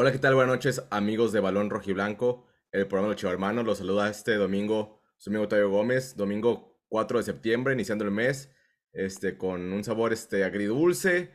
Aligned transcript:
Hola, 0.00 0.12
¿qué 0.12 0.18
tal? 0.20 0.36
Buenas 0.36 0.54
noches, 0.54 0.84
amigos 0.90 1.32
de 1.32 1.40
Balón 1.40 1.70
Rojiblanco, 1.70 2.46
el 2.70 2.86
programa 2.86 3.08
de 3.08 3.14
los 3.14 3.20
Chivarmanos. 3.20 3.64
Los 3.64 3.78
saluda 3.78 4.08
este 4.08 4.36
domingo 4.36 5.02
su 5.16 5.30
amigo 5.30 5.48
Tayo 5.48 5.70
Gómez, 5.70 6.16
domingo 6.16 6.84
4 6.86 7.18
de 7.18 7.24
septiembre, 7.24 7.74
iniciando 7.74 8.04
el 8.04 8.12
mes, 8.12 8.48
este, 8.92 9.36
con 9.36 9.72
un 9.72 9.82
sabor 9.82 10.12
este, 10.12 10.44
agridulce. 10.44 11.32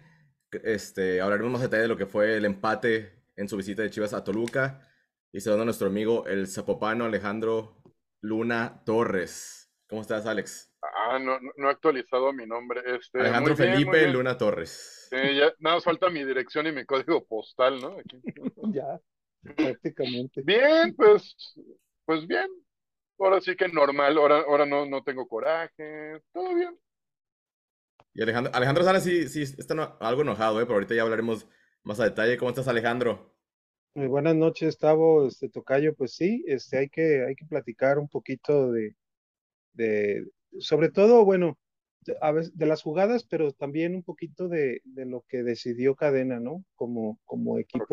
Este, 0.64 1.20
hablaremos 1.20 1.52
más 1.52 1.62
detalle 1.62 1.82
de 1.82 1.88
lo 1.90 1.98
que 1.98 2.06
fue 2.06 2.38
el 2.38 2.46
empate 2.46 3.26
en 3.36 3.50
su 3.50 3.58
visita 3.58 3.82
de 3.82 3.90
Chivas 3.90 4.14
a 4.14 4.24
Toluca. 4.24 4.88
Y 5.34 5.42
saludando 5.42 5.64
a 5.64 5.66
nuestro 5.66 5.88
amigo 5.88 6.26
el 6.26 6.48
zapopano 6.48 7.04
Alejandro 7.04 7.84
Luna 8.22 8.82
Torres. 8.86 9.74
¿Cómo 9.90 10.02
estás, 10.02 10.26
Alex? 10.26 10.73
Ah, 11.06 11.20
no, 11.20 11.38
no 11.58 11.68
he 11.68 11.72
actualizado 11.72 12.32
mi 12.32 12.46
nombre. 12.46 12.82
Este, 12.86 13.20
Alejandro 13.20 13.56
muy 13.56 13.62
bien, 13.62 13.70
muy 13.76 13.84
Felipe 13.84 14.00
bien. 14.00 14.14
Luna 14.14 14.38
Torres. 14.38 15.10
Ya, 15.12 15.54
nada 15.60 15.76
más 15.76 15.84
falta 15.84 16.10
mi 16.10 16.24
dirección 16.24 16.66
y 16.68 16.72
mi 16.72 16.86
código 16.86 17.26
postal, 17.26 17.80
¿no? 17.82 17.98
Aquí. 18.00 18.22
Ya, 18.74 19.00
prácticamente. 19.56 20.42
Bien, 20.44 20.96
pues, 20.96 21.36
pues 22.06 22.26
bien. 22.26 22.48
Ahora 23.20 23.42
sí 23.42 23.56
que 23.56 23.68
normal, 23.68 24.18
ahora, 24.18 24.40
ahora 24.48 24.66
no, 24.66 24.86
no 24.86 25.04
tengo 25.04 25.28
coraje, 25.28 26.22
todo 26.32 26.56
bien. 26.56 26.78
Y 28.14 28.22
Alejandro, 28.22 28.54
Alejandro 28.56 28.84
Sala 28.84 29.00
sí, 29.00 29.28
sí 29.28 29.42
está 29.42 29.76
no- 29.76 29.98
algo 30.00 30.22
enojado, 30.22 30.60
¿eh? 30.62 30.66
pero 30.66 30.76
ahorita 30.76 30.96
ya 30.96 31.02
hablaremos 31.02 31.48
más 31.84 32.00
a 32.00 32.06
detalle. 32.06 32.38
¿Cómo 32.38 32.50
estás, 32.50 32.68
Alejandro? 32.68 33.36
Muy 33.96 34.08
buenas 34.08 34.36
noches, 34.36 34.78
Tavo, 34.78 35.28
este 35.28 35.50
Tocayo, 35.50 35.94
pues 35.96 36.16
sí, 36.16 36.44
este 36.48 36.78
hay 36.80 36.90
que, 36.90 37.26
hay 37.28 37.36
que 37.36 37.46
platicar 37.46 38.00
un 38.00 38.10
poquito 38.10 38.72
de, 38.72 38.96
de, 39.74 40.26
sobre 40.60 40.90
todo, 40.90 41.26
bueno, 41.26 41.58
de, 42.02 42.16
a 42.22 42.32
veces 42.32 42.58
de 42.58 42.66
las 42.66 42.82
jugadas, 42.82 43.26
pero 43.30 43.52
también 43.52 43.96
un 43.96 44.04
poquito 44.04 44.48
de, 44.48 44.82
de 44.84 45.06
lo 45.06 45.26
que 45.28 45.44
decidió 45.44 45.96
Cadena, 45.96 46.40
¿no? 46.40 46.64
Como, 46.76 47.20
como 47.26 47.60
equipo, 47.60 47.86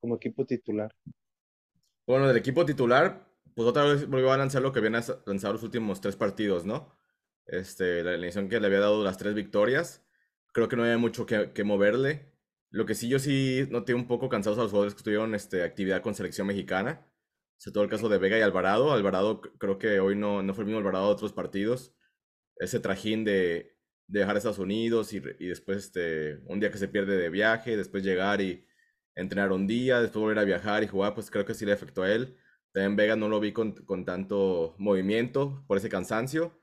como 0.00 0.16
equipo 0.16 0.46
titular. 0.46 0.94
Bueno, 2.06 2.26
del 2.26 2.36
equipo 2.36 2.64
titular, 2.64 3.28
pues 3.54 3.68
otra 3.68 3.84
vez 3.84 4.08
volvió 4.08 4.32
a 4.32 4.38
lanzar 4.38 4.62
lo 4.62 4.72
que 4.72 4.78
habían 4.78 4.94
lanzado 4.94 5.52
los 5.52 5.62
últimos 5.62 6.00
tres 6.00 6.16
partidos, 6.16 6.64
¿no? 6.64 6.96
Este, 7.46 8.02
la 8.04 8.10
alineación 8.10 8.48
que 8.48 8.60
le 8.60 8.66
había 8.66 8.80
dado 8.80 9.02
las 9.02 9.18
tres 9.18 9.34
victorias. 9.34 10.04
Creo 10.52 10.68
que 10.68 10.76
no 10.76 10.84
había 10.84 10.98
mucho 10.98 11.26
que, 11.26 11.52
que 11.52 11.64
moverle. 11.64 12.32
Lo 12.70 12.86
que 12.86 12.94
sí, 12.94 13.08
yo 13.08 13.18
sí 13.18 13.66
noté 13.70 13.94
un 13.94 14.06
poco 14.06 14.28
cansados 14.28 14.58
a 14.58 14.62
los 14.62 14.70
jugadores 14.70 14.94
que 14.94 15.02
tuvieron 15.02 15.34
este, 15.34 15.62
actividad 15.62 16.02
con 16.02 16.14
selección 16.14 16.46
mexicana. 16.46 17.06
Sobre 17.58 17.74
todo 17.74 17.84
el 17.84 17.90
caso 17.90 18.08
de 18.08 18.18
Vega 18.18 18.38
y 18.38 18.42
Alvarado. 18.42 18.92
Alvarado 18.92 19.40
creo 19.40 19.78
que 19.78 20.00
hoy 20.00 20.16
no, 20.16 20.42
no 20.42 20.54
fue 20.54 20.62
el 20.62 20.66
mismo 20.66 20.78
Alvarado 20.78 21.08
de 21.08 21.12
otros 21.12 21.32
partidos. 21.32 21.94
Ese 22.56 22.80
trajín 22.80 23.24
de, 23.24 23.76
de 24.06 24.20
dejar 24.20 24.36
Estados 24.36 24.58
Unidos 24.58 25.12
y, 25.12 25.18
y 25.38 25.48
después 25.48 25.78
este, 25.78 26.40
un 26.46 26.60
día 26.60 26.70
que 26.72 26.78
se 26.78 26.88
pierde 26.88 27.16
de 27.16 27.30
viaje, 27.30 27.76
después 27.76 28.02
llegar 28.02 28.40
y 28.40 28.66
entrenar 29.14 29.52
un 29.52 29.66
día, 29.66 30.00
después 30.00 30.22
volver 30.22 30.38
a 30.38 30.44
viajar 30.44 30.82
y 30.82 30.88
jugar, 30.88 31.14
pues 31.14 31.30
creo 31.30 31.44
que 31.44 31.54
sí 31.54 31.66
le 31.66 31.72
afectó 31.72 32.02
a 32.02 32.12
él. 32.12 32.36
También 32.72 32.96
Vega 32.96 33.16
no 33.16 33.28
lo 33.28 33.40
vi 33.40 33.52
con, 33.52 33.72
con 33.72 34.04
tanto 34.04 34.74
movimiento 34.78 35.64
por 35.66 35.76
ese 35.78 35.88
cansancio. 35.88 36.60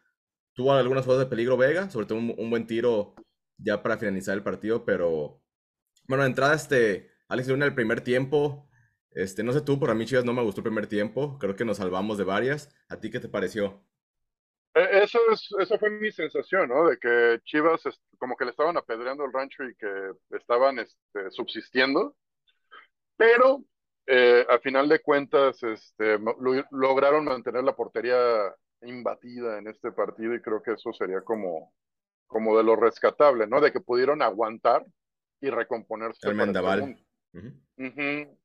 Tuvo 0.53 0.73
algunas 0.73 1.03
jugadas 1.05 1.25
de 1.25 1.29
peligro 1.29 1.57
Vega, 1.57 1.89
sobre 1.89 2.05
todo 2.07 2.17
un, 2.17 2.33
un 2.38 2.49
buen 2.49 2.66
tiro 2.67 3.16
ya 3.57 3.83
para 3.83 3.97
finalizar 3.97 4.35
el 4.35 4.43
partido, 4.43 4.85
pero 4.85 5.41
bueno, 6.07 6.23
de 6.23 6.29
entrada, 6.29 6.53
este, 6.53 7.11
Alex 7.27 7.47
Luna, 7.47 7.66
el 7.66 7.73
primer 7.73 8.01
tiempo, 8.01 8.69
este, 9.16 9.44
no 9.44 9.53
sé 9.53 9.61
tú, 9.61 9.80
pero 9.80 9.91
a 9.94 9.95
mí 9.95 10.05
Chivas 10.05 10.25
no 10.25 10.33
me 10.33 10.44
gustó 10.44 10.61
el 10.61 10.66
primer 10.66 10.88
tiempo, 10.88 11.39
creo 11.39 11.55
que 11.55 11.66
nos 11.66 11.77
salvamos 11.77 12.17
de 12.19 12.23
varias. 12.25 12.69
¿A 12.89 12.99
ti 12.99 13.09
qué 13.11 13.19
te 13.19 13.30
pareció? 13.30 13.83
E- 14.75 15.03
Eso 15.03 15.19
es, 15.31 15.49
esa 15.59 15.77
fue 15.80 15.89
mi 15.89 16.11
sensación, 16.11 16.69
¿no? 16.69 16.88
De 16.89 16.97
que 16.99 17.39
Chivas 17.45 17.81
como 18.19 18.35
que 18.38 18.45
le 18.45 18.52
estaban 18.52 18.77
apedreando 18.77 19.25
el 19.25 19.33
rancho 19.33 19.63
y 19.63 19.75
que 19.75 20.11
estaban 20.31 20.80
este, 20.80 21.31
subsistiendo, 21.31 22.16
pero 23.17 23.63
eh, 24.07 24.45
a 24.49 24.59
final 24.59 24.88
de 24.89 25.02
cuentas 25.02 25.61
este, 25.63 26.19
lo- 26.19 26.66
lograron 26.72 27.25
mantener 27.25 27.63
la 27.63 27.75
portería 27.75 28.17
imbatida 28.81 29.57
en 29.57 29.67
este 29.67 29.91
partido 29.91 30.35
y 30.35 30.41
creo 30.41 30.61
que 30.61 30.73
eso 30.73 30.94
sería 30.94 31.22
como, 31.22 31.73
como 32.28 32.57
de 32.57 32.63
lo 32.63 32.75
rescatable, 32.75 33.47
¿no? 33.47 33.62
De 33.62 33.72
que 33.72 33.81
pudieron 33.81 34.22
aguantar 34.22 34.85
y 35.41 35.50
recomponerse 35.51 36.28
El 36.29 36.34
para 36.34 36.45
el 36.45 36.47
Mendaval. 36.47 36.79
segundo. 36.79 37.01
Ujú. 37.34 38.39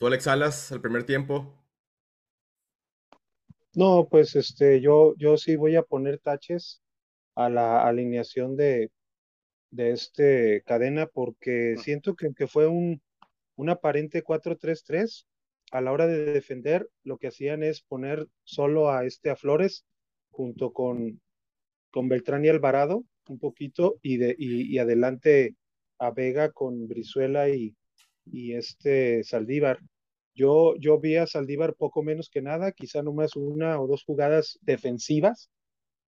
¿Tú, 0.00 0.06
Alex 0.06 0.24
Salas, 0.24 0.72
el 0.72 0.80
primer 0.80 1.04
tiempo? 1.04 1.52
No, 3.74 4.08
pues 4.10 4.34
este, 4.34 4.80
yo, 4.80 5.14
yo 5.18 5.36
sí 5.36 5.56
voy 5.56 5.76
a 5.76 5.82
poner 5.82 6.18
taches 6.18 6.80
a 7.34 7.50
la 7.50 7.86
alineación 7.86 8.56
de, 8.56 8.90
de 9.70 9.90
este 9.90 10.62
Cadena 10.64 11.06
porque 11.06 11.76
siento 11.76 12.16
que, 12.16 12.32
que 12.32 12.46
fue 12.46 12.66
un, 12.66 13.02
un 13.56 13.68
aparente 13.68 14.24
4-3-3. 14.24 15.26
A 15.70 15.82
la 15.82 15.92
hora 15.92 16.06
de 16.06 16.24
defender, 16.24 16.88
lo 17.04 17.18
que 17.18 17.28
hacían 17.28 17.62
es 17.62 17.82
poner 17.82 18.26
solo 18.42 18.90
a 18.90 19.04
este 19.04 19.28
a 19.28 19.36
Flores 19.36 19.84
junto 20.30 20.72
con, 20.72 21.20
con 21.90 22.08
Beltrán 22.08 22.46
y 22.46 22.48
Alvarado 22.48 23.04
un 23.28 23.38
poquito 23.38 23.98
y, 24.00 24.16
de, 24.16 24.34
y, 24.38 24.74
y 24.74 24.78
adelante 24.78 25.56
a 25.98 26.10
Vega 26.10 26.52
con 26.52 26.88
Brizuela 26.88 27.50
y, 27.50 27.76
y 28.24 28.54
este 28.54 29.22
Saldívar. 29.24 29.78
Yo, 30.34 30.74
yo 30.76 30.98
vi 31.00 31.16
a 31.16 31.26
Saldívar 31.26 31.74
poco 31.74 32.02
menos 32.02 32.30
que 32.30 32.42
nada, 32.42 32.72
quizá 32.72 33.02
nomás 33.02 33.36
una 33.36 33.80
o 33.80 33.86
dos 33.86 34.04
jugadas 34.04 34.58
defensivas 34.62 35.50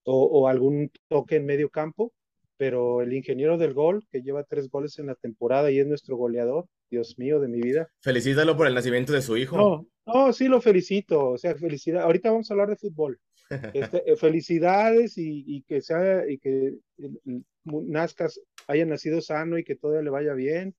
o, 0.03 0.23
o 0.25 0.47
algún 0.47 0.91
toque 1.07 1.37
en 1.37 1.45
medio 1.45 1.69
campo, 1.69 2.13
pero 2.57 3.01
el 3.01 3.13
ingeniero 3.13 3.57
del 3.57 3.73
gol, 3.73 4.05
que 4.09 4.21
lleva 4.21 4.43
tres 4.43 4.69
goles 4.69 4.97
en 4.99 5.07
la 5.07 5.15
temporada 5.15 5.71
y 5.71 5.79
es 5.79 5.87
nuestro 5.87 6.15
goleador, 6.15 6.67
Dios 6.89 7.17
mío 7.17 7.39
de 7.39 7.47
mi 7.47 7.61
vida. 7.61 7.89
Felicítalo 8.01 8.55
por 8.55 8.67
el 8.67 8.73
nacimiento 8.73 9.13
de 9.13 9.21
su 9.21 9.37
hijo. 9.37 9.57
No, 9.57 9.87
no, 10.05 10.33
sí 10.33 10.47
lo 10.47 10.61
felicito, 10.61 11.31
o 11.31 11.37
sea, 11.37 11.55
felicidad. 11.55 12.03
Ahorita 12.03 12.31
vamos 12.31 12.49
a 12.49 12.53
hablar 12.53 12.69
de 12.69 12.77
fútbol. 12.77 13.19
Este, 13.75 14.11
eh, 14.11 14.15
felicidades 14.17 15.19
y, 15.19 15.43
y 15.45 15.61
que 15.61 15.79
sea 15.79 16.27
y 16.27 16.39
que 16.39 16.73
eh, 16.97 17.41
nazcas, 17.63 18.41
haya 18.67 18.87
nacido 18.87 19.21
sano 19.21 19.59
y 19.59 19.63
que 19.63 19.75
todo 19.75 20.01
le 20.01 20.09
vaya 20.09 20.33
bien. 20.33 20.73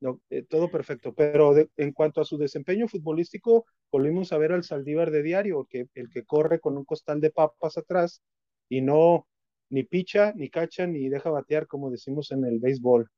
No, 0.00 0.20
eh, 0.30 0.42
todo 0.44 0.70
perfecto, 0.70 1.12
pero 1.12 1.54
de- 1.54 1.68
en 1.76 1.92
cuanto 1.92 2.20
a 2.20 2.24
su 2.24 2.38
desempeño 2.38 2.86
futbolístico, 2.86 3.66
volvimos 3.90 4.32
a 4.32 4.38
ver 4.38 4.52
al 4.52 4.62
Saldívar 4.62 5.10
de 5.10 5.22
diario, 5.24 5.66
que, 5.68 5.86
el 5.94 6.08
que 6.10 6.24
corre 6.24 6.60
con 6.60 6.76
un 6.78 6.84
costal 6.84 7.20
de 7.20 7.30
papas 7.30 7.76
atrás 7.78 8.22
y 8.68 8.80
no 8.80 9.26
ni 9.70 9.82
picha, 9.82 10.32
ni 10.36 10.50
cacha, 10.50 10.86
ni 10.86 11.08
deja 11.08 11.30
batear, 11.30 11.66
como 11.66 11.90
decimos 11.90 12.30
en 12.30 12.44
el 12.44 12.58
béisbol. 12.60 13.08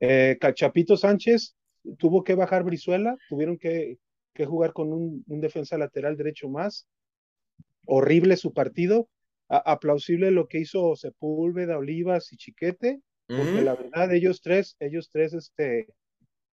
Eh, 0.00 0.36
Cachapito 0.40 0.96
Sánchez 0.96 1.56
tuvo 1.98 2.24
que 2.24 2.34
bajar 2.34 2.64
Brizuela, 2.64 3.16
tuvieron 3.28 3.56
que, 3.58 3.98
que 4.34 4.46
jugar 4.46 4.72
con 4.72 4.92
un, 4.92 5.24
un 5.28 5.40
defensa 5.40 5.78
lateral 5.78 6.16
derecho 6.16 6.48
más. 6.48 6.86
Horrible 7.86 8.36
su 8.36 8.52
partido, 8.52 9.08
A- 9.48 9.72
aplausible 9.72 10.32
lo 10.32 10.48
que 10.48 10.58
hizo 10.58 10.96
Sepúlveda, 10.96 11.78
Olivas 11.78 12.32
y 12.32 12.36
Chiquete, 12.36 13.00
porque 13.28 13.62
la 13.62 13.74
verdad 13.76 14.12
ellos 14.12 14.40
tres, 14.40 14.76
ellos 14.80 15.08
tres 15.12 15.34
este, 15.34 15.86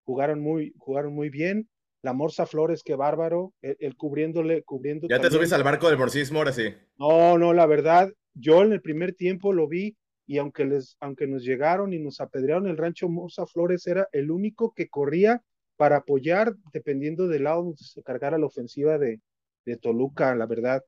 jugaron 0.04 0.40
muy, 0.40 0.74
jugaron 0.78 1.14
muy 1.14 1.30
bien. 1.30 1.68
La 2.02 2.12
Morsa 2.12 2.44
Flores, 2.44 2.82
qué 2.84 2.94
bárbaro, 2.96 3.54
el, 3.62 3.76
el 3.80 3.96
cubriéndole, 3.96 4.62
cubriendo 4.62 5.08
Ya 5.08 5.20
te 5.20 5.30
subes 5.30 5.52
al 5.54 5.62
barco 5.62 5.88
del 5.88 5.98
morcismo, 5.98 6.38
ahora 6.38 6.52
sí. 6.52 6.74
No, 6.98 7.38
no, 7.38 7.54
la 7.54 7.64
verdad, 7.64 8.12
yo 8.34 8.62
en 8.62 8.72
el 8.72 8.82
primer 8.82 9.14
tiempo 9.14 9.52
lo 9.52 9.68
vi 9.68 9.96
y 10.26 10.38
aunque 10.38 10.64
les, 10.64 10.96
aunque 11.00 11.26
nos 11.26 11.44
llegaron 11.44 11.92
y 11.92 11.98
nos 11.98 12.20
apedrearon, 12.20 12.68
el 12.68 12.76
rancho 12.76 13.08
Morsa 13.08 13.46
Flores 13.46 13.86
era 13.86 14.08
el 14.12 14.30
único 14.30 14.72
que 14.74 14.88
corría 14.88 15.42
para 15.76 15.98
apoyar, 15.98 16.54
dependiendo 16.72 17.26
del 17.28 17.44
lado 17.44 17.62
donde 17.62 17.78
se 17.78 18.02
cargara 18.02 18.38
la 18.38 18.46
ofensiva 18.46 18.98
de, 18.98 19.20
de 19.64 19.76
Toluca, 19.76 20.34
la 20.34 20.46
verdad. 20.46 20.82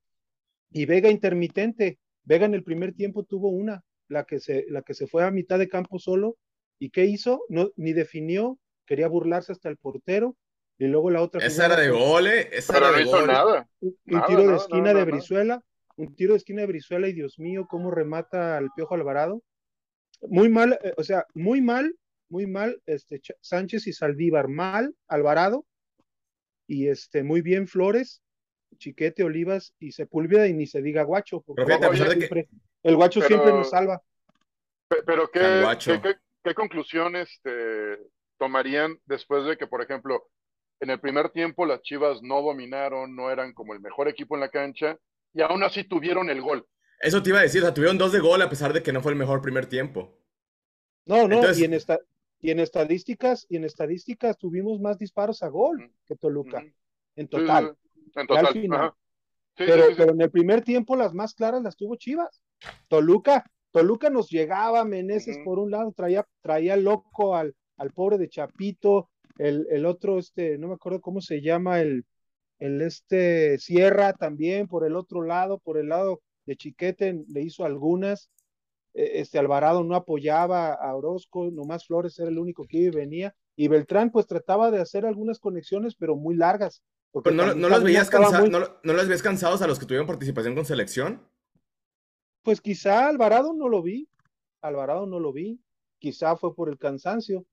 Y 0.71 0.85
Vega 0.85 1.09
intermitente. 1.09 1.99
Vega 2.23 2.45
en 2.45 2.53
el 2.53 2.63
primer 2.63 2.93
tiempo 2.93 3.23
tuvo 3.23 3.49
una, 3.49 3.83
la 4.07 4.25
que 4.25 4.39
se, 4.39 4.65
la 4.69 4.81
que 4.81 4.93
se 4.93 5.07
fue 5.07 5.23
a 5.23 5.31
mitad 5.31 5.59
de 5.59 5.69
campo 5.69 5.99
solo. 5.99 6.37
¿Y 6.79 6.89
qué 6.89 7.05
hizo? 7.05 7.43
No, 7.49 7.69
ni 7.75 7.93
definió, 7.93 8.59
quería 8.87 9.07
burlarse 9.07 9.51
hasta 9.51 9.69
el 9.69 9.77
portero. 9.77 10.35
Y 10.79 10.85
luego 10.87 11.09
la 11.09 11.21
otra 11.23 11.43
Esa 11.45 11.65
era 11.67 11.75
de 11.75 11.89
fue 11.89 11.97
gol, 11.99 12.27
¿eh? 12.27 12.49
Esa 12.51 12.77
era 12.77 12.91
no 12.91 12.97
de 12.97 13.03
hizo 13.03 13.11
gol. 13.17 13.27
nada. 13.27 13.67
un, 13.81 13.89
un 13.89 13.95
Nada, 14.15 14.27
tiro 14.27 14.47
de 14.47 14.55
esquina 14.55 14.81
nada, 14.81 14.93
de 14.93 14.99
nada. 14.99 15.11
Brizuela, 15.11 15.63
un 15.95 16.15
tiro 16.15 16.33
de 16.33 16.37
esquina 16.37 16.61
de 16.61 16.67
Brizuela 16.67 17.07
y 17.07 17.13
Dios 17.13 17.39
mío, 17.39 17.65
cómo 17.69 17.89
remata 17.91 18.57
al 18.57 18.69
Piojo 18.75 18.93
Alvarado. 18.95 19.41
Muy 20.21 20.49
mal, 20.49 20.79
eh, 20.83 20.93
o 20.97 21.03
sea, 21.03 21.25
muy 21.33 21.61
mal, 21.61 21.95
muy 22.29 22.45
mal, 22.45 22.79
este 22.85 23.19
Ch- 23.21 23.35
Sánchez 23.41 23.87
y 23.87 23.93
Saldívar, 23.93 24.47
mal 24.49 24.93
Alvarado 25.07 25.65
y 26.67 26.89
este 26.89 27.23
muy 27.23 27.41
bien 27.41 27.67
Flores, 27.67 28.21
Chiquete, 28.77 29.23
Olivas 29.23 29.73
y 29.79 29.93
Sepúlveda 29.93 30.47
y 30.47 30.53
ni 30.53 30.67
se 30.67 30.81
diga 30.83 31.01
Guacho, 31.03 31.41
porque 31.41 31.65
que- 31.65 32.47
el 32.83 32.95
Guacho 32.95 33.19
Pero- 33.21 33.27
siempre 33.29 33.51
nos 33.53 33.69
salva. 33.71 34.01
Pe- 34.89 35.01
Pero 35.05 35.29
¿qué, 35.31 35.39
qué, 35.83 36.01
qué- 36.01 36.15
qué 36.43 36.53
conclusiones 36.53 37.29
este, 37.31 37.97
tomarían 38.37 38.99
después 39.05 39.45
de 39.45 39.57
que, 39.57 39.67
por 39.67 39.81
ejemplo, 39.81 40.27
en 40.79 40.89
el 40.89 40.99
primer 40.99 41.29
tiempo 41.29 41.65
las 41.65 41.81
Chivas 41.81 42.21
no 42.21 42.41
dominaron, 42.41 43.15
no 43.15 43.31
eran 43.31 43.53
como 43.53 43.73
el 43.73 43.79
mejor 43.79 44.07
equipo 44.07 44.35
en 44.35 44.41
la 44.41 44.49
cancha 44.49 44.97
y 45.33 45.41
aún 45.41 45.63
así 45.63 45.83
tuvieron 45.83 46.29
el 46.29 46.41
gol? 46.41 46.67
Eso 47.01 47.21
te 47.21 47.29
iba 47.29 47.39
a 47.39 47.43
decir, 47.43 47.61
o 47.61 47.65
sea, 47.65 47.73
tuvieron 47.73 47.97
dos 47.97 48.11
de 48.11 48.19
gol 48.19 48.41
a 48.41 48.49
pesar 48.49 48.73
de 48.73 48.81
que 48.81 48.91
no 48.93 49.01
fue 49.01 49.11
el 49.11 49.17
mejor 49.17 49.41
primer 49.41 49.67
tiempo. 49.67 50.17
No, 51.05 51.27
no, 51.27 51.35
Entonces- 51.35 51.59
y 51.59 51.65
en 51.65 51.73
esta 51.73 51.99
Y 52.39 52.51
en 52.51 52.59
estadísticas, 52.59 53.47
y 53.49 53.57
en 53.57 53.63
estadísticas 53.63 54.37
tuvimos 54.37 54.79
más 54.79 54.99
disparos 54.99 55.41
a 55.41 55.47
gol 55.47 55.91
que 56.05 56.15
Toluca, 56.15 56.63
en 57.15 57.27
total. 57.27 57.75
en 58.15 58.27
total. 58.27 58.93
pero, 59.55 59.85
pero 59.97 60.11
en 60.11 60.21
el 60.21 60.29
primer 60.29 60.61
tiempo 60.63 60.95
las 60.95 61.13
más 61.15 61.33
claras 61.33 61.63
las 61.63 61.75
tuvo 61.75 61.95
Chivas. 61.95 62.39
Toluca, 62.87 63.43
Toluca 63.71 64.11
nos 64.11 64.29
llegaba, 64.29 64.85
Meneses 64.85 65.39
por 65.43 65.57
un 65.57 65.71
lado, 65.71 65.91
traía, 65.93 66.27
traía 66.41 66.77
loco 66.77 67.35
al, 67.35 67.55
al 67.77 67.91
pobre 67.91 68.17
de 68.17 68.29
Chapito, 68.29 69.09
el, 69.37 69.67
el, 69.69 69.85
otro, 69.85 70.17
este, 70.19 70.57
no 70.57 70.67
me 70.67 70.73
acuerdo 70.73 71.01
cómo 71.01 71.21
se 71.21 71.41
llama, 71.41 71.79
el, 71.79 72.05
el 72.59 72.81
este 72.81 73.59
Sierra 73.59 74.13
también 74.13 74.67
por 74.67 74.85
el 74.85 74.95
otro 74.95 75.21
lado, 75.21 75.59
por 75.59 75.77
el 75.77 75.89
lado 75.89 76.21
de 76.45 76.55
Chiquete 76.55 77.23
le 77.27 77.41
hizo 77.41 77.65
algunas, 77.65 78.29
e, 78.93 79.19
este 79.19 79.37
Alvarado 79.37 79.83
no 79.83 79.95
apoyaba 79.95 80.73
a 80.73 80.95
Orozco, 80.95 81.51
nomás 81.51 81.85
Flores 81.85 82.17
era 82.19 82.29
el 82.29 82.39
único 82.39 82.65
que 82.65 82.77
iba 82.77 82.93
y 82.93 82.97
venía, 82.97 83.35
y 83.55 83.67
Beltrán 83.67 84.11
pues 84.11 84.27
trataba 84.27 84.71
de 84.71 84.81
hacer 84.81 85.05
algunas 85.05 85.39
conexiones, 85.39 85.95
pero 85.95 86.15
muy 86.15 86.35
largas. 86.35 86.83
Pero 87.23 87.35
no, 87.35 87.55
no 87.55 87.69
los 87.69 87.83
veías 87.83 88.09
cansados, 88.09 88.49
no, 88.49 88.59
no 88.59 88.93
los 88.93 89.07
veías 89.07 89.23
cansados 89.23 89.61
a 89.61 89.67
los 89.67 89.79
que 89.79 89.85
tuvieron 89.85 90.07
participación 90.07 90.55
con 90.55 90.65
selección. 90.65 91.27
Pues 92.43 92.61
quizá 92.61 93.07
Alvarado 93.07 93.53
no 93.53 93.67
lo 93.67 93.81
vi, 93.81 94.07
Alvarado 94.61 95.05
no 95.05 95.19
lo 95.19 95.33
vi, 95.33 95.59
quizá 95.99 96.35
fue 96.35 96.55
por 96.55 96.69
el 96.69 96.77
cansancio. 96.77 97.45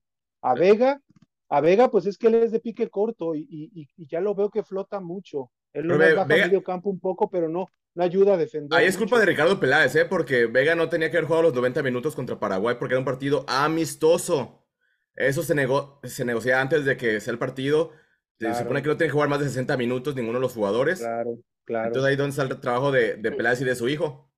A 0.45 0.53
Vega, 0.53 1.01
a 1.49 1.59
Vega, 1.59 1.89
pues 1.89 2.05
es 2.05 2.19
que 2.19 2.27
él 2.27 2.35
es 2.35 2.51
de 2.51 2.59
pique 2.59 2.87
corto 2.87 3.33
y, 3.33 3.87
ya 3.97 4.21
lo 4.21 4.35
veo 4.35 4.51
que 4.51 4.63
flota 4.63 4.99
mucho. 4.99 5.49
Él 5.73 5.87
lo 5.87 5.97
baja 5.97 6.25
medio 6.25 6.63
campo 6.63 6.91
un 6.91 6.99
poco, 6.99 7.31
pero 7.31 7.49
no, 7.49 7.67
no 7.95 8.03
ayuda 8.03 8.35
a 8.35 8.37
defender. 8.37 8.77
Ahí 8.77 8.85
es 8.85 8.95
culpa 8.95 9.17
de 9.17 9.25
Ricardo 9.25 9.59
Peláez, 9.59 9.95
¿eh? 9.95 10.05
Porque 10.05 10.45
Vega 10.45 10.75
no 10.75 10.87
tenía 10.87 11.09
que 11.09 11.17
haber 11.17 11.27
jugado 11.27 11.47
los 11.47 11.55
90 11.55 11.81
minutos 11.81 12.15
contra 12.15 12.39
Paraguay 12.39 12.75
porque 12.77 12.93
era 12.93 12.99
un 12.99 13.05
partido 13.05 13.43
amistoso. 13.47 14.67
Eso 15.15 15.41
se, 15.41 15.55
negó, 15.55 15.99
se 16.03 16.25
negocia 16.25 16.61
antes 16.61 16.85
de 16.85 16.95
que 16.95 17.19
sea 17.21 17.31
el 17.31 17.39
partido. 17.39 17.91
Se 18.37 18.53
supone 18.53 18.83
que 18.83 18.89
no 18.89 18.97
tiene 18.97 19.09
que 19.09 19.13
jugar 19.13 19.29
más 19.29 19.39
de 19.39 19.47
60 19.47 19.77
minutos 19.77 20.15
ninguno 20.15 20.37
de 20.37 20.43
los 20.43 20.53
jugadores. 20.53 20.99
Claro, 20.99 21.39
claro. 21.63 21.87
Entonces 21.87 22.07
ahí 22.07 22.13
es 22.13 22.17
donde 22.19 22.31
está 22.31 22.43
el 22.43 22.59
trabajo 22.59 22.91
de, 22.91 23.15
de 23.15 23.31
Peláez 23.31 23.61
y 23.61 23.65
de 23.65 23.75
su 23.75 23.89
hijo. 23.89 24.29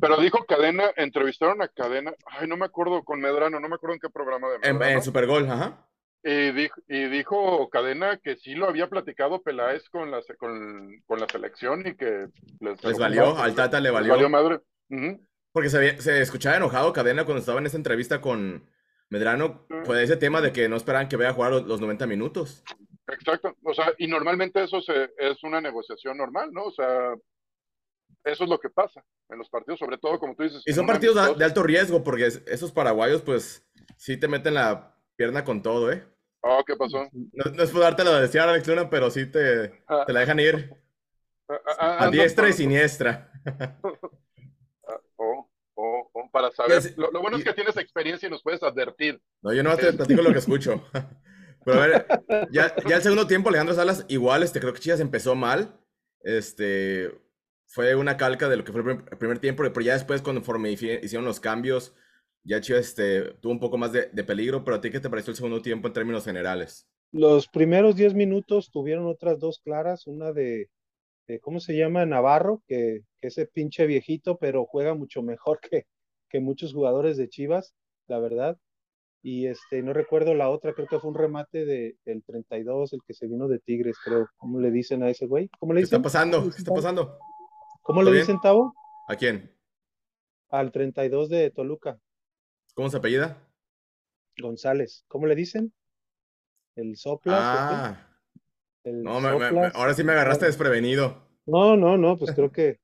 Pero 0.00 0.16
dijo 0.18 0.44
Cadena, 0.46 0.90
entrevistaron 0.96 1.62
a 1.62 1.68
Cadena, 1.68 2.14
ay, 2.26 2.48
no 2.48 2.56
me 2.56 2.66
acuerdo 2.66 3.02
con 3.04 3.20
Medrano, 3.20 3.60
no 3.60 3.68
me 3.68 3.76
acuerdo 3.76 3.94
en 3.94 4.00
qué 4.00 4.10
programa 4.10 4.48
de 4.50 4.58
Medrano. 4.58 4.84
En, 4.84 4.92
en 4.96 5.02
Supergol, 5.02 5.48
ajá. 5.48 5.86
Y 6.24 6.52
dijo, 6.52 6.80
y 6.88 7.08
dijo, 7.08 7.68
Cadena 7.70 8.16
que 8.18 8.36
sí 8.36 8.54
lo 8.54 8.68
había 8.68 8.88
platicado 8.88 9.42
Peláez 9.42 9.88
con 9.88 10.10
la, 10.10 10.20
con, 10.38 11.02
con 11.06 11.18
la 11.18 11.26
selección 11.26 11.84
y 11.86 11.96
que 11.96 12.28
les, 12.60 12.98
valió, 12.98 13.36
al 13.36 13.56
Tata 13.56 13.80
le 13.80 13.90
valió. 13.90 14.12
valió 14.12 14.28
madre. 14.28 14.60
Porque 15.52 15.68
se, 15.68 16.00
se, 16.00 16.20
escuchaba 16.20 16.56
enojado 16.56 16.92
Cadena 16.92 17.24
cuando 17.24 17.40
estaba 17.40 17.58
en 17.58 17.66
esa 17.66 17.76
entrevista 17.76 18.20
con 18.20 18.68
Medrano 19.08 19.66
por 19.84 19.98
ese 19.98 20.16
tema 20.16 20.40
de 20.40 20.52
que 20.52 20.68
no 20.68 20.76
esperaban 20.76 21.08
que 21.08 21.16
vaya 21.16 21.30
a 21.30 21.34
jugar 21.34 21.52
los, 21.52 21.80
90 21.80 22.06
minutos. 22.06 22.62
Exacto, 23.08 23.56
o 23.64 23.74
sea, 23.74 23.92
y 23.98 24.06
normalmente 24.06 24.62
eso 24.62 24.80
se, 24.80 25.10
es 25.18 25.42
una 25.42 25.60
negociación 25.60 26.16
normal, 26.16 26.50
¿no? 26.52 26.64
O 26.64 26.72
sea, 26.72 27.14
eso 28.24 28.44
es 28.44 28.50
lo 28.50 28.58
que 28.58 28.70
pasa 28.70 29.04
en 29.28 29.38
los 29.38 29.48
partidos, 29.48 29.78
sobre 29.78 29.98
todo 29.98 30.18
como 30.18 30.34
tú 30.34 30.44
dices. 30.44 30.62
Y 30.64 30.72
son 30.72 30.86
partidos 30.86 31.36
de 31.38 31.44
alto 31.44 31.62
riesgo 31.62 32.02
porque 32.02 32.26
esos 32.26 32.72
paraguayos 32.72 33.22
pues 33.22 33.66
sí 33.96 34.16
te 34.16 34.28
meten 34.28 34.54
la 34.54 34.94
pierna 35.16 35.44
con 35.44 35.62
todo, 35.62 35.90
¿eh? 35.90 36.04
Oh, 36.42 36.62
¿qué 36.66 36.74
pasó? 36.76 37.08
No, 37.12 37.62
es 37.62 37.70
por 37.70 37.82
darte 37.82 38.04
la 38.04 38.20
decía 38.20 38.44
Alex 38.44 38.66
Luna, 38.66 38.90
pero 38.90 39.10
sí 39.10 39.26
te, 39.26 39.82
ah. 39.86 40.04
te 40.06 40.12
la 40.12 40.20
dejan 40.20 40.40
ir. 40.40 40.74
Ah, 41.48 41.60
ah, 41.78 42.04
a 42.04 42.10
diestra 42.10 42.48
y 42.48 42.52
siniestra. 42.52 43.30
Oh, 45.16 45.48
oh, 45.74 46.10
oh, 46.12 46.30
para 46.32 46.50
saber. 46.50 46.82
Lo, 46.96 47.10
bueno 47.20 47.36
es 47.36 47.44
que 47.44 47.52
tienes 47.52 47.76
experiencia 47.76 48.26
y 48.26 48.30
nos 48.30 48.42
puedes 48.42 48.62
advertir. 48.62 49.20
No, 49.40 49.52
yo 49.52 49.62
no 49.62 49.76
te 49.76 49.92
platico 49.92 50.22
lo 50.22 50.32
que 50.32 50.38
escucho. 50.38 50.84
Pero 51.64 51.80
a 51.80 51.86
ver, 51.86 52.06
ya, 52.50 52.74
ya 52.88 52.96
el 52.96 53.02
segundo 53.02 53.28
tiempo, 53.28 53.48
Alejandro 53.48 53.76
Salas, 53.76 54.04
igual, 54.08 54.42
este, 54.42 54.58
creo 54.58 54.72
que 54.72 54.80
Chivas 54.80 54.98
empezó 54.98 55.36
mal. 55.36 55.78
Este, 56.22 57.12
fue 57.72 57.94
una 57.94 58.18
calca 58.18 58.50
de 58.50 58.58
lo 58.58 58.64
que 58.64 58.72
fue 58.72 58.82
el 58.82 59.18
primer 59.18 59.38
tiempo, 59.38 59.62
pero 59.62 59.80
ya 59.80 59.94
después, 59.94 60.20
conforme 60.20 60.70
hicieron 60.72 61.24
los 61.24 61.40
cambios, 61.40 61.94
ya 62.44 62.60
Chivas 62.60 62.88
este, 62.88 63.32
tuvo 63.40 63.52
un 63.52 63.60
poco 63.60 63.78
más 63.78 63.92
de, 63.92 64.24
peligro, 64.24 64.62
pero 64.62 64.76
a 64.76 64.80
ti 64.82 64.90
qué 64.90 65.00
te 65.00 65.08
pareció 65.08 65.30
el 65.30 65.36
segundo 65.36 65.62
tiempo 65.62 65.88
en 65.88 65.94
términos 65.94 66.24
generales? 66.24 66.86
Los 67.12 67.48
primeros 67.48 67.96
10 67.96 68.12
minutos 68.12 68.70
tuvieron 68.70 69.06
otras 69.06 69.38
dos 69.38 69.58
claras, 69.58 70.06
una 70.06 70.32
de, 70.32 70.68
¿cómo 71.40 71.60
se 71.60 71.74
llama? 71.74 72.04
Navarro, 72.04 72.62
que, 72.66 73.04
que, 73.18 73.28
ese 73.28 73.46
pinche 73.46 73.86
viejito, 73.86 74.36
pero 74.36 74.66
juega 74.66 74.94
mucho 74.94 75.22
mejor 75.22 75.58
que, 75.60 75.86
que 76.28 76.40
muchos 76.40 76.74
jugadores 76.74 77.16
de 77.16 77.30
Chivas, 77.30 77.74
la 78.06 78.18
verdad. 78.18 78.58
Y 79.22 79.46
este, 79.46 79.82
no 79.82 79.94
recuerdo 79.94 80.34
la 80.34 80.50
otra, 80.50 80.74
creo 80.74 80.88
que 80.88 80.98
fue 80.98 81.08
un 81.08 81.16
remate 81.16 81.64
de, 81.64 81.96
del 82.04 82.22
32, 82.22 82.92
el 82.92 83.00
que 83.06 83.14
se 83.14 83.28
vino 83.28 83.48
de 83.48 83.60
Tigres, 83.60 83.96
creo. 84.04 84.28
¿Cómo 84.36 84.60
le 84.60 84.70
dicen 84.70 85.02
a 85.02 85.08
ese 85.08 85.26
güey? 85.26 85.48
¿Cómo 85.58 85.72
le 85.72 85.80
dicen? 85.80 85.90
¿Qué 85.90 85.96
está 85.96 86.02
pasando? 86.02 86.42
¿Qué 86.50 86.58
está 86.58 86.74
pasando? 86.74 87.18
¿Cómo 87.82 88.02
le 88.02 88.12
dicen, 88.12 88.40
Tavo? 88.40 88.74
¿A 89.08 89.16
quién? 89.16 89.52
Al 90.50 90.70
32 90.70 91.28
de 91.28 91.50
Toluca. 91.50 91.98
¿Cómo 92.74 92.88
se 92.88 92.96
apellida? 92.96 93.36
González. 94.38 95.04
¿Cómo 95.08 95.26
le 95.26 95.34
dicen? 95.34 95.72
El 96.76 96.96
sopla. 96.96 97.38
Ah. 97.38 98.08
no, 98.84 99.10
ahora 99.74 99.94
sí 99.94 100.04
me 100.04 100.12
agarraste 100.12 100.46
desprevenido. 100.46 101.28
No, 101.44 101.76
no, 101.76 101.98
no, 101.98 102.16
pues 102.16 102.32
creo 102.32 102.52
que 102.52 102.78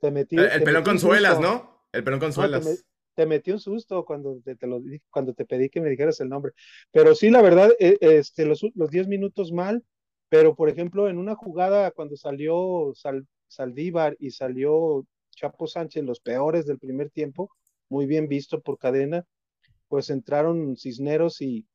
te 0.00 0.10
metí. 0.10 0.36
El, 0.36 0.64
pelón 0.64 0.82
con 0.82 0.98
suelas, 0.98 1.40
¿no? 1.40 1.86
El 1.92 2.02
pelón 2.02 2.18
con 2.18 2.32
suelas. 2.32 2.84
te, 3.14 3.26
metí 3.26 3.52
un 3.52 3.60
susto 3.60 4.04
cuando 4.04 4.40
te, 4.42 4.66
lo, 4.66 4.82
cuando 5.08 5.34
te 5.34 5.44
pedí 5.44 5.68
que 5.68 5.80
me 5.80 5.88
dijeras 5.88 6.20
el 6.20 6.28
nombre. 6.28 6.52
Pero 6.90 7.14
sí, 7.14 7.30
la 7.30 7.42
verdad, 7.42 7.70
e, 7.78 7.96
este, 8.00 8.44
los, 8.44 8.66
los 8.74 8.90
10 8.90 9.06
minutos 9.06 9.52
mal, 9.52 9.84
pero 10.28 10.56
por 10.56 10.68
ejemplo, 10.68 11.08
en 11.08 11.18
una 11.18 11.36
jugada 11.36 11.92
cuando 11.92 12.16
salió 12.16 12.92
Saldívar 13.52 14.16
y 14.18 14.30
salió 14.30 15.06
Chapo 15.30 15.66
Sánchez, 15.66 16.04
los 16.04 16.20
peores 16.20 16.66
del 16.66 16.78
primer 16.78 17.10
tiempo, 17.10 17.50
muy 17.88 18.06
bien 18.06 18.28
visto 18.28 18.60
por 18.60 18.78
cadena, 18.78 19.24
pues 19.88 20.10
entraron 20.10 20.76
Cisneros 20.76 21.40
y, 21.40 21.66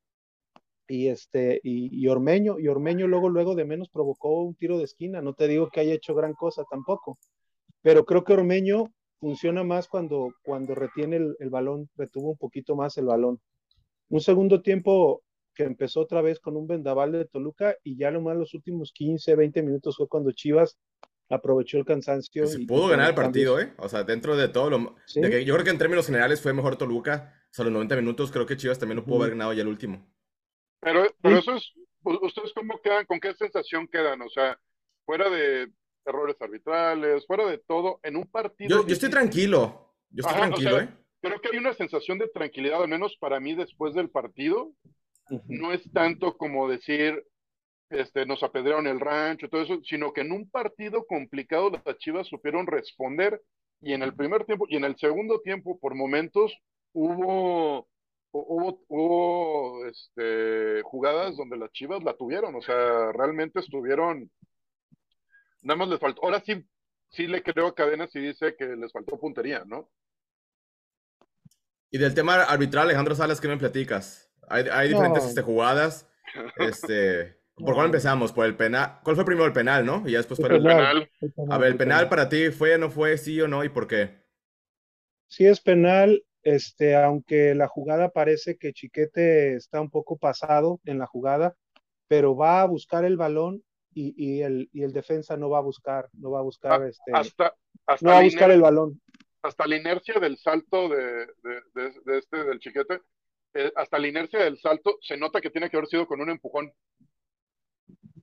este 0.87 1.59
y, 1.63 2.07
Ormeño 2.07 2.59
y 2.59 2.67
Ormeño 2.67 3.07
luego 3.07 3.29
luego 3.29 3.55
de 3.55 3.65
menos 3.65 3.89
provocó 3.89 4.41
un 4.41 4.55
tiro 4.55 4.77
de 4.77 4.85
esquina 4.85 5.21
no 5.21 5.33
te 5.33 5.49
digo 5.49 5.69
que 5.69 5.81
haya 5.81 5.93
hecho 5.93 6.15
gran 6.15 6.33
cosa 6.33 6.63
tampoco 6.69 7.19
pero 7.81 8.05
creo 8.05 8.23
que 8.23 8.33
Ormeño 8.33 8.85
funciona 9.19 9.63
más 9.63 9.87
cuando 9.87 10.33
cuando 10.43 10.75
retiene 10.75 11.17
el, 11.39 11.49
balón 11.49 11.89
retuvo 11.95 12.31
un 12.31 12.37
poquito 12.37 12.75
más 12.75 12.97
el 12.97 13.05
balón. 13.05 13.39
Un 14.09 14.21
segundo 14.21 14.61
tiempo 14.61 15.23
que 15.53 15.63
empezó 15.63 16.01
otra 16.01 16.21
vez 16.21 16.39
con 16.39 16.55
un 16.55 16.67
vendaval 16.67 17.11
de 17.11 17.25
Toluca 17.25 17.75
y 17.83 17.97
ya 17.97 18.11
nomás 18.11 18.37
los 18.37 18.53
últimos 18.53 18.91
15 18.93 19.35
20 19.35 19.63
minutos 19.63 19.97
fue 19.97 20.07
cuando 20.07 20.31
Chivas 20.31 20.77
aprovechó 21.29 21.77
el 21.77 21.85
cansancio. 21.85 22.47
Se 22.47 22.59
pudo 22.59 22.87
ganar 22.87 23.09
el 23.09 23.15
partido, 23.15 23.59
¿eh? 23.59 23.73
O 23.77 23.89
sea, 23.89 24.03
dentro 24.03 24.35
de 24.35 24.47
todo 24.47 24.69
lo... 24.69 24.95
yo 25.15 25.21
creo 25.53 25.63
que 25.63 25.69
en 25.69 25.77
términos 25.77 26.05
generales 26.05 26.41
fue 26.41 26.53
mejor 26.53 26.77
Toluca. 26.77 27.33
O 27.51 27.53
sea, 27.53 27.65
los 27.65 27.73
90 27.73 27.95
minutos 27.97 28.31
creo 28.31 28.45
que 28.45 28.57
Chivas 28.57 28.79
también 28.79 28.97
lo 28.97 29.05
pudo 29.05 29.17
haber 29.17 29.31
ganado 29.31 29.53
ya 29.53 29.61
el 29.61 29.67
último. 29.67 30.05
Pero, 30.79 31.05
pero 31.21 31.37
eso 31.37 31.55
es... 31.55 31.73
¿Ustedes 32.03 32.53
cómo 32.53 32.79
quedan? 32.81 33.05
¿Con 33.05 33.19
qué 33.19 33.33
sensación 33.33 33.87
quedan? 33.87 34.21
O 34.21 34.29
sea, 34.29 34.57
fuera 35.05 35.29
de 35.29 35.69
errores 36.05 36.37
arbitrales, 36.39 37.25
fuera 37.27 37.45
de 37.45 37.57
todo, 37.57 37.99
en 38.03 38.15
un 38.15 38.25
partido... 38.25 38.85
Yo, 38.85 38.93
estoy 38.93 39.09
tranquilo. 39.09 39.93
Yo 40.09 40.21
estoy 40.21 40.37
tranquilo, 40.37 40.79
¿eh? 40.79 40.89
Creo 41.21 41.41
que 41.41 41.49
hay 41.51 41.57
una 41.57 41.73
sensación 41.73 42.17
de 42.17 42.29
tranquilidad, 42.29 42.81
al 42.81 42.87
menos 42.87 43.17
para 43.19 43.39
mí 43.39 43.55
después 43.55 43.93
del 43.93 44.09
partido. 44.09 44.71
No 45.47 45.73
es 45.73 45.81
tanto 45.91 46.37
como 46.37 46.69
decir, 46.69 47.25
este, 47.89 48.25
nos 48.25 48.43
apedrearon 48.43 48.87
el 48.87 48.99
rancho, 48.99 49.49
todo 49.49 49.61
eso, 49.61 49.79
sino 49.83 50.13
que 50.13 50.21
en 50.21 50.31
un 50.31 50.49
partido 50.49 51.05
complicado 51.05 51.71
las 51.71 51.97
Chivas 51.97 52.27
supieron 52.27 52.67
responder 52.67 53.41
y 53.81 53.93
en 53.93 54.03
el 54.03 54.13
primer 54.15 54.45
tiempo 54.45 54.65
y 54.69 54.75
en 54.75 54.83
el 54.83 54.97
segundo 54.97 55.41
tiempo 55.41 55.79
por 55.79 55.95
momentos 55.95 56.57
hubo 56.93 57.87
hubo, 58.31 58.83
hubo 58.87 59.85
este, 59.85 60.81
jugadas 60.83 61.37
donde 61.37 61.57
las 61.57 61.71
Chivas 61.71 62.03
la 62.03 62.15
tuvieron, 62.15 62.55
o 62.55 62.61
sea, 62.61 63.11
realmente 63.13 63.59
estuvieron 63.59 64.29
nada 65.61 65.77
más 65.77 65.87
les 65.89 65.99
faltó, 65.99 66.23
ahora 66.23 66.41
sí 66.45 66.65
sí 67.09 67.27
le 67.27 67.41
creo 67.41 67.67
a 67.67 67.75
Cadenas 67.75 68.13
y 68.15 68.19
dice 68.19 68.55
que 68.55 68.65
les 68.75 68.91
faltó 68.91 69.19
puntería, 69.19 69.63
¿no? 69.65 69.89
Y 71.89 71.97
del 71.97 72.13
tema 72.13 72.43
arbitral, 72.43 72.85
Alejandro 72.85 73.15
Salas, 73.15 73.39
¿qué 73.39 73.47
me 73.47 73.57
platicas? 73.57 74.29
Hay, 74.49 74.65
hay 74.71 74.89
diferentes 74.89 75.23
este, 75.23 75.41
jugadas. 75.41 76.05
Este, 76.57 77.39
¿Por 77.57 77.73
cuál 77.73 77.87
empezamos? 77.87 78.31
¿Por 78.31 78.45
el 78.45 78.55
penal? 78.55 78.99
¿Cuál 79.03 79.15
fue 79.15 79.25
primero 79.25 79.47
el 79.47 79.53
penal, 79.53 79.83
no? 79.85 80.03
Y 80.05 80.11
ya 80.11 80.19
después 80.19 80.39
el, 80.39 80.61
penal. 80.61 81.09
A 81.49 81.57
ver, 81.57 81.71
¿el 81.71 81.77
penal 81.77 82.07
para 82.07 82.29
ti 82.29 82.51
fue, 82.51 82.77
no 82.77 82.91
fue, 82.91 83.17
sí 83.17 83.41
o 83.41 83.47
no? 83.47 83.63
¿Y 83.63 83.69
por 83.69 83.87
qué? 83.87 84.27
Sí 85.27 85.45
es 85.45 85.59
penal, 85.59 86.23
este, 86.43 86.95
aunque 86.95 87.55
la 87.55 87.67
jugada 87.67 88.09
parece 88.09 88.57
que 88.57 88.73
Chiquete 88.73 89.55
está 89.55 89.81
un 89.81 89.89
poco 89.89 90.17
pasado 90.17 90.79
en 90.85 90.99
la 90.99 91.07
jugada, 91.07 91.55
pero 92.07 92.35
va 92.35 92.61
a 92.61 92.65
buscar 92.65 93.03
el 93.03 93.17
balón 93.17 93.63
y, 93.91 94.13
y, 94.15 94.43
el, 94.43 94.69
y 94.71 94.83
el 94.83 94.93
defensa 94.93 95.35
no 95.35 95.49
va 95.49 95.57
a 95.57 95.61
buscar, 95.61 96.07
no 96.13 96.29
va 96.29 96.39
a 96.39 96.43
buscar, 96.43 96.83
ah, 96.83 96.87
este, 96.87 97.11
hasta, 97.11 97.55
no 98.01 98.11
va 98.11 98.19
a 98.19 98.23
buscar 98.23 98.51
el 98.51 98.61
balón. 98.61 99.01
Hasta 99.41 99.65
la 99.65 99.77
inercia 99.77 100.19
del 100.19 100.37
salto 100.37 100.89
de, 100.89 101.25
de, 101.43 101.93
de, 102.05 102.17
este, 102.19 102.43
del 102.43 102.59
Chiquete, 102.59 103.01
eh, 103.55 103.71
hasta 103.75 103.97
la 103.97 104.07
inercia 104.07 104.39
del 104.43 104.59
salto, 104.59 104.97
se 105.01 105.17
nota 105.17 105.41
que 105.41 105.49
tiene 105.49 105.69
que 105.69 105.77
haber 105.77 105.89
sido 105.89 106.05
con 106.05 106.21
un 106.21 106.29
empujón. 106.29 106.71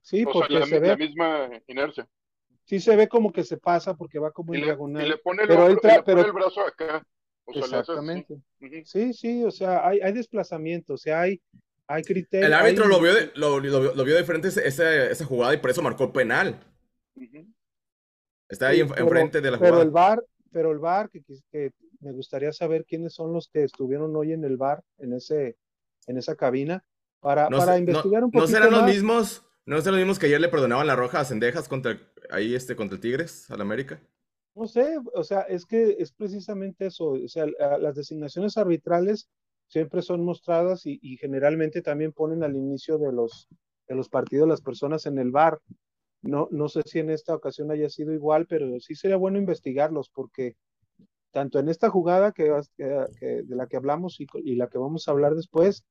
Sí, 0.05 0.23
O 0.27 0.33
porque 0.33 0.53
sea, 0.53 0.61
la, 0.61 0.67
se 0.67 0.81
la 0.81 0.89
ve, 0.89 0.97
misma 0.99 1.49
inercia. 1.67 2.07
sí 2.65 2.79
se 2.79 2.95
ve 2.95 3.09
como 3.09 3.33
que 3.33 3.43
se 3.43 3.57
pasa 3.57 3.95
porque 3.97 4.19
va 4.19 4.31
como 4.33 4.53
Y 4.53 4.59
en 4.59 4.61
le, 4.61 4.67
y 4.67 4.69
diagonal. 4.71 5.09
le 5.09 5.17
pone 5.17 5.43
el, 5.43 5.49
Pero 5.49 5.61
hombro- 5.67 5.71
él 5.73 5.77
tra- 5.79 5.93
y 5.93 5.97
le 5.97 6.03
pone 6.03 6.05
pero- 6.17 6.27
el 6.27 6.33
brazo 6.33 6.61
acá. 6.61 7.07
O 7.47 7.53
sea, 7.53 7.61
le 7.61 7.67
hace 7.67 7.75
así. 7.77 7.81
Exactamente. 7.91 8.37
Sí, 8.85 9.13
sí, 9.15 9.45
o 9.45 9.51
sea, 9.51 9.87
hay, 9.87 10.01
hay 10.01 10.13
desplazamiento, 10.13 10.93
o 10.95 10.97
sea, 10.99 11.23
hay, 11.23 11.41
hay 11.87 12.03
criterio. 12.03 12.47
El 12.47 12.53
árbitro 12.55 12.85
hay- 12.85 12.91
lo 12.91 13.01
vio 13.01 13.15
de, 13.15 13.31
lo, 13.35 13.61
lo- 13.61 13.95
lo 13.95 14.05
vio 14.05 14.15
de 14.17 14.25
frente 14.25 14.49
esa, 14.49 15.07
esa 15.07 15.25
jugada 15.25 15.55
y 15.55 15.59
por 15.59 15.71
eso 15.71 15.81
marcó 15.83 16.13
penal. 16.13 16.59
Está 18.49 18.69
ahí 18.69 18.81
Sí, 18.81 18.85
pero- 18.89 19.01
enfrente 19.07 19.41
de 19.41 19.51
la 19.51 19.59
Pero 19.59 19.69
jugada. 19.71 19.85
el 19.85 19.91
VAR, 19.91 20.25
pero 20.53 20.71
el 20.73 20.79
VAR, 20.79 21.11
que, 21.11 21.71
me 22.01 22.13
gustaría 22.13 22.53
saber 22.53 22.85
quiénes 22.85 23.15
son 23.15 23.33
los 23.33 23.49
que 23.49 23.65
estuvieron 23.65 24.15
hoy 24.17 24.33
en 24.33 24.45
el 24.45 24.57
VAR, 24.59 24.83
en 24.99 25.15
ese, 25.15 25.57
en 26.07 26.19
esa 26.19 26.37
cabina, 26.37 26.85
para, 27.21 27.49
No, 27.49 27.59
para 27.59 27.75
sé- 27.75 27.81
no- 27.81 27.91
investigar 27.91 28.23
un 28.25 28.31
no 28.33 28.41
poquito 28.41 28.47
serán 28.53 28.71
los 28.71 28.83
más. 28.83 28.91
mismos, 28.93 29.45
no 29.67 29.79
serán 29.81 29.95
los 29.95 30.01
mismos 30.01 30.19
que 30.19 30.27
ayer 30.27 30.41
le 30.41 30.49
perdonaban 30.49 30.87
la 30.87 30.97
roja 30.97 31.21
a 31.21 31.25
Cendejas 31.25 31.69
contra 31.69 31.99
ahí 32.31 32.55
este 32.55 32.77
contra 32.77 32.97
el 32.97 33.01
Tigres 33.01 33.51
al 33.51 33.61
América. 33.61 34.01
No 34.55 34.67
sé, 34.67 34.99
o 35.15 35.25
sea, 35.25 35.41
es 35.43 35.67
que 35.67 35.97
es 35.99 36.13
precisamente 36.13 36.87
eso, 36.87 37.11
o 37.11 37.29
sea, 37.29 37.47
la- 37.59 37.79
las 37.79 37.97
designaciones 37.97 38.57
arbitrales 38.57 39.29
siempre 39.67 40.03
son 40.03 40.25
mostradas 40.25 40.83
y, 40.85 41.17
generalmente 41.17 41.83
también 41.83 42.13
ponen 42.13 42.45
al 42.45 42.55
inicio 42.55 42.99
de 42.99 43.13
los, 43.13 43.49
de 43.89 43.95
los 43.97 44.09
partidos 44.09 44.47
las 44.47 44.61
personas 44.61 45.07
en 45.07 45.19
el 45.19 45.33
VAR. 45.33 45.61
No, 46.23 46.49
no 46.53 46.69
sé 46.69 46.83
si 46.85 47.01
en 47.01 47.11
esta 47.11 47.35
ocasión 47.35 47.71
haya 47.71 47.89
sido 47.89 48.13
igual, 48.13 48.47
pero 48.47 48.79
sí 48.81 48.95
sería 48.95 49.17
bueno 49.17 49.39
investigarlos 49.39 50.11
porque 50.11 50.57
tanto 51.33 51.59
en 51.59 51.69
esta 51.69 51.91
jugada 51.91 52.33
que, 52.33 52.45
de 52.79 53.57
la 53.57 53.67
que 53.67 53.77
hablamos 53.77 54.21
y, 54.21 54.55
la 54.55 54.69
que 54.69 54.79
vamos 54.79 55.09
a 55.09 55.11
hablar 55.11 55.35
después, 55.35 55.85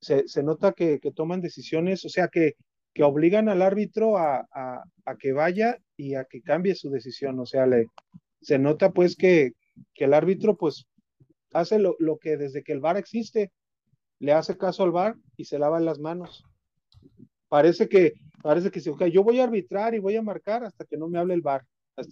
se, 0.00 0.26
se 0.26 0.42
nota 0.42 0.72
que 0.72 0.98
toman 1.14 1.40
decisiones, 1.40 2.04
o 2.04 2.08
sea, 2.08 2.28
que, 2.28 2.54
que 2.94 3.04
obligan 3.04 3.48
al 3.48 3.62
árbitro 3.62 4.18
a, 4.18 4.46
a- 4.52 4.84
que 5.18 5.32
vaya 5.32 5.78
y 5.96 6.14
a 6.14 6.24
que 6.24 6.42
cambie 6.42 6.74
su 6.74 6.90
decisión, 6.90 7.38
o 7.40 7.46
sea, 7.46 7.66
le, 7.66 7.86
se 8.42 8.58
nota 8.58 8.90
pues 8.92 9.16
que, 9.16 9.52
que 9.94 10.04
el 10.04 10.14
árbitro 10.14 10.56
pues 10.56 10.86
hace 11.52 11.78
lo, 11.78 11.96
lo 11.98 12.18
que 12.18 12.36
desde 12.36 12.62
que 12.62 12.72
el 12.72 12.80
VAR 12.80 12.96
existe, 12.98 13.50
le 14.20 14.32
hace 14.32 14.56
caso 14.58 14.84
al 14.84 14.92
VAR 14.92 15.16
y 15.36 15.44
se 15.46 15.58
lava 15.58 15.80
las 15.80 15.98
manos. 15.98 16.44
Parece 17.48 17.88
que, 17.88 18.12
parece 18.42 18.70
que 18.70 18.80
yo 19.10 19.22
voy 19.24 19.40
a 19.40 19.44
arbitrar 19.44 19.94
y 19.94 19.98
voy 19.98 20.16
a 20.16 20.22
marcar 20.22 20.64
hasta 20.64 20.84
que 20.84 20.96
no 20.98 21.08
me 21.08 21.18
hable 21.18 21.34
el 21.34 21.40
VAR. 21.42 21.62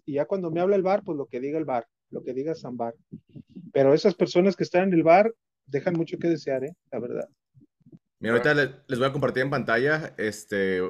Y 0.04 0.14
ya 0.14 0.24
cuando 0.24 0.50
me 0.50 0.60
habla 0.60 0.76
el 0.76 0.82
VAR, 0.82 1.02
pues 1.04 1.16
lo 1.18 1.26
que 1.26 1.40
diga 1.40 1.58
el 1.58 1.64
VAR, 1.64 1.86
lo 2.10 2.22
que 2.22 2.32
diga 2.32 2.54
San 2.54 2.76
VAR. 2.76 2.94
Pero 3.72 3.94
esas 3.94 4.14
personas 4.14 4.56
que 4.56 4.64
están 4.64 4.84
en 4.88 4.94
el 4.94 5.02
VAR 5.02 5.32
dejan 5.66 5.94
mucho 5.94 6.18
que 6.18 6.28
desear, 6.28 6.64
¿eh? 6.64 6.72
La 6.90 6.98
verdad. 7.00 7.28
Mira, 8.18 8.34
ahorita 8.34 8.54
le- 8.54 8.74
les 8.88 8.98
voy 8.98 9.08
a 9.08 9.12
compartir 9.12 9.42
en 9.42 9.50
pantalla 9.50 10.14
este 10.16 10.80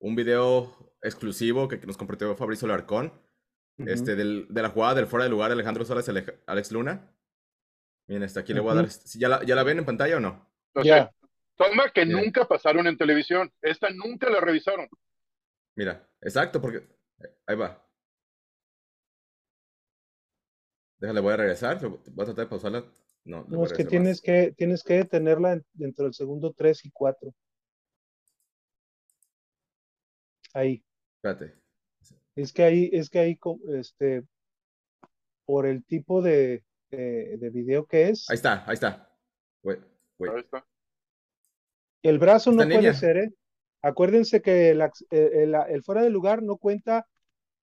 un 0.00 0.16
video 0.16 0.92
exclusivo 1.02 1.68
que, 1.68 1.78
que 1.80 1.86
nos 1.86 1.96
compartió 1.96 2.34
Fabricio 2.36 2.66
Larcón, 2.68 3.12
este 3.78 4.16
del- 4.16 4.46
de 4.50 4.62
la 4.62 4.70
jugada 4.70 4.94
del 4.94 5.06
fuera 5.06 5.24
de 5.24 5.30
lugar 5.30 5.48
de 5.48 5.54
Alejandro 5.54 5.84
Solas 5.84 6.06
y 6.08 6.10
Ale- 6.10 6.40
Alex 6.46 6.72
Luna. 6.72 7.10
Miren, 8.06 8.22
este, 8.24 8.40
aquí 8.40 8.52
le 8.52 8.60
voy 8.60 8.72
a 8.72 8.74
dar. 8.74 8.90
¿sí 8.90 9.18
¿Ya 9.18 9.28
la, 9.28 9.42
ya 9.44 9.54
la 9.54 9.62
ven 9.62 9.78
en 9.78 9.84
pantalla 9.84 10.16
o 10.16 10.20
no? 10.20 10.50
O 10.74 10.82
Ya. 10.82 10.94
sea, 10.94 11.14
toma 11.56 11.90
que 11.90 12.04
nunca 12.04 12.46
pasaron 12.46 12.86
en 12.86 12.98
televisión. 12.98 13.52
Esta 13.62 13.88
nunca 13.90 14.28
la 14.28 14.40
revisaron. 14.40 14.88
Mira, 15.76 16.06
exacto, 16.20 16.60
porque 16.60 16.78
eh, 17.20 17.36
ahí 17.46 17.56
va. 17.56 17.80
Déjale, 20.98 21.20
voy 21.20 21.32
a 21.32 21.36
regresar. 21.36 21.78
Voy 21.80 21.98
a 21.98 22.24
tratar 22.26 22.44
de 22.44 22.46
pausarla. 22.46 22.84
No, 23.24 23.44
No, 23.48 23.64
es 23.64 23.72
que 23.72 23.84
tienes 23.84 24.20
que, 24.20 24.52
tienes 24.56 24.82
que 24.82 24.94
detenerla 24.94 25.52
en- 25.54 25.64
dentro 25.72 26.04
del 26.04 26.14
segundo 26.14 26.52
3 26.52 26.84
y 26.84 26.90
4. 26.90 27.32
Ahí. 30.52 30.84
Espérate. 31.16 31.54
Es 32.36 32.52
que 32.52 32.62
ahí, 32.64 32.90
es 32.92 33.08
que 33.10 33.18
ahí, 33.18 33.38
este, 33.72 34.24
por 35.46 35.66
el 35.66 35.84
tipo 35.84 36.20
de, 36.22 36.64
de, 36.90 37.36
de 37.38 37.50
video 37.50 37.86
que 37.86 38.08
es, 38.10 38.28
Ahí 38.28 38.36
está, 38.36 38.64
ahí 38.68 38.74
está. 38.74 39.10
Wait, 39.62 39.80
wait. 40.18 40.32
Ahí 40.32 40.40
está. 40.40 40.66
el 42.02 42.18
brazo 42.18 42.50
Está 42.50 42.64
no 42.64 42.68
puede 42.68 42.78
línea. 42.82 42.94
ser, 42.94 43.16
¿eh? 43.16 43.30
Acuérdense 43.82 44.42
que 44.42 44.70
el, 44.70 44.80
ac- 44.80 45.06
el- 45.10 45.54
el- 45.54 45.54
el 45.68 45.82
fuera 45.82 46.02
de 46.02 46.10
lugar 46.10 46.42
no 46.42 46.56
cuenta 46.56 47.06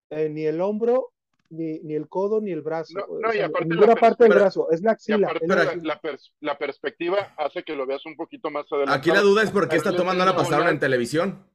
eh, 0.09 0.29
ni 0.29 0.43
el 0.45 0.59
hombro, 0.61 1.11
ni, 1.51 1.79
ni 1.81 1.93
el 1.95 2.07
codo, 2.07 2.41
ni 2.41 2.51
el 2.51 2.61
brazo. 2.61 2.93
No, 2.97 3.29
O 3.29 3.33
y 3.33 3.39
aparte 3.39 3.67
la 3.69 3.75
ninguna 3.75 3.95
parte 3.95 4.23
del 4.23 4.29
Pero- 4.31 4.41
brazo, 4.41 4.71
es 4.71 4.81
la 4.81 4.91
axila. 4.91 5.27
aparte 5.27 5.45
es 5.45 5.49
la 5.49 5.55
la, 5.55 5.61
axila. 5.71 5.83
la 5.93 6.01
pers- 6.01 6.31
la 6.39 6.57
perspectiva 6.57 7.33
hace 7.37 7.63
que 7.63 7.75
lo 7.75 7.85
veas 7.85 8.05
un 8.05 8.15
poquito 8.15 8.49
más 8.49 8.65
adelante. 8.71 8.97
Aquí 8.97 9.09
la 9.11 9.21
duda 9.21 9.43
es 9.43 9.51
por 9.51 9.67
qué 9.69 9.75
esta 9.77 9.95
toma 9.95 10.13
no 10.13 10.25
la 10.25 10.35
pasaron 10.35 10.67
en 10.69 10.79
televisión. 10.79 11.45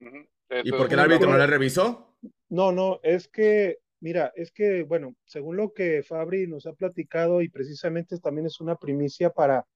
¿Y 0.00 0.70
por 0.72 0.88
qué 0.88 0.94
el 0.94 1.00
árbitro 1.00 1.30
no 1.30 1.36
la 1.38 1.46
revisó? 1.46 2.16
No, 2.48 2.70
no, 2.72 3.00
es 3.02 3.28
que, 3.28 3.78
mira, 4.00 4.32
es 4.36 4.52
que, 4.52 4.84
bueno, 4.84 5.16
según 5.24 5.56
lo 5.56 5.72
que 5.72 6.02
Fabri 6.02 6.46
nos 6.46 6.66
ha 6.66 6.72
platicado 6.72 7.42
y 7.42 7.48
precisamente 7.48 8.18
también 8.18 8.46
es 8.46 8.60
una 8.60 8.76
primicia 8.76 9.30
para, 9.30 9.66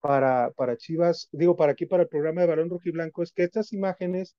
para, 0.00 0.50
para 0.56 0.76
Chivas, 0.76 1.28
digo, 1.32 1.56
para 1.56 1.72
aquí, 1.72 1.86
para 1.86 2.02
el 2.04 2.08
programa 2.08 2.40
de 2.40 2.46
Balón 2.48 2.70
Rojiblanco, 2.70 3.22
es 3.22 3.32
que 3.32 3.44
estas 3.44 3.72
imágenes 3.72 4.36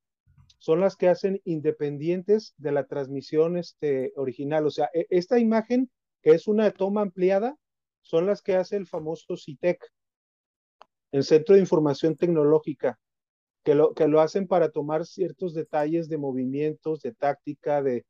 son 0.57 0.79
las 0.79 0.95
que 0.95 1.09
hacen 1.09 1.41
independientes 1.43 2.53
de 2.57 2.71
la 2.71 2.85
transmisión 2.85 3.57
este, 3.57 4.13
original. 4.15 4.65
O 4.65 4.71
sea, 4.71 4.89
e- 4.93 5.07
esta 5.09 5.39
imagen, 5.39 5.89
que 6.21 6.31
es 6.31 6.47
una 6.47 6.71
toma 6.71 7.01
ampliada, 7.01 7.55
son 8.01 8.25
las 8.25 8.41
que 8.41 8.55
hace 8.55 8.77
el 8.77 8.87
famoso 8.87 9.37
CITEC, 9.37 9.83
el 11.11 11.23
Centro 11.23 11.55
de 11.55 11.61
Información 11.61 12.15
Tecnológica 12.15 12.99
que 13.67 13.75
lo, 13.75 13.93
que 13.93 14.07
lo 14.07 14.21
hacen 14.21 14.47
para 14.47 14.69
tomar 14.69 15.05
ciertos 15.05 15.53
detalles 15.53 16.07
de 16.07 16.17
movimientos, 16.17 17.01
de 17.01 17.13
táctica, 17.13 17.83
de 17.83 18.05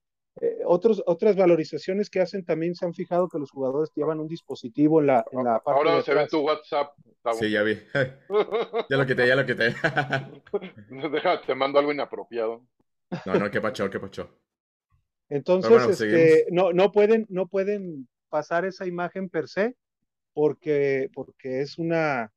otros, 0.68 1.04
otras 1.06 1.36
valorizaciones 1.36 2.10
que 2.10 2.20
hacen 2.20 2.46
también 2.46 2.76
se 2.76 2.86
han 2.86 2.94
fijado 2.94 3.30
que 3.30 3.40
los 3.40 3.52
jugadores 3.52 3.92
llevan 3.96 4.20
un 4.20 4.28
dispositivo 4.28 5.00
en 5.02 5.08
la, 5.08 5.26
en 5.32 5.44
la 5.44 5.60
parte 5.60 5.80
Ahora 5.80 5.96
de 5.96 6.04
se 6.04 6.14
ve 6.14 6.28
tu 6.28 6.40
WhatsApp. 6.42 6.94
Sí, 7.40 7.50
ya 7.50 7.64
vi. 7.64 7.78
Ya 8.90 8.98
lo 8.98 9.06
quité, 9.06 9.28
ya 9.28 9.36
lo 9.36 9.46
quité. 9.46 9.74
Deja, 11.12 11.42
te 11.42 11.56
mando 11.56 11.80
algo 11.80 11.92
inapropiado. 11.92 12.64
No, 13.26 13.36
no, 13.36 13.50
qué 13.52 13.62
pacho, 13.62 13.90
qué 13.90 14.00
pacho. 14.00 14.30
Entonces, 15.30 15.70
bueno, 15.70 15.90
este, 15.90 16.46
no, 16.52 16.72
no 16.74 16.92
pueden, 16.92 17.26
no 17.30 17.48
pueden 17.48 18.08
pasar 18.30 18.66
esa 18.66 18.86
imagen 18.86 19.30
per 19.30 19.48
se, 19.48 19.76
porque, 20.34 21.10
porque 21.14 21.62
es 21.62 21.78
una, 21.78 22.32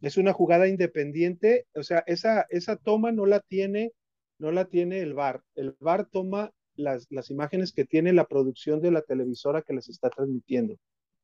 es 0.00 0.16
una 0.16 0.32
jugada 0.32 0.68
independiente. 0.68 1.66
O 1.74 1.82
sea, 1.82 2.04
esa, 2.06 2.46
esa 2.50 2.76
toma 2.76 3.12
no 3.12 3.26
la 3.26 3.40
tiene, 3.40 3.92
no 4.38 4.52
la 4.52 4.66
tiene 4.66 5.00
el 5.00 5.14
VAR. 5.14 5.42
El 5.54 5.76
VAR 5.80 6.06
toma 6.06 6.52
las, 6.76 7.06
las 7.10 7.30
imágenes 7.30 7.72
que 7.72 7.84
tiene 7.84 8.12
la 8.12 8.26
producción 8.26 8.80
de 8.80 8.90
la 8.90 9.02
televisora 9.02 9.62
que 9.62 9.74
les 9.74 9.88
está 9.88 10.10
transmitiendo. 10.10 10.74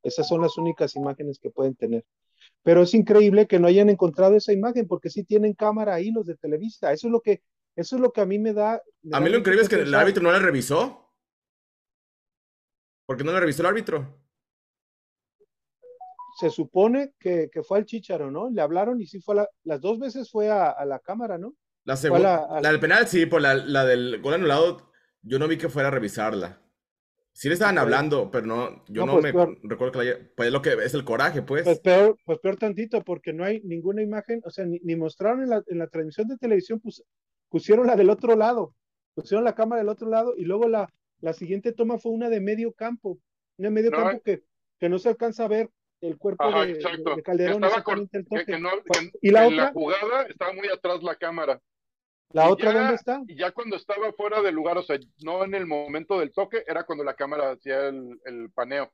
Esas 0.03 0.27
son 0.29 0.41
las 0.43 0.57
únicas 0.59 0.97
imágenes 0.97 1.39
que 1.39 1.51
pueden 1.51 1.75
tener. 1.75 2.05
Pero 2.63 2.83
es 2.83 2.93
increíble 2.95 3.47
que 3.47 3.59
no 3.61 3.69
hayan 3.69 3.89
encontrado 3.89 4.37
esa 4.37 4.53
imagen, 4.53 4.89
porque 4.89 5.11
sí 5.11 5.23
tienen 5.25 5.55
cámara 5.55 5.95
ahí 5.95 6.11
los 6.11 6.27
de 6.27 6.37
Televisa. 6.37 6.93
Eso 6.93 7.07
es 7.07 7.13
lo 7.13 7.21
que, 7.21 7.41
eso 7.77 7.97
es 7.97 8.03
lo 8.03 8.13
que 8.13 8.21
a 8.21 8.27
mí 8.27 8.39
me 8.39 8.53
da. 8.53 8.83
me 9.03 9.17
A 9.17 9.21
da 9.21 9.25
mí 9.25 9.31
lo 9.31 9.39
increíble 9.39 9.63
es 9.63 9.69
que 9.69 9.77
el 9.77 9.95
árbitro 9.95 10.23
no 10.23 10.33
la 10.33 10.41
revisó. 10.41 10.99
¿Por 13.07 13.17
qué 13.17 13.25
no 13.25 13.33
la 13.33 13.41
revisó 13.41 13.63
el 13.63 13.67
árbitro? 13.69 14.19
se 16.39 16.49
supone 16.51 17.13
que, 17.21 17.51
que 17.53 17.63
fue 17.63 17.79
al 17.79 17.85
Chicharo, 17.85 18.31
¿no? 18.31 18.49
Le 18.51 18.63
hablaron 18.63 19.01
y 19.01 19.07
sí 19.07 19.21
fue 19.21 19.35
a 19.35 19.37
la, 19.43 19.49
las 19.65 19.81
dos 19.83 19.99
veces 19.99 20.31
fue 20.31 20.51
a, 20.51 20.71
a 20.71 20.85
la 20.87 20.99
cámara, 20.99 21.37
¿no? 21.39 21.55
La 21.85 21.95
segunda, 21.97 22.49
la- 22.61 22.69
del 22.71 22.81
penal 22.81 23.07
sí, 23.07 23.27
por 23.27 23.43
la, 23.43 23.55
la 23.55 23.85
del 23.85 24.21
gol 24.23 24.35
anulado, 24.35 24.92
yo 25.23 25.39
no 25.39 25.49
vi 25.49 25.57
que 25.59 25.69
fuera 25.69 25.89
a 25.89 25.93
revisarla. 25.93 26.61
Sí 27.35 27.49
le 27.49 27.55
estaban 27.55 27.79
hablando, 27.79 28.31
pero 28.31 28.45
no, 28.47 28.85
yo 28.89 29.07
No, 29.07 29.07
no, 29.07 29.13
pues, 29.21 29.25
me 29.25 29.33
peor. 29.33 29.59
recuerdo 29.63 29.93
que 29.93 29.99
la 29.99 30.05
haya, 30.05 30.31
pues 30.37 30.49
es 30.49 30.53
lo 30.53 30.61
que 30.61 30.73
es 30.75 30.93
el 30.93 31.05
coraje, 31.05 31.41
pues. 31.41 31.63
Pues 31.65 31.81
peor, 31.81 32.19
pues 32.27 32.39
peor 32.41 32.57
tantito, 32.57 33.03
porque 33.03 33.33
no 33.33 33.43
hay 33.45 33.63
ninguna 33.63 34.03
imagen, 34.03 34.43
o 34.45 34.51
sea, 34.51 34.67
ni, 34.67 34.79
ni 34.81 34.97
mostraron 34.97 35.43
en 35.43 35.49
la, 35.49 35.63
en 35.67 35.79
la 35.79 35.87
transmisión 35.87 36.29
de 36.29 36.37
televisión, 36.37 36.79
pus- 36.81 37.03
pusieron 37.49 37.87
la 37.87 37.97
del 37.97 38.11
otro 38.11 38.37
lado, 38.37 38.75
pusieron 39.15 39.45
la 39.45 39.55
cámara 39.55 39.81
del 39.81 39.89
otro 39.89 40.11
lado 40.11 40.35
y 40.37 40.45
luego 40.45 40.69
la, 40.69 40.93
la 41.21 41.33
siguiente 41.33 41.73
toma 41.73 41.99
fue 41.99 42.13
una 42.13 42.29
de 42.29 42.41
medio 42.41 42.73
campo, 42.75 43.19
una 43.57 43.69
de 43.69 43.75
medio 43.75 43.91
No, 43.93 43.97
campo 43.97 44.21
que, 44.23 44.43
que 44.79 44.89
no 44.91 44.99
se 44.99 45.09
alcanza 45.09 45.47
a 45.47 45.49
ver 45.49 45.71
el 46.03 46.19
cuerpo 46.19 46.45
Ajá, 46.45 46.67
de, 46.67 46.75
de- 46.75 47.15
de 47.17 47.23
Calderón, 47.23 47.65
estaba 47.65 47.83
el 48.13 48.27
toque. 48.27 48.45
que 48.45 48.59
no, 48.61 48.69
que 48.93 49.11
¿Y 49.23 49.31
la 49.31 49.47
en 49.47 49.57
la 49.57 49.63
otra? 49.63 49.73
jugada 49.73 50.23
estaba 50.27 50.53
muy 50.53 50.69
atrás 50.69 51.03
la 51.03 51.15
cámara. 51.17 51.59
¿La 52.33 52.49
y 52.49 52.53
otra 52.53 52.73
ya- 52.73 52.79
dónde 52.81 52.95
está? 52.95 53.23
Y 53.27 53.37
ya 53.37 53.53
cuando 53.53 53.77
estaba 53.77 54.13
fuera 54.13 54.41
del 54.43 54.55
lugar, 54.55 54.79
o 54.79 54.83
sea, 54.83 54.99
no 55.25 55.45
en 55.45 55.55
el 55.55 55.67
momento 55.67 56.19
del 56.19 56.33
toque, 56.33 56.63
era 56.67 56.85
cuando 56.85 57.05
la 57.05 57.15
cámara 57.15 57.53
hacía 57.53 57.89
el, 57.89 58.21
el 58.25 58.51
paneo. 58.51 58.91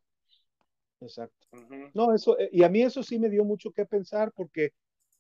Exacto. 1.01 1.47
No, 1.95 2.15
eso, 2.15 2.39
eh, 2.39 2.49
y 2.53 2.65
a 2.65 2.69
mí 2.69 2.83
eso 2.83 3.03
sí 3.03 3.19
me 3.19 3.31
dio 3.31 3.45
mucho 3.45 3.71
que 3.71 3.87
pensar 3.87 4.33
porque 4.35 4.71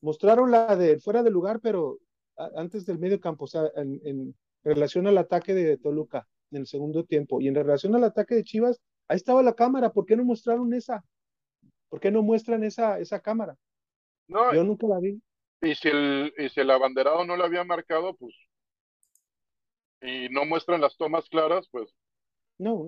mostraron 0.00 0.50
la 0.50 0.74
de 0.76 0.98
fuera 0.98 1.22
de 1.22 1.30
lugar, 1.30 1.60
pero 1.60 1.98
antes 2.56 2.84
del 2.86 2.98
medio 2.98 3.20
campo, 3.20 3.44
o 3.44 3.48
sea, 3.48 3.62
en, 3.76 4.00
en 4.04 4.34
relación 4.62 5.06
al 5.06 5.18
ataque 5.18 5.54
de 5.54 5.76
Toluca 5.76 6.26
en 6.50 6.58
el 6.58 6.66
segundo 6.66 7.04
tiempo 7.04 7.40
y 7.40 7.48
en 7.48 7.54
relación 7.54 7.94
al 7.94 8.04
ataque 8.04 8.34
de 8.34 8.44
Chivas, 8.44 8.80
ahí 9.08 9.16
estaba 9.16 9.42
la 9.42 9.54
cámara, 9.54 9.92
¿por 9.92 10.06
qué 10.06 10.16
no 10.16 10.24
mostraron 10.24 10.72
esa? 10.74 11.04
¿Por 11.88 12.00
qué 12.00 12.10
no 12.10 12.22
muestran 12.22 12.64
esa, 12.64 12.98
esa 12.98 13.20
cámara? 13.20 13.56
No, 14.26 14.52
Yo 14.54 14.62
nunca 14.64 14.86
la 14.86 14.98
vi. 14.98 15.20
Y 15.60 15.74
si 15.74 15.88
el, 15.88 16.32
y 16.38 16.48
si 16.48 16.60
el 16.60 16.70
abanderado 16.70 17.24
no 17.24 17.36
lo 17.36 17.44
había 17.44 17.64
marcado, 17.64 18.14
pues, 18.16 18.34
y 20.00 20.28
no 20.30 20.44
muestran 20.44 20.80
las 20.80 20.96
tomas 20.96 21.28
claras, 21.28 21.68
pues, 21.70 21.88
No, 22.58 22.84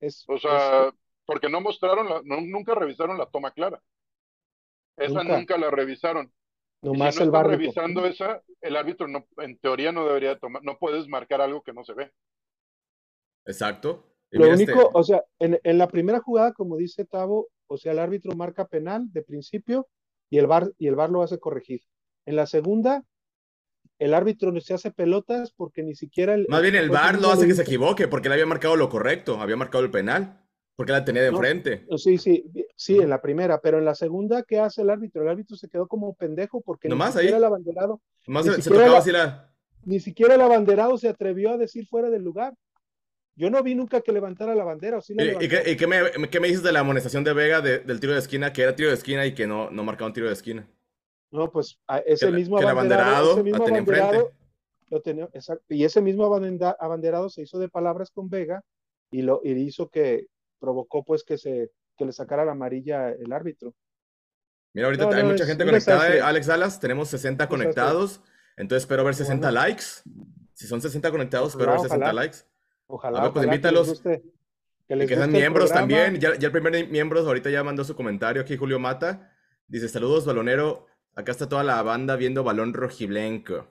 es, 0.00 0.24
o 0.28 0.36
es- 0.36 0.42
sea, 0.42 0.92
porque 1.24 1.48
no 1.48 1.60
mostraron, 1.60 2.08
la- 2.08 2.22
no- 2.24 2.40
nunca 2.40 2.74
revisaron 2.74 3.16
la 3.18 3.26
toma 3.26 3.50
clara. 3.52 3.80
Esa 4.96 5.22
Nunca. 5.22 5.38
nunca, 5.38 5.58
la 5.58 5.70
revisaron. 5.70 6.32
Y 6.82 6.86
nomás 6.88 7.14
si 7.14 7.20
no 7.20 7.24
el 7.24 7.28
están 7.30 7.50
revisando 7.50 8.06
esa, 8.06 8.42
el 8.60 8.76
árbitro 8.76 9.06
no, 9.08 9.26
en 9.38 9.58
teoría 9.58 9.92
no 9.92 10.04
debería 10.06 10.38
tomar, 10.38 10.62
no 10.62 10.78
puedes 10.78 11.06
marcar 11.08 11.40
algo 11.40 11.62
que 11.62 11.72
no 11.72 11.84
se 11.84 11.94
ve. 11.94 12.12
Exacto. 13.46 14.06
Y 14.30 14.38
Lo 14.38 14.46
este- 14.46 14.72
único, 14.72 14.90
o 14.92 15.02
sea, 15.02 15.24
en, 15.38 15.58
en 15.62 15.78
la 15.78 15.88
primera 15.88 16.20
jugada, 16.20 16.52
como 16.52 16.76
dice 16.76 17.04
Tavo, 17.04 17.48
o 17.66 17.76
sea, 17.76 17.92
el 17.92 17.98
árbitro 17.98 18.34
marca 18.36 18.66
penal 18.66 19.10
de 19.12 19.22
principio 19.22 19.88
y 20.30 20.38
el 20.38 20.46
VAR, 20.46 20.70
y 20.78 20.86
el 20.86 20.96
VAR 20.96 21.10
lo 21.10 21.22
hace 21.22 21.38
corregir. 21.38 21.82
En 22.26 22.36
la 22.36 22.46
segunda, 22.46 23.04
el 23.98 24.14
árbitro 24.14 24.52
no 24.52 24.60
se 24.60 24.74
hace 24.74 24.90
pelotas 24.90 25.52
porque 25.52 25.82
ni 25.82 25.94
siquiera 25.94 26.34
el. 26.34 26.46
Más 26.48 26.62
bien 26.62 26.74
el 26.74 26.90
VAR 26.90 27.20
lo 27.20 27.30
hace 27.30 27.46
que 27.46 27.54
se 27.54 27.62
equivoque, 27.62 28.08
porque 28.08 28.28
él 28.28 28.32
había 28.32 28.46
marcado 28.46 28.76
lo 28.76 28.88
correcto, 28.88 29.40
había 29.40 29.56
marcado 29.56 29.84
el 29.84 29.90
penal, 29.90 30.40
porque 30.76 30.92
la 30.92 31.04
tenía 31.04 31.22
de 31.22 31.32
No. 31.32 31.38
frente. 31.38 31.86
Sí, 31.96 32.18
sí, 32.18 32.44
sí, 32.76 32.98
en 32.98 33.10
la 33.10 33.20
primera, 33.20 33.60
pero 33.60 33.78
en 33.78 33.84
la 33.84 33.94
segunda, 33.94 34.42
¿qué 34.42 34.58
hace 34.58 34.82
el 34.82 34.90
árbitro? 34.90 35.22
El 35.22 35.28
árbitro 35.28 35.56
se 35.56 35.68
quedó 35.68 35.86
como 35.86 36.14
pendejo 36.14 36.60
porque 36.62 36.88
Nomás 36.88 37.14
ni 37.14 37.20
siquiera 37.20 37.36
ahí. 37.36 37.40
el 37.40 37.44
abanderado, 37.46 38.00
Ni 38.26 38.42
se, 38.42 38.62
siquiera 38.62 38.86
la- 38.88 38.98
así 38.98 39.10
la... 39.12 39.52
ni 39.84 40.00
siquiera 40.00 40.34
el 40.34 40.40
abanderado 40.40 40.96
se 40.96 41.08
atrevió 41.08 41.50
a 41.52 41.56
decir 41.58 41.86
fuera 41.86 42.10
del 42.10 42.22
lugar. 42.22 42.54
Yo 43.36 43.48
no 43.50 43.62
vi 43.62 43.74
nunca 43.74 44.02
que 44.02 44.12
levantara 44.12 44.54
la 44.54 44.64
bandera, 44.64 44.98
o 44.98 45.00
sí 45.00 45.14
la 45.14 45.24
¿Y, 45.42 45.48
qué, 45.48 45.62
y 45.70 45.76
qué 45.76 45.86
me, 45.86 46.28
qué 46.30 46.40
me 46.40 46.48
dices 46.48 46.62
de 46.62 46.72
la 46.72 46.80
amonestación 46.80 47.24
de 47.24 47.32
Vega 47.32 47.60
de- 47.60 47.78
del 47.80 47.98
tiro 48.00 48.12
de 48.12 48.18
esquina, 48.18 48.52
que 48.52 48.62
era 48.62 48.76
tiro 48.76 48.88
de 48.90 48.94
esquina 48.96 49.24
y 49.26 49.34
que 49.34 49.46
no, 49.46 49.70
no 49.70 49.82
marcaba 49.84 50.08
un 50.08 50.12
tiro 50.14 50.26
de 50.26 50.32
esquina? 50.34 50.66
No, 51.30 51.50
pues 51.50 51.78
a 51.86 51.98
ese 51.98 52.26
Que 52.26 52.32
mismo 52.32 52.56
que 52.56 52.64
el 52.64 52.70
abanderado, 52.70 53.32
abanderado 53.32 53.64
abanderado 53.66 54.32
lo 54.88 55.00
tenía, 55.00 55.28
exacto, 55.32 55.64
y 55.68 55.84
ese 55.84 56.00
mismo 56.00 56.24
abandera- 56.24 56.76
abanderado 56.80 57.28
se 57.28 57.42
hizo 57.42 57.58
de 57.60 57.68
palabras 57.68 58.10
con 58.10 58.28
Vega 58.28 58.62
y 59.12 59.22
lo 59.22 59.40
y 59.44 59.52
hizo 59.52 59.88
que 59.88 60.26
provocó 60.58 61.04
pues 61.04 61.22
que 61.22 61.38
se 61.38 61.70
que 61.96 62.04
le 62.04 62.12
sacara 62.12 62.44
la 62.44 62.52
amarilla 62.52 63.10
el 63.10 63.32
árbitro. 63.32 63.74
Mira, 64.72 64.86
ahorita 64.88 65.04
No, 65.04 65.10
hay 65.12 65.22
no, 65.22 65.28
mucha 65.30 65.44
es 65.44 65.48
gente 65.50 65.64
conectada, 65.64 65.98
desastre. 66.04 66.22
Alex 66.22 66.46
Salas, 66.46 66.80
tenemos 66.80 67.08
60 67.08 67.44
desastre. 67.44 67.48
conectados, 67.58 68.20
entonces 68.56 68.82
espero 68.82 69.04
ver 69.04 69.14
60 69.14 69.48
Bueno. 69.50 69.60
likes. 69.66 69.84
Si 70.54 70.66
son 70.66 70.80
60 70.80 71.10
conectados, 71.10 71.54
Ojalá, 71.54 71.62
espero 71.62 71.72
ver 71.72 71.80
60 71.90 72.04
ojalá. 72.06 72.22
likes. 72.22 72.38
Ojalá, 72.86 73.18
A 73.18 73.22
ver, 73.22 73.32
pues 73.32 73.44
ojalá 73.44 73.54
invítalos. 73.54 74.00
que 74.00 74.22
que 74.88 74.94
Y 74.94 74.98
les 74.98 75.08
que 75.08 75.14
sean 75.16 75.30
miembros 75.30 75.70
también. 75.70 76.18
Ya, 76.18 76.34
ya 76.36 76.46
el 76.46 76.52
primer 76.52 76.88
miembro 76.88 77.20
ahorita 77.20 77.48
ya 77.50 77.62
mandó 77.62 77.84
su 77.84 77.94
comentario 77.94 78.42
aquí, 78.42 78.56
Julio 78.56 78.80
Mata. 78.80 79.32
Dice, 79.68 79.88
saludos, 79.88 80.24
balonero. 80.26 80.86
Acá 81.14 81.32
está 81.32 81.48
toda 81.48 81.64
la 81.64 81.82
banda 81.82 82.16
viendo 82.16 82.44
balón 82.44 82.72
rojiblanco. 82.74 83.68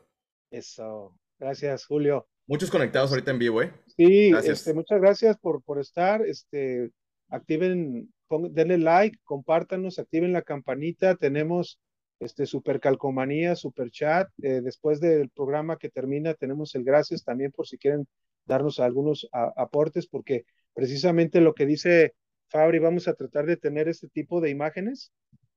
Eso. 0.52 1.16
Gracias, 1.40 1.86
Julio. 1.86 2.28
Muchos 2.48 2.70
conectados 2.72 3.12
ahorita 3.12 3.32
en 3.32 3.40
vivo, 3.40 3.62
¿eh? 3.62 3.72
Sí, 3.96 4.32
Gracias. 4.32 4.60
este, 4.60 4.74
muchas 4.74 5.00
gracias 5.00 5.38
por, 5.38 5.62
por 5.64 5.80
estar. 5.80 6.22
Este, 6.26 6.92
activen, 7.30 8.12
pon- 8.28 8.54
denle 8.54 8.78
like, 8.78 9.18
compártanos, 9.24 10.00
activen 10.00 10.34
la 10.34 10.42
campanita. 10.42 11.16
Tenemos 11.16 11.80
este 12.20 12.46
super 12.46 12.80
calcomanía, 12.80 13.56
super 13.56 13.90
chat. 13.92 14.28
Eh, 14.42 14.62
después 14.62 15.00
del 15.00 15.30
programa 15.30 15.78
que 15.78 15.90
termina, 15.90 16.34
tenemos 16.34 16.76
el 16.76 16.84
gracias 16.84 17.24
también 17.24 17.52
por 17.52 17.68
si 17.68 17.78
quieren 17.78 18.08
darnos 18.46 18.80
algunos 18.80 19.28
a- 19.32 19.54
aportes, 19.56 20.08
porque 20.08 20.44
precisamente 20.74 21.40
lo 21.40 21.54
que 21.54 21.66
dice 21.68 22.16
Fabri, 22.50 22.80
vamos 22.80 23.08
a 23.08 23.14
tratar 23.14 23.46
de 23.46 23.58
tener 23.58 23.88
este 23.88 24.08
tipo 24.10 24.42
de 24.42 24.50
imágenes 24.50 25.12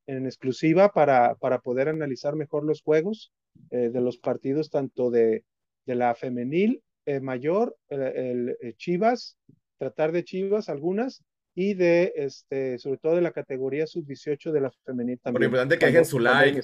en 0.07 0.27
exclusiva 0.27 0.93
para, 0.93 1.35
para 1.37 1.61
poder 1.61 1.89
analizar 1.89 2.35
mejor 2.37 2.65
los 2.65 2.83
juegos 2.83 3.33
eh, 3.71 3.91
de 3.93 4.01
los 4.01 4.19
partidos, 4.19 4.71
tanto 4.71 5.11
de, 5.11 5.45
de 5.87 5.95
la 5.95 6.15
femenil 6.15 6.83
eh, 7.07 7.21
mayor, 7.21 7.77
el, 7.89 8.03
el, 8.03 8.57
eh, 8.61 8.75
Chivas, 8.77 9.37
tratar 9.79 10.13
de 10.13 10.25
Chivas 10.25 10.69
algunas, 10.69 11.23
y 11.55 11.75
de 11.75 12.13
este, 12.17 12.79
sobre 12.79 12.97
todo 12.99 13.15
de 13.15 13.21
la 13.21 13.31
categoría 13.33 13.87
sub-18 13.87 14.53
de 14.53 14.61
la 14.63 14.71
femenil 14.87 15.19
Por 15.19 15.33
lo 15.33 15.35
también. 15.35 15.49
importante 15.51 15.79
que 15.79 15.87
dejen 15.87 16.05
su 16.07 16.19
like. 16.19 16.63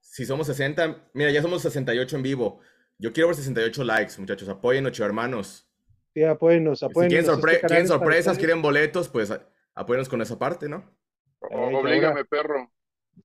Si 0.00 0.24
somos 0.26 0.46
60, 0.46 1.10
mira, 1.14 1.30
ya 1.32 1.42
somos 1.42 1.60
68 1.62 2.16
en 2.16 2.22
vivo. 2.22 2.60
Yo 2.98 3.12
quiero 3.12 3.28
ver 3.28 3.36
68 3.36 3.82
likes, 3.84 4.14
muchachos. 4.18 4.48
Apoyen, 4.48 4.86
ocho 4.86 5.04
hermanos. 5.04 5.68
Sí, 6.14 6.22
apóyennos, 6.22 6.78
Si 6.80 6.84
apóyennos. 6.84 7.12
quieren, 7.24 7.26
sorpre- 7.40 7.54
este 7.56 7.66
quieren 7.66 7.86
sorpresas, 7.88 8.38
quieren 8.38 8.62
boletos, 8.62 9.08
pues 9.08 9.32
apóyennos 9.74 10.08
con 10.08 10.22
esa 10.22 10.38
parte, 10.38 10.68
¿no? 10.68 10.96
Ey, 11.50 11.74
Oblígame, 11.74 12.24
perro. 12.24 12.70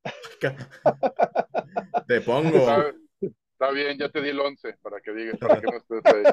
Te 2.07 2.21
pongo. 2.21 2.57
Está, 2.57 2.93
está 3.21 3.71
bien, 3.71 3.97
ya 3.97 4.09
te 4.09 4.21
di 4.21 4.29
el 4.29 4.39
11 4.39 4.75
para 4.81 4.99
que 5.01 5.11
digas, 5.13 5.37
para 5.39 5.59
que 5.61 5.67
no 5.67 5.77
estés 5.77 6.01
ahí. 6.05 6.23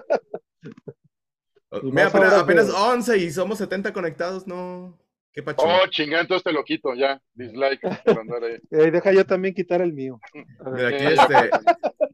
Mira, 1.82 2.04
más 2.06 2.14
apenas, 2.14 2.34
que- 2.34 2.40
apenas 2.40 2.70
11 2.70 3.18
y 3.18 3.30
somos 3.30 3.58
70 3.58 3.92
conectados, 3.92 4.46
no. 4.46 4.98
Qué 5.32 5.44
pacho. 5.44 5.64
Oh, 5.64 5.86
chingada, 5.88 6.22
entonces 6.22 6.42
te 6.42 6.52
lo 6.52 6.64
quito, 6.64 6.92
ya. 6.94 7.22
Dislike 7.34 7.80
por 8.04 8.18
andar 8.18 8.42
ahí. 8.42 8.58
Eh, 8.72 8.90
deja 8.90 9.12
yo 9.12 9.24
también 9.24 9.54
quitar 9.54 9.80
el 9.80 9.92
mío. 9.92 10.18
Mira, 10.34 10.88
aquí 10.88 11.04
este, 11.04 11.50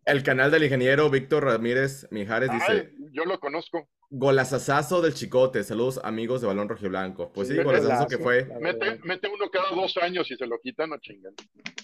el 0.07 0.23
canal 0.23 0.51
del 0.51 0.65
ingeniero 0.65 1.11
Víctor 1.11 1.45
Ramírez 1.45 2.07
Mijares 2.11 2.51
dice, 2.51 2.73
Ay, 2.73 2.89
yo 3.13 3.25
lo 3.25 3.39
conozco. 3.41 3.89
golazazazo 4.09 5.03
del 5.03 5.15
chicote, 5.15 5.63
saludos 5.65 6.01
amigos 6.05 6.41
de 6.41 6.47
Balón 6.47 6.69
Rojiblanco. 6.69 7.33
Pues 7.33 7.49
sí, 7.49 7.55
Sí, 7.57 7.63
golazazo 7.63 8.07
que 8.07 8.19
fue. 8.19 8.45
Mete, 8.61 9.29
uno 9.29 9.51
cada 9.53 9.71
dos 9.75 9.97
años 9.99 10.31
y 10.31 10.37
se 10.37 10.47
lo 10.47 10.59
quitan 10.61 10.93
o 10.93 10.99
chingan. 10.99 11.35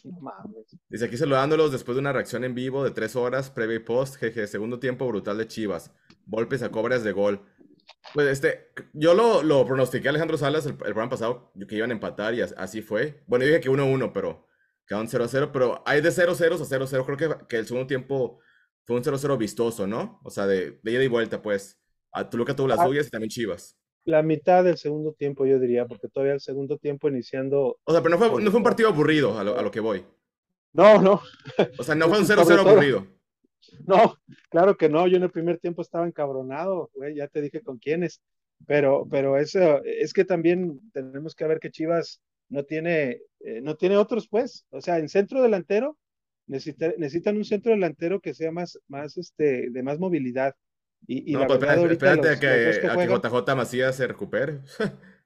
No 0.05 0.21
mames. 0.21 0.77
Dice 0.89 1.05
aquí 1.05 1.17
saludándolos 1.17 1.73
después 1.73 1.95
de 1.97 2.01
una 2.01 2.13
reacción 2.13 2.45
en 2.45 2.55
vivo 2.55 2.83
de 2.85 2.91
tres 2.93 3.17
horas, 3.17 3.51
previa 3.51 3.77
y 3.77 3.81
post, 3.81 4.17
jeje, 4.17 4.47
segundo 4.47 4.79
tiempo 4.79 5.07
brutal 5.09 5.37
de 5.39 5.47
Chivas, 5.47 5.93
golpes 6.27 6.63
a 6.63 6.71
cobras 6.71 7.05
de 7.05 7.13
gol. 7.13 7.43
Pues 8.15 8.29
este, 8.29 8.71
yo 8.93 9.15
lo, 9.15 9.43
lo 9.43 9.65
pronostiqué 9.67 10.09
a 10.09 10.11
Alejandro 10.11 10.37
Salas 10.39 10.65
el, 10.67 10.73
el 10.73 10.77
programa 10.79 11.11
pasado, 11.11 11.53
que 11.69 11.77
iban 11.77 11.91
a 11.91 11.95
empatar 11.95 12.35
y 12.35 12.41
as- 12.41 12.55
así 12.57 12.83
fue. 12.83 13.23
Bueno, 13.27 13.45
yo 13.45 13.49
dije 13.51 13.61
que 13.63 13.71
1-1, 13.71 14.13
pero 14.13 14.47
quedaron 14.93 15.09
0-0, 15.09 15.51
pero 15.53 15.83
hay 15.87 16.01
de 16.01 16.11
0-0 16.11 16.33
a 16.33 16.65
0-0, 16.65 17.05
creo 17.05 17.17
que, 17.39 17.47
que 17.47 17.57
el 17.57 17.67
segundo 17.67 17.87
tiempo 17.87 18.39
fue 18.85 18.97
un 18.97 19.03
0-0 19.03 19.37
vistoso, 19.39 19.87
¿no? 19.87 20.21
O 20.25 20.31
sea, 20.31 20.47
de, 20.47 20.79
de 20.83 20.93
ida 20.93 21.03
y 21.05 21.09
vuelta, 21.09 21.41
pues. 21.41 21.79
A 22.13 22.29
Toluca 22.29 22.55
tuvo 22.55 22.69
las 22.69 22.79
Ah. 22.81 22.87
suyas 22.87 23.07
y 23.07 23.11
también 23.11 23.31
Chivas. 23.31 23.77
La 24.05 24.23
mitad 24.23 24.65
del 24.65 24.77
segundo 24.77 25.13
tiempo, 25.15 25.47
yo 25.47 25.59
diría, 25.59 25.87
porque 25.87 26.09
todavía 26.09 26.35
el 26.35 26.41
segundo 26.41 26.77
tiempo 26.77 27.09
iniciando. 27.09 27.79
O 27.85 27.93
sea, 27.93 28.03
pero 28.03 28.17
no 28.17 28.19
fue, 28.19 28.43
no 28.43 28.51
fue 28.51 28.59
un 28.59 28.65
partido 28.65 28.89
aburrido 28.89 29.39
a 29.39 29.45
lo, 29.45 29.57
a 29.59 29.63
lo 29.63 29.71
que 29.71 29.81
voy. 29.81 30.05
No, 30.75 31.01
no, 31.01 31.23
O 31.79 31.83
sea, 31.85 31.95
no 31.95 32.09
fue 32.09 32.19
un 32.19 32.27
Sobre 32.27 32.43
0-0 32.43 32.47
todo- 32.63 32.69
aburrido. 32.71 33.07
no, 33.87 34.17
claro 34.51 34.77
que 34.77 34.89
no. 34.89 35.07
Yo 35.07 35.17
en 35.17 35.23
el 35.23 35.31
primer 35.31 35.59
tiempo 35.59 35.81
estaba 35.83 36.07
encabronado, 36.07 36.91
güey, 36.95 37.15
ya 37.15 37.29
te 37.29 37.41
dije 37.41 37.63
con 37.63 37.79
quiénes. 37.79 38.21
Pero, 38.67 39.07
pero 39.11 39.39
eso, 39.39 39.83
es 39.85 40.13
que 40.13 40.25
también 40.25 40.81
tenemos 40.93 41.35
que 41.35 41.47
ver 41.47 41.59
que 41.61 41.71
Chivas 41.71 42.21
no 42.49 42.65
tiene, 42.65 43.23
eh, 43.45 43.61
no 43.61 43.77
tiene 43.77 43.97
otros, 43.97 44.29
pues. 44.29 44.67
O 44.71 44.81
sea, 44.81 44.99
en 44.99 45.09
centro 45.09 45.43
delantero 45.43 45.99
necesita- 46.47 46.95
necesitan 46.99 47.37
un 47.37 47.45
centro 47.45 47.73
delantero 47.73 48.21
que 48.21 48.35
sea 48.35 48.51
más, 48.53 48.79
más, 48.89 49.17
este, 49.17 49.71
de 49.71 49.83
más 49.83 49.99
movilidad. 49.99 50.55
Y, 51.07 51.31
y 51.31 51.35
No, 51.35 51.47
pues 51.47 51.59
espérate, 51.59 51.93
espérate 51.93 52.17
los- 52.19 52.27
a 52.27 52.31
los 52.31 52.41
que, 52.41 52.47
que 52.81 52.87
a 52.87 52.91
que 52.91 52.95
juegan- 52.97 53.21
JJ 53.23 53.55
Macías 53.57 53.97
se 53.97 54.07
recupere. 54.07 54.61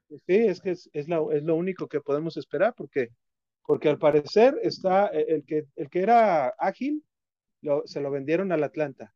Sí, 0.09 0.37
es 0.37 0.61
que 0.61 0.71
es, 0.71 0.89
es, 0.93 1.09
la- 1.09 1.25
es 1.33 1.43
lo 1.43 1.55
único 1.57 1.89
que 1.89 2.01
podemos 2.01 2.37
esperar, 2.37 2.75
porque, 2.77 3.11
porque 3.67 3.89
al 3.89 3.99
parecer 3.99 4.59
está 4.63 5.09
eh, 5.09 5.27
el 5.29 5.45
que, 5.45 5.67
el 5.77 5.91
que 5.91 6.01
era 6.01 6.49
ágil, 6.59 7.03
lo- 7.63 7.83
se 7.87 8.01
lo 8.01 8.11
vendieron 8.11 8.53
al 8.53 8.63
Atlanta. 8.65 9.13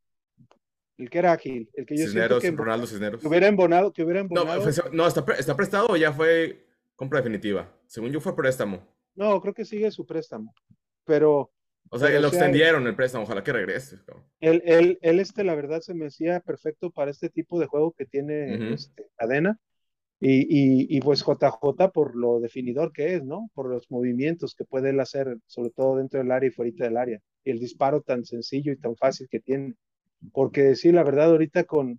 El 0.98 1.08
que 1.08 1.18
era 1.18 1.32
ágil, 1.32 1.70
el 1.74 1.86
que 1.86 1.96
yo 1.96 2.04
Cisneros, 2.04 2.42
siento 2.42 2.56
que, 2.58 2.62
Ronaldo 2.64 2.86
Cisneros. 2.86 3.20
que 3.22 3.28
hubiera 3.28 3.46
embonado, 3.46 3.90
que 3.92 4.02
hubiera 4.02 4.20
No, 4.20 4.26
embonado. 4.26 4.62
pues, 4.62 4.82
no, 4.92 5.06
está, 5.06 5.24
pre- 5.24 5.38
está 5.38 5.56
prestado 5.56 5.86
o 5.88 5.96
ya 5.96 6.12
fue 6.12 6.66
compra 7.00 7.20
definitiva. 7.20 7.74
Según 7.86 8.10
yo 8.12 8.20
fue 8.20 8.36
préstamo. 8.36 8.86
No, 9.14 9.40
creo 9.40 9.54
que 9.54 9.64
sigue 9.64 9.90
su 9.90 10.04
préstamo. 10.04 10.52
Pero 11.06 11.50
O 11.88 11.98
sea, 11.98 12.08
Pero 12.08 12.20
lo 12.20 12.26
hay- 12.28 12.34
extendieron 12.34 12.86
el 12.86 12.94
préstamo, 12.94 13.24
ojalá 13.24 13.42
que 13.42 13.54
regrese. 13.54 13.96
él, 14.40 14.62
él, 14.66 14.98
él, 15.00 15.18
este, 15.18 15.42
la 15.42 15.54
verdad, 15.54 15.80
se 15.80 15.94
me 15.94 16.06
hacía 16.06 16.40
perfecto 16.40 16.90
para 16.90 17.10
este 17.10 17.30
tipo 17.30 17.58
de 17.58 17.64
juego 17.66 17.92
que 17.92 18.04
tiene 18.04 18.54
Ujú. 18.54 18.74
este, 18.74 19.06
cadena. 19.16 19.58
Y, 20.20 20.40
y, 20.42 20.86
y 20.94 21.00
pues 21.00 21.24
JJ 21.24 21.88
por 21.94 22.14
lo 22.14 22.38
definidor 22.40 22.92
que 22.92 23.14
es, 23.14 23.24
¿no? 23.24 23.50
Por 23.54 23.70
los 23.70 23.90
movimientos 23.90 24.54
que 24.54 24.66
puede 24.66 24.90
él 24.90 25.00
hacer, 25.00 25.38
sobre 25.46 25.70
todo 25.70 25.96
dentro 25.96 26.20
del 26.20 26.30
área 26.30 26.48
y 26.48 26.52
fuera 26.52 26.70
del 26.76 26.98
área. 26.98 27.18
Y 27.44 27.50
el 27.50 27.58
disparo 27.60 28.02
tan 28.02 28.26
sencillo 28.26 28.72
y 28.72 28.76
tan 28.76 28.94
fácil 28.96 29.26
que 29.30 29.40
tiene. 29.40 29.74
Porque 30.32 30.74
sí, 30.76 30.92
la 30.92 31.02
verdad, 31.02 31.30
ahorita 31.30 31.64
con. 31.64 31.98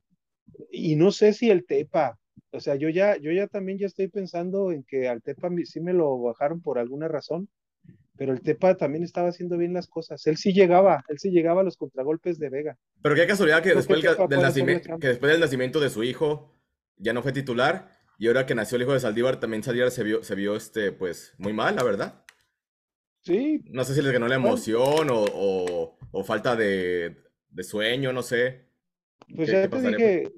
Y 0.71 0.95
no 0.95 1.09
sé 1.11 1.33
si 1.33 1.49
el 1.49 1.65
Tepa, 1.65 2.19
o 2.51 2.59
sea, 2.59 2.75
yo 2.75 2.89
ya, 2.89 3.17
yo 3.17 3.31
ya 3.31 3.47
también 3.47 3.77
ya 3.77 3.87
estoy 3.87 4.07
pensando 4.07 4.71
en 4.71 4.83
que 4.83 5.07
al 5.07 5.21
Tepa 5.21 5.49
sí 5.63 5.79
me 5.79 5.93
lo 5.93 6.19
bajaron 6.21 6.61
por 6.61 6.79
alguna 6.79 7.07
razón, 7.07 7.47
pero 8.17 8.33
el 8.33 8.41
Tepa 8.41 8.75
también 8.75 9.03
estaba 9.03 9.29
haciendo 9.29 9.57
bien 9.57 9.73
las 9.73 9.87
cosas. 9.87 10.25
Él 10.27 10.37
sí 10.37 10.53
llegaba, 10.53 11.03
él 11.07 11.17
sí 11.17 11.31
llegaba 11.31 11.61
a 11.61 11.63
los 11.63 11.77
contragolpes 11.77 12.39
de 12.39 12.49
Vega. 12.49 12.77
Pero 13.01 13.15
qué 13.15 13.25
casualidad 13.25 13.63
que 13.63 13.73
después, 13.73 14.01
que 14.01 14.09
del, 14.27 14.41
nacimiento, 14.41 14.99
que 14.99 15.07
después 15.07 15.31
del 15.31 15.41
nacimiento 15.41 15.79
de 15.79 15.89
su 15.89 16.03
hijo 16.03 16.53
ya 16.97 17.13
no 17.13 17.23
fue 17.23 17.31
titular. 17.31 17.89
Y 18.19 18.27
ahora 18.27 18.45
que 18.45 18.53
nació 18.53 18.75
el 18.75 18.83
hijo 18.83 18.93
de 18.93 18.99
Saldívar, 18.99 19.39
también 19.39 19.63
Saldívar 19.63 19.89
se 19.89 20.03
vio, 20.03 20.23
se 20.23 20.35
vio 20.35 20.55
este, 20.55 20.91
pues, 20.91 21.33
muy 21.39 21.53
mal, 21.53 21.75
la 21.75 21.83
verdad. 21.83 22.23
Sí. 23.21 23.63
No 23.65 23.83
sé 23.83 23.95
si 23.95 24.01
les 24.01 24.11
ganó 24.11 24.27
la 24.27 24.35
emoción 24.35 25.07
o, 25.09 25.95
o, 26.11 26.23
falta 26.23 26.55
de, 26.55 27.17
de, 27.49 27.63
sueño, 27.63 28.13
no 28.13 28.21
sé. 28.21 28.67
Pues 29.35 29.49
ya 29.49 29.67
te 29.67 29.81
dije, 29.81 30.31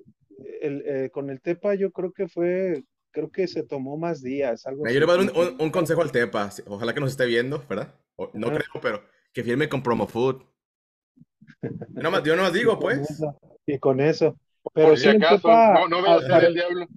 el, 0.61 0.83
eh, 0.85 1.09
con 1.11 1.29
el 1.29 1.41
Tepa 1.41 1.75
yo 1.75 1.91
creo 1.91 2.11
que 2.11 2.27
fue, 2.27 2.83
creo 3.11 3.31
que 3.31 3.47
se 3.47 3.63
tomó 3.63 3.97
más 3.97 4.21
días. 4.21 4.65
Algo 4.65 4.87
yo 4.87 4.99
le 4.99 5.05
voy 5.05 5.15
a 5.15 5.17
dar 5.17 5.35
un, 5.35 5.61
un, 5.61 5.71
consejo 5.71 6.01
al 6.01 6.11
Tepa, 6.11 6.49
ojalá 6.67 6.93
que 6.93 6.99
nos 6.99 7.11
esté 7.11 7.25
viendo, 7.25 7.63
¿verdad? 7.69 7.95
no 8.33 8.47
creo, 8.47 8.81
pero 8.81 9.03
que 9.33 9.43
firme 9.43 9.67
con 9.67 9.81
Promo 9.81 10.07
Food. 10.07 10.43
No 11.89 12.11
más, 12.11 12.23
yo 12.23 12.35
no 12.35 12.43
más 12.43 12.53
digo, 12.53 12.79
pues. 12.79 13.21
y 13.65 13.79
con 13.79 13.99
eso. 13.99 14.37
Pero 14.73 14.95
si 14.95 15.09
acaso, 15.09 15.47
no, 15.47 15.87
no 15.87 16.05
a 16.05 16.21
ser 16.21 16.45
el 16.45 16.53
diablo. 16.53 16.87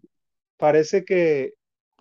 Parece 0.56 1.04
que, 1.04 1.54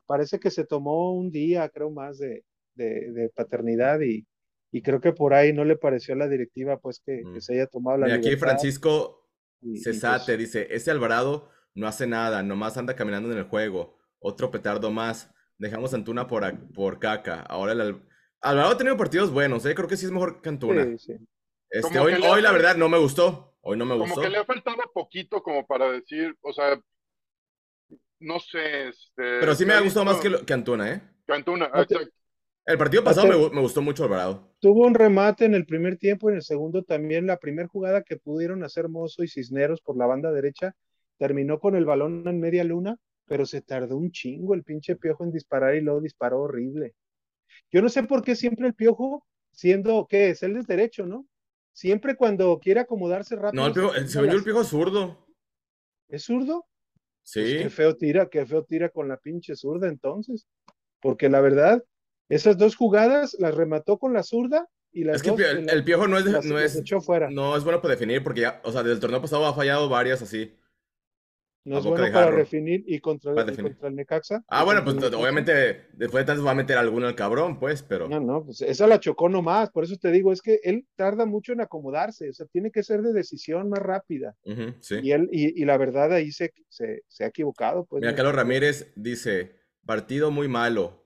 parece 0.06 0.40
que 0.40 0.52
se 0.52 0.66
tomó 0.66 1.14
un 1.14 1.32
día, 1.32 1.68
creo 1.70 1.90
más, 1.90 2.18
de, 2.20 2.44
de, 2.76 3.32
paternidad 3.36 4.00
y, 4.02 4.26
y, 4.72 4.82
creo 4.82 5.02
que 5.02 5.12
por 5.12 5.34
ahí 5.34 5.54
no 5.54 5.66
le 5.66 5.76
pareció 5.76 6.14
a 6.14 6.18
la 6.18 6.28
directiva, 6.28 6.78
pues, 6.78 7.02
que, 7.04 7.24
mm. 7.24 7.42
se 7.42 7.54
haya 7.54 7.68
tomado 7.68 7.98
la 7.98 8.10
y 8.10 8.12
aquí 8.12 8.36
Francisco 8.36 9.25
Cesate 9.82 10.26
pues 10.26 10.38
dice, 10.38 10.68
ese 10.70 10.92
Alvarado 10.92 11.50
no 11.74 11.88
hace 11.88 12.08
nada, 12.08 12.44
nomás 12.44 12.78
anda 12.78 12.96
caminando 12.96 13.32
en 13.32 13.38
el 13.38 13.46
juego. 13.46 13.98
Otro 14.20 14.52
petardo 14.52 14.92
más. 14.92 15.32
Dejamos 15.58 15.94
a 15.94 15.98
Antuna 15.98 16.28
por, 16.28 16.44
por 16.74 17.00
caca. 17.00 17.42
Ahora 17.42 17.74
el 17.74 18.02
Alvarado 18.42 18.74
ha 18.74 18.78
tenido 18.78 18.98
partidos 18.98 19.32
buenos, 19.32 19.66
¿eh? 19.66 19.76
creo 19.76 19.88
que 19.88 19.98
sí 19.98 20.06
es 20.06 20.12
mejor 20.12 20.42
que 20.42 20.50
Antuna. 20.50 20.84
Sí, 20.84 20.98
sí. 20.98 21.14
Este, 21.70 22.00
hoy, 22.00 22.14
hoy 22.14 22.42
la 22.42 22.52
verdad 22.52 22.76
no 22.76 22.90
me 22.90 22.98
gustó. 22.98 23.58
Hoy 23.62 23.78
no 23.78 23.86
me 23.86 23.96
gustó. 23.96 24.16
Como 24.16 24.26
que 24.26 24.32
le 24.32 24.38
ha 24.38 24.46
faltado 24.46 24.78
poquito 24.94 25.42
como 25.42 25.66
para 25.66 25.92
decir, 25.92 26.36
o 26.42 26.54
sea, 26.54 26.80
no 28.20 28.40
sé. 28.40 28.90
Este, 28.90 29.40
Pero 29.40 29.56
sí 29.56 29.66
me 29.66 29.74
ha 29.74 29.82
gustado 29.82 30.06
más 30.06 30.18
que, 30.18 30.46
que 30.46 30.54
Antuna, 30.54 30.92
¿eh? 30.92 31.02
Que 31.26 31.34
Antuna, 31.34 31.66
exacto. 31.66 32.10
El 32.66 32.78
partido 32.80 33.04
pasado 33.04 33.28
me, 33.28 33.56
me, 33.56 33.62
gustó 33.62 33.82
mucho 33.82 34.04
Alvarado. 34.04 34.56
Tuvo 34.60 34.88
un 34.88 34.96
remate 34.96 35.46
en 35.46 35.54
el 35.54 35.66
primer 35.66 35.98
tiempo 35.98 36.30
y 36.30 36.34
en 36.34 36.38
el 36.38 36.44
segundo 36.44 36.84
también. 36.84 37.28
La 37.28 37.38
primera 37.38 37.68
jugada 37.68 38.02
que 38.02 38.18
pudieron 38.18 38.64
hacer 38.64 38.90
Mozo 38.90 39.24
y 39.24 39.28
Cisneros 39.28 39.82
por 39.82 39.98
la 39.98 40.08
banda 40.08 40.32
derecha 40.32 40.76
terminó 41.18 41.60
con 41.60 41.76
el 41.76 41.86
balón 41.86 42.28
en 42.28 42.40
media 42.40 42.64
luna, 42.64 42.98
pero 43.26 43.46
se 43.46 43.62
tardó 43.62 43.98
un 43.98 44.12
chingo 44.12 44.56
el 44.56 44.64
pinche 44.64 44.96
piojo 44.96 45.24
en 45.24 45.32
disparar 45.32 45.76
y 45.76 45.82
luego 45.82 46.02
disparó 46.02 46.42
horrible. 46.42 46.96
Yo 47.72 47.82
no 47.82 47.90
sé 47.90 48.04
por 48.04 48.24
qué 48.24 48.36
siempre 48.36 48.68
el 48.68 48.74
piojo, 48.74 49.26
siendo, 49.52 50.08
¿qué 50.10 50.30
es? 50.30 50.42
Él 50.42 50.58
es 50.58 50.66
derecho, 50.66 51.06
¿no? 51.06 51.28
Siempre 51.72 52.16
cuando 52.16 52.58
quiere 52.60 52.80
acomodarse 52.80 53.36
rápido. 53.36 53.62
No, 53.62 53.68
el 53.68 53.74
piojo, 53.74 53.94
se 54.08 54.22
vendió 54.22 54.40
el 54.40 54.44
piojo 54.44 54.64
zurdo. 54.64 55.28
¿Es 56.08 56.24
zurdo? 56.24 56.66
Sí. 57.24 57.42
Pues 57.42 57.64
qué 57.64 57.70
feo 57.70 57.96
tira, 57.96 58.28
qué 58.30 58.46
feo 58.46 58.64
tira 58.64 58.90
con 58.90 59.08
la 59.08 59.18
pinche 59.18 59.56
zurda 59.56 59.88
entonces. 59.88 60.48
Porque 61.02 61.30
la 61.30 61.42
verdad, 61.42 61.84
esas 62.30 62.58
dos 62.58 62.76
jugadas 62.76 63.36
las 63.40 63.56
remató 63.56 63.98
con 63.98 64.14
la 64.14 64.24
zurda 64.24 64.68
y 64.92 65.04
las 65.04 65.18
es 65.18 65.24
que 65.24 65.30
el, 65.30 65.84
piojo 65.84 66.08
no 66.08 66.18
es, 66.18 66.26
no, 66.26 66.58
es, 66.60 66.82
no 67.32 67.58
es 67.58 67.64
bueno 67.64 67.82
para 67.82 67.96
definir 67.96 68.24
porque 68.24 68.42
ya, 68.42 68.62
o 68.64 68.72
sea, 68.72 68.82
desde 68.82 68.96
el 68.96 69.00
torneo 69.02 69.22
pasado 69.22 69.46
ha 69.46 69.54
fallado 69.54 69.90
varias 69.90 70.22
así. 70.22 70.58
No 71.66 71.80
es 71.80 71.86
bueno 71.86 72.06
para 72.14 72.30
definir 72.30 72.84
y 72.86 73.00
contra, 73.00 73.34
el 73.42 73.96
Necaxa. 73.96 74.44
Ah, 74.48 74.64
bueno, 74.64 74.84
pues 74.84 74.98
obviamente 74.98 75.88
después 75.94 76.22
de 76.22 76.26
tanto 76.28 76.44
va 76.44 76.52
a 76.52 76.56
meter 76.56 76.78
alguno 76.78 77.08
al 77.08 77.16
cabrón, 77.16 77.60
pues, 77.60 77.82
pero. 77.82 78.08
No, 78.08 78.20
no, 78.20 78.46
pues 78.46 78.62
esa 78.62 78.86
la 78.86 79.00
chocó 79.00 79.30
nomás. 79.30 79.72
Por 79.72 79.84
eso 79.84 79.98
te 79.98 80.12
digo, 80.12 80.32
es 80.32 80.44
que 80.44 80.60
él 80.64 80.86
tarda 80.96 81.26
mucho 81.26 81.54
en 81.54 81.62
acomodarse. 81.62 82.30
O 82.30 82.34
sea, 82.34 82.46
tiene 82.46 82.70
que 82.70 82.84
ser 82.84 83.02
de 83.02 83.14
decisión 83.14 83.68
más 83.70 83.80
rápida. 83.80 84.36
sí. 84.80 84.98
Y 85.02 85.12
él, 85.12 85.28
y, 85.32 85.66
la 85.66 85.78
verdad 85.78 86.14
ahí 86.14 86.32
se, 86.32 86.54
se, 86.70 87.24
ha 87.24 87.28
equivocado. 87.28 87.86
Pues, 87.86 88.02
Mira, 88.02 88.14
Carlos 88.14 88.36
Ramírez 88.36 88.94
dice: 88.96 89.56
partido 89.88 90.30
muy 90.30 90.48
malo. 90.48 91.05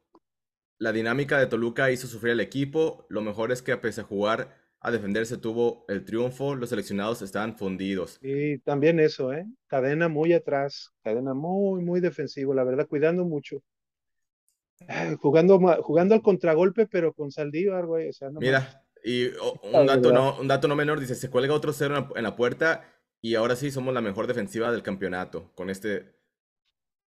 La 0.79 0.91
dinámica 0.91 1.37
de 1.37 1.47
Toluca 1.47 1.91
hizo 1.91 2.07
sufrir 2.07 2.33
al 2.33 2.39
equipo. 2.39 3.05
Lo 3.09 3.21
mejor 3.21 3.51
es 3.51 3.61
que 3.61 3.73
a 3.73 3.81
pesar 3.81 4.05
de 4.05 4.09
jugar 4.09 4.55
a 4.81 4.91
defenderse 4.91 5.37
tuvo 5.37 5.85
el 5.89 6.05
triunfo, 6.05 6.55
los 6.55 6.69
seleccionados 6.69 7.21
estaban 7.21 7.57
fundidos. 7.57 8.17
Y 8.21 8.59
también 8.59 8.99
eso, 8.99 9.33
¿eh? 9.33 9.45
Cadena 9.67 10.07
muy 10.07 10.33
atrás, 10.33 10.93
cadena 11.03 11.33
muy, 11.33 11.83
muy 11.83 11.99
defensivo, 11.99 12.53
la 12.53 12.63
verdad, 12.63 12.87
cuidando 12.87 13.25
mucho. 13.25 13.61
jugando, 15.19 15.59
jugando 15.81 16.15
al 16.15 16.21
contragolpe, 16.21 16.87
pero 16.87 17.13
con 17.13 17.29
Saldívar, 17.29 17.85
güey. 17.85 18.07
O 18.07 18.13
sea, 18.13 18.29
no 18.29 18.39
Mira, 18.39 18.85
y 19.03 19.27
un, 19.27 19.85
dato 19.85 20.13
no, 20.13 20.39
un 20.39 20.47
dato 20.47 20.67
no 20.67 20.75
menor, 20.75 20.99
dice, 20.99 21.15
se 21.15 21.29
cuelga 21.29 21.53
otro 21.53 21.73
cero 21.73 22.09
en 22.15 22.23
la, 22.23 22.35
puerta 22.35 22.85
y 23.21 23.35
ahora 23.35 23.57
sí 23.57 23.71
somos 23.71 23.93
la 23.93 24.01
mejor 24.01 24.27
defensiva 24.27 24.71
del 24.71 24.83
campeonato 24.83 25.51
con 25.55 25.69
este 25.69 26.15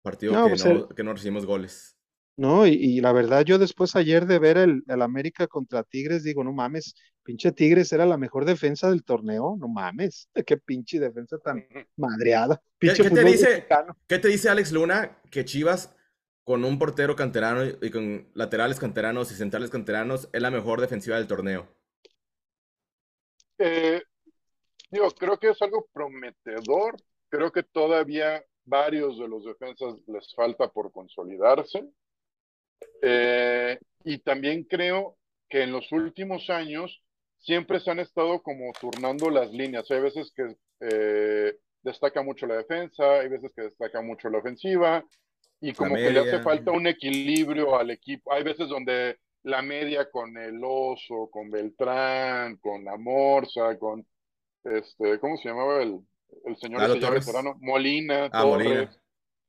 partido 0.01 0.33
que, 0.33 0.49
pues 0.49 0.65
no, 0.65 0.89
que 0.89 1.03
no 1.03 1.13
recibimos 1.13 1.45
goles. 1.45 1.97
No, 2.37 2.65
y, 2.65 3.01
la 3.01 3.11
verdad, 3.11 3.43
yo 3.43 3.59
después 3.59 3.95
ayer 3.95 4.25
de 4.25 4.39
ver 4.39 4.57
el, 4.57 4.83
el, 4.87 5.01
América 5.01 5.47
contra 5.47 5.83
Tigres, 5.83 6.23
digo, 6.23 6.43
no 6.43 6.53
mames, 6.53 6.95
pinche 7.23 7.51
Tigres 7.51 7.91
era 7.93 8.05
la 8.05 8.17
mejor 8.17 8.45
defensa 8.45 8.89
del 8.89 9.03
torneo, 9.03 9.57
no 9.59 9.67
mames, 9.67 10.29
qué 10.47 10.57
pinche 10.57 10.99
defensa 10.99 11.37
tan 11.37 11.65
madreada. 11.97 12.61
¿Qué, 12.79 12.93
te 12.93 13.23
dice, 13.23 13.67
¿Qué 14.07 14.19
te 14.19 14.27
dice 14.27 14.49
Alex 14.49 14.71
Luna 14.71 15.21
que 15.29 15.45
Chivas 15.45 15.95
con 16.43 16.65
un 16.65 16.79
portero 16.79 17.15
canterano 17.15 17.63
y 17.63 17.91
con 17.91 18.27
laterales 18.33 18.79
canteranos 18.79 19.31
y 19.31 19.35
centrales 19.35 19.69
canteranos 19.69 20.29
es 20.33 20.41
la 20.41 20.51
mejor 20.51 20.81
defensiva 20.81 21.17
del 21.17 21.27
torneo? 21.27 21.67
Eh, 23.59 24.01
digo, 24.89 25.11
creo 25.11 25.37
que 25.37 25.49
es 25.49 25.61
algo 25.61 25.87
prometedor, 25.93 26.95
creo 27.29 27.51
que 27.51 27.61
todavía 27.61 28.43
varios 28.65 29.19
de 29.19 29.27
los 29.27 29.45
defensas 29.45 29.95
les 30.07 30.33
falta 30.33 30.67
por 30.69 30.91
consolidarse. 30.91 31.87
Eh, 33.01 33.79
y 34.03 34.19
también 34.19 34.63
creo 34.63 35.17
que 35.49 35.63
en 35.63 35.71
los 35.71 35.91
últimos 35.91 36.49
años 36.49 37.03
siempre 37.39 37.79
se 37.79 37.91
han 37.91 37.99
estado 37.99 38.41
como 38.41 38.71
turnando 38.79 39.29
las 39.29 39.51
líneas. 39.51 39.89
Hay 39.91 40.01
veces 40.01 40.31
que 40.35 40.55
eh, 40.79 41.57
destaca 41.81 42.21
mucho 42.21 42.47
la 42.47 42.57
defensa, 42.57 43.19
hay 43.19 43.29
veces 43.29 43.51
que 43.55 43.63
destaca 43.63 44.01
mucho 44.01 44.29
la 44.29 44.37
ofensiva, 44.39 45.03
y 45.59 45.73
como 45.73 45.95
que 45.95 46.11
le 46.11 46.19
hace 46.19 46.41
falta 46.41 46.71
un 46.71 46.87
equilibrio 46.87 47.75
al 47.75 47.91
equipo. 47.91 48.33
Hay 48.33 48.43
veces 48.43 48.67
donde 48.67 49.17
la 49.43 49.61
media 49.61 50.09
con 50.09 50.37
el 50.37 50.59
oso, 50.63 51.29
con 51.31 51.49
Beltrán, 51.49 52.57
con 52.57 52.83
la 52.83 52.97
Morsa, 52.97 53.77
con 53.77 54.05
este, 54.63 55.19
¿cómo 55.19 55.37
se 55.37 55.49
llamaba 55.49 55.81
el, 55.81 55.99
el 56.45 56.57
señor, 56.57 56.99
veterano? 56.99 57.57
Molina, 57.59 58.29
ah, 58.31 58.45
Molina. 58.45 58.91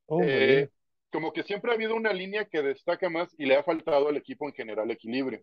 Oh, 0.07 0.21
eh, 0.23 0.71
como 1.13 1.33
que 1.33 1.43
siempre 1.43 1.71
ha 1.71 1.75
habido 1.75 1.95
una 1.95 2.13
línea 2.13 2.47
que 2.47 2.63
destaca 2.63 3.09
más 3.11 3.29
y 3.39 3.47
le 3.47 3.57
ha 3.57 3.63
faltado 3.63 4.09
al 4.09 4.17
equipo 4.17 4.49
en 4.49 4.55
general 4.55 4.91
equilibrio. 4.91 5.43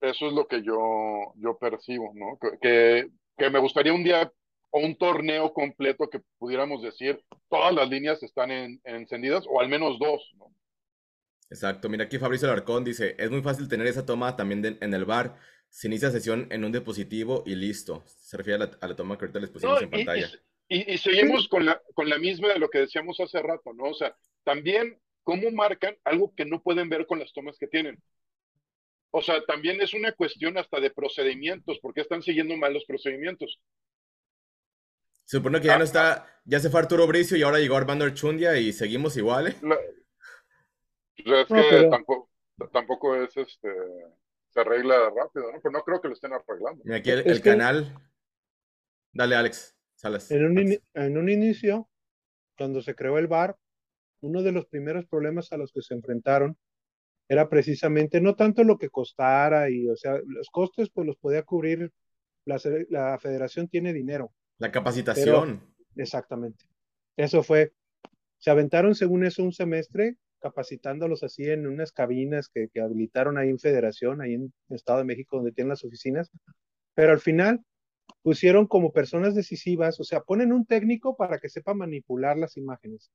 Eso 0.00 0.26
es 0.26 0.32
lo 0.34 0.46
que 0.46 0.62
yo, 0.62 1.32
yo 1.36 1.56
percibo, 1.56 2.12
¿no? 2.14 2.38
Que, 2.60 3.08
que 3.38 3.50
me 3.50 3.60
gustaría 3.60 3.94
un 3.94 4.04
día 4.04 4.30
o 4.70 4.80
un 4.80 4.96
torneo 4.96 5.52
completo 5.52 6.10
que 6.10 6.20
pudiéramos 6.36 6.82
decir 6.82 7.22
todas 7.48 7.72
las 7.72 7.88
líneas 7.88 8.22
están 8.22 8.50
en, 8.50 8.80
encendidas 8.84 9.44
o 9.48 9.60
al 9.60 9.68
menos 9.68 9.98
dos, 9.98 10.20
¿no? 10.36 10.52
Exacto, 11.48 11.88
mira 11.88 12.04
aquí 12.04 12.18
Fabricio 12.18 12.48
Larcón 12.48 12.82
dice, 12.82 13.14
es 13.16 13.30
muy 13.30 13.42
fácil 13.42 13.68
tener 13.68 13.86
esa 13.86 14.04
toma 14.04 14.34
también 14.34 14.76
en 14.80 14.94
el 14.94 15.04
bar, 15.04 15.38
se 15.68 15.86
inicia 15.86 16.10
sesión 16.10 16.48
en 16.50 16.64
un 16.64 16.72
dispositivo 16.72 17.44
y 17.46 17.54
listo. 17.54 18.02
Se 18.06 18.36
refiere 18.36 18.64
a 18.64 18.86
la, 18.86 18.96
toma 18.96 19.16
que 19.16 19.24
ahorita 19.24 19.40
les 19.40 19.50
pusimos 19.50 19.82
en 19.82 19.90
pantalla. 19.90 20.26
Y, 20.28 20.53
seguimos 20.98 21.48
con 21.48 21.66
la, 21.66 21.80
con 21.94 22.08
la 22.08 22.18
misma 22.18 22.48
de 22.48 22.58
lo 22.58 22.68
que 22.68 22.80
decíamos 22.80 23.20
hace 23.20 23.42
rato, 23.42 23.72
¿no? 23.74 23.84
O 23.84 23.94
sea, 23.94 24.16
también 24.44 24.98
cómo 25.22 25.50
marcan 25.50 25.96
algo 26.04 26.34
que 26.34 26.44
no 26.44 26.62
pueden 26.62 26.88
ver 26.88 27.06
con 27.06 27.18
las 27.18 27.32
tomas 27.32 27.58
que 27.58 27.66
tienen. 27.66 28.00
O 29.10 29.22
sea, 29.22 29.44
también 29.44 29.80
es 29.80 29.94
una 29.94 30.12
cuestión 30.12 30.58
hasta 30.58 30.80
de 30.80 30.90
procedimientos, 30.90 31.78
porque 31.80 32.00
están 32.00 32.22
siguiendo 32.22 32.56
mal 32.56 32.74
los 32.74 32.84
procedimientos. 32.84 33.60
Se 35.24 35.38
supone 35.38 35.60
que 35.60 35.68
ya 35.68 35.76
no 35.76 35.82
ah, 35.82 35.84
está, 35.84 36.12
ah. 36.12 36.40
ya 36.44 36.60
se 36.60 36.68
fue 36.68 36.80
Arturo 36.80 37.06
Bricio 37.06 37.36
y 37.36 37.42
ahora 37.42 37.58
llegó 37.58 37.76
Armando 37.76 38.04
Archundia 38.04 38.56
y 38.58 38.72
seguimos 38.72 39.16
igual, 39.16 39.48
¿eh? 39.48 39.56
es 41.16 41.46
que 41.46 41.88
tampoco, 41.90 42.30
tampoco 42.72 43.14
es 43.16 43.34
este, 43.36 43.72
se 44.50 44.60
arregla 44.60 45.10
rápido, 45.10 45.52
¿no? 45.52 45.60
Pero 45.62 45.72
no 45.72 45.82
creo 45.82 46.00
que 46.00 46.08
lo 46.08 46.14
estén 46.14 46.32
arreglando. 46.32 46.82
Aquí 46.94 47.10
el 47.10 47.40
canal. 47.40 47.96
Dale, 49.12 49.36
Alex. 49.36 49.74
En 50.30 50.44
un, 50.44 50.78
en 50.94 51.18
un 51.18 51.28
inicio, 51.28 51.88
cuando 52.56 52.82
se 52.82 52.94
creó 52.94 53.18
el 53.18 53.26
bar, 53.26 53.56
uno 54.20 54.42
de 54.42 54.52
los 54.52 54.66
primeros 54.66 55.06
problemas 55.06 55.52
a 55.52 55.56
los 55.56 55.72
que 55.72 55.82
se 55.82 55.94
enfrentaron 55.94 56.56
era 57.28 57.48
precisamente 57.48 58.20
no 58.20 58.34
tanto 58.34 58.64
lo 58.64 58.78
que 58.78 58.90
costara 58.90 59.70
y, 59.70 59.88
o 59.88 59.96
sea, 59.96 60.18
los 60.26 60.50
costes 60.50 60.90
pues 60.90 61.06
los 61.06 61.16
podía 61.16 61.42
cubrir, 61.42 61.90
la, 62.44 62.60
la 62.90 63.18
federación 63.18 63.68
tiene 63.68 63.92
dinero. 63.92 64.32
La 64.58 64.70
capacitación. 64.70 65.62
exactamente. 65.96 66.66
Eso 67.16 67.42
fue, 67.42 67.72
se 68.38 68.50
aventaron 68.50 68.94
según 68.94 69.24
eso 69.24 69.42
un 69.42 69.52
semestre 69.52 70.16
capacitándolos 70.40 71.22
así 71.22 71.44
en 71.44 71.66
unas 71.66 71.92
cabinas 71.92 72.50
que, 72.50 72.68
que 72.68 72.82
habilitaron 72.82 73.38
ahí 73.38 73.48
en 73.48 73.58
federación, 73.58 74.20
ahí 74.20 74.34
en 74.34 74.52
Estado 74.68 74.98
de 74.98 75.06
México 75.06 75.36
donde 75.36 75.52
tienen 75.52 75.70
las 75.70 75.84
oficinas, 75.84 76.30
pero 76.94 77.12
al 77.12 77.20
final 77.20 77.64
pusieron 78.22 78.66
como 78.66 78.92
personas 78.92 79.34
decisivas, 79.34 80.00
o 80.00 80.04
sea, 80.04 80.20
ponen 80.22 80.52
un 80.52 80.66
técnico 80.66 81.16
para 81.16 81.38
que 81.38 81.48
sepa 81.48 81.74
manipular 81.74 82.36
las 82.38 82.56
imágenes. 82.56 83.10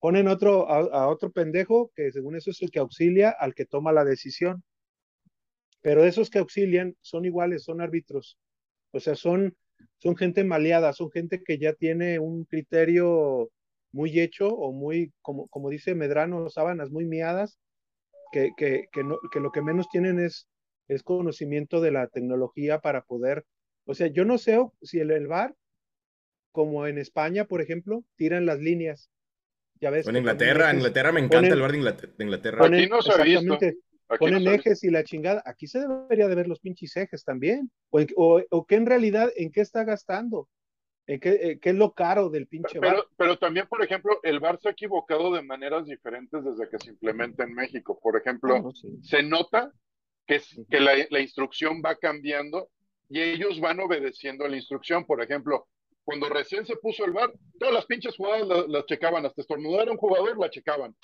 Ponen 0.00 0.28
otro, 0.28 0.68
a, 0.68 1.08
otro 1.08 1.30
pendejo 1.30 1.90
que 1.94 2.12
según 2.12 2.36
eso 2.36 2.50
es 2.50 2.60
el 2.62 2.70
que 2.70 2.80
auxilia 2.80 3.30
al 3.30 3.54
que 3.54 3.64
toma 3.66 3.92
la 3.92 4.04
decisión. 4.04 4.62
pero 5.80 6.04
esos 6.04 6.30
que 6.30 6.38
auxilian 6.38 6.96
son 7.00 7.24
iguales, 7.24 7.64
son 7.64 7.80
árbitros. 7.80 8.38
O 8.92 9.00
sea, 9.00 9.14
son, 9.16 9.56
son 9.98 10.16
gente 10.16 10.44
maleada, 10.44 10.92
son 10.92 11.10
gente 11.10 11.42
que 11.42 11.58
ya 11.58 11.72
tiene 11.74 12.18
un 12.18 12.44
criterio 12.44 13.50
muy 13.92 14.20
hecho 14.20 14.48
o 14.48 14.72
muy, 14.72 15.12
como, 15.22 15.48
como 15.48 15.70
dice 15.70 15.94
Medrano, 15.94 16.48
sábanas 16.50 16.90
muy 16.90 17.04
miadas, 17.04 17.58
que, 18.32 18.50
que, 18.56 18.86
que, 18.92 19.04
no, 19.04 19.18
que 19.32 19.40
lo 19.40 19.52
que 19.52 19.62
menos 19.62 19.88
tienen 19.88 20.18
es, 20.18 20.48
es 20.88 21.02
conocimiento 21.02 21.80
de 21.80 21.92
la 21.92 22.08
tecnología 22.08 22.80
para 22.80 23.02
poder, 23.02 23.44
o 23.84 23.94
sea, 23.94 24.06
yo 24.08 24.24
no 24.24 24.38
sé 24.38 24.58
si 24.82 25.00
el, 25.00 25.10
el 25.10 25.26
VAR, 25.26 25.54
como 26.52 26.86
en 26.86 26.98
España, 26.98 27.46
por 27.46 27.60
ejemplo, 27.60 28.04
tiran 28.16 28.46
las 28.46 28.60
líneas. 28.60 29.10
Ya 29.80 29.90
ves. 29.90 30.06
En 30.06 30.16
Inglaterra, 30.16 30.70
en 30.70 30.76
Inglaterra 30.76 31.12
me 31.12 31.20
encanta 31.20 31.38
ponen, 31.38 31.52
el 31.52 31.60
VAR 31.60 31.72
de 31.72 31.78
Inglaterra. 31.78 32.12
De 32.16 32.24
Inglaterra. 32.24 32.58
Ponen, 32.58 32.80
Aquí 32.80 32.88
no 32.88 33.02
se 33.02 33.12
ha 33.12 33.24
visto. 33.24 33.58
Aquí 34.08 34.18
ponen 34.18 34.44
no 34.44 34.52
ejes 34.52 34.84
y 34.84 34.90
la 34.90 35.04
chingada. 35.04 35.42
Aquí 35.46 35.66
se 35.66 35.80
debería 35.80 36.28
de 36.28 36.34
ver 36.34 36.46
los 36.46 36.60
pinches 36.60 36.96
ejes 36.96 37.24
también. 37.24 37.70
O, 37.90 38.00
o, 38.16 38.42
o 38.50 38.66
que 38.66 38.74
en 38.74 38.86
realidad, 38.86 39.30
¿en 39.36 39.50
qué 39.50 39.62
está 39.62 39.84
gastando? 39.84 40.48
¿En 41.06 41.18
qué, 41.18 41.30
eh, 41.30 41.58
qué, 41.60 41.70
es 41.70 41.76
lo 41.76 41.94
caro 41.94 42.28
del 42.28 42.46
pinche 42.46 42.78
pero, 42.78 42.96
bar? 42.96 43.04
Pero 43.16 43.38
también, 43.38 43.66
por 43.66 43.82
ejemplo, 43.82 44.20
el 44.22 44.38
bar 44.38 44.58
se 44.60 44.68
ha 44.68 44.72
equivocado 44.72 45.32
de 45.32 45.42
maneras 45.42 45.86
diferentes 45.86 46.44
desde 46.44 46.68
que 46.68 46.78
se 46.78 46.90
implementa 46.90 47.44
en 47.44 47.54
México. 47.54 47.98
Por 48.00 48.16
ejemplo, 48.16 48.54
oh, 48.56 48.72
sí. 48.72 48.98
se 49.02 49.22
nota 49.22 49.72
que, 50.26 50.40
que 50.70 50.80
la, 50.80 50.92
la, 51.10 51.20
instrucción 51.20 51.82
va 51.84 51.96
cambiando 51.96 52.68
y 53.12 53.20
ellos 53.20 53.60
van 53.60 53.78
obedeciendo 53.78 54.48
la 54.48 54.56
instrucción. 54.56 55.04
Por 55.04 55.22
ejemplo, 55.22 55.68
cuando 56.02 56.30
recién 56.30 56.64
se 56.64 56.76
puso 56.76 57.04
el 57.04 57.12
bar, 57.12 57.30
todas 57.58 57.74
las 57.74 57.84
pinches 57.84 58.16
jugadas 58.16 58.48
las, 58.48 58.68
las 58.68 58.86
checaban. 58.86 59.26
Hasta 59.26 59.42
estornudar 59.42 59.88
a 59.88 59.92
un 59.92 59.98
jugador, 59.98 60.38
la 60.38 60.48
checaban. 60.48 60.96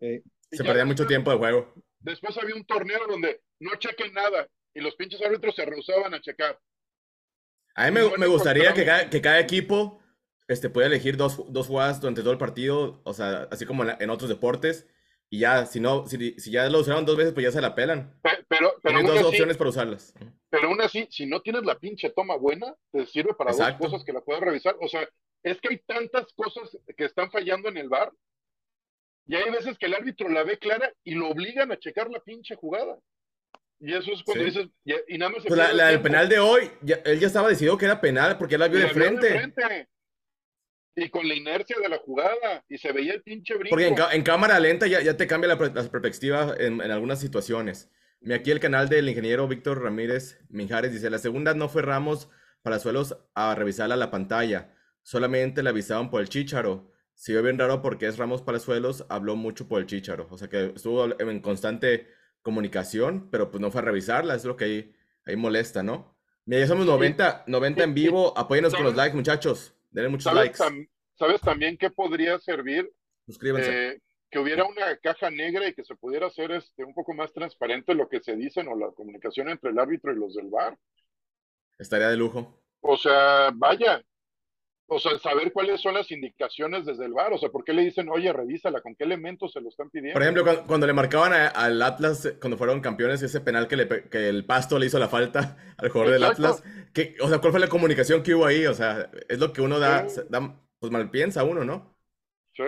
Eh, 0.00 0.22
se 0.50 0.62
perdía 0.62 0.84
mucho 0.84 1.06
tiempo 1.06 1.30
de 1.30 1.38
juego. 1.38 1.72
Después 2.00 2.36
había 2.36 2.54
un 2.54 2.66
torneo 2.66 3.06
donde 3.08 3.40
no 3.58 3.74
chequen 3.76 4.12
nada 4.12 4.46
y 4.74 4.80
los 4.80 4.94
pinches 4.96 5.22
árbitros 5.22 5.54
se 5.56 5.64
rehusaban 5.64 6.12
a 6.12 6.20
checar. 6.20 6.58
A 7.74 7.90
mí 7.90 7.98
me, 7.98 8.18
me 8.18 8.26
gustaría 8.26 8.74
que 8.74 8.84
cada, 8.84 9.08
que 9.08 9.22
cada, 9.22 9.40
equipo 9.40 9.98
este, 10.46 10.68
pueda 10.68 10.88
elegir 10.88 11.16
dos, 11.16 11.42
dos 11.50 11.68
jugadas 11.68 12.02
durante 12.02 12.20
todo 12.20 12.32
el 12.32 12.38
partido, 12.38 13.00
o 13.04 13.14
sea, 13.14 13.48
así 13.50 13.64
como 13.64 13.84
en, 13.84 13.96
en 13.98 14.10
otros 14.10 14.28
deportes. 14.28 14.86
Y 15.32 15.38
ya, 15.40 15.64
si 15.64 15.78
no, 15.78 16.06
si, 16.08 16.32
si, 16.40 16.50
ya 16.50 16.68
lo 16.68 16.80
usaron 16.80 17.04
dos 17.06 17.16
veces, 17.16 17.32
pues 17.32 17.44
ya 17.44 17.52
se 17.52 17.60
la 17.60 17.74
pelan. 17.74 18.12
Pero, 18.22 18.42
pero, 18.48 18.74
Tienes 18.82 19.06
dos 19.06 19.16
así, 19.18 19.24
opciones 19.26 19.56
para 19.56 19.70
usarlas. 19.70 20.12
Pero 20.50 20.66
aún 20.68 20.80
así, 20.80 21.06
si 21.10 21.24
no 21.24 21.40
tienes 21.40 21.62
la 21.64 21.78
pinche 21.78 22.10
toma 22.10 22.36
buena, 22.36 22.74
te 22.90 23.06
sirve 23.06 23.32
para 23.34 23.52
Exacto. 23.52 23.84
dos 23.84 23.92
cosas 23.92 24.04
que 24.04 24.12
la 24.12 24.22
puedes 24.22 24.42
revisar. 24.42 24.74
O 24.80 24.88
sea, 24.88 25.08
es 25.44 25.60
que 25.60 25.68
hay 25.70 25.78
tantas 25.86 26.26
cosas 26.34 26.76
que 26.96 27.04
están 27.04 27.30
fallando 27.30 27.68
en 27.68 27.76
el 27.76 27.88
bar. 27.88 28.10
Y 29.26 29.36
hay 29.36 29.48
veces 29.52 29.78
que 29.78 29.86
el 29.86 29.94
árbitro 29.94 30.28
la 30.28 30.42
ve 30.42 30.58
clara 30.58 30.92
y 31.04 31.14
lo 31.14 31.28
obligan 31.28 31.70
a 31.70 31.78
checar 31.78 32.10
la 32.10 32.18
pinche 32.18 32.56
jugada. 32.56 32.98
Y 33.78 33.94
eso 33.94 34.10
es 34.12 34.24
cuando 34.24 34.44
Sí. 34.44 34.50
dices, 34.50 34.68
y, 34.84 35.14
y 35.14 35.18
nada 35.18 35.30
más 35.30 35.42
se 35.42 35.48
Pues 35.48 35.58
la, 35.58 35.72
la 35.72 35.86
del 35.86 36.02
penal 36.02 36.28
de 36.28 36.40
hoy, 36.40 36.68
ya- 36.82 37.00
él 37.04 37.20
ya 37.20 37.28
estaba 37.28 37.48
decidido 37.48 37.78
que 37.78 37.84
era 37.84 38.00
penal 38.00 38.36
porque 38.36 38.56
él 38.56 38.60
la 38.60 38.68
vio 38.68 38.80
de 38.80 38.88
frente. 38.88 39.52
Y 41.02 41.08
con 41.08 41.26
la 41.26 41.34
inercia 41.34 41.76
de 41.82 41.88
la 41.88 41.98
jugada. 41.98 42.64
Y 42.68 42.78
se 42.78 42.92
veía 42.92 43.14
el 43.14 43.22
pinche 43.22 43.54
brinco. 43.54 43.70
Porque 43.70 43.88
en, 43.88 43.96
en 44.12 44.22
cámara 44.22 44.60
lenta 44.60 44.86
ya, 44.86 45.00
ya 45.00 45.16
te 45.16 45.26
cambia 45.26 45.48
la, 45.48 45.54
la 45.54 45.90
perspectiva 45.90 46.54
en, 46.58 46.80
en 46.80 46.90
algunas 46.90 47.20
situaciones. 47.20 47.88
Aquí 48.34 48.50
el 48.50 48.60
canal 48.60 48.90
del 48.90 49.08
ingeniero 49.08 49.48
Víctor 49.48 49.82
Ramírez 49.82 50.38
Minjares 50.50 50.92
dice, 50.92 51.08
la 51.08 51.18
segunda 51.18 51.54
no 51.54 51.70
fue 51.70 51.80
Ramos 51.80 52.28
Palazuelos 52.62 53.16
a 53.34 53.54
revisarla 53.54 53.94
a 53.94 53.98
la 53.98 54.10
pantalla, 54.10 54.74
solamente 55.02 55.62
le 55.62 55.70
avisaban 55.70 56.10
por 56.10 56.20
el 56.20 56.28
chícharo. 56.28 56.92
Se 57.14 57.32
vio 57.32 57.42
bien 57.42 57.58
raro 57.58 57.80
porque 57.80 58.06
es 58.06 58.18
Ramos 58.18 58.42
Palazuelos, 58.42 59.06
habló 59.08 59.36
mucho 59.36 59.68
por 59.68 59.80
el 59.80 59.86
chícharo. 59.86 60.26
O 60.30 60.36
sea 60.36 60.48
que 60.48 60.72
estuvo 60.76 61.18
en 61.18 61.40
constante 61.40 62.08
comunicación, 62.42 63.30
pero 63.30 63.50
pues 63.50 63.62
no 63.62 63.70
fue 63.70 63.80
a 63.80 63.84
revisarla, 63.84 64.34
es 64.34 64.44
lo 64.44 64.56
que 64.56 64.64
ahí, 64.66 64.94
ahí 65.24 65.36
molesta, 65.36 65.82
¿no? 65.82 66.18
Mira, 66.44 66.60
ya 66.60 66.66
somos 66.66 66.84
90, 66.84 67.44
90 67.46 67.84
en 67.84 67.94
vivo, 67.94 68.36
apóyenos 68.36 68.74
con 68.74 68.84
los 68.84 68.96
likes, 68.96 69.16
muchachos. 69.16 69.74
Denle 69.90 70.10
muchos 70.10 70.24
¿Sabes, 70.24 70.42
likes. 70.42 70.58
tam- 70.58 70.88
¿Sabes 71.14 71.40
también 71.40 71.76
qué 71.76 71.90
podría 71.90 72.38
servir? 72.38 72.90
Suscríbanse. 73.26 73.88
Eh, 73.88 74.00
que 74.30 74.38
hubiera 74.38 74.64
una 74.64 74.96
caja 74.98 75.28
negra 75.30 75.66
y 75.68 75.74
que 75.74 75.84
se 75.84 75.96
pudiera 75.96 76.28
hacer 76.28 76.52
este, 76.52 76.84
un 76.84 76.94
poco 76.94 77.12
más 77.14 77.32
transparente 77.32 77.94
lo 77.94 78.08
que 78.08 78.20
se 78.20 78.36
dicen 78.36 78.68
o 78.68 78.76
la 78.76 78.92
comunicación 78.92 79.48
entre 79.48 79.70
el 79.70 79.78
árbitro 79.78 80.12
y 80.12 80.16
los 80.18 80.34
del 80.34 80.48
bar. 80.48 80.78
Estaría 81.78 82.08
de 82.08 82.16
lujo. 82.16 82.62
O 82.80 82.96
sea, 82.96 83.50
vaya. 83.54 84.02
O 84.92 84.98
sea, 84.98 85.16
saber 85.20 85.52
cuáles 85.52 85.80
son 85.80 85.94
las 85.94 86.10
indicaciones 86.10 86.84
desde 86.84 87.04
el 87.04 87.12
bar. 87.12 87.32
O 87.32 87.38
sea, 87.38 87.48
¿por 87.48 87.62
qué 87.64 87.72
le 87.72 87.82
dicen, 87.82 88.08
oye, 88.08 88.32
revísala? 88.32 88.80
¿Con 88.80 88.96
qué 88.96 89.04
elementos 89.04 89.52
se 89.52 89.60
lo 89.60 89.68
están 89.68 89.88
pidiendo? 89.88 90.14
Por 90.14 90.22
ejemplo, 90.22 90.42
cuando, 90.42 90.66
cuando 90.66 90.86
le 90.88 90.92
marcaban 90.92 91.32
a- 91.32 91.46
al 91.48 91.80
Atlas, 91.80 92.34
cuando 92.40 92.58
fueron 92.58 92.80
campeones, 92.80 93.22
ese 93.22 93.40
penal 93.40 93.68
que, 93.68 93.76
le, 93.76 93.88
que 94.08 94.28
el 94.28 94.44
Pasto 94.44 94.78
le 94.78 94.86
hizo 94.86 94.98
la 94.98 95.08
falta 95.08 95.56
al 95.78 95.88
jugador 95.90 96.14
del. 96.14 96.24
Atlas, 96.24 96.62
que, 96.92 97.14
o 97.22 97.28
sea, 97.28 97.38
¿cuál 97.38 97.52
fue 97.52 97.60
la 97.60 97.68
comunicación 97.68 98.22
que 98.22 98.34
hubo 98.34 98.46
ahí? 98.46 98.66
O 98.66 98.74
sea, 98.74 99.10
es 99.28 99.38
lo 99.38 99.52
que 99.52 99.62
uno 99.62 99.78
da, 99.78 100.08
Sí. 100.08 100.16
se- 100.16 100.24
da- 100.24 100.60
pues 100.80 100.90
mal 100.90 101.08
piensa 101.10 101.44
uno, 101.44 101.64
¿no? 101.64 101.96
Sí, 102.52 102.62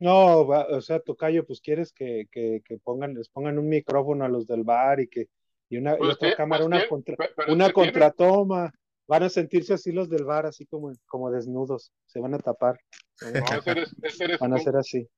No, 0.00 0.40
o 0.40 0.80
sea, 0.80 0.98
Tocayo, 1.00 1.46
pues 1.46 1.60
quieres 1.60 1.92
que, 1.92 2.26
que, 2.30 2.60
que 2.64 2.78
pongan, 2.78 3.14
les 3.14 3.28
pongan 3.28 3.58
un 3.58 3.68
micrófono 3.68 4.24
a 4.24 4.28
los 4.28 4.46
del 4.46 4.64
bar 4.64 5.00
y 5.00 5.08
que 5.08 5.28
y 5.70 5.78
una 5.78 5.94
y 5.94 5.98
Pues 5.98 6.14
otra 6.14 6.34
cámara, 6.36 6.64
pues 6.64 6.66
una 6.66 6.88
contra, 6.88 7.16
una 7.48 7.66
tiene- 7.66 7.72
contratoma. 7.72 8.72
Van 9.06 9.22
a 9.22 9.28
sentirse 9.28 9.74
así 9.74 9.92
los 9.92 10.08
del 10.08 10.24
bar, 10.24 10.46
así 10.46 10.64
como, 10.66 10.92
como 11.06 11.30
desnudos, 11.30 11.92
se 12.06 12.20
van 12.20 12.34
a 12.34 12.38
tapar, 12.38 12.78
No, 13.20 13.28
ese 13.58 13.70
eres, 13.70 13.94
ese 14.02 14.24
eres 14.24 14.38
van 14.38 14.54
a 14.54 14.56
tú. 14.56 14.62
ser 14.62 14.76
así. 14.76 15.08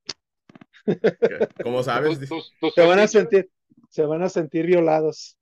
¿Cómo 1.63 1.83
sabes? 1.83 2.19
Se 2.75 2.85
van 2.85 2.99
a 2.99 3.07
sentir, 3.07 3.49
se 3.89 4.05
van 4.05 4.21
a 4.23 4.29
sentir 4.29 4.65
violados, 4.65 5.37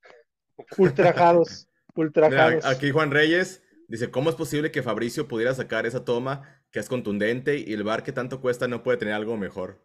ultrajados, 0.78 1.68
Mira, 1.94 2.06
ultrajados. 2.06 2.64
aquí 2.64 2.90
Juan 2.90 3.10
Reyes 3.10 3.62
dice, 3.88 4.10
¿cómo 4.10 4.30
es 4.30 4.36
posible 4.36 4.70
que 4.70 4.82
Fabricio 4.82 5.28
pudiera 5.28 5.54
sacar 5.54 5.86
esa 5.86 6.04
toma 6.04 6.62
que 6.70 6.78
es 6.80 6.88
contundente 6.88 7.58
y 7.58 7.72
el 7.72 7.84
bar 7.84 8.02
que 8.02 8.12
tanto 8.12 8.40
cuesta 8.40 8.68
no 8.68 8.82
puede 8.82 8.98
tener 8.98 9.14
algo 9.14 9.36
mejor? 9.36 9.80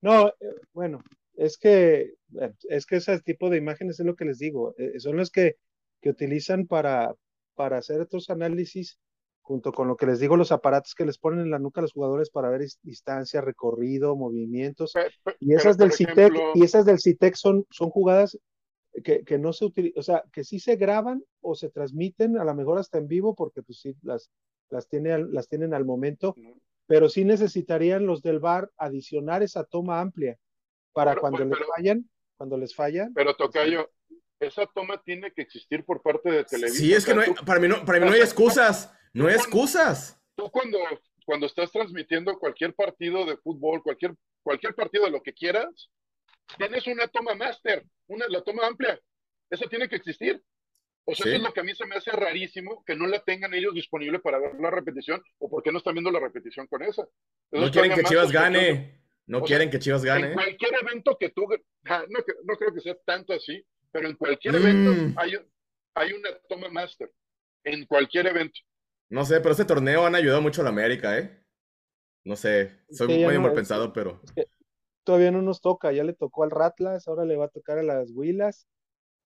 No, 0.00 0.28
eh, 0.28 0.34
bueno, 0.72 1.02
es 1.34 1.58
que 1.58 2.14
eh, 2.40 2.52
es 2.68 2.86
que 2.86 2.96
ese 2.96 3.20
tipo 3.20 3.50
de 3.50 3.58
imágenes 3.58 4.00
es 4.00 4.06
lo 4.06 4.16
que 4.16 4.24
les 4.24 4.38
digo, 4.38 4.74
eh, 4.78 4.98
son 5.00 5.16
las 5.16 5.30
que, 5.30 5.56
que 6.00 6.10
utilizan 6.10 6.66
para, 6.66 7.14
para 7.54 7.78
hacer 7.78 8.00
otros 8.00 8.30
análisis, 8.30 8.98
junto 9.40 9.72
con 9.72 9.88
lo 9.88 9.96
que 9.96 10.06
les 10.06 10.20
digo, 10.20 10.36
los 10.36 10.52
aparatos 10.52 10.94
que 10.94 11.04
les 11.04 11.18
ponen 11.18 11.40
en 11.40 11.50
la 11.50 11.58
nuca 11.58 11.80
a 11.80 11.82
los 11.82 11.92
jugadores 11.92 12.30
para 12.30 12.48
ver 12.48 12.60
dis- 12.62 12.78
distancia, 12.82 13.40
recorrido, 13.40 14.14
movimientos, 14.16 14.92
y 15.40 15.54
esas 15.54 15.76
pero, 15.76 15.90
CITEC, 15.90 16.18
ejemplo, 16.18 16.52
y 16.54 16.62
esas 16.64 16.84
del 16.84 17.00
CITEC 17.00 17.34
son, 17.34 17.66
son 17.70 17.90
jugadas 17.90 18.38
que, 19.02 19.24
que 19.24 19.38
no 19.38 19.52
se 19.52 19.64
utilizan, 19.64 19.98
o 19.98 20.02
sea, 20.02 20.22
que 20.32 20.44
sí 20.44 20.60
se 20.60 20.76
graban 20.76 21.24
o 21.40 21.54
se 21.54 21.70
transmiten, 21.70 22.38
a 22.38 22.44
lo 22.44 22.54
mejor 22.54 22.78
hasta 22.78 22.98
en 22.98 23.08
vivo, 23.08 23.34
porque 23.34 23.62
pues 23.62 23.80
sí, 23.80 23.96
las, 24.02 24.30
las, 24.70 24.86
tiene, 24.88 25.18
las 25.18 25.48
tienen 25.48 25.74
al 25.74 25.84
momento, 25.84 26.34
pero 26.86 27.08
sí 27.08 27.24
necesitarían 27.24 28.06
los 28.06 28.22
del 28.22 28.38
VAR 28.38 28.70
adicionar 28.76 29.42
esa 29.42 29.64
toma 29.64 30.00
amplia 30.00 30.38
para 30.92 31.12
Pero- 31.12 31.20
cuando 31.22 31.44
les 31.46 31.58
fallan, 31.74 32.10
cuando 32.36 32.56
les 32.58 32.74
fallan. 32.74 33.12
Pero 33.14 33.34
Tocayo, 33.34 33.90
esa 34.46 34.66
toma 34.66 35.00
tiene 35.02 35.32
que 35.32 35.42
existir 35.42 35.84
por 35.84 36.02
parte 36.02 36.30
de 36.30 36.44
Televisa. 36.44 36.78
Sí, 36.78 36.92
es 36.92 37.04
O 37.04 37.06
que 37.06 37.12
sea, 37.12 37.14
no 37.14 37.20
hay- 37.22 37.34
tú- 37.34 37.44
para 37.44 37.60
mí 37.60 37.68
no, 37.68 37.84
para 37.84 38.00
mí 38.00 38.06
no 38.06 38.12
hay 38.12 38.20
excusas, 38.30 38.92
no 39.12 39.26
hay 39.28 39.34
excusas. 39.34 40.20
tú 40.34 40.50
cuando, 40.50 40.78
cuando 41.24 41.46
estás 41.46 41.70
transmitiendo 41.70 42.38
cualquier 42.38 42.74
partido 42.74 43.24
de 43.24 43.36
fútbol, 43.38 43.82
cualquier, 43.82 44.14
cualquier 44.42 44.74
partido 44.74 45.04
de 45.04 45.10
lo 45.10 45.22
que 45.22 45.32
quieras, 45.32 45.90
tienes 46.58 46.86
una 46.86 47.06
toma 47.08 47.34
máster, 47.34 47.84
una, 48.08 48.26
la 48.28 48.42
toma 48.42 48.66
amplia. 48.66 48.98
Eso 49.50 49.68
tiene 49.68 49.88
que 49.88 49.96
existir. 49.96 50.42
O 51.04 51.14
sea, 51.14 51.24
Sí. 51.24 51.30
eso 51.30 51.36
es 51.38 51.42
lo 51.42 51.52
que 51.52 51.60
a 51.60 51.64
mí 51.64 51.74
se 51.74 51.84
me 51.86 51.96
hace 51.96 52.10
rarísimo, 52.12 52.84
que 52.86 52.94
no 52.94 53.06
la 53.08 53.20
tengan 53.24 53.52
ellos 53.54 53.74
disponible 53.74 54.20
para 54.20 54.38
ver 54.38 54.54
la 54.60 54.70
repetición, 54.70 55.20
o 55.38 55.50
porque 55.50 55.72
no 55.72 55.78
están 55.78 55.94
viendo 55.94 56.10
la 56.12 56.20
repetición 56.20 56.66
con 56.68 56.82
esa. 56.82 57.02
Eso 57.50 57.64
No 57.66 57.70
quieren 57.72 57.92
que 57.92 58.04
Chivas 58.04 58.30
gane, 58.30 59.00
no 59.26 59.38
O 59.38 59.40
sea, 59.40 59.46
quieren 59.48 59.70
que 59.70 59.78
Chivas 59.80 60.02
En 60.02 60.06
gane. 60.08 60.32
cualquier 60.32 60.74
evento 60.80 61.16
que 61.18 61.30
tú, 61.30 61.46
ah, 61.86 62.04
no, 62.08 62.20
no 62.44 62.56
creo 62.56 62.72
que 62.72 62.80
sea 62.80 62.96
tanto 63.04 63.32
así, 63.32 63.64
pero 63.92 64.08
en 64.08 64.16
cualquier 64.16 64.54
Mm. 64.54 64.56
evento 64.56 65.20
hay, 65.20 65.32
hay 65.94 66.12
una 66.12 66.30
toma 66.48 66.68
máster. 66.68 67.12
En 67.64 67.86
cualquier 67.86 68.26
evento. 68.26 68.58
No 69.10 69.24
sé, 69.24 69.40
pero 69.40 69.52
este 69.52 69.64
torneo 69.64 70.04
han 70.06 70.14
ayudado 70.14 70.40
mucho 70.42 70.62
a 70.62 70.64
la 70.64 70.70
América, 70.70 71.16
¿eh? 71.18 71.38
No 72.24 72.34
sé, 72.36 72.72
soy 72.90 73.08
Sí, 73.08 73.24
muy 73.24 73.34
no, 73.34 73.40
mal 73.42 73.50
es- 73.50 73.56
pensado, 73.56 73.92
pero 73.92 74.20
Todavía 75.04 75.32
no 75.32 75.42
nos 75.42 75.60
toca, 75.60 75.90
ya 75.92 76.04
le 76.04 76.12
tocó 76.12 76.44
al 76.44 76.52
Ratlas, 76.52 77.08
ahora 77.08 77.24
le 77.24 77.36
va 77.36 77.46
a 77.46 77.48
tocar 77.48 77.76
a 77.78 77.82
las 77.82 78.10
Huilas. 78.12 78.68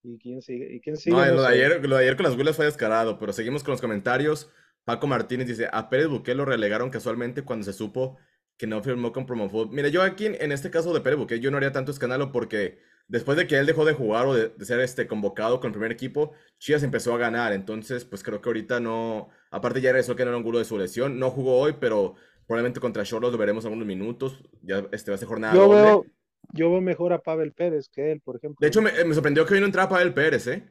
¿Y 0.02 0.18
quién 0.18 0.40
sigue? 0.40 0.74
¿Y 0.74 0.80
quién 0.80 0.96
sigue? 0.96 1.14
no, 1.14 1.24
No 1.26 1.32
lo 1.34 1.42
de 1.42 1.48
ayer, 1.48 1.86
lo 1.86 1.96
de 1.96 2.02
ayer 2.04 2.16
con 2.16 2.24
las 2.24 2.34
Willas 2.34 2.56
fue 2.56 2.64
descarado, 2.64 3.18
pero 3.18 3.32
seguimos 3.34 3.62
con 3.62 3.72
los 3.72 3.80
comentarios. 3.82 4.50
Paco 4.84 5.06
Martínez 5.06 5.46
dice, 5.48 5.68
a 5.70 5.90
Pérez 5.90 6.08
Buqué 6.08 6.34
lo 6.34 6.44
relegaron 6.46 6.88
casualmente 6.90 7.42
cuando 7.42 7.64
se 7.64 7.72
supo 7.74 8.16
que 8.56 8.66
no 8.66 8.82
firmó 8.82 9.12
con 9.12 9.26
Promofood. 9.26 9.70
Mira, 9.72 9.88
yo 9.88 10.00
aquí 10.02 10.24
en, 10.26 10.36
en 10.40 10.50
este 10.52 10.70
caso 10.70 10.94
de 10.94 11.00
Pérez 11.02 11.18
Buqué, 11.18 11.40
yo 11.40 11.50
no 11.50 11.58
haría 11.58 11.72
tanto 11.72 11.90
escándalo 11.92 12.32
porque 12.32 12.78
después 13.08 13.36
de 13.38 13.46
que 13.46 13.58
él 13.58 13.66
dejó 13.66 13.84
de 13.84 13.92
jugar 13.94 14.26
o 14.26 14.34
de, 14.34 14.48
de 14.50 14.64
ser 14.64 14.80
este 14.80 15.06
convocado 15.06 15.60
con 15.60 15.68
el 15.68 15.72
primer 15.72 15.92
equipo, 15.92 16.32
Chivas 16.58 16.82
empezó 16.82 17.14
a 17.14 17.18
ganar. 17.18 17.52
Entonces, 17.52 18.04
pues 18.04 18.22
creo 18.22 18.40
que 18.40 18.48
ahorita 18.48 18.80
no, 18.80 19.28
aparte 19.50 19.80
ya 19.80 19.90
regresó 19.92 20.16
que 20.16 20.24
no 20.24 20.30
era 20.30 20.38
un 20.38 20.42
gulo 20.44 20.58
de 20.58 20.64
su 20.64 20.78
lesión, 20.78 21.18
no 21.18 21.30
jugó 21.30 21.58
hoy, 21.58 21.74
pero 21.80 22.14
probablemente 22.46 22.80
contra 22.80 23.04
Cholos 23.04 23.32
lo 23.32 23.38
veremos 23.38 23.64
algunos 23.64 23.86
minutos. 23.86 24.42
Ya 24.62 24.86
este 24.92 25.10
va 25.10 25.14
a 25.16 25.18
ser 25.18 25.28
jornada 25.28 25.54
Yo 25.54 25.68
doble. 25.68 25.82
veo, 25.82 26.04
yo 26.52 26.70
veo 26.70 26.80
mejor 26.80 27.12
a 27.12 27.20
Pavel 27.20 27.52
Pérez 27.52 27.88
que 27.88 28.12
él, 28.12 28.20
por 28.20 28.36
ejemplo. 28.36 28.58
De 28.60 28.68
hecho, 28.68 28.80
me, 28.82 28.92
me 29.04 29.14
sorprendió 29.14 29.44
que 29.46 29.54
hoy 29.54 29.60
no 29.60 29.66
entraba 29.66 29.88
Pavel 29.88 30.14
Pérez, 30.14 30.46
¿eh? 30.46 30.68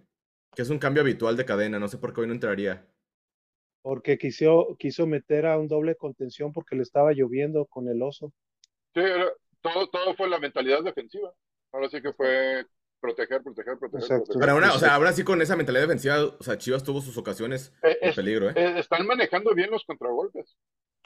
Que 0.55 0.61
es 0.61 0.69
un 0.69 0.79
cambio 0.79 1.01
habitual 1.01 1.35
de 1.35 1.43
cadena, 1.45 1.79
no 1.79 1.87
sé 1.89 1.97
por 1.97 2.13
qué 2.13 2.21
hoy 2.21 2.27
no 2.27 2.33
entraría. 2.33 2.85
Porque 3.81 4.17
quiso, 4.17 4.75
quiso 4.79 5.05
meter 5.05 5.45
a 5.45 5.59
un 5.59 5.67
doble 5.67 5.95
contención 5.95 6.51
porque 6.53 6.75
le 6.75 6.81
estaba 6.83 7.11
lloviendo 7.13 7.65
con 7.65 7.87
el 7.87 8.01
oso. 8.01 8.31
Sí, 8.93 9.01
era- 9.01 9.31
todo, 9.61 9.89
todo 9.89 10.15
fue 10.15 10.29
la 10.29 10.39
mentalidad 10.39 10.81
defensiva. 10.83 11.33
Ahora 11.75 11.89
sí 11.89 12.01
que 12.01 12.13
fue 12.13 12.65
proteger, 13.01 13.43
proteger, 13.43 13.77
proteger. 13.77 14.07
Proteger. 14.07 14.39
Pero 14.39 14.51
aún, 14.53 14.63
o 14.63 14.79
sea, 14.79 14.95
ahora 14.95 15.11
sí 15.11 15.25
con 15.25 15.41
esa 15.41 15.57
mentalidad 15.57 15.83
defensiva, 15.83 16.23
o 16.23 16.41
sea, 16.41 16.57
Chivas 16.57 16.83
tuvo 16.83 17.01
sus 17.01 17.17
ocasiones 17.17 17.73
Eh, 17.83 17.97
de 18.01 18.09
es- 18.09 18.15
peligro, 18.15 18.49
¿eh? 18.49 18.53
eh, 18.55 18.79
están 18.79 19.05
manejando 19.05 19.53
bien 19.53 19.69
los 19.71 19.83
contragolpes. 19.83 20.55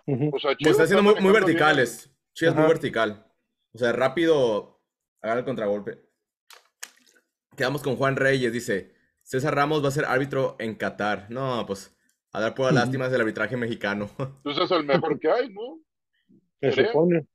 O 0.05 0.11
sea, 0.39 0.51
Pues 0.51 0.57
Chivas 0.57 0.71
están 0.73 0.87
siendo 0.87 1.01
está 1.01 1.01
muy, 1.01 1.13
muy 1.15 1.31
bien 1.31 1.33
verticales. 1.33 2.11
Chivas 2.33 2.55
muy 2.55 2.67
vertical. 2.67 3.25
O 3.73 3.77
sea, 3.79 3.91
rápido 3.93 4.79
haga 5.21 5.39
el 5.39 5.45
contragolpe. 5.45 6.03
Quedamos 7.57 7.81
con 7.81 7.95
Juan 7.95 8.15
Reyes, 8.15 8.53
dice, 8.53 8.93
César 9.23 9.53
Ramos 9.55 9.83
va 9.83 9.89
a 9.89 9.91
ser 9.91 10.05
árbitro 10.05 10.55
en 10.59 10.75
Qatar. 10.75 11.27
No, 11.29 11.65
pues, 11.65 11.95
a 12.31 12.39
dar 12.39 12.53
por 12.55 12.67
Ujú. 12.67 12.75
lástimas 12.75 13.11
del 13.11 13.21
arbitraje 13.21 13.57
mexicano. 13.57 14.09
Pues 14.43 14.57
es 14.57 14.71
el 14.71 14.85
mejor 14.85 15.19
que 15.19 15.29
hay, 15.31 15.49
¿no? 15.53 15.79
Se 16.61 16.85
supone, 16.85 17.27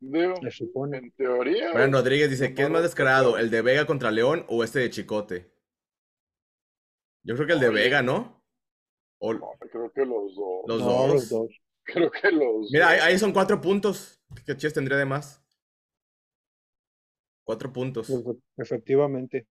Digo, 0.00 0.34
se 0.42 0.50
supone. 0.50 0.98
en 0.98 1.10
teoría. 1.12 1.72
Brian 1.72 1.92
Rodríguez 1.92 2.30
dice, 2.30 2.54
¿qué 2.54 2.62
es 2.62 2.70
más 2.70 2.82
descarado, 2.82 3.36
el 3.38 3.50
de 3.50 3.62
Vega 3.62 3.84
contra 3.86 4.10
León 4.10 4.44
o 4.48 4.62
este 4.62 4.78
de 4.78 4.90
Chicote? 4.90 5.50
Yo 7.24 7.34
creo 7.34 7.46
que 7.46 7.52
el 7.54 7.60
de 7.60 7.68
Oye. 7.68 7.82
Vega, 7.82 8.02
¿no? 8.02 8.44
O- 9.20 9.34
No, 9.34 9.50
creo 9.58 9.92
que 9.92 10.04
los 10.04 10.34
dos. 10.36 10.64
Los 10.68 10.80
No, 10.80 10.86
dos. 10.86 11.12
los 11.14 11.28
dos. 11.28 11.48
Creo 11.84 12.10
que 12.10 12.30
los 12.30 12.70
Mira, 12.70 12.88
ahí, 12.88 13.18
son 13.18 13.32
cuatro 13.32 13.60
puntos. 13.60 14.20
¿Qué 14.46 14.56
Chivas 14.56 14.74
tendría 14.74 14.98
de 14.98 15.04
más? 15.06 15.42
Cuatro 17.44 17.72
puntos. 17.72 18.08
Efe- 18.10 18.40
Efectivamente. 18.58 19.48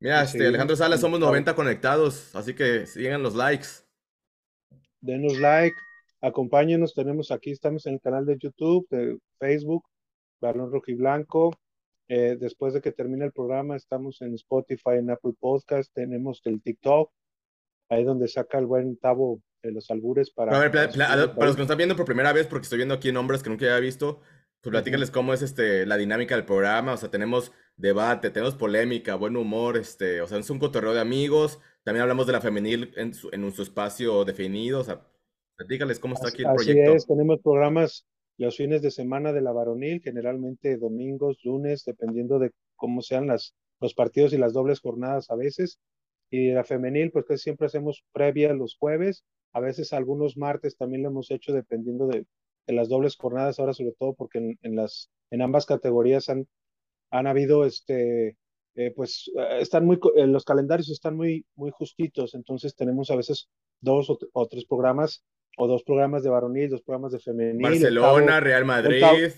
Mira, 0.00 0.22
este, 0.22 0.46
Alejandro 0.46 0.76
Salas, 0.76 1.00
somos 1.00 1.18
conectados. 1.18 1.32
90 1.32 1.54
conectados, 1.56 2.34
así 2.36 2.54
que 2.54 2.86
sigan 2.86 3.22
los 3.22 3.34
likes. 3.34 3.66
Denos 5.00 5.36
like, 5.38 5.76
acompáñenos. 6.24 6.94
Tenemos 6.94 7.30
aquí, 7.30 7.50
estamos 7.50 7.86
en 7.86 7.94
el 7.94 8.00
canal 8.00 8.24
de 8.24 8.38
YouTube, 8.38 8.86
de 8.90 9.18
Facebook, 9.38 9.84
Balón 10.40 10.72
Rojo 10.72 10.90
y 10.90 10.94
Blanco. 10.94 11.52
Eh, 12.08 12.36
después 12.38 12.74
de 12.74 12.80
que 12.80 12.92
termine 12.92 13.24
el 13.24 13.32
programa, 13.32 13.76
estamos 13.76 14.20
en 14.22 14.34
Spotify, 14.34 14.96
en 14.98 15.10
Apple 15.10 15.32
Podcast, 15.38 15.90
tenemos 15.94 16.42
el 16.44 16.60
TikTok, 16.60 17.10
ahí 17.88 18.04
donde 18.04 18.28
saca 18.28 18.58
el 18.58 18.66
buen 18.66 18.98
Tavo 18.98 19.40
de 19.62 19.72
los 19.72 19.90
albures 19.90 20.30
para. 20.30 20.54
A 20.54 20.60
ver, 20.60 20.70
para 20.70 20.90
para 20.90 21.16
los 21.16 21.56
que 21.56 21.60
nos 21.60 21.60
están 21.60 21.78
viendo 21.78 21.96
por 21.96 22.04
primera 22.04 22.32
vez, 22.32 22.46
porque 22.46 22.64
estoy 22.64 22.78
viendo 22.78 22.94
aquí 22.94 23.10
nombres 23.10 23.42
que 23.42 23.48
nunca 23.48 23.64
había 23.64 23.80
visto, 23.80 24.20
pues 24.60 24.70
platícales 24.70 25.10
cómo 25.10 25.32
es 25.32 25.40
este, 25.40 25.86
la 25.86 25.96
dinámica 25.96 26.34
del 26.34 26.44
programa. 26.44 26.92
O 26.92 26.96
sea, 26.98 27.10
tenemos 27.10 27.52
debate, 27.76 28.30
tenemos 28.30 28.54
polémica, 28.54 29.14
buen 29.14 29.36
humor, 29.36 29.78
este, 29.78 30.20
o 30.20 30.26
sea, 30.26 30.38
es 30.38 30.50
un 30.50 30.58
cotorreo 30.58 30.92
de 30.92 31.00
amigos. 31.00 31.58
También 31.84 32.02
hablamos 32.02 32.26
de 32.26 32.32
la 32.34 32.42
femenil 32.42 32.92
en 32.96 33.14
su, 33.14 33.30
en 33.32 33.50
su 33.50 33.62
espacio 33.62 34.26
definido. 34.26 34.80
O 34.80 34.84
sea, 34.84 35.06
platícales 35.56 35.98
cómo 36.00 36.14
está 36.14 36.28
aquí 36.28 36.42
el 36.42 36.48
Así 36.48 36.66
proyecto. 36.66 36.94
es, 36.94 37.06
tenemos 37.06 37.40
programas 37.40 38.06
los 38.36 38.56
fines 38.56 38.82
de 38.82 38.90
semana 38.90 39.32
de 39.32 39.40
la 39.42 39.52
varonil, 39.52 40.00
generalmente 40.02 40.76
domingos, 40.76 41.38
lunes, 41.44 41.84
dependiendo 41.84 42.38
de 42.38 42.50
cómo 42.76 43.00
sean 43.02 43.26
las, 43.26 43.54
los 43.80 43.94
partidos 43.94 44.32
y 44.32 44.38
las 44.38 44.52
dobles 44.52 44.80
jornadas 44.80 45.30
a 45.30 45.36
veces. 45.36 45.78
Y 46.30 46.50
la 46.50 46.64
femenil, 46.64 47.12
pues 47.12 47.26
que 47.26 47.38
siempre 47.38 47.66
hacemos 47.66 48.04
previa 48.12 48.52
los 48.54 48.76
jueves, 48.76 49.24
a 49.52 49.60
veces 49.60 49.92
algunos 49.92 50.36
martes 50.36 50.76
también 50.76 51.02
lo 51.02 51.10
hemos 51.10 51.30
hecho 51.30 51.52
dependiendo 51.52 52.08
de, 52.08 52.26
de 52.66 52.74
las 52.74 52.88
dobles 52.88 53.16
jornadas, 53.16 53.60
ahora 53.60 53.72
sobre 53.72 53.92
todo 53.92 54.14
porque 54.14 54.38
en, 54.38 54.58
en 54.62 54.74
las, 54.74 55.10
en 55.30 55.42
ambas 55.42 55.64
categorías 55.64 56.28
han, 56.28 56.48
han 57.10 57.28
habido 57.28 57.64
este, 57.64 58.36
eh, 58.74 58.90
pues 58.96 59.30
eh, 59.36 59.58
están 59.60 59.86
muy, 59.86 60.00
eh, 60.16 60.26
los 60.26 60.44
calendarios 60.44 60.90
están 60.90 61.16
muy, 61.16 61.46
muy 61.54 61.70
justitos, 61.70 62.34
entonces 62.34 62.74
tenemos 62.74 63.12
a 63.12 63.16
veces 63.16 63.48
dos 63.80 64.10
o, 64.10 64.18
o 64.32 64.48
tres 64.48 64.64
programas, 64.64 65.22
o 65.56 65.66
dos 65.68 65.82
programas 65.84 66.22
de 66.22 66.30
varonil, 66.30 66.70
dos 66.70 66.82
programas 66.82 67.12
de 67.12 67.18
femenil. 67.20 67.64
el 67.66 67.70
Barcelona, 67.98 68.40
Real 68.40 68.64
Madrid, 68.64 69.32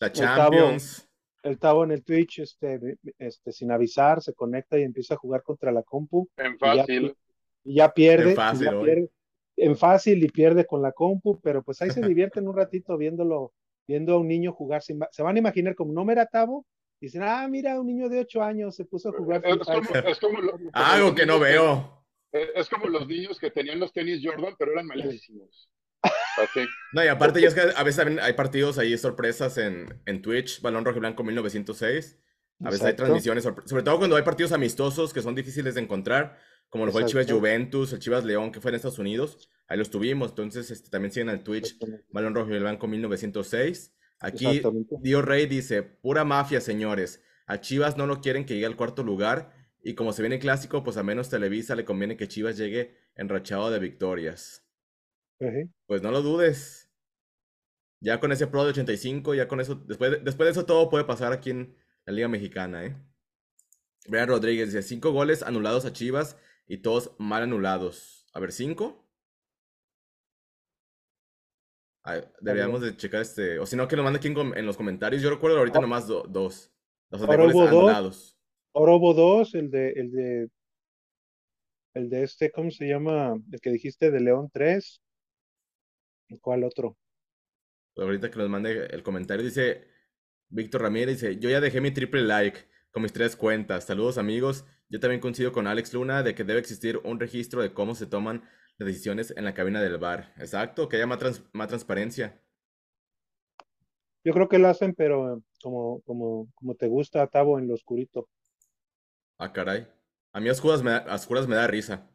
la 0.00 0.12
Champions. 0.12 1.08
el 1.42 1.58
Tavo 1.58 1.84
en 1.84 1.92
el 1.92 2.04
Twitch, 2.04 2.40
este, 2.40 2.98
este, 3.18 3.52
sin 3.52 3.70
avisar, 3.72 4.20
se 4.22 4.34
conecta 4.34 4.78
y 4.78 4.82
empieza 4.82 5.14
a 5.14 5.16
jugar 5.16 5.42
contra 5.42 5.72
la 5.72 5.82
compu, 5.82 6.28
En 6.36 6.54
y 6.54 6.58
ya, 6.58 6.76
fácil. 6.76 7.16
y 7.64 7.74
ya 7.74 7.92
pierde, 7.92 8.30
En 8.30 8.36
fácil 8.36 8.64
ya 8.66 8.80
pierde, 8.80 9.10
en 9.56 9.76
fácil 9.76 10.22
y 10.24 10.28
pierde 10.28 10.64
con 10.66 10.82
la 10.82 10.92
compu, 10.92 11.40
pero 11.40 11.62
pues 11.62 11.80
ahí 11.82 11.90
se 11.90 12.00
divierten 12.14 12.46
un 12.48 12.56
ratito 12.56 12.96
viéndolo, 12.96 13.52
viendo 13.86 14.14
a 14.14 14.18
un 14.18 14.28
niño 14.28 14.52
jugar, 14.52 14.82
sin, 14.82 15.00
se 15.10 15.22
van 15.22 15.36
a 15.36 15.38
imaginar 15.38 15.74
como 15.74 15.92
no 15.92 16.04
me 16.04 16.12
era 16.12 16.26
Tavo, 16.26 16.64
dicen, 17.00 17.22
ah, 17.24 17.46
mira, 17.48 17.80
un 17.80 17.86
niño 17.86 18.08
de 18.08 18.20
ocho 18.20 18.42
años 18.42 18.74
se 18.76 18.84
puso 18.84 19.08
a 19.08 19.12
jugar 19.12 19.40
Es 19.44 19.54
Free 19.54 19.64
Fire". 19.64 19.86
como, 19.86 20.08
es 20.10 20.18
como 20.20 20.40
lo- 20.40 20.52
como 20.52 20.70
Algo 20.72 21.14
que 21.14 21.26
no 21.26 21.38
veo. 21.40 21.97
Eh, 22.32 22.50
Es 22.54 22.68
como 22.68 22.86
los 22.88 23.06
niños 23.06 23.38
que 23.38 23.50
tenían 23.50 23.80
los 23.80 23.92
tenis 23.92 24.20
Jordan, 24.22 24.54
pero 24.58 24.72
eran 24.72 24.86
malísimos. 24.86 25.70
Así. 26.02 26.66
No, 26.92 27.04
y 27.04 27.08
aparte 27.08 27.40
ya 27.40 27.48
es 27.48 27.54
que 27.54 27.62
a 27.74 27.82
veces 27.82 27.96
también 27.96 28.20
hay 28.20 28.34
partidos 28.34 28.78
ahí 28.78 28.96
sorpresas 28.96 29.58
en, 29.58 30.00
en 30.06 30.22
Twitch, 30.22 30.60
Balón 30.60 30.84
Rojo 30.84 30.98
y 30.98 31.00
Blanco 31.00 31.24
1906. 31.24 32.18
A 32.64 32.70
veces 32.70 32.86
hay 32.86 32.94
transmisiones, 32.94 33.44
sobre 33.44 33.82
todo 33.82 33.98
cuando 33.98 34.16
hay 34.16 34.22
partidos 34.22 34.52
amistosos 34.52 35.12
que 35.12 35.22
son 35.22 35.34
difíciles 35.34 35.74
de 35.76 35.80
encontrar, 35.80 36.38
como 36.68 36.86
lo 36.86 36.92
fue 36.92 37.02
el 37.02 37.08
Chivas. 37.08 37.30
Juventus, 37.30 37.92
el 37.92 38.00
Chivas 38.00 38.24
León, 38.24 38.50
que 38.50 38.60
fue 38.60 38.70
en 38.70 38.76
Estados 38.76 38.98
Unidos. 38.98 39.48
Ahí 39.68 39.78
los 39.78 39.90
tuvimos, 39.90 40.30
entonces 40.30 40.70
este, 40.70 40.90
también 40.90 41.12
siguen 41.12 41.28
al 41.28 41.42
Twitch. 41.42 41.78
Balón 42.10 42.34
Rojo 42.34 42.54
y 42.54 42.58
Blanco 42.58 42.88
1906. 42.88 43.94
Aquí. 44.20 44.62
Dio 45.02 45.22
Rey 45.22 45.46
dice, 45.46 45.82
pura 45.82 46.24
mafia, 46.24 46.60
señores. 46.60 47.22
A 47.46 47.60
Chivas 47.60 47.96
no 47.96 48.06
lo 48.06 48.20
quieren 48.20 48.44
que 48.44 48.54
llegue 48.54 48.66
al 48.66 48.76
cuarto 48.76 49.02
lugar. 49.02 49.52
Y 49.82 49.94
como 49.94 50.12
se 50.12 50.22
viene 50.22 50.36
el 50.36 50.40
clásico, 50.40 50.82
pues 50.82 50.96
a 50.96 51.02
menos 51.02 51.30
Televisa 51.30 51.74
le 51.76 51.84
conviene 51.84 52.16
que 52.16 52.28
Chivas 52.28 52.56
llegue 52.56 52.96
enrachado 53.14 53.70
de 53.70 53.78
victorias. 53.78 54.64
Pues 55.86 56.02
no 56.02 56.10
lo 56.10 56.20
dudes. 56.22 56.90
Ya 58.00 58.20
con 58.20 58.32
ese 58.32 58.46
Pro 58.46 58.64
de 58.64 58.70
85, 58.70 59.34
ya 59.34 59.48
con 59.48 59.60
eso, 59.60 59.74
después 59.76 60.10
de, 60.12 60.18
después 60.18 60.46
de 60.46 60.50
eso 60.52 60.66
todo 60.66 60.88
puede 60.88 61.04
pasar 61.04 61.32
aquí 61.32 61.50
en 61.50 61.76
la 62.04 62.12
Liga 62.12 62.28
Mexicana, 62.28 62.84
¿eh? 62.84 62.96
Brian 64.06 64.28
Rodríguez 64.28 64.68
dice, 64.72 64.82
cinco 64.82 65.12
goles 65.12 65.42
anulados 65.42 65.84
a 65.84 65.92
Chivas 65.92 66.36
y 66.66 66.78
todos 66.78 67.12
mal 67.18 67.42
anulados. 67.42 68.26
A 68.32 68.40
ver, 68.40 68.52
¿cinco? 68.52 69.04
Ay, 72.04 72.22
deberíamos 72.40 72.80
de 72.80 72.96
checar 72.96 73.20
este, 73.22 73.58
o 73.58 73.66
si 73.66 73.76
no, 73.76 73.86
que 73.86 73.96
nos 73.96 74.04
mande 74.04 74.18
aquí 74.18 74.28
en, 74.28 74.66
los 74.66 74.76
comentarios. 74.76 75.20
Yo 75.20 75.28
recuerdo 75.30 75.58
ahorita 75.58 75.78
Ah. 75.78 75.82
nomás 75.82 76.06
do- 76.06 76.24
dos. 76.28 76.72
O 77.10 77.18
sea, 77.18 77.26
goles 77.26 77.54
hubo 77.54 77.66
dos. 78.02 78.37
Hubo 78.96 79.12
dos, 79.14 79.54
el 79.54 79.70
de, 79.70 79.90
el 79.90 80.10
de, 80.12 80.48
el 81.92 82.08
de 82.08 82.22
este, 82.22 82.50
¿cómo 82.50 82.70
se 82.70 82.86
llama? 82.88 83.36
El 83.52 83.60
que 83.60 83.70
dijiste 83.70 84.10
de 84.10 84.20
León 84.20 84.48
3. 84.52 85.02
¿Y 86.28 86.38
cuál 86.38 86.64
otro? 86.64 86.96
Ahorita 87.96 88.30
que 88.30 88.38
nos 88.38 88.48
mande 88.48 88.86
el 88.86 89.02
comentario, 89.02 89.44
dice 89.44 89.88
Víctor 90.48 90.82
Ramírez, 90.82 91.20
dice, 91.20 91.38
yo 91.38 91.50
ya 91.50 91.60
dejé 91.60 91.80
mi 91.80 91.90
triple 91.92 92.22
like 92.22 92.60
con 92.92 93.02
mis 93.02 93.12
tres 93.12 93.36
cuentas. 93.36 93.84
Saludos 93.84 94.18
amigos. 94.18 94.64
Yo 94.88 95.00
también 95.00 95.20
coincido 95.20 95.52
con 95.52 95.66
Alex 95.66 95.92
Luna 95.94 96.22
de 96.22 96.34
que 96.34 96.44
debe 96.44 96.60
existir 96.60 96.98
un 97.04 97.20
registro 97.20 97.62
de 97.62 97.74
cómo 97.74 97.94
se 97.94 98.06
toman 98.06 98.44
las 98.78 98.86
decisiones 98.88 99.34
en 99.36 99.44
la 99.44 99.54
cabina 99.54 99.82
del 99.82 99.98
bar. 99.98 100.34
Exacto, 100.38 100.88
que 100.88 100.96
haya 100.96 101.06
más, 101.06 101.18
trans- 101.18 101.44
más 101.52 101.68
transparencia. 101.68 102.42
Yo 104.24 104.32
creo 104.32 104.48
que 104.48 104.58
lo 104.58 104.68
hacen, 104.68 104.94
pero 104.94 105.42
como, 105.62 106.00
como, 106.02 106.48
como 106.54 106.74
te 106.74 106.88
gusta, 106.88 107.26
Tavo, 107.28 107.58
en 107.58 107.68
lo 107.68 107.74
oscurito. 107.74 108.28
Ah, 109.38 109.52
caray. 109.52 109.86
A 110.32 110.40
mí 110.40 110.48
a 110.48 110.52
oscuras 110.52 110.82
me 110.82 110.90
da, 110.90 110.98
a 110.98 111.14
oscuras 111.14 111.46
me 111.46 111.56
da 111.56 111.66
risa. 111.66 112.08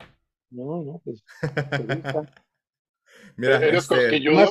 No, 0.50 0.84
no, 0.84 1.02
pues. 1.04 1.24
Mira, 3.38 3.58
¿Eres 3.58 3.90
este? 3.90 4.20
Nomás, 4.20 4.50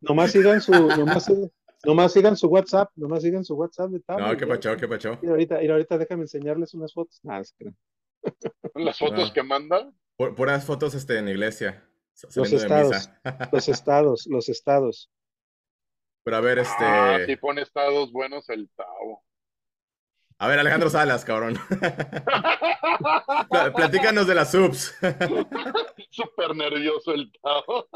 nomás 0.00 0.30
sigan 0.32 0.60
su, 0.60 0.72
nomás, 0.72 1.26
sigan- 1.28 1.52
nomás 1.84 2.12
sigan 2.12 2.36
su 2.36 2.46
WhatsApp, 2.48 2.90
nomás 2.96 3.22
sigan 3.22 3.44
su 3.44 3.54
WhatsApp 3.54 3.90
de 3.90 4.00
Tavo. 4.00 4.20
no, 4.20 4.36
qué 4.36 4.46
ya. 4.46 4.48
pacho, 4.48 4.76
qué 4.76 4.88
pacho. 4.88 5.18
Y 5.22 5.26
ahorita, 5.26 5.62
y 5.62 5.68
ahorita 5.68 5.98
déjame 5.98 6.22
enseñarles 6.22 6.72
unas 6.74 6.92
fotos. 6.94 7.20
Nada, 7.22 7.40
es 7.40 7.52
que. 7.58 7.72
Las 8.74 8.98
fotos 8.98 9.28
No. 9.28 9.34
que 9.34 9.42
manda. 9.42 9.92
Pu- 10.16 10.34
Puras 10.34 10.64
fotos 10.64 10.94
este, 10.94 11.18
en 11.18 11.26
la 11.26 11.32
iglesia, 11.32 11.84
Los 12.36 12.52
estados, 12.52 12.90
misa. 12.90 13.48
los 13.52 13.68
estados, 13.68 14.26
los 14.28 14.48
estados. 14.48 15.10
Pero 16.24 16.36
a 16.38 16.40
ver, 16.40 16.58
este... 16.60 16.84
Ah, 16.84 17.18
sí 17.26 17.36
pone 17.36 17.60
estados 17.60 18.10
buenos 18.12 18.48
el 18.48 18.70
Tavo. 18.76 19.23
A 20.38 20.48
ver, 20.48 20.58
Alejandro 20.58 20.90
Salas, 20.90 21.24
cabrón. 21.24 21.56
Pla- 23.50 23.72
Platícanos 23.74 24.26
de 24.26 24.34
las 24.34 24.50
subs. 24.50 24.94
Súper 26.10 26.54
nervioso 26.56 27.14
el 27.14 27.30
Tavo. 27.40 27.88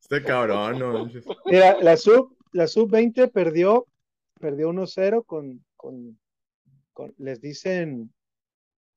Este 0.00 0.22
cabrón, 0.22 0.78
no. 0.78 1.10
Mira, 1.46 1.76
la 1.80 1.96
sub, 1.96 2.36
la 2.52 2.66
sub 2.66 2.90
20 2.90 3.28
perdió, 3.28 3.86
perdió 4.40 4.70
1-0 4.70 5.24
con, 5.26 5.64
con, 5.76 6.18
con, 6.92 7.14
les 7.18 7.40
dicen 7.40 8.12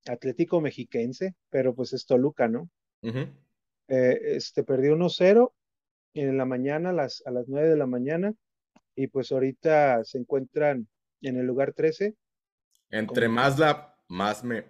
Atlético 0.07 0.61
Mexiquense, 0.61 1.35
pero 1.49 1.73
pues 1.75 1.93
es 1.93 2.05
Toluca, 2.05 2.47
¿no? 2.47 2.69
Ujú. 3.01 3.27
Eh, 3.89 4.19
este 4.35 4.63
perdió 4.63 4.95
1-0 4.95 5.51
y 6.13 6.21
en 6.21 6.37
la 6.37 6.45
mañana, 6.45 6.91
a 6.91 6.93
las, 6.93 7.23
a 7.25 7.31
las 7.31 7.47
9 7.47 7.69
de 7.69 7.77
la 7.77 7.87
mañana, 7.87 8.33
y 8.95 9.07
pues 9.07 9.31
ahorita 9.31 10.03
se 10.03 10.19
encuentran 10.19 10.87
en 11.23 11.37
el 11.37 11.45
lugar 11.45 11.73
13. 11.73 12.15
Entre 12.89 13.27
más 13.27 13.57
la, 13.57 13.95
más 14.07 14.43
me... 14.43 14.65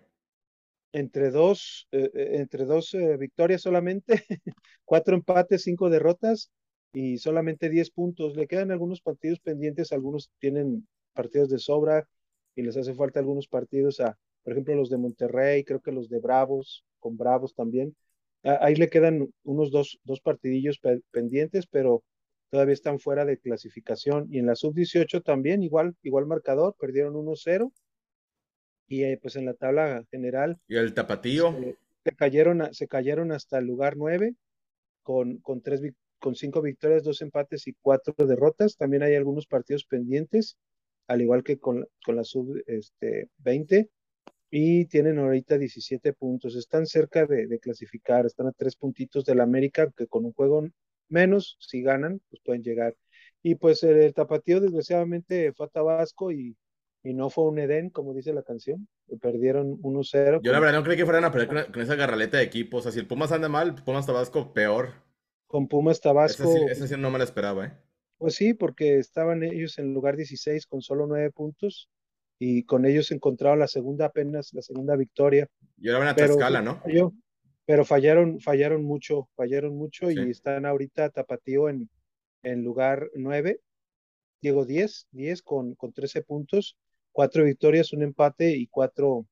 Entre 0.93 1.31
dos, 1.31 1.87
eh, 1.91 2.11
eh, 2.13 2.29
entre 2.35 2.65
dos 2.65 2.93
eh, 2.93 3.17
victorias 3.17 3.63
solamente, 3.63 4.23
cuatro 4.85 5.15
empates, 5.15 5.63
cinco 5.63 5.89
derrotas 5.89 6.51
y 6.93 7.17
solamente 7.17 7.69
10 7.69 7.89
puntos. 7.89 8.35
Le 8.35 8.47
quedan 8.47 8.71
algunos 8.71 9.01
partidos 9.01 9.39
pendientes, 9.39 9.91
algunos 9.91 10.31
tienen 10.39 10.87
partidos 11.13 11.49
de 11.49 11.57
sobra 11.57 12.07
y 12.55 12.61
les 12.61 12.77
hace 12.77 12.93
falta 12.93 13.19
algunos 13.19 13.47
partidos 13.47 13.99
a, 13.99 14.17
por 14.43 14.53
ejemplo, 14.53 14.75
los 14.75 14.91
de 14.91 14.97
Monterrey, 14.97 15.63
creo 15.63 15.81
que 15.81 15.91
los 15.91 16.09
de 16.09 16.19
Bravos, 16.19 16.85
con 16.99 17.17
Bravos 17.17 17.55
también. 17.55 17.95
Ahí 18.43 18.75
le 18.75 18.89
quedan 18.89 19.29
unos 19.43 19.71
dos, 19.71 19.99
dos 20.03 20.19
partidillos 20.19 20.79
pendientes, 21.11 21.65
pero 21.65 22.03
todavía 22.53 22.75
están 22.75 22.99
fuera 22.99 23.25
de 23.25 23.39
clasificación. 23.39 24.27
Y 24.29 24.37
en 24.37 24.45
la 24.45 24.53
sub-18 24.53 25.23
también, 25.23 25.63
igual, 25.63 25.95
igual 26.03 26.27
marcador, 26.27 26.75
perdieron 26.79 27.15
1-0. 27.15 27.73
Y 28.87 29.05
eh, 29.05 29.17
pues 29.19 29.35
en 29.37 29.45
la 29.45 29.55
tabla 29.55 30.05
general. 30.11 30.59
¿Y 30.67 30.75
el 30.75 30.93
tapatío? 30.93 31.57
Se, 32.03 32.11
cayeron, 32.11 32.71
se 32.71 32.87
cayeron 32.87 33.31
hasta 33.31 33.57
el 33.57 33.65
lugar 33.65 33.97
9 33.97 34.35
con, 35.01 35.37
con, 35.37 35.61
tres, 35.61 35.81
con 36.19 36.35
cinco 36.35 36.61
victorias, 36.61 37.01
dos 37.03 37.23
empates 37.23 37.65
y 37.65 37.73
cuatro 37.73 38.13
derrotas. 38.27 38.77
También 38.77 39.01
hay 39.01 39.15
algunos 39.15 39.47
partidos 39.47 39.85
pendientes, 39.85 40.55
al 41.07 41.23
igual 41.23 41.43
que 41.43 41.57
con, 41.57 41.87
con 42.05 42.15
la 42.15 42.23
sub-20. 42.23 42.61
Este, 42.67 43.89
y 44.51 44.85
tienen 44.85 45.17
ahorita 45.17 45.57
17 45.57 46.13
puntos. 46.13 46.55
Están 46.55 46.85
cerca 46.85 47.25
de, 47.25 47.57
clasificar, 47.57 48.27
están 48.27 48.45
a 48.45 48.51
tres 48.51 48.75
puntitos 48.75 49.25
del 49.25 49.41
América, 49.41 49.91
que 49.97 50.05
con 50.05 50.23
un 50.23 50.33
juego 50.33 50.67
menos, 51.13 51.55
si 51.59 51.81
ganan, 51.81 52.19
pues 52.29 52.41
pueden 52.43 52.63
llegar. 52.63 52.95
Y 53.41 53.55
pues 53.55 53.83
el, 53.83 54.13
tapatío 54.13 54.59
desgraciadamente 54.59 55.53
fue 55.53 55.67
a 55.67 55.69
Tabasco 55.69 56.31
y, 56.31 56.57
y, 57.03 57.13
no 57.13 57.29
fue 57.29 57.45
un 57.45 57.59
Edén, 57.59 57.89
como 57.89 58.13
dice 58.13 58.33
la 58.33 58.43
canción. 58.43 58.87
Perdieron 59.21 59.81
1-0. 59.81 60.41
Yo 60.41 60.51
la 60.51 60.59
verdad 60.59 60.79
no 60.79 60.83
creí 60.83 60.97
que 60.97 61.05
fueran 61.05 61.25
a 61.25 61.31
perder 61.31 61.69
con, 61.71 61.81
esa 61.81 61.95
garraleta 61.95 62.37
de 62.37 62.43
equipos. 62.43 62.79
O 62.79 62.83
sea, 62.83 62.91
si 62.91 62.99
el 62.99 63.07
Pumas 63.07 63.31
anda 63.31 63.49
mal, 63.49 63.75
Pumas 63.83 64.05
Tabasco 64.05 64.53
peor. 64.53 64.93
Con 65.47 65.67
Pumas 65.67 66.01
Tabasco. 66.01 66.55
Esa 66.69 66.87
sí, 66.87 66.95
no 66.97 67.11
me 67.11 67.17
la 67.17 67.25
esperaba, 67.25 67.65
¿eh? 67.65 67.73
Pues 68.17 68.35
sí, 68.35 68.53
porque 68.53 68.97
estaban 68.99 69.43
ellos 69.43 69.77
en 69.79 69.93
lugar 69.93 70.15
16 70.15 70.65
con 70.65 70.81
solo 70.81 71.05
9 71.07 71.31
puntos 71.31 71.89
y 72.39 72.63
con 72.63 72.85
ellos 72.85 73.11
encontraron 73.11 73.59
la 73.59 73.67
segunda 73.67 74.05
apenas, 74.05 74.53
la 74.53 74.61
segunda 74.61 74.95
victoria. 74.95 75.47
Y 75.77 75.89
ahora 75.89 75.99
van 75.99 76.07
a 76.07 76.15
Tlaxcala, 76.15 76.61
¿no? 76.61 76.81
Pero 77.65 77.85
fallaron, 77.85 78.39
fallaron 78.39 78.83
mucho, 78.83 79.29
fallaron 79.35 79.75
mucho 79.75 80.11
y 80.11 80.29
están 80.29 80.65
ahorita 80.65 81.09
Tapatío 81.09 81.69
en, 81.69 81.89
en 82.43 82.63
lugar 82.63 83.09
9, 83.15 83.61
Diego 84.41 84.65
10, 84.65 85.07
10 85.11 85.41
con, 85.41 85.75
con 85.75 85.93
13 85.93 86.23
puntos, 86.23 86.77
cuatro 87.11 87.43
victorias, 87.45 87.93
un 87.93 88.03
empate 88.03 88.51
y 88.51 88.67
cuatro, 88.67 89.25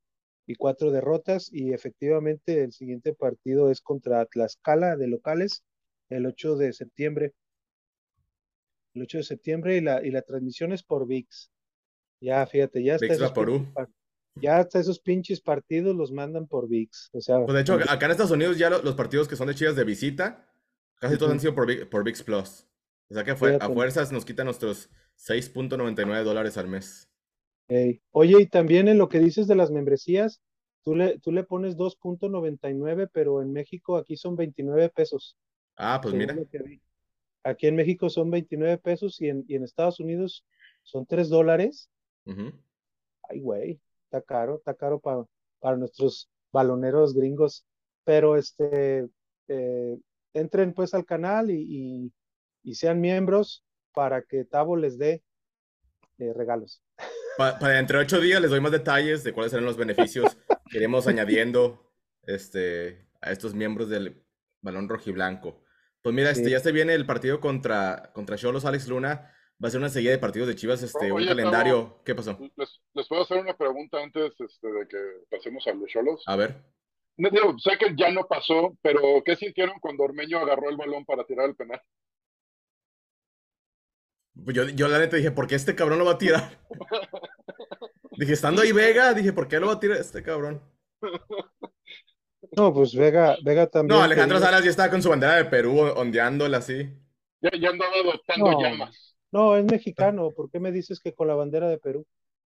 y 0.45 0.55
cuatro 0.55 0.91
derrotas 0.91 1.49
y 1.51 1.73
efectivamente 1.73 2.63
el 2.63 2.71
siguiente 2.71 3.13
partido 3.13 3.69
es 3.69 3.81
contra 3.81 4.25
Tlaxcala 4.25 4.95
de 4.95 5.07
locales 5.07 5.63
el 6.09 6.25
8 6.25 6.55
de 6.57 6.73
septiembre. 6.73 7.33
El 8.93 9.03
8 9.03 9.19
de 9.19 9.23
septiembre 9.23 9.77
y 9.77 9.81
la, 9.81 10.05
y 10.05 10.11
la 10.11 10.21
transmisión 10.21 10.73
es 10.73 10.83
por 10.83 11.07
VIX. 11.07 11.51
Ya, 12.19 12.45
fíjate, 12.45 12.83
ya 12.83 12.95
está. 12.95 13.13
Esos 13.13 13.31
ya 14.35 14.57
hasta 14.57 14.79
esos 14.79 14.99
pinches 14.99 15.41
partidos 15.41 15.95
los 15.95 16.11
mandan 16.11 16.47
por 16.47 16.67
VIX. 16.67 17.09
O 17.13 17.21
sea, 17.21 17.43
pues 17.43 17.53
de 17.53 17.61
hecho, 17.61 17.75
acá 17.89 18.05
en 18.05 18.11
Estados 18.11 18.31
Unidos 18.31 18.57
ya 18.57 18.69
los, 18.69 18.95
partidos 18.95 19.27
que 19.27 19.35
son 19.35 19.47
de 19.47 19.55
Chivas 19.55 19.75
de 19.75 19.83
visita, 19.83 20.47
casi 20.99 21.17
todos 21.17 21.31
han 21.31 21.39
sido 21.39 21.55
por, 21.55 21.89
por 21.89 22.03
VIX 22.03 22.23
Plus. 22.23 22.67
O 23.09 23.13
sea 23.13 23.23
que 23.23 23.31
a 23.31 23.35
fuerzas 23.35 24.11
nos 24.11 24.23
quitan 24.23 24.45
nuestros 24.45 24.89
6.99 25.17 26.23
dólares 26.23 26.57
al 26.57 26.67
mes. 26.67 27.09
Oye, 28.11 28.41
y 28.41 28.47
también 28.47 28.87
en 28.87 28.97
lo 28.97 29.09
que 29.09 29.19
dices 29.19 29.47
de 29.47 29.55
las 29.55 29.71
membresías, 29.71 30.41
tú 30.83 30.95
le, 30.95 31.19
tú 31.19 31.31
le 31.31 31.43
pones 31.43 31.77
2.99, 31.77 33.09
pero 33.11 33.41
en 33.41 33.51
México 33.53 33.97
aquí 33.97 34.17
son 34.17 34.35
29 34.35 34.89
pesos. 34.89 35.37
Ah, 35.77 35.99
pues 36.01 36.13
mira. 36.13 36.35
Aquí 37.43 37.67
en 37.67 37.75
México 37.75 38.09
son 38.09 38.29
29 38.29 38.77
pesos 38.77 39.19
y 39.19 39.29
en, 39.29 39.45
y 39.47 39.55
en 39.55 39.63
Estados 39.63 39.99
Unidos 39.99 40.45
son 40.83 41.05
3 41.05 41.29
dólares. 41.29 41.89
Ay, 42.25 43.39
güey, 43.39 43.79
está 44.11 44.21
caro, 44.21 44.57
está 44.57 44.73
caro 44.73 44.99
para, 44.99 45.23
para 45.59 45.77
nuestros 45.77 46.29
baloneros 46.51 47.13
gringos. 47.13 47.65
Pero 48.03 48.35
este, 48.35 49.07
eh, 49.47 49.97
entren 50.33 50.73
pues 50.73 50.93
al 50.93 51.05
canal 51.05 51.49
y, 51.49 52.11
y, 52.63 52.75
sean 52.75 52.99
miembros 52.99 53.63
para 53.93 54.21
que 54.21 54.43
Tavo 54.43 54.75
les 54.75 54.97
dé 54.97 55.23
eh, 56.17 56.33
regalos. 56.33 56.83
Para, 57.37 57.79
entre 57.79 57.99
ocho 57.99 58.19
días 58.19 58.41
les 58.41 58.49
doy 58.49 58.59
más 58.59 58.71
detalles 58.71 59.23
de 59.23 59.33
cuáles 59.33 59.51
serán 59.51 59.65
los 59.65 59.77
beneficios 59.77 60.37
que 60.69 60.77
iremos 60.77 61.07
añadiendo 61.07 61.91
este, 62.23 63.07
a 63.21 63.31
estos 63.31 63.53
miembros 63.53 63.89
del 63.89 64.23
balón 64.61 64.89
rojiblanco. 64.89 65.63
Pues 66.01 66.13
mira, 66.13 66.31
este, 66.31 66.49
ya 66.49 66.59
se 66.59 66.71
viene 66.71 66.93
el 66.93 67.05
partido 67.05 67.39
contra, 67.39 68.11
contra 68.13 68.35
Cholos 68.35 68.65
Alex 68.65 68.87
Luna 68.87 69.31
va 69.63 69.67
a 69.67 69.71
ser 69.71 69.79
una 69.79 69.89
serie 69.89 70.11
de 70.11 70.17
partidos 70.17 70.47
de 70.47 70.55
Chivas, 70.55 70.81
este, 70.81 71.11
un 71.11 71.23
calendario. 71.25 72.01
¿Qué 72.03 72.15
pasó? 72.15 72.37
Les, 72.55 73.07
puedo 73.07 73.21
hacer 73.21 73.37
una 73.37 73.55
pregunta 73.55 74.01
antes 74.01 74.33
este, 74.39 74.67
de 74.67 74.87
que 74.87 74.97
pasemos 75.29 75.65
a 75.67 75.73
los 75.73 75.89
Cholos? 75.89 76.23
A 76.25 76.35
ver. 76.35 76.63
sé 77.17 77.77
que 77.77 77.95
ya 77.95 78.11
no 78.11 78.27
pasó, 78.27 78.75
pero 78.81 79.21
¿qué 79.23 79.35
sintieron 79.35 79.79
cuando 79.79 80.03
Ormeño 80.03 80.39
agarró 80.39 80.69
el 80.69 80.77
balón 80.77 81.05
para 81.05 81.25
tirar 81.25 81.47
el 81.47 81.55
penal? 81.55 81.81
Pues 84.43 84.55
yo, 84.55 84.67
yo 84.69 84.87
la 84.87 84.97
neta 84.97 85.17
dije, 85.17 85.31
¿por 85.31 85.45
qué 85.45 85.55
este 85.55 85.75
cabrón 85.75 85.99
lo 85.99 86.05
va 86.05 86.13
a 86.13 86.17
tirar? 86.17 86.59
dije, 88.17 88.33
estando 88.33 88.63
ahí 88.63 88.71
Vega, 88.71 89.13
dije, 89.13 89.33
¿por 89.33 89.47
qué 89.47 89.59
lo 89.59 89.67
va 89.67 89.73
a 89.73 89.79
tirar 89.79 89.97
este 89.97 90.23
cabrón? 90.23 90.61
No, 92.57 92.73
pues 92.73 92.95
Vega, 92.95 93.37
Vega 93.43 93.67
también. 93.67 93.97
No, 93.97 94.03
Alejandro 94.03 94.39
Salas 94.39 94.63
ya 94.63 94.71
estaba 94.71 94.89
con 94.89 95.01
su 95.01 95.09
bandera 95.09 95.35
de 95.35 95.45
Perú 95.45 95.79
ondeándola 95.95 96.57
así. 96.57 96.89
Ya, 97.41 97.51
ya 97.59 97.69
andaba 97.69 97.93
adoptando 97.95 98.59
llamas. 98.59 99.10
No, 99.31 99.55
es 99.55 99.65
mexicano. 99.65 100.31
¿Por 100.31 100.49
qué 100.49 100.59
me 100.59 100.71
dices 100.71 100.99
que 100.99 101.13
con 101.13 101.27
la 101.27 101.35
bandera 101.35 101.69
de 101.69 101.77
Perú? 101.77 102.05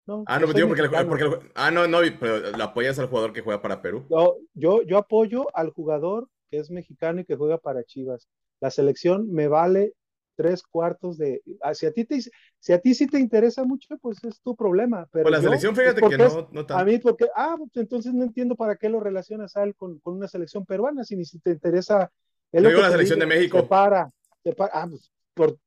No, 0.08 0.24
ah, 0.26 0.40
no, 0.40 0.52
digo 0.52 0.68
porque, 0.68 0.90
porque, 1.08 1.52
ah, 1.54 1.70
no, 1.70 1.88
no, 1.88 2.00
pero 2.20 2.52
¿lo 2.58 2.64
apoyas 2.64 2.98
al 2.98 3.08
jugador 3.08 3.34
que 3.34 3.42
juega 3.42 3.62
para 3.62 3.82
Perú? 3.82 4.08
No, 4.10 4.34
yo, 4.56 4.82
yo 4.82 4.98
apoyo 4.98 5.46
al 5.56 5.70
jugador 5.70 6.28
que 6.50 6.58
es 6.58 6.72
mexicano 6.72 7.22
y 7.22 7.26
que 7.26 7.36
juega 7.36 7.60
para 7.60 7.84
Chivas. 7.84 8.28
La 8.60 8.72
selección 8.72 9.32
me 9.32 9.48
vale 9.48 9.94
tres 10.36 10.64
cuartos 10.64 11.18
de. 11.18 11.42
Ah, 11.62 11.76
si 11.76 11.86
a 11.86 11.92
ti, 11.92 12.06
te, 12.06 12.20
si 12.20 12.74
a 12.74 12.80
ti 12.80 12.96
sí 12.96 13.06
te 13.06 13.20
interesa 13.20 13.64
mucho, 13.64 13.96
pues 14.00 14.24
es 14.24 14.42
tu 14.42 14.56
problema. 14.56 15.08
Pero 15.12 15.24
pues 15.24 15.36
la 15.36 15.42
selección, 15.42 15.76
fíjate 15.76 16.02
que 16.02 16.18
no, 16.18 16.50
no 16.52 16.66
tanto. 16.66 16.78
A 16.78 16.84
mí, 16.84 16.98
porque, 16.98 17.28
ah, 17.36 17.56
pues 17.58 17.70
entonces 17.76 18.14
no 18.14 18.24
entiendo 18.24 18.56
para 18.56 18.76
qué 18.76 18.90
lo 18.90 19.00
relacionas 19.00 19.56
a 19.56 19.64
él 19.64 19.76
con, 19.76 20.00
con 20.00 20.16
una 20.16 20.28
selección 20.28 20.66
peruana, 20.66 21.04
si 21.04 21.16
ni 21.16 21.26
si 21.26 21.40
te 21.40 21.52
interesa. 21.52 22.12
Yo 22.52 22.68
digo 22.68 22.82
la 22.82 22.92
selección 22.92 23.20
de 23.20 23.28
México. 23.28 23.68
Para, 23.68 24.10
se 24.44 24.54
para, 24.54 24.72
ah, 24.74 24.88
pues, 24.90 25.12
por, 25.34 25.58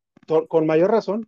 con 0.49 0.67
mayor 0.67 0.91
razón. 0.91 1.27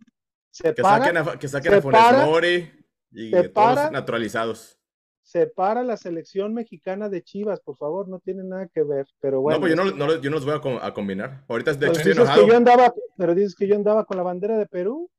Se 0.51 0.73
que, 0.73 0.81
saquen 0.81 1.17
a, 1.17 1.37
que 1.37 1.47
saquen 1.47 1.73
a 1.75 1.81
Funes 1.81 2.25
Mori 2.25 2.71
y 3.11 3.31
todos 3.49 3.75
los 3.75 3.91
naturalizados. 3.91 4.79
Separa 5.21 5.83
la 5.83 5.97
selección 5.97 6.53
mexicana 6.53 7.09
de 7.09 7.21
Chivas, 7.21 7.59
por 7.59 7.75
favor, 7.75 8.07
no 8.07 8.19
tiene 8.19 8.43
nada 8.43 8.67
que 8.73 8.81
ver. 8.81 9.05
Pero 9.19 9.41
bueno. 9.41 9.57
No, 9.57 9.61
pues 9.61 9.75
yo 9.75 9.75
no, 9.75 9.91
no, 9.91 10.21
yo 10.21 10.29
no 10.29 10.37
los 10.37 10.45
voy 10.45 10.77
a, 10.81 10.93
combinar. 10.93 11.43
Ahorita 11.49 11.73
de 11.73 11.87
hecho 11.87 11.97
estoy 11.97 12.11
enojado. 12.13 12.45
Que 12.45 12.49
yo 12.49 12.57
andaba, 12.57 12.93
pero 13.17 13.35
dices 13.35 13.53
que 13.55 13.67
yo 13.67 13.75
andaba 13.75 14.05
con 14.05 14.17
la 14.17 14.23
bandera 14.23 14.57
de 14.57 14.65
Perú. 14.67 15.11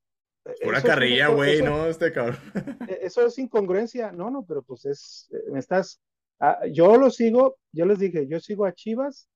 Pura 0.62 0.80
carrilla, 0.80 1.28
güey, 1.28 1.60
no, 1.60 1.86
este 1.86 2.10
cabrón. 2.10 2.38
E, 2.88 3.00
eso 3.02 3.26
es 3.26 3.38
incongruencia. 3.38 4.10
No, 4.12 4.30
no, 4.30 4.46
pero 4.46 4.62
pues 4.62 4.86
es, 4.86 5.28
eh, 5.30 5.50
me 5.52 5.58
estás. 5.58 6.00
Ah, 6.40 6.60
yo 6.72 6.96
lo 6.96 7.10
sigo, 7.10 7.58
yo 7.72 7.84
les 7.84 7.98
dije, 7.98 8.26
yo 8.26 8.40
sigo 8.40 8.64
a 8.64 8.72
Chivas 8.72 9.28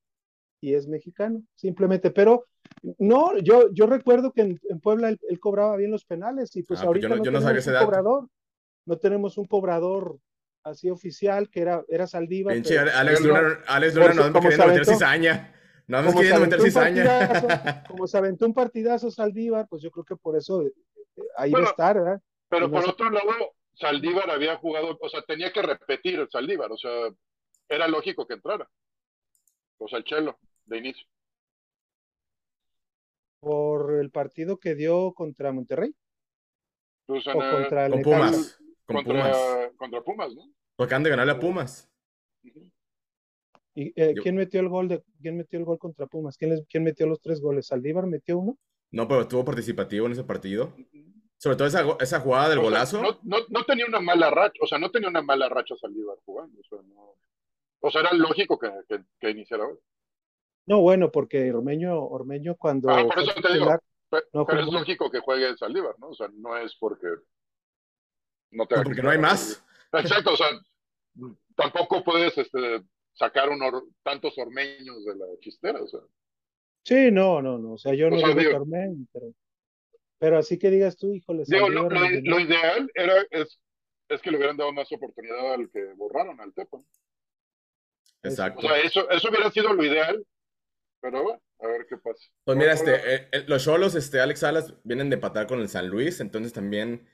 y 0.63 0.75
es 0.75 0.89
mexicano, 0.89 1.43
simplemente. 1.55 2.11
Pero 2.11 2.47
no, 2.99 3.39
yo, 3.39 3.73
yo 3.73 3.87
recuerdo 3.87 4.33
que 4.33 4.41
en, 4.41 4.81
Puebla 4.81 5.09
él, 5.11 5.41
cobraba 5.41 5.77
bien 5.77 5.91
los 5.91 6.05
penales 6.05 6.55
y 6.57 6.65
pues 6.65 6.81
ah, 6.81 6.87
ahorita 6.87 7.09
no, 7.09 7.23
tenemos 7.23 7.45
un 7.45 7.75
cobrador. 7.75 8.29
No 8.85 8.99
tenemos 8.99 9.39
un 9.39 9.45
cobrador 9.45 10.19
así 10.65 10.91
oficial 10.91 11.49
que 11.49 11.61
era, 11.61 11.85
era 11.89 12.09
Saldívar. 12.09 12.55
Pinche 12.55 12.79
Alex 12.79 13.21
Luna, 13.21 13.61
Alex 13.69 13.95
Luna 13.95 14.15
no 14.15 14.41
queriendo 14.41 14.67
meter 14.67 14.87
cizaña. 14.87 15.55
No 15.87 16.03
más 16.03 16.15
queriendo 16.15 16.41
meter 16.41 16.61
cizaña. 16.61 17.85
como 17.89 18.07
se 18.09 18.19
aventó 18.19 18.47
un 18.47 18.55
partidazo 18.55 19.11
Saldívar, 19.11 19.69
pues 19.69 19.83
yo 19.83 19.91
creo 19.93 20.05
que 20.05 20.17
por 20.17 20.37
eso 20.37 20.63
eh, 20.63 20.73
eh, 21.17 21.23
ahí 21.37 21.53
va 21.53 21.61
a 21.61 21.65
estar, 21.65 21.97
¿verdad? 21.97 22.21
Pero 22.49 22.69
por 22.69 22.89
otro 22.89 23.11
lado, 23.11 23.55
Saldívar 23.75 24.29
había 24.29 24.57
jugado, 24.57 24.99
o 25.01 25.09
sea, 25.09 25.23
tenía 25.23 25.53
que 25.53 25.63
repetir 25.63 26.19
el 26.19 26.29
Saldívar, 26.29 26.73
o 26.73 26.77
sea, 26.77 26.91
era 27.69 27.87
lógico 27.87 28.27
que 28.27 28.35
entrara. 28.35 28.69
O 29.79 29.89
sea, 29.89 29.99
el 29.99 30.05
Chelo, 30.05 30.39
de 30.67 30.79
inicio 30.79 31.07
por 33.53 33.95
el 34.01 34.11
partido 34.13 34.59
que 34.59 34.77
dio 34.77 35.13
contra 35.15 35.51
Monterrey. 35.53 35.93
Pues 37.07 37.27
o 37.27 37.33
contra 37.33 37.91
con 37.91 38.01
Pumas. 38.03 38.59
contra, 38.87 40.01
Pumas. 40.01 40.33
¿no? 40.35 40.43
Porque 40.77 40.95
han 40.95 41.03
de 41.03 41.11
ganarle 41.11 41.33
a 41.33 41.41
Pumas. 41.41 41.91
¿Y 43.75 43.93
eh, 44.01 44.15
quién 44.23 44.37
metió 44.37 44.61
el 44.61 44.69
gol 44.69 44.87
de 44.87 45.03
quién 45.21 45.37
metió 45.37 45.59
el 45.59 45.65
gol 45.65 45.79
contra 45.79 46.07
Pumas? 46.07 46.37
¿Quién, 46.37 46.65
¿Quién 46.69 46.85
metió 46.85 47.07
los 47.09 47.21
tres 47.21 47.41
goles? 47.41 47.67
¿Saldívar 47.67 48.07
metió 48.07 48.39
uno? 48.39 48.57
No, 48.93 49.09
pero 49.09 49.23
estuvo 49.23 49.45
participativo 49.45 50.07
en 50.07 50.13
ese 50.13 50.23
partido. 50.23 50.73
Sobre 51.37 51.57
todo 51.57 51.67
esa, 51.67 51.85
esa 51.99 52.21
jugada 52.21 52.49
del 52.49 52.59
O 52.59 52.63
sea, 52.63 52.71
golazo. 52.71 53.03
no, 53.03 53.19
no, 53.25 53.39
no 53.49 53.65
tenía 53.65 53.87
una 53.87 53.99
mala 53.99 54.31
racha, 54.31 54.61
o 54.63 54.67
sea, 54.69 54.79
no 54.79 54.93
tenía 54.93 55.09
una 55.09 55.23
mala 55.23 55.49
racha 55.49 55.75
Saldívar 55.77 56.17
jugando. 56.25 56.61
O 56.61 56.65
sea, 56.65 56.79
no- 56.87 57.17
o 57.81 57.91
sea, 57.91 58.03
era 58.03 58.13
lógico 58.13 58.57
que, 58.57 58.71
que, 58.89 59.03
que 59.19 59.31
iniciara 59.31 59.67
hoy. 59.67 59.77
No, 60.67 60.81
bueno, 60.81 61.11
porque 61.11 61.53
Ormeño, 61.53 61.99
Ormeño 62.05 62.57
cuando 62.57 62.89
Ah, 62.91 63.05
por 63.05 63.19
eso 63.19 63.33
te 63.35 63.41
digo. 63.41 63.53
titular, 63.67 63.81
Pe- 64.11 64.23
No 64.33 64.45
pero 64.45 64.61
es 64.61 64.67
lógico 64.67 65.11
que 65.11 65.21
juegue 65.21 65.57
Saldívar, 65.57 65.95
¿no? 65.99 66.09
O 66.09 66.15
sea, 66.15 66.29
no 66.35 66.57
es 66.57 66.77
porque 66.77 67.07
no 68.51 68.67
tenga 68.67 68.83
que 68.83 68.87
Porque 68.87 69.03
no 69.03 69.11
hay 69.11 69.19
más. 69.19 69.65
Exacto, 69.93 70.33
o 70.33 70.37
sea, 70.37 70.49
tampoco 71.57 72.05
puedes 72.05 72.37
este, 72.37 72.83
sacar 73.15 73.49
un 73.49 73.63
or- 73.63 73.87
tantos 74.03 74.37
ormeños 74.39 75.05
de 75.05 75.17
la 75.17 75.27
chistera, 75.41 75.83
o 75.83 75.87
sea. 75.89 76.01
sí, 76.85 77.11
no, 77.11 77.41
no, 77.43 77.59
no, 77.59 77.73
o 77.73 77.79
sea, 77.79 77.95
yo 77.95 78.09
O 78.09 78.11
no 78.11 78.19
sea, 78.19 78.35
digo 78.35 78.57
Ormeño, 78.57 79.07
pero, 79.13 79.33
pero 80.19 80.39
así 80.39 80.59
que 80.59 80.71
digas 80.71 80.97
tú, 80.97 81.13
híjole, 81.15 81.45
Digo, 81.47 81.69
lo, 81.71 81.89
lo- 81.89 82.01
lo 82.23 82.41
ideal 82.41 82.91
era 82.95 83.15
es, 83.31 83.59
es 84.09 84.21
que 84.21 84.31
le 84.31 84.37
hubieran 84.37 84.57
dado 84.59 84.73
más 84.73 84.91
oportunidad 84.93 85.55
al 85.55 85.71
que 85.71 85.85
borraron 85.95 86.39
al 86.41 86.53
Tepa. 86.53 86.77
¿no? 86.79 86.85
O 88.25 88.29
Exacto. 88.29 88.61
sea, 88.61 88.79
eso, 88.81 89.09
eso 89.11 89.29
hubiera 89.31 89.51
sido 89.51 89.73
lo 89.73 89.83
ideal, 89.85 90.25
pero 91.03 91.23
bueno, 91.23 91.43
a 91.59 91.67
ver 91.67 91.87
qué 91.87 91.97
pasa. 91.99 92.23
Pues 92.45 92.57
mira, 92.57 92.73
este, 92.73 92.95
eh, 92.95 93.29
eh, 93.33 93.45
los 93.49 93.65
Cholos, 93.65 93.95
este, 93.95 94.21
Alex 94.21 94.41
Salas, 94.41 94.75
vienen 94.85 95.11
de 95.11 95.17
empatar 95.17 95.47
con 95.47 95.61
el 95.61 95.69
San 95.69 95.89
Luis, 95.89 96.21
entonces 96.21 96.55
también 96.55 97.07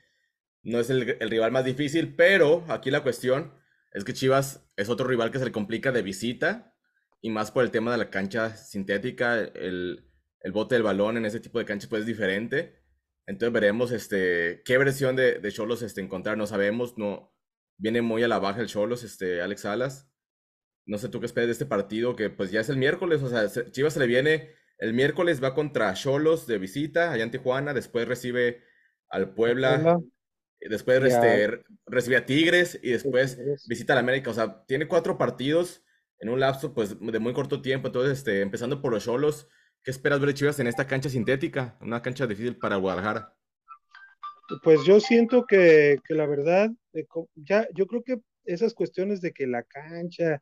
no 0.63 0.79
es 0.79 0.89
el, 0.89 1.17
el 1.19 1.29
rival 1.29 1.51
más 1.51 1.65
difícil, 1.65 2.15
pero 2.15 2.63
aquí 2.69 2.91
la 2.91 3.03
cuestión 3.03 3.53
es 3.91 4.03
que 4.03 4.13
Chivas 4.13 4.69
es 4.77 4.87
otro 4.87 5.07
rival 5.07 5.31
que 5.31 5.39
se 5.39 5.45
le 5.45 5.51
complica 5.51 5.91
de 5.91 6.03
visita, 6.03 6.75
y 7.21 7.31
más 7.31 7.51
por 7.51 7.63
el 7.63 7.71
tema 7.71 7.91
de 7.91 7.97
la 7.97 8.09
cancha 8.09 8.55
sintética, 8.55 9.39
el, 9.39 10.09
el 10.41 10.51
bote 10.51 10.75
del 10.75 10.83
balón 10.83 11.17
en 11.17 11.25
ese 11.25 11.39
tipo 11.39 11.59
de 11.59 11.65
canchas 11.65 11.89
pues 11.89 12.01
es 12.01 12.05
diferente. 12.05 12.79
Entonces 13.25 13.53
veremos 13.53 13.91
este, 13.91 14.61
qué 14.65 14.77
versión 14.77 15.15
de, 15.15 15.39
de 15.39 15.51
Cholos 15.51 15.81
este, 15.81 16.01
encontrar, 16.01 16.37
no 16.37 16.47
sabemos, 16.47 16.97
no, 16.97 17.35
viene 17.77 18.01
muy 18.01 18.23
a 18.23 18.27
la 18.27 18.39
baja 18.39 18.61
el 18.61 18.67
Cholos, 18.67 19.03
este, 19.03 19.41
Alex 19.41 19.61
Salas. 19.61 20.09
No 20.89 20.97
sé 20.97 21.07
tú 21.07 21.19
qué 21.19 21.27
esperas 21.27 21.47
de 21.47 21.51
este 21.53 21.65
partido, 21.67 22.15
que 22.15 22.31
pues 22.31 22.49
ya 22.49 22.61
es 22.61 22.69
el 22.69 22.77
miércoles, 22.77 23.21
o 23.21 23.29
sea, 23.29 23.47
se- 23.47 23.69
Chivas 23.71 23.93
se 23.93 23.99
le 23.99 24.07
viene 24.07 24.49
el 24.79 24.93
miércoles, 24.93 25.41
va 25.43 25.53
contra 25.53 25.93
Cholos 25.93 26.47
de 26.47 26.57
visita 26.57 27.11
allá 27.11 27.23
en 27.23 27.29
Tijuana, 27.31 27.75
después 27.75 28.07
recibe 28.07 28.63
al 29.09 29.33
Puebla, 29.35 29.75
Puebla, 29.83 29.99
y 30.59 30.67
después 30.69 31.03
este, 31.03 31.61
recibe 31.85 32.17
a 32.17 32.25
Tigres 32.25 32.79
y 32.81 32.91
después 32.91 33.37
Tigres. 33.37 33.65
visita 33.67 33.93
al 33.93 33.99
América, 33.99 34.31
o 34.31 34.33
sea, 34.33 34.65
tiene 34.65 34.87
cuatro 34.87 35.17
partidos 35.17 35.83
en 36.19 36.29
un 36.29 36.39
lapso 36.39 36.73
pues 36.73 36.99
de 36.99 37.19
muy 37.19 37.33
corto 37.33 37.61
tiempo, 37.61 37.87
entonces 37.87 38.17
este, 38.17 38.41
empezando 38.41 38.81
por 38.81 38.91
los 38.91 39.03
Cholos, 39.05 39.47
¿qué 39.83 39.91
esperas 39.91 40.19
ver 40.19 40.29
de 40.29 40.33
Chivas 40.33 40.59
en 40.59 40.65
esta 40.67 40.87
cancha 40.87 41.09
sintética? 41.09 41.77
Una 41.81 42.01
cancha 42.01 42.25
difícil 42.25 42.57
para 42.57 42.77
Guadalajara. 42.77 43.35
Pues 44.63 44.83
yo 44.85 44.99
siento 44.99 45.45
que, 45.45 45.99
que 46.07 46.15
la 46.15 46.25
verdad, 46.25 46.71
eh, 46.93 47.05
ya, 47.35 47.67
yo 47.75 47.85
creo 47.85 48.01
que 48.03 48.19
esas 48.45 48.73
cuestiones 48.73 49.21
de 49.21 49.31
que 49.31 49.45
la 49.45 49.61
cancha 49.61 50.41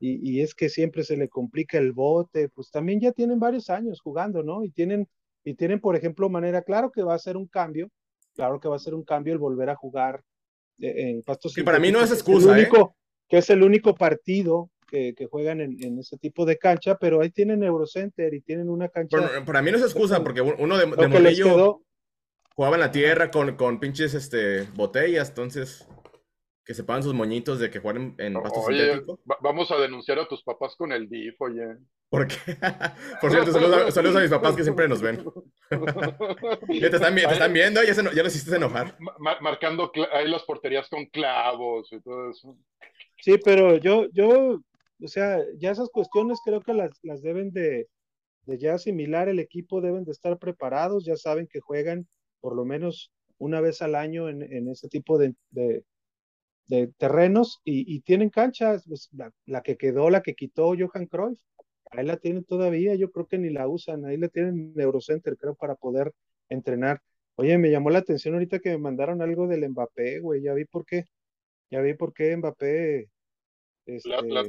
y, 0.00 0.30
y 0.30 0.40
es 0.42 0.54
que 0.54 0.68
siempre 0.68 1.04
se 1.04 1.16
le 1.16 1.28
complica 1.28 1.78
el 1.78 1.92
bote, 1.92 2.48
pues 2.48 2.70
también 2.70 3.00
ya 3.00 3.12
tienen 3.12 3.38
varios 3.38 3.68
años 3.70 4.00
jugando, 4.00 4.42
¿no? 4.42 4.64
Y 4.64 4.70
tienen, 4.70 5.08
y 5.44 5.54
tienen, 5.54 5.80
por 5.80 5.96
ejemplo, 5.96 6.28
manera, 6.28 6.62
claro 6.62 6.90
que 6.90 7.02
va 7.02 7.14
a 7.14 7.18
ser 7.18 7.36
un 7.36 7.46
cambio, 7.46 7.90
claro 8.34 8.60
que 8.60 8.68
va 8.68 8.76
a 8.76 8.80
ser 8.80 8.94
un 8.94 9.04
cambio 9.04 9.32
el 9.32 9.38
volver 9.38 9.70
a 9.70 9.76
jugar 9.76 10.22
eh, 10.78 11.10
en 11.10 11.22
pastos 11.22 11.54
Que 11.54 11.64
para 11.64 11.78
mí 11.78 11.90
no 11.90 12.00
es 12.00 12.12
excusa, 12.12 12.52
el 12.52 12.58
¿eh? 12.58 12.62
único, 12.62 12.96
que 13.28 13.38
es 13.38 13.50
el 13.50 13.62
único 13.62 13.94
partido 13.94 14.70
que, 14.86 15.14
que 15.14 15.26
juegan 15.26 15.60
en, 15.60 15.82
en 15.82 15.98
ese 15.98 16.16
tipo 16.16 16.46
de 16.46 16.58
cancha, 16.58 16.96
pero 16.96 17.20
ahí 17.20 17.30
tienen 17.30 17.62
Eurocenter 17.62 18.32
y 18.34 18.40
tienen 18.40 18.70
una 18.70 18.88
cancha, 18.88 19.18
Pero, 19.18 19.44
para 19.44 19.62
mí 19.62 19.70
no 19.70 19.78
es 19.78 19.82
excusa, 19.82 20.22
porque 20.22 20.40
uno 20.40 20.78
de, 20.78 20.86
de 20.86 20.90
lo 20.90 20.96
que 20.96 21.08
les 21.08 21.12
morrillo 21.12 21.44
quedó, 21.44 21.82
jugaba 22.54 22.76
en 22.76 22.80
la 22.80 22.90
tierra 22.90 23.30
con, 23.30 23.56
con 23.56 23.80
pinches 23.80 24.14
este, 24.14 24.62
botellas, 24.74 25.28
entonces 25.28 25.86
que 26.68 26.74
se 26.74 26.84
pagan 26.84 27.02
sus 27.02 27.14
moñitos 27.14 27.58
de 27.60 27.70
que 27.70 27.78
juegan 27.80 28.14
en, 28.18 28.36
en 28.36 28.42
pasto 28.42 28.60
Oye, 28.60 28.84
sintético. 28.88 29.18
va- 29.28 29.38
vamos 29.40 29.70
a 29.70 29.78
denunciar 29.78 30.18
a 30.18 30.28
tus 30.28 30.42
papás 30.42 30.76
con 30.76 30.92
el 30.92 31.08
DIF, 31.08 31.34
oye. 31.40 31.64
Porque, 32.10 32.34
por 33.22 33.30
cierto, 33.30 33.52
saludos 33.52 33.86
a, 33.86 33.90
saludos 33.90 34.16
a 34.16 34.20
mis 34.20 34.28
papás 34.30 34.54
que 34.54 34.62
siempre 34.64 34.86
nos 34.86 35.00
ven. 35.00 35.24
Ya 36.68 36.90
te 36.90 36.96
están, 36.96 37.14
vi- 37.14 37.22
te 37.26 37.32
están 37.32 37.54
viendo, 37.54 37.82
ya, 37.82 37.94
se 37.94 38.02
ya 38.14 38.22
los 38.22 38.36
hiciste 38.36 38.56
enojar. 38.56 38.94
Ma- 39.00 39.14
ma- 39.18 39.40
marcando 39.40 39.90
ahí 40.12 40.28
las 40.28 40.42
porterías 40.42 40.90
con 40.90 41.06
clavos 41.06 41.88
y 41.90 42.00
todo 42.02 42.30
eso. 42.30 42.54
Sí, 43.22 43.36
pero 43.42 43.78
yo, 43.78 44.06
yo, 44.12 44.60
o 45.02 45.08
sea, 45.08 45.38
ya 45.56 45.70
esas 45.70 45.88
cuestiones 45.88 46.38
creo 46.44 46.60
que 46.60 46.74
las, 46.74 46.90
las 47.02 47.22
deben 47.22 47.50
de, 47.50 47.88
de 48.42 48.58
ya 48.58 48.74
asimilar 48.74 49.30
el 49.30 49.38
equipo, 49.38 49.80
deben 49.80 50.04
de 50.04 50.12
estar 50.12 50.38
preparados, 50.38 51.06
ya 51.06 51.16
saben 51.16 51.48
que 51.50 51.60
juegan 51.60 52.06
por 52.40 52.54
lo 52.54 52.66
menos 52.66 53.10
una 53.38 53.62
vez 53.62 53.80
al 53.80 53.94
año 53.94 54.28
en, 54.28 54.42
en 54.42 54.68
ese 54.68 54.88
tipo 54.88 55.16
de, 55.16 55.34
de, 55.50 55.82
de 56.68 56.88
terrenos 56.98 57.60
y, 57.64 57.92
y 57.92 58.00
tienen 58.00 58.30
canchas, 58.30 58.84
pues, 58.86 59.08
la, 59.12 59.32
la 59.46 59.62
que 59.62 59.76
quedó, 59.76 60.10
la 60.10 60.22
que 60.22 60.34
quitó 60.34 60.74
Johan 60.78 61.06
Cruyff, 61.06 61.40
ahí 61.90 62.04
la 62.06 62.18
tienen 62.18 62.44
todavía, 62.44 62.94
yo 62.94 63.10
creo 63.10 63.26
que 63.26 63.38
ni 63.38 63.50
la 63.50 63.66
usan, 63.66 64.04
ahí 64.04 64.16
la 64.16 64.28
tienen 64.28 64.72
en 64.76 64.80
Eurocenter, 64.80 65.36
creo, 65.36 65.54
para 65.54 65.74
poder 65.74 66.12
entrenar. 66.48 67.00
Oye, 67.36 67.56
me 67.58 67.70
llamó 67.70 67.90
la 67.90 67.98
atención 68.00 68.34
ahorita 68.34 68.58
que 68.60 68.70
me 68.70 68.78
mandaron 68.78 69.22
algo 69.22 69.46
del 69.48 69.68
Mbappé, 69.68 70.20
güey, 70.20 70.42
ya 70.42 70.54
vi 70.54 70.64
por 70.66 70.84
qué, 70.84 71.04
ya 71.70 71.80
vi 71.80 71.94
por 71.94 72.12
qué 72.12 72.36
Mbappé, 72.36 73.08
este, 73.86 74.08
La, 74.08 74.20
la- 74.22 74.44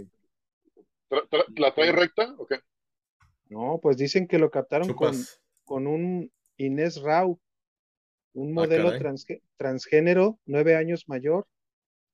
tra- 1.09 1.29
tra- 1.29 1.45
¿la 1.57 1.73
trae 1.73 1.91
recta? 1.91 2.35
¿O 2.37 2.45
qué? 2.45 2.59
no, 3.49 3.79
pues 3.81 3.97
dicen 3.97 4.27
que 4.27 4.37
lo 4.37 4.49
captaron 4.51 4.93
con, 4.93 5.15
con 5.65 5.87
un 5.87 6.31
Inés 6.57 7.01
Rau, 7.01 7.39
un 8.33 8.49
Ah, 8.49 8.53
modelo 8.53 8.91
transgénero, 9.57 10.39
nueve 10.45 10.75
años 10.75 11.07
mayor, 11.07 11.47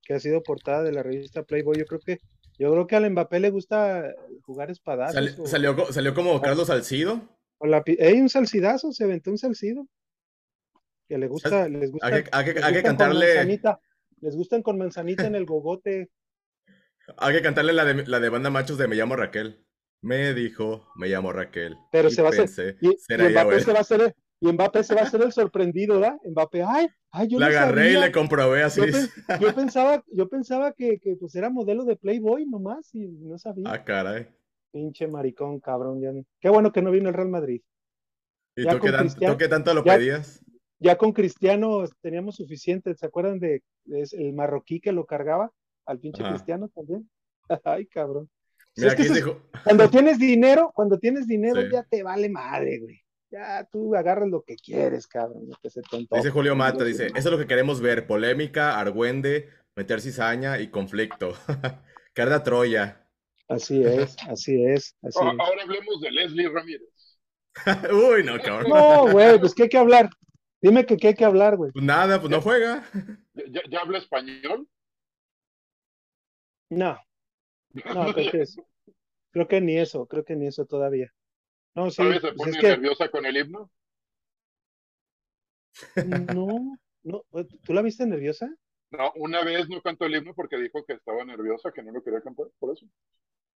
que 0.05 0.13
ha 0.13 0.19
sido 0.19 0.41
portada 0.43 0.83
de 0.83 0.93
la 0.93 1.03
revista 1.03 1.43
Playboy. 1.43 1.77
Yo 1.77 1.85
creo 1.85 1.99
que, 1.99 2.19
yo 2.57 2.71
creo 2.71 2.87
que 2.87 2.95
al 2.95 3.09
Mbappé 3.11 3.39
le 3.41 3.49
gusta 3.49 4.13
jugar 4.43 4.71
espadazos. 4.71 5.39
O- 5.39 5.47
salió, 5.47 5.75
salió 5.91 6.13
como 6.13 6.39
Carlos 6.41 6.67
Salcido. 6.67 7.21
o 7.57 7.65
la 7.67 7.83
pi- 7.83 7.97
¡Ey, 7.99 8.21
un 8.21 8.29
salcidazo! 8.29 8.91
Se 8.93 9.03
aventó 9.03 9.31
un 9.31 9.37
salcido. 9.37 9.87
Que 11.09 11.17
le 11.17 11.27
gusta, 11.27 11.67
les 11.67 11.91
gusta. 11.91 12.07
Hay 12.07 12.23
que, 12.23 12.29
hay 12.31 12.45
que- 12.45 12.53
les 12.53 12.63
hay 12.63 12.73
que 12.73 12.79
gustan 12.81 12.97
con 12.97 13.07
cantarle. 13.07 13.59
Les 14.21 14.35
gustan 14.35 14.61
con 14.63 14.77
manzanita 14.77 15.25
en 15.27 15.35
el 15.35 15.45
gogote. 15.45 16.09
hay 17.17 17.35
que 17.35 17.41
cantarle 17.41 17.73
la 17.73 17.85
de, 17.85 18.05
la 18.07 18.19
de 18.19 18.29
banda 18.29 18.49
machos 18.49 18.77
de 18.77 18.87
Me 18.87 18.95
llamo 18.95 19.15
Raquel. 19.15 19.65
Me 20.01 20.33
dijo, 20.35 20.87
me 20.95 21.07
llamo 21.07 21.31
Raquel. 21.31 21.75
Pero 21.91 22.09
y 22.09 22.11
se 22.11 22.21
va 22.21 22.29
a 22.29 22.31
hacer- 22.31 22.45
pensé, 22.45 22.77
Y, 22.81 22.89
Mbappé 23.31 23.59
se 23.59 23.71
va 23.71 23.79
a 23.79 23.81
hacer 23.81 24.15
y 24.41 24.51
Mbappé 24.51 24.83
se 24.83 24.93
va 24.95 25.01
a 25.01 25.03
hacer 25.05 25.21
el 25.21 25.31
sorprendido, 25.31 25.99
¿verdad? 25.99 26.17
Mbappé, 26.29 26.63
ay, 26.63 26.87
ay, 27.11 27.27
yo 27.27 27.39
La 27.39 27.49
no 27.49 27.51
agarré 27.57 27.91
y 27.93 27.97
le 27.97 28.11
comprobé 28.11 28.63
así. 28.63 28.81
Yo, 28.81 28.87
pen- 28.91 29.39
yo 29.41 29.55
pensaba, 29.55 30.03
yo 30.11 30.27
pensaba 30.29 30.73
que, 30.73 30.99
que 30.99 31.15
pues 31.15 31.33
era 31.35 31.49
modelo 31.49 31.85
de 31.85 31.95
Playboy 31.95 32.45
nomás 32.45 32.93
y 32.93 33.07
no 33.07 33.37
sabía. 33.37 33.65
Ah, 33.71 33.83
caray. 33.83 34.27
Pinche 34.71 35.07
maricón, 35.07 35.59
cabrón. 35.59 36.01
Ya... 36.01 36.11
Qué 36.39 36.49
bueno 36.49 36.71
que 36.71 36.81
no 36.81 36.91
vino 36.91 37.07
el 37.09 37.15
Real 37.15 37.29
Madrid. 37.29 37.61
¿Y 38.57 38.63
Ya 38.65 38.71
tú 38.71 38.79
con 38.79 38.87
qué, 38.91 38.91
tan- 38.97 39.05
Cristian- 39.07 39.31
tú 39.31 39.37
qué 39.37 39.47
tanto 39.47 39.73
lo 39.73 39.83
ya- 39.83 39.95
pedías? 39.97 40.41
Ya 40.79 40.97
con 40.97 41.13
Cristiano 41.13 41.85
teníamos 42.01 42.35
suficiente. 42.35 42.93
¿Se 42.95 43.05
acuerdan 43.05 43.39
de 43.39 43.63
el 43.87 44.33
marroquí 44.33 44.81
que 44.81 44.91
lo 44.91 45.05
cargaba 45.05 45.51
al 45.85 45.99
pinche 45.99 46.21
Ajá. 46.21 46.33
Cristiano 46.33 46.69
también? 46.75 47.09
Ay, 47.63 47.85
cabrón. 47.87 48.29
Si 48.73 48.81
Mira, 48.81 48.89
es 48.91 48.95
que 48.95 49.01
aquí 49.03 49.11
eso 49.11 49.13
dijo, 49.15 49.41
es- 49.53 49.61
cuando 49.63 49.89
tienes 49.89 50.19
dinero, 50.19 50.71
cuando 50.75 50.99
tienes 50.99 51.25
dinero 51.27 51.61
Sí. 51.61 51.67
ya 51.71 51.83
te 51.83 52.03
vale 52.03 52.27
madre, 52.29 52.79
güey. 52.79 52.99
Ya 53.35 53.67
tú 53.69 53.93
agarras 53.95 54.29
lo 54.29 54.43
que 54.43 54.55
quieres, 54.55 55.07
cabrón. 55.07 55.49
se 55.61 55.81
te 55.81 55.97
antoje. 55.97 56.21
dice 56.21 56.31
Julio 56.31 56.55
Mata, 56.55 56.85
dice, 56.85 57.07
eso 57.07 57.17
es 57.17 57.25
lo 57.25 57.37
que 57.37 57.47
queremos 57.47 57.81
ver, 57.81 58.07
polémica, 58.07 58.79
argüende, 58.79 59.49
meter 59.75 59.99
cizaña 59.99 60.57
y 60.59 60.69
conflicto. 60.69 61.33
arda 62.15 62.43
Troya. 62.43 63.05
Así 63.49 63.83
es, 63.83 64.15
así 64.29 64.63
es, 64.63 64.95
así 65.03 65.19
Ah, 65.21 65.31
es. 65.33 65.39
Ahora 65.39 65.63
hablemos 65.63 65.99
de 65.99 66.11
Leslie 66.11 66.47
Ramírez. 66.47 66.87
Uy, 67.91 68.23
no, 68.23 68.39
cabrón. 68.41 68.69
No, 68.69 69.11
güey, 69.11 69.37
pues 69.37 69.53
¿qué 69.53 69.63
hay 69.63 69.69
que 69.69 69.77
hablar? 69.79 70.09
Dime 70.61 70.85
que 70.85 70.95
qué 70.95 71.09
hay 71.09 71.13
que 71.15 71.25
hablar, 71.25 71.57
güey. 71.57 71.73
Pues 71.73 71.83
nada, 71.83 72.21
pues 72.21 72.31
no 72.31 72.39
juega. 72.39 72.89
¿Ya, 73.33 73.43
ya- 73.49 73.61
ya 73.69 73.79
habla 73.81 73.97
español? 73.97 74.65
No, 76.69 76.97
no, 77.73 78.13
creo 78.13 78.31
que 78.31 78.41
es, 78.43 78.55
creo 79.31 79.47
que 79.49 79.59
ni 79.59 79.77
eso, 79.77 80.07
creo 80.07 80.23
que 80.23 80.37
ni 80.37 80.47
eso 80.47 80.65
todavía. 80.65 81.11
No, 81.75 81.89
sí, 81.89 82.01
¿Sabes? 82.01 82.21
Se 82.21 82.27
pues 82.29 82.37
pone 82.37 82.51
es 82.51 82.57
que 82.57 82.67
nerviosa 82.69 83.09
con 83.09 83.25
el 83.25 83.37
himno. 83.37 83.69
no, 86.05 86.77
no, 87.03 87.25
¿tú 87.65 87.73
la 87.73 87.81
viste 87.81 88.05
nerviosa? 88.05 88.49
No, 88.91 89.11
una 89.15 89.43
vez 89.43 89.67
no 89.67 89.81
cantó 89.81 90.05
el 90.05 90.15
himno 90.15 90.33
porque 90.33 90.57
dijo 90.57 90.85
que 90.85 90.93
estaba 90.93 91.23
nerviosa, 91.25 91.71
que 91.71 91.83
no 91.83 91.91
lo 91.91 92.01
quería 92.01 92.21
cantar, 92.21 92.45
por 92.59 92.73
eso. 92.73 92.85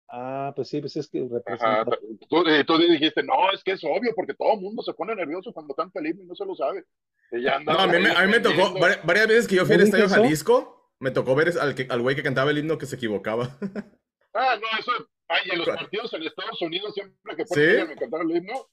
Ah, 0.09 0.53
pues 0.57 0.69
sí, 0.69 0.81
pues 0.81 0.97
es 0.97 1.09
que 1.09 1.21
Ajá, 1.21 1.85
representa. 1.85 1.99
tú, 2.29 2.43
y 2.49 2.64
tú 2.64 2.79
dijiste, 2.79 3.23
no, 3.23 3.53
es 3.53 3.62
que 3.62 3.73
es 3.73 3.85
obvio, 3.85 4.12
porque 4.16 4.35
todo 4.35 4.55
el 4.55 4.61
mundo 4.61 4.83
se 4.83 4.95
pone 4.95 5.14
nervioso 5.14 5.53
cuando 5.53 5.75
canta 5.75 6.01
el 6.01 6.07
himno 6.07 6.23
y 6.25 6.27
no 6.27 6.35
se 6.35 6.47
lo 6.47 6.55
sabe. 6.55 6.85
Ya 7.31 7.61
No, 7.61 7.79
a 7.79 7.87
mí, 7.87 7.93
me, 8.01 8.09
ahí 8.09 8.16
a 8.16 8.27
mí 8.27 8.33
me 8.33 8.41
tocó, 8.41 8.75
varias 9.05 9.29
veces 9.29 9.49
que 9.49 9.57
yo 9.57 9.66
fui 9.66 9.75
al 9.75 9.81
¿No 9.81 9.87
dije 9.87 10.03
Estadio? 10.03 10.23
Jalisco, 10.23 10.93
me 10.99 11.11
tocó 11.11 11.35
ver 11.35 11.53
al, 11.61 11.75
que, 11.75 11.87
al 11.91 12.01
güey 12.01 12.16
que 12.16 12.23
cantaba 12.23 12.51
el 12.51 12.59
himno 12.59 12.79
que 12.79 12.87
se 12.87 12.97
equivocaba. 12.97 13.57
Ah, 14.35 14.57
no, 14.61 14.79
eso. 14.79 15.09
Ay, 15.29 15.51
en 15.51 15.59
los 15.59 15.68
partidos 15.68 16.12
en 16.14 16.22
Estados 16.22 16.61
Unidos, 16.62 16.95
siempre 16.95 17.37
que 17.37 17.45
¿Sí? 17.45 17.55
ponen 17.55 17.91
a 17.91 17.97
cantar 17.97 18.22
el 18.22 18.37
himno, 18.37 18.68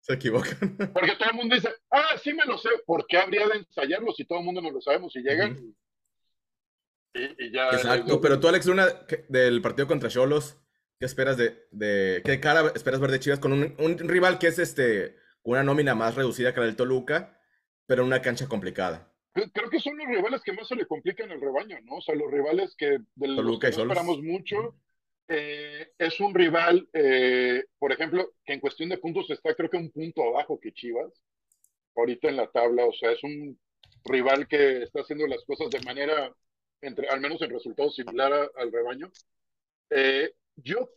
Se 0.00 0.14
equivocan. 0.14 0.56
Porque 0.94 1.16
todo 1.16 1.30
el 1.30 1.36
mundo 1.36 1.54
dice, 1.54 1.68
ah, 1.90 2.16
sí 2.22 2.32
me 2.32 2.44
lo 2.46 2.56
sé, 2.56 2.70
¿por 2.86 3.06
qué 3.06 3.18
habría 3.18 3.46
de 3.46 3.56
ensayarlo 3.58 4.12
si 4.12 4.24
todo 4.24 4.38
el 4.38 4.44
mundo 4.46 4.60
no 4.62 4.70
lo 4.70 4.80
sabemos 4.80 5.14
y 5.16 5.20
llegan? 5.20 5.58
Y, 7.14 7.44
y 7.46 7.52
ya. 7.52 7.70
Exacto, 7.70 8.20
pero 8.20 8.38
tú, 8.40 8.48
Alex 8.48 8.66
Luna, 8.66 9.06
¿qué- 9.06 9.26
del 9.28 9.60
partido 9.60 9.86
contra 9.86 10.08
Cholos, 10.08 10.56
¿qué 10.98 11.06
esperas 11.06 11.36
de, 11.36 11.66
de 11.72 12.22
qué 12.24 12.40
cara 12.40 12.72
esperas 12.74 13.00
ver 13.00 13.10
de 13.10 13.20
Chivas 13.20 13.38
con 13.40 13.52
un, 13.52 13.74
un 13.78 13.98
rival 13.98 14.38
que 14.38 14.46
es 14.48 14.58
este 14.58 15.16
una 15.42 15.62
nómina 15.62 15.94
más 15.94 16.14
reducida 16.14 16.52
que 16.52 16.60
la 16.60 16.66
del 16.66 16.76
Toluca, 16.76 17.40
pero 17.86 18.02
en 18.02 18.08
una 18.08 18.22
cancha 18.22 18.46
complicada? 18.48 19.12
Creo- 19.34 19.70
que 19.70 19.80
son 19.80 19.96
los 19.98 20.06
rivales 20.06 20.40
que 20.42 20.52
más 20.52 20.66
se 20.66 20.74
le 20.74 20.86
complican 20.86 21.30
al 21.30 21.40
rebaño, 21.40 21.78
¿no? 21.84 21.96
O 21.96 22.00
sea, 22.00 22.14
los 22.14 22.30
rivales 22.30 22.74
que 22.76 22.98
de 23.14 23.28
los 23.28 23.36
Toluca 23.36 23.68
que 23.68 23.74
y 23.74 23.76
no 23.76 23.82
esperamos 23.82 24.22
mucho. 24.22 24.74
Eh, 25.28 25.92
es 25.98 26.20
un 26.20 26.34
rival, 26.34 26.88
eh, 26.92 27.64
por 27.78 27.92
ejemplo, 27.92 28.32
que 28.44 28.54
en 28.54 28.60
cuestión 28.60 28.88
de 28.88 28.98
puntos 28.98 29.30
está 29.30 29.54
creo 29.54 29.68
que 29.68 29.76
un 29.76 29.90
punto 29.90 30.22
abajo 30.22 30.58
que 30.58 30.72
Chivas, 30.72 31.12
ahorita 31.94 32.28
en 32.28 32.36
la 32.36 32.50
tabla, 32.50 32.86
o 32.86 32.92
sea, 32.92 33.12
es 33.12 33.22
un 33.22 33.58
rival 34.04 34.48
que 34.48 34.84
está 34.84 35.02
haciendo 35.02 35.26
las 35.26 35.44
cosas 35.44 35.68
de 35.70 35.80
manera, 35.80 36.34
al 37.10 37.20
menos 37.20 37.42
en 37.42 37.50
resultados 37.50 37.94
similar 37.94 38.50
al 38.56 38.72
rebaño. 38.72 39.10
Eh, 39.90 40.32
yo 40.56 40.90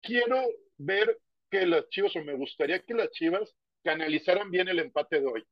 quiero 0.00 0.42
ver 0.78 1.18
que 1.50 1.66
las 1.66 1.88
Chivas, 1.90 2.16
o 2.16 2.24
me 2.24 2.34
gustaría 2.34 2.80
que 2.80 2.94
las 2.94 3.10
Chivas 3.10 3.54
canalizaran 3.82 4.50
bien 4.50 4.68
el 4.68 4.78
empate 4.78 5.20
de 5.20 5.26
hoy. 5.26 5.44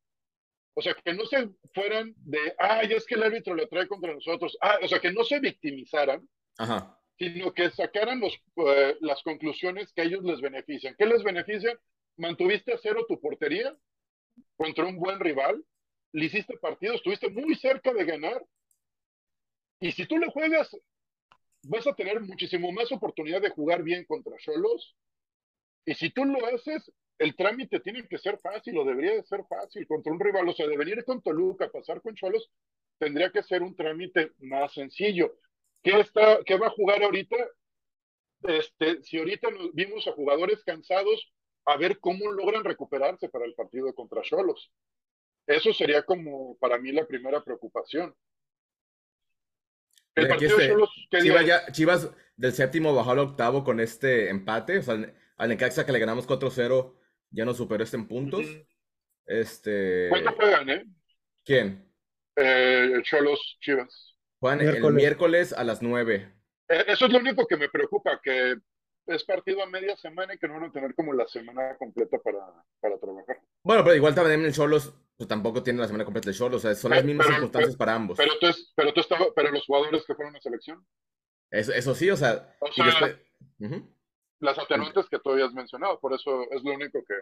O 0.74 0.80
sea, 0.80 0.94
que 0.94 1.12
no 1.12 1.26
se 1.26 1.50
fueran 1.74 2.14
de, 2.16 2.54
ay, 2.58 2.92
es 2.94 3.04
que 3.04 3.14
el 3.14 3.24
árbitro 3.24 3.54
lo 3.54 3.68
trae 3.68 3.86
contra 3.86 4.14
nosotros. 4.14 4.56
Ah, 4.62 4.78
o 4.82 4.88
sea, 4.88 5.00
que 5.00 5.12
no 5.12 5.22
se 5.22 5.38
victimizaran, 5.38 6.26
Ajá. 6.56 6.98
Sino 7.18 7.52
que 7.52 7.70
sacaran 7.70 8.20
los, 8.20 8.34
eh, 8.56 8.96
las 9.00 9.22
conclusiones 9.22 9.92
que 9.92 10.02
a 10.02 10.04
ellos 10.04 10.24
les 10.24 10.40
benefician. 10.40 10.94
¿Qué 10.98 11.06
les 11.06 11.22
beneficia? 11.22 11.78
Mantuviste 12.16 12.72
a 12.72 12.78
cero 12.78 13.04
tu 13.08 13.20
portería 13.20 13.76
contra 14.56 14.86
un 14.86 14.98
buen 14.98 15.20
rival, 15.20 15.64
le 16.12 16.26
hiciste 16.26 16.56
partido, 16.58 16.94
estuviste 16.94 17.30
muy 17.30 17.54
cerca 17.54 17.92
de 17.92 18.04
ganar. 18.04 18.44
Y 19.80 19.92
si 19.92 20.06
tú 20.06 20.18
le 20.18 20.30
juegas, 20.30 20.76
vas 21.64 21.86
a 21.86 21.94
tener 21.94 22.20
muchísimo 22.20 22.72
más 22.72 22.90
oportunidad 22.92 23.40
de 23.40 23.50
jugar 23.50 23.82
bien 23.82 24.04
contra 24.04 24.36
Cholos. 24.38 24.96
Y 25.84 25.94
si 25.94 26.10
tú 26.10 26.24
lo 26.24 26.46
haces, 26.46 26.92
el 27.18 27.34
trámite 27.36 27.80
tiene 27.80 28.06
que 28.06 28.18
ser 28.18 28.38
fácil 28.38 28.78
o 28.78 28.84
debería 28.84 29.14
de 29.14 29.24
ser 29.24 29.44
fácil 29.48 29.86
contra 29.86 30.12
un 30.12 30.20
rival. 30.20 30.48
O 30.48 30.52
sea, 30.52 30.66
de 30.66 30.76
venir 30.76 31.04
con 31.04 31.22
Toluca, 31.22 31.70
pasar 31.70 32.00
con 32.00 32.14
Cholos, 32.14 32.50
tendría 32.98 33.30
que 33.30 33.42
ser 33.42 33.62
un 33.62 33.74
trámite 33.74 34.32
más 34.38 34.72
sencillo. 34.74 35.34
¿Qué, 35.82 36.00
está, 36.00 36.42
qué 36.44 36.56
va 36.56 36.68
a 36.68 36.70
jugar 36.70 37.02
ahorita? 37.02 37.36
Este, 38.42 39.02
si 39.02 39.18
ahorita 39.18 39.50
nos 39.50 39.72
vimos 39.72 40.06
a 40.06 40.12
jugadores 40.12 40.62
cansados, 40.64 41.32
a 41.64 41.76
ver 41.76 41.98
cómo 41.98 42.30
logran 42.30 42.64
recuperarse 42.64 43.28
para 43.28 43.44
el 43.44 43.54
partido 43.54 43.94
contra 43.94 44.22
Cholos. 44.22 44.70
Eso 45.46 45.72
sería 45.72 46.02
como 46.02 46.56
para 46.58 46.78
mí 46.78 46.92
la 46.92 47.06
primera 47.06 47.42
preocupación. 47.42 48.14
El 50.14 50.28
partido 50.28 50.56
de 50.56 50.62
este, 50.62 50.74
Cholos, 50.74 51.08
¿qué 51.10 51.18
Chivas, 51.20 51.46
ya, 51.46 51.72
Chivas 51.72 52.10
del 52.36 52.52
séptimo 52.52 52.94
bajó 52.94 53.12
al 53.12 53.18
octavo 53.20 53.64
con 53.64 53.80
este 53.80 54.28
empate. 54.28 54.78
O 54.78 54.82
sea, 54.82 55.14
al 55.36 55.48
Necaxa 55.48 55.86
que 55.86 55.92
le 55.92 55.98
ganamos 55.98 56.28
4-0 56.28 56.94
ya 57.30 57.44
nos 57.44 57.56
superó 57.56 57.82
este 57.82 57.96
en 57.96 58.06
puntos. 58.06 58.46
Este. 59.24 60.08
¿Cuándo 60.10 60.32
juegan, 60.32 60.68
eh? 60.68 60.84
¿Quién? 61.44 61.90
Eh, 62.36 63.00
Cholos 63.04 63.56
Chivas. 63.60 64.11
Juegan 64.42 64.60
el 64.60 64.92
Miércoles. 64.92 65.52
a 65.52 65.62
las 65.64 65.80
9. 65.82 66.32
Eh, 66.68 66.84
Eso 66.88 67.06
es 67.06 67.12
lo 67.12 67.18
único 67.18 67.46
que 67.46 67.56
me 67.56 67.68
preocupa, 67.68 68.20
que 68.22 68.56
es 69.06 69.24
partido 69.24 69.62
a 69.62 69.66
media 69.66 69.96
semana 69.96 70.34
y 70.34 70.38
que 70.38 70.48
no 70.48 70.54
van 70.54 70.64
a 70.64 70.72
tener 70.72 70.94
como 70.94 71.12
la 71.12 71.26
semana 71.28 71.76
completa 71.78 72.18
para, 72.18 72.38
para 72.80 72.98
trabajar. 72.98 73.40
Bueno, 73.62 73.82
pero 73.84 73.96
igual 73.96 74.14
también 74.14 74.44
el 74.44 74.52
Cholos, 74.52 74.92
pues 75.16 75.28
tampoco 75.28 75.62
tiene 75.62 75.80
la 75.80 75.86
semana 75.86 76.04
completa 76.04 76.30
de 76.30 76.36
Cholos. 76.36 76.64
O 76.64 76.68
sea, 76.68 76.74
son 76.74 76.90
las 76.90 77.04
mismas 77.04 77.26
pero- 77.26 77.36
circunstancias 77.36 77.76
para 77.76 77.94
ambos. 77.94 78.18
Pero 78.18 78.32
tú, 78.40 78.46
es- 78.48 78.72
pero 78.74 78.92
tú 78.92 79.00
estaba, 79.00 79.26
pero 79.34 79.50
los 79.52 79.64
jugadores 79.64 80.04
que 80.06 80.14
fueron 80.14 80.34
a 80.36 80.40
selección, 80.40 80.84
Eso, 81.50 81.72
eso 81.72 81.94
sí, 81.94 82.10
o 82.10 82.16
sea. 82.16 82.56
O 82.60 82.72
sea, 82.72 82.86
después- 82.86 83.16
las 84.40 84.58
atenuantes 84.58 85.06
que 85.08 85.18
tú 85.20 85.30
habías 85.30 85.52
mencionado, 85.52 86.00
por 86.00 86.12
eso 86.14 86.42
es 86.50 86.62
lo 86.64 86.72
único 86.74 87.04
que, 87.04 87.14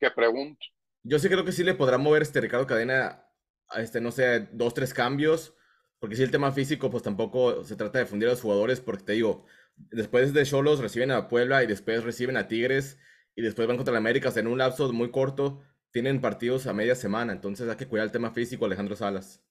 que 0.00 0.10
pregunto. 0.10 0.64
Yo 1.02 1.18
sí 1.18 1.28
creo 1.28 1.44
que 1.44 1.52
sí 1.52 1.62
le 1.64 1.74
podrá 1.74 1.98
mover 1.98 2.22
este 2.22 2.40
Ricardo 2.40 2.66
Cadena, 2.66 3.26
a 3.68 3.82
este, 3.82 4.00
no 4.00 4.10
sé, 4.10 4.48
dos, 4.52 4.72
tres 4.72 4.94
cambios. 4.94 5.54
Porque 5.98 6.16
si 6.16 6.22
el 6.22 6.30
tema 6.30 6.52
físico, 6.52 6.90
pues 6.90 7.02
tampoco 7.02 7.64
se 7.64 7.76
trata 7.76 7.98
de 7.98 8.06
fundir 8.06 8.28
a 8.28 8.32
los 8.32 8.40
jugadores, 8.40 8.80
porque 8.80 9.04
te 9.04 9.12
digo, 9.12 9.44
después 9.76 10.32
de 10.32 10.44
Cholos 10.44 10.80
reciben 10.80 11.10
a 11.10 11.28
Puebla 11.28 11.62
y 11.62 11.66
después 11.66 12.04
reciben 12.04 12.36
a 12.36 12.48
Tigres 12.48 12.98
y 13.34 13.42
después 13.42 13.66
van 13.66 13.76
contra 13.76 13.92
el 13.92 13.98
América, 13.98 14.28
o 14.28 14.32
sea, 14.32 14.40
en 14.40 14.48
un 14.48 14.58
lapso 14.58 14.92
muy 14.92 15.10
corto 15.10 15.62
tienen 15.90 16.20
partidos 16.20 16.66
a 16.66 16.74
media 16.74 16.94
semana, 16.94 17.32
entonces 17.32 17.68
hay 17.68 17.76
que 17.76 17.86
cuidar 17.86 18.06
el 18.06 18.12
tema 18.12 18.30
físico, 18.30 18.66
Alejandro 18.66 18.96
Salas. 18.96 19.42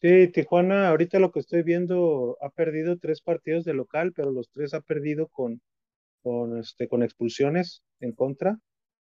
Sí, 0.00 0.28
Tijuana, 0.28 0.88
ahorita 0.88 1.18
lo 1.18 1.30
que 1.30 1.40
estoy 1.40 1.62
viendo, 1.62 2.38
ha 2.40 2.50
perdido 2.50 2.98
tres 2.98 3.20
partidos 3.20 3.64
de 3.64 3.74
local, 3.74 4.12
pero 4.14 4.30
los 4.30 4.50
tres 4.50 4.74
ha 4.74 4.80
perdido 4.80 5.28
con, 5.28 5.60
con, 6.22 6.58
este, 6.58 6.88
con 6.88 7.02
expulsiones 7.02 7.82
en 8.00 8.12
contra. 8.12 8.58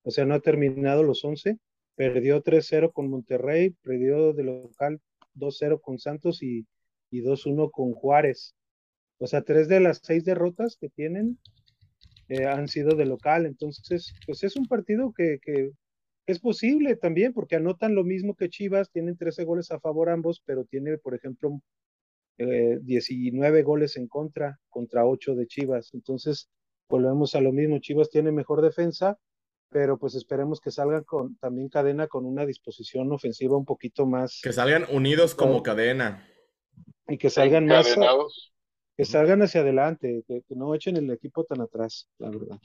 O 0.02 0.10
sea, 0.10 0.24
no 0.24 0.34
ha 0.34 0.40
terminado 0.40 1.02
los 1.02 1.24
11. 1.24 1.58
Perdió 1.96 2.42
3-0 2.42 2.92
con 2.92 3.08
Monterrey, 3.10 3.70
perdió 3.82 4.32
de 4.32 4.44
local 4.44 5.00
2-0 5.36 5.80
con 5.80 5.98
Santos 5.98 6.42
y, 6.42 6.66
y 7.10 7.22
2-1 7.22 7.70
con 7.70 7.92
Juárez. 7.92 8.54
O 9.18 9.26
sea, 9.26 9.42
tres 9.42 9.68
de 9.68 9.80
las 9.80 10.00
seis 10.02 10.24
derrotas 10.24 10.76
que 10.78 10.88
tienen 10.90 11.38
eh, 12.28 12.44
han 12.46 12.68
sido 12.68 12.96
de 12.96 13.06
local. 13.06 13.46
Entonces, 13.46 14.14
pues 14.26 14.42
es 14.42 14.56
un 14.56 14.66
partido 14.66 15.12
que, 15.12 15.38
que 15.40 15.70
es 16.26 16.40
posible 16.40 16.96
también, 16.96 17.32
porque 17.32 17.56
anotan 17.56 17.94
lo 17.94 18.04
mismo 18.04 18.34
que 18.34 18.48
Chivas, 18.50 18.90
tienen 18.90 19.16
13 19.16 19.44
goles 19.44 19.70
a 19.70 19.80
favor 19.80 20.10
ambos, 20.10 20.42
pero 20.44 20.64
tiene, 20.64 20.98
por 20.98 21.14
ejemplo, 21.14 21.60
eh, 22.38 22.78
19 22.82 23.62
goles 23.62 23.96
en 23.96 24.08
contra, 24.08 24.58
contra 24.68 25.06
8 25.06 25.36
de 25.36 25.46
Chivas. 25.46 25.94
Entonces, 25.94 26.50
volvemos 26.88 27.34
a 27.34 27.40
lo 27.40 27.52
mismo. 27.52 27.78
Chivas 27.78 28.10
tiene 28.10 28.32
mejor 28.32 28.60
defensa, 28.60 29.18
pero 29.70 29.98
pues 29.98 30.14
esperemos 30.14 30.60
que 30.60 30.70
salgan 30.70 31.04
con 31.04 31.36
también 31.36 31.68
cadena 31.68 32.06
con 32.06 32.24
una 32.24 32.46
disposición 32.46 33.12
ofensiva 33.12 33.56
un 33.56 33.64
poquito 33.64 34.06
más 34.06 34.40
Que 34.42 34.52
salgan 34.52 34.84
unidos 34.90 35.34
como 35.34 35.62
cadena. 35.62 36.26
y 37.08 37.18
que 37.18 37.30
salgan 37.30 37.66
más, 37.66 37.94
que 38.96 39.04
salgan 39.04 39.42
hacia 39.42 39.60
adelante, 39.60 40.24
que, 40.26 40.42
que 40.48 40.54
no 40.54 40.74
echen 40.74 40.96
el 40.96 41.10
equipo 41.10 41.44
tan 41.44 41.60
atrás, 41.60 42.08
la 42.18 42.30
verdad. 42.30 42.58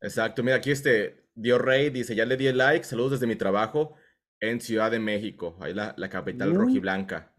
Exacto, 0.00 0.42
mira, 0.42 0.56
aquí 0.56 0.70
este 0.70 1.24
Dio 1.34 1.58
Rey 1.58 1.90
dice, 1.90 2.14
ya 2.14 2.26
le 2.26 2.36
di 2.36 2.46
el 2.48 2.58
like, 2.58 2.84
saludos 2.84 3.12
desde 3.12 3.26
mi 3.26 3.36
trabajo 3.36 3.94
en 4.40 4.60
Ciudad 4.60 4.90
de 4.90 4.98
México, 4.98 5.56
ahí 5.60 5.72
la, 5.74 5.94
la 5.96 6.08
capital 6.08 6.52
Mm. 6.52 6.56
rojiblanca. 6.56 7.34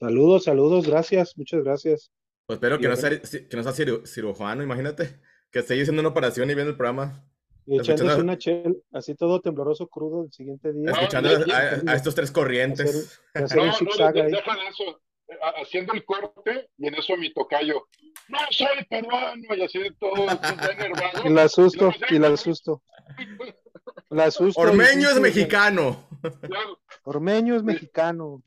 Saludos, 0.00 0.44
saludos, 0.44 0.86
gracias, 0.86 1.36
muchas 1.38 1.62
gracias. 1.64 2.10
Pues 2.46 2.56
espero 2.58 2.78
que 2.78 2.88
no 2.88 2.96
sea, 2.96 3.10
que 3.10 3.56
no 3.56 3.62
sea 3.62 3.72
ciru- 3.72 4.06
cirujano, 4.06 4.62
imagínate, 4.62 5.20
que 5.50 5.60
esté 5.60 5.80
haciendo 5.80 6.00
una 6.00 6.10
operación 6.10 6.50
y 6.50 6.54
viendo 6.54 6.70
el 6.70 6.76
programa, 6.76 7.24
Y 7.68 7.74
Escuchando- 7.76 8.04
echándose 8.04 8.20
una 8.22 8.38
chel, 8.38 8.82
así 8.92 9.14
todo 9.16 9.40
tembloroso, 9.40 9.88
crudo 9.88 10.24
el 10.24 10.32
siguiente 10.32 10.72
día. 10.72 10.90
Escuchando 10.92 11.38
no, 11.38 11.52
a, 11.52 11.58
a- 11.58 11.92
a 11.92 11.94
estos 11.96 12.14
tres 12.14 12.30
corrientes. 12.30 13.20
Hacer- 13.34 13.44
hacer 13.44 13.56
No, 13.58 13.62
un 13.64 13.68
no, 13.70 13.74
zigzag 13.74 14.14
de- 14.14 14.22
ahí. 14.22 14.30
deja 14.30 14.54
de 14.56 14.68
eso. 14.68 15.00
Eh, 15.28 15.34
ha- 15.42 15.60
Haciendo 15.62 15.92
el 15.94 16.04
corte 16.04 16.70
y 16.78 16.86
en 16.86 16.94
eso 16.94 17.16
mi 17.16 17.32
tocayo. 17.32 17.88
No 18.28 18.38
soy 18.50 18.84
peruano 18.88 19.42
y 19.56 19.62
así 19.62 19.80
todo 19.98 20.14
está 20.30 20.72
enervado. 20.72 21.22
Y 21.28 21.28
la 21.32 21.42
asusto, 21.44 21.92
y 22.10 22.18
la 22.18 22.28
asusto. 22.28 22.82
La 24.10 24.24
asusto. 24.26 24.60
Ormeño 24.60 25.08
es 25.10 25.18
mexicano. 25.20 26.08
Claro. 26.42 26.80
Ormeño 27.04 27.56
es 27.56 27.62
mexicano. 27.62 28.42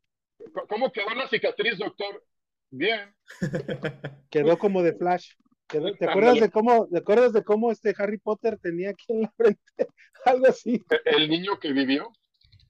¿Cómo 0.69 0.91
quedó 0.91 1.09
la 1.15 1.27
cicatriz, 1.27 1.77
doctor? 1.77 2.23
Bien. 2.71 3.13
Quedó 4.29 4.57
como 4.57 4.81
de 4.83 4.93
Flash. 4.93 5.31
¿te 5.99 6.05
acuerdas 6.09 6.39
de 6.39 6.49
cómo, 6.49 6.87
te 6.87 6.97
acuerdas 6.97 7.33
de 7.33 7.43
cómo 7.43 7.71
este 7.71 7.93
Harry 7.97 8.17
Potter 8.17 8.57
tenía 8.57 8.91
aquí 8.91 9.05
en 9.09 9.21
la 9.21 9.33
frente? 9.35 9.61
Algo 10.25 10.47
así, 10.47 10.83
El 11.05 11.29
niño 11.29 11.59
que 11.59 11.71
vivió. 11.71 12.11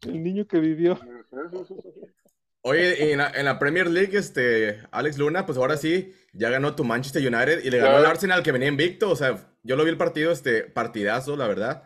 el 0.02 0.24
niño 0.24 0.45
que 0.47 0.60
vivió. 0.60 1.00
Oye, 2.62 3.08
y 3.08 3.12
en 3.14 3.20
la, 3.20 3.32
en 3.32 3.45
la 3.45 3.58
Premier 3.58 3.89
League, 3.89 4.18
este, 4.18 4.82
Alex 4.91 5.18
Luna, 5.18 5.45
pues 5.45 5.58
ahora 5.58 5.78
sí, 5.78 6.14
ya 6.34 6.50
ganó 6.50 6.76
tu 6.76 6.84
Manchester 6.84 7.26
United 7.26 7.64
y 7.64 7.70
le 7.70 7.78
ganó 7.78 7.97
al 7.97 8.06
Arsenal 8.06 8.43
que 8.43 8.52
venía 8.52 8.68
invicto. 8.68 9.10
O 9.10 9.16
sea, 9.16 9.56
yo 9.64 9.78
lo 9.78 9.86
vi 9.86 9.91
el 9.91 9.97
partido, 9.97 10.32
este, 10.32 10.64
partidazo, 10.64 11.38
la 11.38 11.47
verdad. 11.47 11.84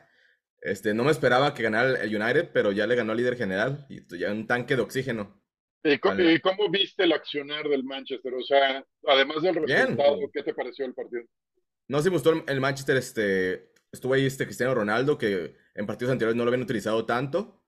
Este, 0.61 0.95
no 0.95 1.03
me 1.03 1.11
esperaba 1.11 1.53
que 1.53 1.61
ganara 1.61 2.01
el 2.01 2.15
United, 2.15 2.49
pero 2.53 2.71
ya 2.71 2.87
le 2.87 2.95
ganó 2.95 3.11
al 3.11 3.19
líder 3.19 3.37
general 3.37 3.85
y 3.87 4.01
ya 4.17 4.31
un 4.31 4.47
tanque 4.47 4.75
de 4.75 4.81
oxígeno. 4.81 5.42
¿Y 5.83 5.97
cómo, 5.99 6.15
Vale. 6.15 6.33
y 6.33 6.39
cómo 6.39 6.69
viste 6.69 7.03
el 7.03 7.11
accionar 7.11 7.67
del 7.67 7.83
Manchester? 7.83 8.33
O 8.33 8.43
sea, 8.43 8.85
además 9.05 9.41
del 9.41 9.59
Bien. 9.65 9.79
resultado, 9.79 10.19
¿qué 10.31 10.43
te 10.43 10.53
pareció 10.53 10.85
el 10.85 10.93
partido? 10.93 11.23
No 11.89 11.97
sé 11.97 12.05
si 12.05 12.09
me 12.09 12.15
gustó 12.15 12.43
el, 12.47 12.61
Manchester, 12.61 12.95
este, 12.95 13.73
estuvo 13.91 14.13
ahí 14.13 14.25
este 14.25 14.45
Cristiano 14.45 14.73
Ronaldo, 14.73 15.17
que 15.17 15.55
en 15.75 15.85
partidos 15.85 16.13
anteriores 16.13 16.37
no 16.37 16.45
lo 16.45 16.49
habían 16.49 16.63
utilizado 16.63 17.05
tanto, 17.05 17.63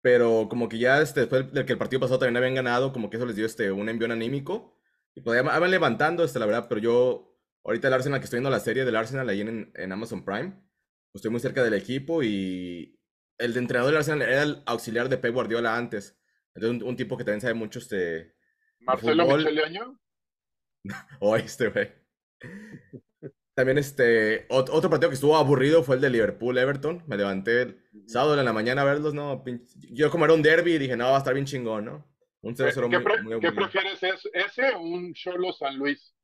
pero 0.00 0.46
como 0.48 0.68
que 0.68 0.78
ya 0.78 1.02
este, 1.02 1.20
después 1.20 1.52
de 1.52 1.66
que 1.66 1.72
el 1.72 1.78
partido 1.78 2.00
pasado 2.00 2.20
también 2.20 2.36
habían 2.36 2.54
ganado, 2.54 2.92
como 2.92 3.10
que 3.10 3.16
eso 3.16 3.26
les 3.26 3.36
dio 3.36 3.46
este, 3.46 3.72
un 3.72 3.88
envión 3.88 4.12
anímico, 4.12 4.80
y 5.14 5.20
pues 5.20 5.36
ya 5.36 5.42
van 5.42 5.70
levantando, 5.70 6.22
este, 6.22 6.38
la 6.38 6.46
verdad, 6.46 6.66
pero 6.68 6.80
yo, 6.80 7.36
ahorita 7.64 7.88
el 7.88 7.94
Arsenal, 7.94 8.20
que 8.20 8.24
estoy 8.24 8.38
viendo 8.38 8.50
la 8.50 8.60
serie 8.60 8.84
del 8.84 8.96
Arsenal 8.96 9.28
ahí 9.28 9.40
en, 9.40 9.72
en 9.74 9.92
Amazon 9.92 10.24
Prime, 10.24 10.52
pues 11.10 11.20
estoy 11.20 11.32
muy 11.32 11.40
cerca 11.40 11.64
del 11.64 11.74
equipo 11.74 12.22
y 12.22 12.98
el 13.38 13.56
entrenador 13.56 13.90
del 13.90 13.98
Arsenal 13.98 14.22
era 14.22 14.42
el 14.44 14.62
auxiliar 14.66 15.08
de 15.08 15.18
Pep 15.18 15.34
Guardiola 15.34 15.76
antes. 15.76 16.16
Entonces, 16.54 16.82
un, 16.82 16.96
tipo 16.96 17.16
que 17.16 17.24
también 17.24 17.40
sabe 17.40 17.54
mucho 17.54 17.78
este. 17.78 18.34
Marcelo 18.80 19.26
Micheleaño. 19.26 19.98
o 21.20 21.36
este, 21.36 21.68
güey. 21.68 21.92
También 23.54 23.76
este, 23.76 24.46
otro 24.48 24.88
partido 24.88 25.10
que 25.10 25.14
estuvo 25.14 25.36
aburrido 25.36 25.82
fue 25.82 25.96
el 25.96 26.00
de 26.00 26.08
Liverpool-Everton. 26.10 27.04
Me 27.06 27.18
levanté 27.18 27.62
el 27.62 27.84
sábado 28.06 28.38
en 28.38 28.44
la 28.44 28.52
mañana 28.52 28.80
a 28.82 28.86
verlos, 28.86 29.12
¿no? 29.12 29.44
Yo 29.90 30.10
como 30.10 30.24
era 30.24 30.32
un 30.32 30.42
derby 30.42 30.78
dije, 30.78 30.96
no, 30.96 31.04
va 31.04 31.16
a 31.16 31.18
estar 31.18 31.34
bien 31.34 31.44
chingón, 31.44 31.84
¿no? 31.84 32.10
Un 32.40 32.56
0-0 32.56 33.22
muy, 33.22 33.40
¿Qué 33.40 33.52
prefieres, 33.52 34.00
ese 34.32 34.72
o 34.74 34.80
un 34.80 35.12
Cholo 35.12 35.52
San 35.52 35.76
Luis? 35.76 36.14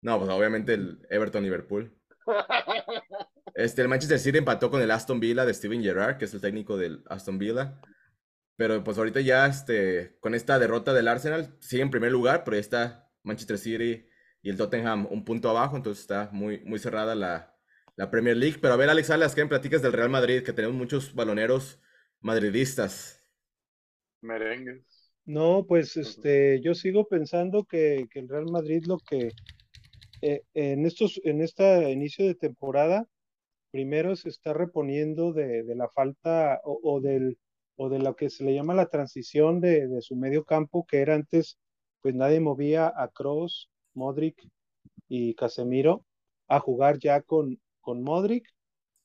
No, 0.00 0.18
pues 0.18 0.30
obviamente 0.30 0.74
el 0.74 0.98
Everton-Liverpool. 1.10 1.94
Este, 3.54 3.82
el 3.82 3.88
Manchester 3.88 4.20
City 4.20 4.38
empató 4.38 4.70
con 4.70 4.80
el 4.80 4.90
Aston 4.90 5.18
Villa 5.18 5.44
de 5.44 5.52
Steven 5.52 5.82
Gerrard, 5.82 6.16
que 6.16 6.26
es 6.26 6.34
el 6.34 6.40
técnico 6.40 6.76
del 6.76 7.02
Aston 7.06 7.38
Villa. 7.38 7.80
Pero 8.58 8.82
pues 8.84 8.98
ahorita 8.98 9.20
ya 9.20 9.46
este, 9.46 10.18
con 10.20 10.34
esta 10.34 10.58
derrota 10.58 10.92
del 10.92 11.08
Arsenal 11.08 11.56
sigue 11.60 11.82
en 11.82 11.90
primer 11.90 12.10
lugar, 12.12 12.42
pero 12.44 12.56
ya 12.56 12.60
está 12.60 13.10
Manchester 13.22 13.56
City 13.56 14.06
y 14.42 14.50
el 14.50 14.56
Tottenham 14.56 15.06
un 15.10 15.24
punto 15.24 15.48
abajo, 15.48 15.76
entonces 15.76 16.02
está 16.02 16.28
muy, 16.32 16.60
muy 16.64 16.80
cerrada 16.80 17.14
la, 17.14 17.56
la 17.96 18.10
Premier 18.10 18.36
League. 18.36 18.58
Pero 18.60 18.74
a 18.74 18.76
ver, 18.76 18.90
Alex 18.90 19.10
Alas, 19.10 19.36
¿qué 19.36 19.42
me 19.44 19.48
platicas 19.48 19.80
del 19.80 19.92
Real 19.92 20.10
Madrid? 20.10 20.42
Que 20.42 20.52
tenemos 20.52 20.76
muchos 20.76 21.14
baloneros 21.14 21.80
madridistas. 22.20 23.24
Merengues. 24.22 25.12
No, 25.24 25.64
pues 25.68 25.96
este, 25.96 26.60
yo 26.60 26.74
sigo 26.74 27.06
pensando 27.06 27.64
que, 27.64 28.06
que 28.10 28.18
el 28.18 28.28
Real 28.28 28.46
Madrid 28.50 28.84
lo 28.86 28.98
que 28.98 29.30
eh, 30.22 30.42
en 30.54 30.84
estos, 30.84 31.20
en 31.24 31.42
este 31.42 31.90
inicio 31.92 32.26
de 32.26 32.34
temporada, 32.34 33.06
primero 33.70 34.16
se 34.16 34.30
está 34.30 34.52
reponiendo 34.52 35.32
de, 35.32 35.62
de 35.64 35.74
la 35.76 35.88
falta 35.90 36.60
o, 36.64 36.80
o, 36.82 37.00
del, 37.00 37.38
o 37.80 37.88
de 37.88 38.00
lo 38.00 38.16
que 38.16 38.28
se 38.28 38.44
le 38.44 38.54
llama 38.54 38.74
la 38.74 38.88
transición 38.88 39.60
de, 39.60 39.86
de 39.86 40.02
su 40.02 40.16
medio 40.16 40.44
campo, 40.44 40.84
que 40.84 40.98
era 40.98 41.14
antes, 41.14 41.58
pues 42.02 42.12
nadie 42.12 42.40
movía 42.40 42.92
a 42.94 43.08
Cross, 43.08 43.70
Modric 43.94 44.36
y 45.08 45.34
Casemiro 45.34 46.04
a 46.48 46.58
jugar 46.58 46.98
ya 46.98 47.22
con, 47.22 47.60
con 47.80 48.02
Modric. 48.02 48.52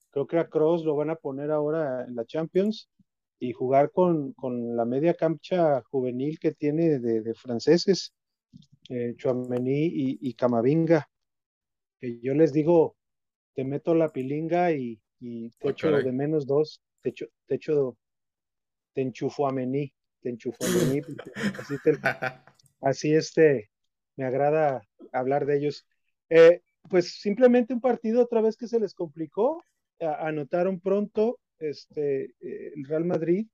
Creo 0.09 0.25
que 0.25 0.39
a 0.39 0.49
Cross 0.49 0.83
lo 0.85 0.95
van 0.95 1.11
a 1.11 1.15
poner 1.15 1.51
ahora 1.51 2.03
en 2.07 2.15
la 2.15 2.25
Champions 2.25 2.89
y 3.39 3.53
jugar 3.53 3.91
con, 3.91 4.33
con 4.33 4.75
la 4.75 4.85
media 4.85 5.13
cancha 5.13 5.83
juvenil 5.91 6.39
que 6.39 6.53
tiene 6.53 6.97
de, 6.97 7.21
de 7.21 7.33
franceses, 7.35 8.11
eh, 8.89 9.13
Chouameni 9.17 9.85
y, 9.85 10.17
y, 10.19 10.33
Camavinga. 10.33 11.07
Que 11.99 12.19
yo 12.21 12.33
les 12.33 12.51
digo, 12.53 12.95
te 13.53 13.65
meto 13.65 13.93
la 13.93 14.09
pilinga 14.09 14.71
y, 14.71 14.99
y 15.19 15.51
te 15.51 15.69
echo 15.69 15.91
de 15.91 16.11
menos 16.11 16.47
dos, 16.47 16.81
te 17.01 17.09
echo, 17.09 17.27
te 17.45 17.55
echo, 17.55 17.97
te 18.93 19.01
enchufo 19.01 19.47
a 19.47 19.51
Mení, 19.51 19.91
te 20.21 20.29
enchufo 20.29 20.57
a 20.63 20.67
Mení, 20.67 21.01
así, 21.59 21.75
te, 21.83 21.97
así 22.81 23.13
este, 23.13 23.69
me 24.15 24.25
agrada 24.25 24.81
hablar 25.11 25.45
de 25.45 25.57
ellos. 25.57 25.85
Eh, 26.29 26.61
pues 26.89 27.19
simplemente 27.19 27.73
un 27.73 27.81
partido 27.81 28.21
otra 28.21 28.41
vez 28.41 28.57
que 28.57 28.67
se 28.67 28.79
les 28.79 28.93
complicó, 28.93 29.63
anotaron 29.99 30.79
pronto 30.81 31.39
este, 31.59 32.25
eh, 32.41 32.73
el 32.75 32.85
Real 32.85 33.05
Madrid 33.05 33.47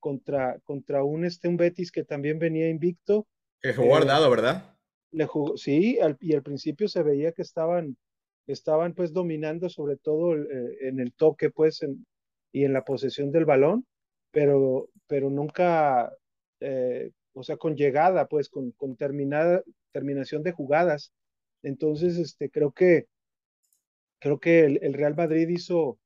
contra, 0.00 0.58
contra 0.60 1.02
un, 1.02 1.24
este, 1.24 1.48
un 1.48 1.56
Betis 1.56 1.90
que 1.90 2.04
también 2.04 2.38
venía 2.38 2.68
invicto. 2.68 3.26
Que 3.62 3.72
jugó 3.72 3.88
guardado, 3.88 4.26
eh, 4.26 4.30
¿verdad? 4.30 4.76
Le 5.12 5.26
jugó, 5.26 5.56
sí, 5.56 5.98
y 6.20 6.34
al 6.34 6.42
principio 6.42 6.88
se 6.88 7.02
veía 7.02 7.32
que 7.32 7.40
estaban, 7.40 7.96
estaban 8.46 8.92
pues 8.92 9.14
dominando 9.14 9.70
sobre 9.70 9.96
todo 9.96 10.34
en 10.34 11.00
el 11.00 11.14
toque 11.14 11.50
pues 11.50 11.80
y 12.52 12.64
en 12.64 12.72
la 12.74 12.84
posesión 12.84 13.32
del 13.32 13.46
balón, 13.46 13.86
pero, 14.38 14.88
pero 15.08 15.30
nunca 15.30 16.12
o 17.32 17.42
sea, 17.42 17.56
con 17.56 17.74
llegada, 17.74 18.28
pues, 18.28 18.48
con, 18.48 18.70
con 18.72 18.94
terminada, 18.96 19.64
terminación 19.90 20.44
de 20.44 20.52
jugadas. 20.52 21.12
Entonces, 21.62 22.18
este, 22.18 22.48
creo 22.48 22.70
que, 22.70 23.06
creo 24.20 24.38
que 24.38 24.64
el, 24.64 24.94
Real 24.94 25.16
Madrid 25.16 25.48
hizo 25.48 25.98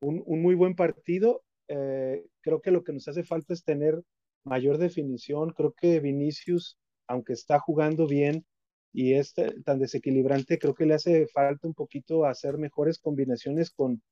un, 0.00 0.22
un 0.26 0.42
muy 0.42 0.54
buen 0.54 0.74
partido. 0.74 1.44
Eh, 1.68 2.26
creo 2.42 2.60
que 2.60 2.70
lo 2.70 2.84
que 2.84 2.92
nos 2.92 3.08
hace 3.08 3.24
falta 3.24 3.54
es 3.54 3.64
tener 3.64 4.02
mayor 4.44 4.76
definición. 4.76 5.54
Creo 5.54 5.72
que 5.72 5.98
Vinicius, 6.00 6.78
aunque 7.06 7.32
está 7.32 7.58
jugando 7.58 8.06
bien 8.06 8.44
y 8.92 9.14
es 9.14 9.32
tan 9.64 9.78
desequilibrante, 9.78 10.58
creo 10.58 10.74
que 10.74 10.84
le 10.84 10.94
hace 10.94 11.26
falta 11.28 11.66
un 11.66 11.74
poquito 11.74 12.26
hacer 12.26 12.58
mejores 12.58 12.98
combinaciones 12.98 13.70
con, 13.70 14.02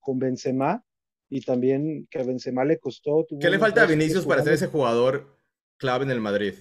con 0.00 0.18
Benzema 0.18 0.84
y 1.32 1.40
también 1.40 2.06
que 2.10 2.18
a 2.18 2.24
Benzema 2.24 2.62
le 2.62 2.78
costó. 2.78 3.26
¿Qué 3.40 3.48
le 3.48 3.58
falta 3.58 3.84
a 3.84 3.86
Vinicius 3.86 4.26
para 4.26 4.42
ser 4.42 4.52
ese 4.52 4.66
jugador 4.66 5.38
clave 5.78 6.04
en 6.04 6.10
el 6.10 6.20
Madrid? 6.20 6.52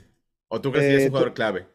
¿O 0.47 0.61
tú 0.61 0.71
crees 0.71 0.87
que 0.87 0.93
es 0.93 1.01
un 1.01 1.07
eh, 1.07 1.09
jugador 1.09 1.33
clave? 1.33 1.67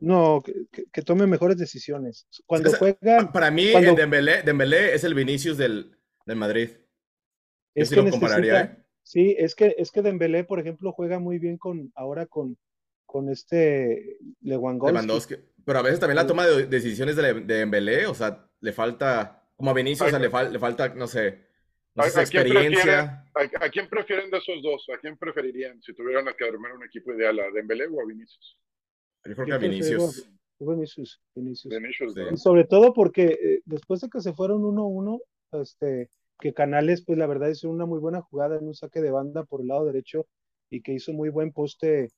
No, 0.00 0.42
que, 0.42 1.02
tome 1.02 1.26
mejores 1.26 1.56
decisiones. 1.56 2.26
Cuando 2.44 2.70
juega. 2.72 3.32
Para 3.32 3.50
mí, 3.50 3.72
cuando... 3.72 3.94
Dembélé, 3.94 4.42
Dembélé, 4.42 4.94
es 4.94 5.02
el 5.02 5.14
Vinicius 5.14 5.56
del, 5.56 5.96
del 6.26 6.36
Madrid. 6.36 6.68
Es 7.74 7.88
que 7.88 7.96
lo 7.96 8.10
compararía, 8.10 8.60
¿eh? 8.60 8.76
Sí, 9.02 9.34
es 9.38 9.54
que, 9.54 9.74
es 9.78 9.90
que 9.90 10.02
Dembélé, 10.02 10.44
por 10.44 10.60
ejemplo, 10.60 10.92
juega 10.92 11.18
muy 11.18 11.38
bien 11.38 11.56
con 11.56 11.90
ahora 11.94 12.26
con, 12.26 12.58
con 13.06 13.30
este 13.30 14.18
Lewandowski. 14.42 15.36
Pero 15.64 15.78
a 15.78 15.82
veces 15.82 16.00
también 16.00 16.16
la 16.16 16.26
toma 16.26 16.46
de 16.46 16.66
decisiones 16.66 17.16
de, 17.16 17.32
de 17.32 17.54
Dembélé, 17.54 18.06
o 18.06 18.14
sea, 18.14 18.46
le 18.60 18.72
falta, 18.72 19.42
como 19.56 19.70
a 19.70 19.74
Vinicius, 19.74 20.08
o 20.08 20.10
sea, 20.10 20.18
le, 20.18 20.50
le 20.50 20.58
falta, 20.58 20.90
no 20.90 21.06
sé, 21.06 21.51
¿A, 21.96 22.06
experiencia. 22.06 23.24
¿a, 23.34 23.68
quién 23.68 23.88
prefieren 23.88 24.30
de 24.30 24.38
esos 24.38 24.62
dos? 24.62 24.86
¿A 24.94 24.98
quién 24.98 25.16
preferirían 25.18 25.82
si 25.82 25.92
tuvieran 25.92 26.26
que 26.36 26.44
armar 26.44 26.72
un 26.72 26.84
equipo 26.84 27.12
ideal? 27.12 27.38
¿A 27.38 27.50
Dembélé 27.50 27.86
o 27.86 28.00
a 28.00 28.06
Vinicius? 28.06 28.58
Yo 29.24 29.34
creo 29.34 29.46
que 29.46 29.52
a 29.52 29.58
Vinicius. 29.58 30.28
Vinicius, 30.58 31.20
Vinicius. 31.34 31.74
Sobre 32.36 32.64
todo 32.64 32.94
porque 32.94 33.38
eh, 33.42 33.62
después 33.64 34.00
de 34.00 34.08
que 34.08 34.20
se 34.20 34.32
fueron 34.32 34.62
1-1, 34.62 35.20
este, 35.52 36.08
que 36.38 36.54
Canales, 36.54 37.04
pues 37.04 37.18
la 37.18 37.26
verdad 37.26 37.48
hizo 37.48 37.68
una 37.68 37.84
muy 37.84 37.98
buena 37.98 38.22
jugada 38.22 38.56
en 38.56 38.68
un 38.68 38.74
saque 38.74 39.00
de 39.00 39.10
banda 39.10 39.44
por 39.44 39.60
el 39.60 39.66
lado 39.66 39.84
derecho 39.84 40.26
y 40.70 40.80
que 40.82 40.92
hizo 40.92 41.12
muy 41.12 41.28
buen 41.30 41.52
poste, 41.52 42.10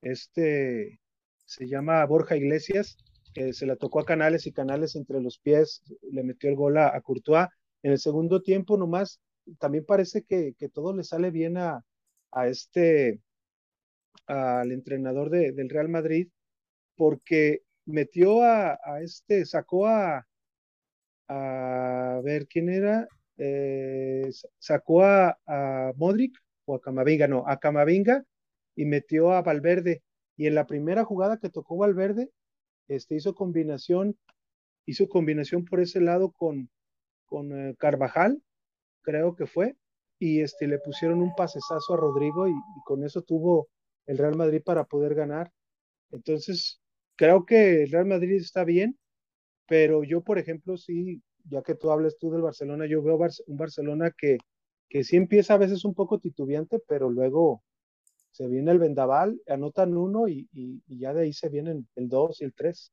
este, 0.00 0.98
se 1.44 1.68
llama 1.68 2.04
Borja 2.06 2.36
Iglesias, 2.36 2.96
que 3.34 3.52
se 3.52 3.66
la 3.66 3.76
tocó 3.76 4.00
a 4.00 4.06
Canales 4.06 4.46
y 4.46 4.52
Canales 4.52 4.96
entre 4.96 5.20
los 5.20 5.38
pies 5.38 5.82
le 6.10 6.24
metió 6.24 6.50
el 6.50 6.56
gol 6.56 6.78
a 6.78 6.98
Courtois 7.02 7.46
en 7.82 7.92
el 7.92 7.98
segundo 7.98 8.42
tiempo 8.42 8.76
nomás, 8.76 9.20
también 9.58 9.84
parece 9.84 10.22
que, 10.22 10.54
todo 10.72 10.94
le 10.94 11.04
sale 11.04 11.30
bien 11.30 11.56
a, 11.56 11.82
este, 12.46 13.20
al 14.26 14.72
entrenador 14.72 15.30
de, 15.30 15.52
del 15.52 15.70
Real 15.70 15.88
Madrid, 15.88 16.28
porque 16.96 17.62
metió 17.86 18.42
a, 18.42 18.78
a 18.84 19.00
este, 19.02 19.44
sacó 19.46 19.86
a, 19.86 20.26
a 21.28 22.20
ver 22.22 22.46
quién 22.46 22.68
era, 22.68 23.08
eh, 23.38 24.28
sacó 24.58 25.04
a, 25.04 25.38
a, 25.46 25.92
Modric 25.96 26.36
o 26.66 26.74
a 26.74 26.80
Camavinga, 26.80 27.26
no, 27.28 27.44
a 27.46 27.58
Camavinga 27.58 28.24
y 28.76 28.84
metió 28.84 29.32
a 29.32 29.42
Valverde. 29.42 30.02
Y 30.36 30.46
en 30.46 30.54
la 30.54 30.66
primera 30.66 31.04
jugada 31.04 31.38
que 31.38 31.50
tocó 31.50 31.76
Valverde, 31.76 32.30
este, 32.88 33.14
hizo 33.14 33.34
combinación, 33.34 34.18
hizo 34.86 35.08
combinación 35.08 35.64
por 35.64 35.80
ese 35.80 36.00
lado 36.00 36.32
con, 36.32 36.70
con 37.30 37.52
eh, 37.52 37.74
Carvajal, 37.78 38.42
creo 39.02 39.34
que 39.36 39.46
fue, 39.46 39.76
y 40.18 40.42
este, 40.42 40.66
le 40.66 40.78
pusieron 40.78 41.22
un 41.22 41.34
pasesazo 41.34 41.94
a 41.94 41.96
Rodrigo 41.96 42.48
y, 42.48 42.52
con 42.84 43.04
eso 43.04 43.22
tuvo 43.22 43.68
el 44.06 44.18
Real 44.18 44.36
Madrid 44.36 44.62
para 44.62 44.84
poder 44.84 45.14
ganar. 45.14 45.50
Entonces, 46.10 46.80
creo 47.16 47.46
que 47.46 47.84
el 47.84 47.90
Real 47.90 48.06
Madrid 48.06 48.34
está 48.34 48.64
bien, 48.64 48.98
pero 49.66 50.04
yo, 50.04 50.22
por 50.22 50.38
ejemplo, 50.38 50.76
sí, 50.76 51.22
ya 51.44 51.62
que 51.62 51.74
tú 51.74 51.90
hablas 51.90 52.18
tú 52.18 52.30
del 52.30 52.42
Barcelona, 52.42 52.86
yo 52.86 53.02
veo 53.02 53.18
un 53.46 53.56
Barcelona 53.56 54.12
que, 54.16 54.38
que 54.88 55.04
sí 55.04 55.16
empieza 55.16 55.54
a 55.54 55.58
veces 55.58 55.84
un 55.84 55.94
poco 55.94 56.18
titubeante, 56.18 56.80
pero 56.86 57.08
luego 57.10 57.62
se 58.32 58.46
viene 58.48 58.72
el 58.72 58.78
vendaval, 58.78 59.40
anotan 59.46 59.96
uno 59.96 60.28
y, 60.28 60.48
y, 60.52 60.82
y 60.86 60.98
ya 60.98 61.14
de 61.14 61.22
ahí 61.22 61.32
se 61.32 61.48
vienen 61.48 61.88
el 61.96 62.08
dos 62.08 62.40
y 62.40 62.44
el 62.44 62.54
tres. 62.54 62.92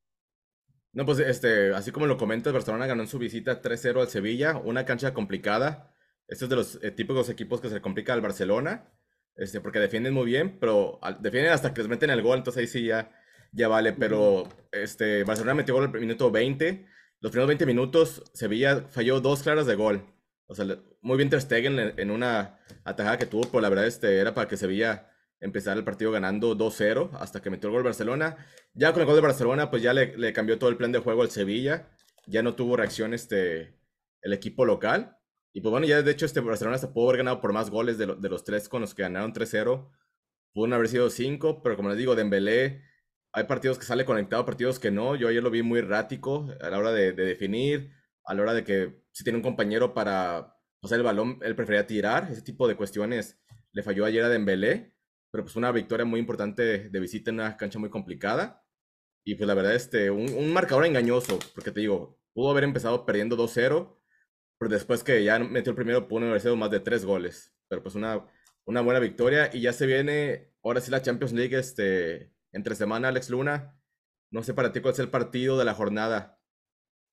No, 0.93 1.05
pues 1.05 1.19
este, 1.19 1.73
así 1.73 1.91
como 1.91 2.07
lo 2.07 2.17
comentas, 2.17 2.53
Barcelona 2.53 2.87
ganó 2.87 3.03
en 3.03 3.07
su 3.07 3.19
visita 3.19 3.61
3-0 3.61 4.01
al 4.01 4.07
Sevilla, 4.09 4.57
una 4.57 4.85
cancha 4.85 5.13
complicada. 5.13 5.93
Este 6.27 6.45
es 6.45 6.49
de 6.49 6.55
los 6.55 6.79
eh, 6.83 6.91
típicos 6.91 7.29
equipos 7.29 7.61
que 7.61 7.69
se 7.69 7.75
le 7.75 7.81
complica 7.81 8.13
al 8.13 8.21
Barcelona, 8.21 8.91
este, 9.35 9.61
porque 9.61 9.79
defienden 9.79 10.13
muy 10.13 10.25
bien, 10.25 10.57
pero 10.59 10.99
defienden 11.19 11.53
hasta 11.53 11.73
que 11.73 11.81
les 11.81 11.89
meten 11.89 12.09
el 12.09 12.21
gol, 12.21 12.39
entonces 12.39 12.61
ahí 12.61 12.67
sí 12.67 12.85
ya, 12.85 13.11
ya 13.51 13.67
vale. 13.67 13.93
Pero 13.93 14.49
este, 14.71 15.23
Barcelona 15.23 15.53
metió 15.53 15.75
gol 15.75 15.91
el 15.93 16.01
minuto 16.01 16.31
20. 16.31 16.85
Los 17.19 17.31
primeros 17.31 17.47
20 17.47 17.65
minutos, 17.65 18.23
Sevilla 18.33 18.85
falló 18.89 19.21
dos 19.21 19.43
claras 19.43 19.65
de 19.67 19.75
gol. 19.75 20.13
O 20.47 20.55
sea, 20.55 20.65
muy 21.01 21.17
bien 21.17 21.29
Ter 21.29 21.41
Stegen 21.41 21.93
en, 21.97 22.11
una 22.11 22.59
atajada 22.83 23.17
que 23.17 23.25
tuvo, 23.25 23.43
pero 23.43 23.61
la 23.61 23.69
verdad 23.69 23.85
este, 23.87 24.17
era 24.17 24.33
para 24.33 24.47
que 24.47 24.57
Sevilla 24.57 25.11
empezar 25.39 25.77
el 25.77 25.83
partido 25.83 26.11
ganando 26.11 26.57
2-0 26.57 27.11
hasta 27.19 27.41
que 27.41 27.49
metió 27.49 27.69
el 27.69 27.73
gol 27.73 27.83
Barcelona. 27.83 28.37
Ya 28.73 28.91
con 28.91 29.01
el 29.01 29.05
gol 29.05 29.15
de 29.15 29.21
Barcelona, 29.21 29.69
pues 29.69 29.81
ya 29.81 29.93
le, 29.93 30.33
cambió 30.33 30.57
todo 30.57 30.69
el 30.69 30.77
plan 30.77 30.91
de 30.91 30.99
juego 30.99 31.21
al 31.21 31.31
Sevilla. 31.31 31.89
Ya 32.25 32.43
no 32.43 32.55
tuvo 32.55 32.75
reacción 32.75 33.13
este, 33.13 33.77
el 34.21 34.33
equipo 34.33 34.65
local. 34.65 35.17
Y 35.53 35.61
pues 35.61 35.71
bueno, 35.71 35.87
ya 35.87 36.01
de 36.01 36.11
hecho 36.11 36.25
este 36.25 36.39
Barcelona 36.39 36.75
hasta 36.75 36.93
pudo 36.93 37.09
haber 37.09 37.17
ganado 37.17 37.41
por 37.41 37.53
más 37.53 37.69
goles 37.69 37.97
de, 37.97 38.05
los 38.05 38.43
tres 38.43 38.69
con 38.69 38.81
los 38.81 38.93
que 38.93 39.03
ganaron 39.03 39.33
3-0. 39.33 39.89
Pudo 40.53 40.75
haber 40.75 40.87
sido 40.87 41.09
5, 41.09 41.61
pero 41.63 41.75
como 41.75 41.89
les 41.89 41.97
digo, 41.97 42.15
Dembélé, 42.15 42.83
hay 43.31 43.43
partidos 43.45 43.77
que 43.77 43.85
sale 43.85 44.05
conectado, 44.05 44.45
partidos 44.45 44.79
que 44.79 44.91
no. 44.91 45.15
Yo 45.15 45.27
ayer 45.27 45.41
lo 45.41 45.51
vi 45.51 45.61
muy 45.61 45.79
errático 45.79 46.47
a 46.61 46.69
la 46.69 46.77
hora 46.77 46.91
de, 46.91 47.13
de 47.13 47.25
definir, 47.25 47.91
a 48.25 48.33
la 48.33 48.41
hora 48.41 48.53
de 48.53 48.63
que 48.63 49.03
si 49.11 49.23
tiene 49.23 49.37
un 49.37 49.43
compañero 49.43 49.93
para 49.93 50.55
pasar 50.79 50.99
el 50.99 51.03
balón, 51.03 51.39
él 51.41 51.55
prefería 51.55 51.87
tirar. 51.87 52.29
Ese 52.31 52.41
tipo 52.41 52.67
de 52.67 52.75
cuestiones 52.75 53.39
le 53.71 53.83
falló 53.83 54.05
ayer 54.05 54.23
a 54.23 54.29
Dembélé, 54.29 54.96
pero 55.31 55.43
pues 55.43 55.55
una 55.55 55.71
victoria 55.71 56.05
muy 56.05 56.19
importante 56.19 56.89
de 56.89 56.99
visita 56.99 57.31
en 57.31 57.39
una 57.39 57.57
cancha 57.57 57.79
muy 57.79 57.89
complicada. 57.89 58.63
Y 59.23 59.35
pues 59.35 59.47
la 59.47 59.53
verdad, 59.53 59.75
este, 59.75 60.09
un, 60.09 60.33
un 60.33 60.53
marcador 60.53 60.85
engañoso, 60.85 61.39
porque 61.53 61.71
te 61.71 61.81
digo, 61.81 62.19
pudo 62.33 62.51
haber 62.51 62.63
empezado 62.63 63.05
perdiendo 63.05 63.35
2-0, 63.35 63.97
pero 64.57 64.71
después 64.71 65.03
que 65.03 65.23
ya 65.23 65.39
metió 65.39 65.71
el 65.71 65.75
primero, 65.75 66.07
pudo 66.07 66.27
haber 66.27 66.41
sido 66.41 66.55
más 66.55 66.71
de 66.71 66.79
tres 66.79 67.05
goles. 67.05 67.53
Pero 67.67 67.83
pues 67.83 67.95
una, 67.95 68.25
una 68.65 68.81
buena 68.81 68.99
victoria 68.99 69.49
y 69.53 69.61
ya 69.61 69.73
se 69.73 69.85
viene, 69.85 70.53
ahora 70.63 70.81
sí 70.81 70.91
la 70.91 71.01
Champions 71.01 71.33
League, 71.33 71.57
este, 71.57 72.33
entre 72.51 72.75
semana, 72.75 73.07
Alex 73.09 73.29
Luna. 73.29 73.79
No 74.29 74.43
sé 74.43 74.53
para 74.53 74.71
ti 74.71 74.81
cuál 74.81 74.93
es 74.93 74.99
el 74.99 75.09
partido 75.09 75.57
de 75.57 75.65
la 75.65 75.73
jornada. 75.73 76.41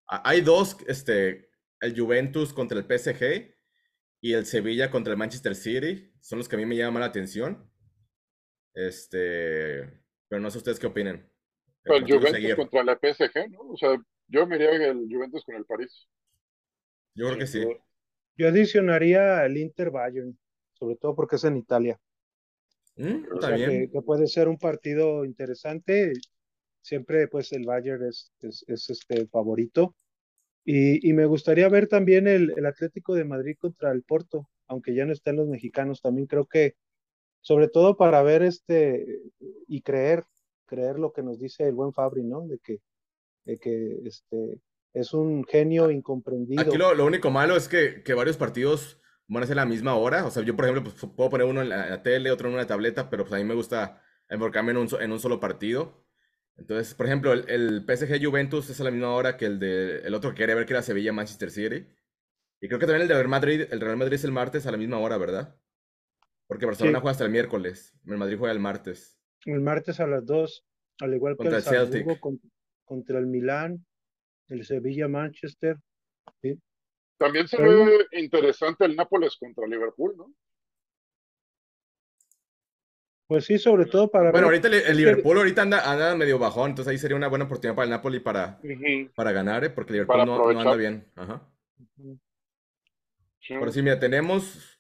Hay 0.07 0.41
dos, 0.41 0.77
este, 0.89 1.51
el 1.81 1.99
Juventus 1.99 2.53
contra 2.53 2.79
el 2.79 2.85
PSG 2.85 3.55
y 4.21 4.33
el 4.33 4.47
Sevilla 4.47 4.91
contra 4.91 5.13
el 5.13 5.19
Manchester 5.19 5.55
City. 5.55 6.13
Son 6.21 6.39
los 6.39 6.49
que 6.49 6.57
a 6.57 6.59
mí 6.59 6.67
me 6.67 6.77
llaman 6.77 7.01
la 7.01 7.07
atención. 7.07 7.71
Este, 8.75 9.89
pero 10.29 10.41
no 10.41 10.51
sé 10.51 10.59
ustedes 10.59 10.79
qué 10.79 10.87
opinen. 10.87 11.29
El, 11.85 12.05
el 12.05 12.19
Juventus 12.19 12.55
contra 12.57 12.83
la 12.83 12.99
PSG, 12.99 13.51
¿no? 13.51 13.61
O 13.71 13.77
sea, 13.77 13.97
yo 14.29 14.47
miraría 14.47 14.89
el 14.89 15.07
Juventus 15.09 15.45
con 15.45 15.55
el 15.55 15.65
París. 15.65 16.09
Yo 17.15 17.27
creo 17.27 17.39
que 17.39 17.47
sí. 17.47 17.65
Yo 18.37 18.49
adicionaría 18.49 19.45
el 19.45 19.57
Inter 19.57 19.91
Bayern, 19.91 20.37
sobre 20.73 20.97
todo 20.97 21.15
porque 21.15 21.37
es 21.37 21.45
en 21.45 21.57
Italia. 21.57 22.01
¿Mm? 22.97 23.25
O 23.33 23.41
sea, 23.41 23.57
que, 23.57 23.91
que, 23.93 24.03
puede 24.03 24.27
ser 24.27 24.49
un 24.49 24.59
partido 24.59 25.25
interesante. 25.25 26.13
Siempre, 26.81 27.29
pues, 27.29 27.53
el 27.53 27.65
Bayern 27.65 28.05
es, 28.07 28.33
es, 28.41 28.65
es 28.67 28.91
este 28.91 29.27
favorito. 29.29 29.95
Y, 30.65 31.09
y, 31.09 31.13
me 31.13 31.27
gustaría 31.27 31.69
ver 31.69 31.89
también 31.89 32.27
el, 32.27 32.53
el, 32.57 32.67
Atlético 32.67 33.15
de 33.15 33.25
Madrid 33.25 33.57
contra 33.59 33.93
el 33.93 34.03
Porto, 34.03 34.49
aunque 34.67 34.95
ya 34.95 35.05
no 35.05 35.13
estén 35.13 35.37
los 35.37 35.47
mexicanos. 35.47 36.01
También 36.01 36.27
creo 36.27 36.47
que, 36.47 36.75
sobre 37.45 37.69
todo 37.69 37.97
para 37.97 38.23
ver 38.23 38.43
este 38.43 39.21
y 39.69 39.83
creer, 39.83 40.25
creer 40.65 40.99
lo 40.99 41.13
que 41.13 41.23
nos 41.23 41.39
dice 41.39 41.69
el 41.69 41.75
buen 41.75 41.93
Fabri, 41.93 42.25
¿no? 42.25 42.47
De 42.47 42.59
que, 42.59 42.81
de 43.45 43.59
que 43.59 43.99
este, 44.07 44.61
es 44.95 45.13
un 45.13 45.45
genio 45.45 45.91
incomprendido. 45.91 46.63
Aquí 46.63 46.79
lo, 46.79 46.95
lo 46.95 47.05
único 47.05 47.31
malo 47.31 47.55
es 47.55 47.69
que, 47.69 48.03
que, 48.03 48.15
varios 48.15 48.39
partidos 48.39 48.99
van 49.29 49.43
a 49.43 49.47
ser 49.47 49.57
la 49.57 49.67
misma 49.67 49.95
hora. 49.95 50.25
O 50.25 50.31
sea, 50.31 50.43
yo, 50.43 50.57
por 50.57 50.65
ejemplo, 50.65 50.91
pues, 50.91 51.13
puedo 51.15 51.29
poner 51.29 51.47
uno 51.47 51.61
en 51.61 51.69
la, 51.69 51.85
en 51.85 51.91
la, 51.91 52.03
tele, 52.03 52.31
otro 52.31 52.49
en 52.49 52.55
una 52.55 52.67
tableta, 52.67 53.11
pero 53.11 53.25
pues 53.25 53.35
a 53.35 53.37
mí 53.37 53.45
me 53.45 53.55
gusta 53.55 54.03
enfocarme 54.31 54.71
en 54.71 54.79
un, 54.79 54.89
en 54.99 55.13
un 55.13 55.21
solo 55.21 55.39
partido. 55.39 56.03
Entonces, 56.57 56.95
por 56.95 57.05
ejemplo, 57.05 57.35
el, 57.35 57.45
el, 57.51 57.85
PSG 57.85 58.25
Juventus 58.25 58.71
es 58.71 58.81
a 58.81 58.85
la 58.85 58.91
misma 58.91 59.15
hora 59.15 59.37
que 59.37 59.45
el 59.45 59.59
de 59.59 59.99
el 59.99 60.15
otro 60.15 60.31
que 60.31 60.37
quería 60.37 60.55
ver 60.55 60.65
que 60.65 60.73
era 60.73 60.83
Sevilla 60.83 61.13
Manchester 61.13 61.51
City. 61.51 61.87
Y 62.63 62.69
creo 62.69 62.81
que 62.81 62.87
también 62.87 63.03
el 63.03 63.09
de 63.09 63.15
Real 63.15 63.29
Madrid, 63.29 63.67
el 63.71 63.83
Real 63.83 63.99
Madrid 63.99 64.15
es 64.15 64.25
el 64.25 64.33
martes 64.33 64.67
a 64.67 64.71
la 64.71 64.79
misma 64.79 64.99
hora, 64.99 65.19
¿verdad? 65.19 65.59
Porque 66.47 66.67
Barcelona 66.67 66.99
sí. 66.99 67.03
juega 67.03 67.13
hasta 67.13 67.25
el 67.25 67.31
miércoles, 67.31 67.95
el 68.07 68.17
Madrid 68.17 68.39
juega 68.39 68.53
el 68.53 68.61
martes. 68.61 69.19
El 69.47 69.61
martes 69.61 70.01
a 70.01 70.07
las 70.07 70.25
2, 70.27 70.65
al 71.01 71.15
igual 71.15 71.37
contra 71.37 71.63
que 71.63 71.69
el, 71.69 71.75
el 71.75 71.89
Celtic. 71.91 72.21
Contra, 72.21 72.51
contra 72.85 73.19
el 73.19 73.27
Milán, 73.27 73.85
el 74.49 74.65
Sevilla 74.65 75.09
Manchester. 75.09 75.77
¿sí? 76.43 76.59
También 77.19 77.49
se 77.49 77.57
Pero... 77.57 77.87
ve 77.87 78.07
interesante 78.13 78.85
el 78.85 78.97
Nápoles 78.97 79.37
contra 79.37 79.67
Liverpool, 79.67 80.15
¿no? 80.17 80.33
Pues 83.27 83.47
sí, 83.47 83.59
sobre 83.59 83.87
todo 83.87 84.11
para. 84.11 84.31
Bueno, 84.31 84.49
ahorita 84.49 84.69
el, 84.69 84.75
el 84.75 84.97
Liverpool 84.99 85.39
ahorita 85.39 85.63
anda, 85.63 85.91
anda, 85.91 86.15
medio 86.15 86.39
bajón, 86.39 86.71
entonces 86.71 86.91
ahí 86.91 86.99
sería 86.99 87.17
una 87.17 87.29
buena 87.29 87.47
oportunidad 87.47 87.75
para 87.75 87.85
el 87.85 87.91
Napoli 87.91 88.21
para, 88.21 88.61
uh 88.63 88.67
-huh. 88.67 89.15
para 89.15 89.33
ganar, 89.33 89.65
¿eh? 89.65 89.71
porque 89.71 89.93
el 89.93 90.01
Liverpool 90.01 90.27
no, 90.27 90.53
no, 90.53 90.61
anda 90.61 90.77
bien. 90.77 91.11
Ajá. 91.17 91.43
Uh 91.97 92.03
-huh. 92.03 92.21
sí. 93.41 93.55
Pero 93.59 93.73
sí, 93.73 93.83
mira, 93.83 93.99
tenemos. 93.99 94.74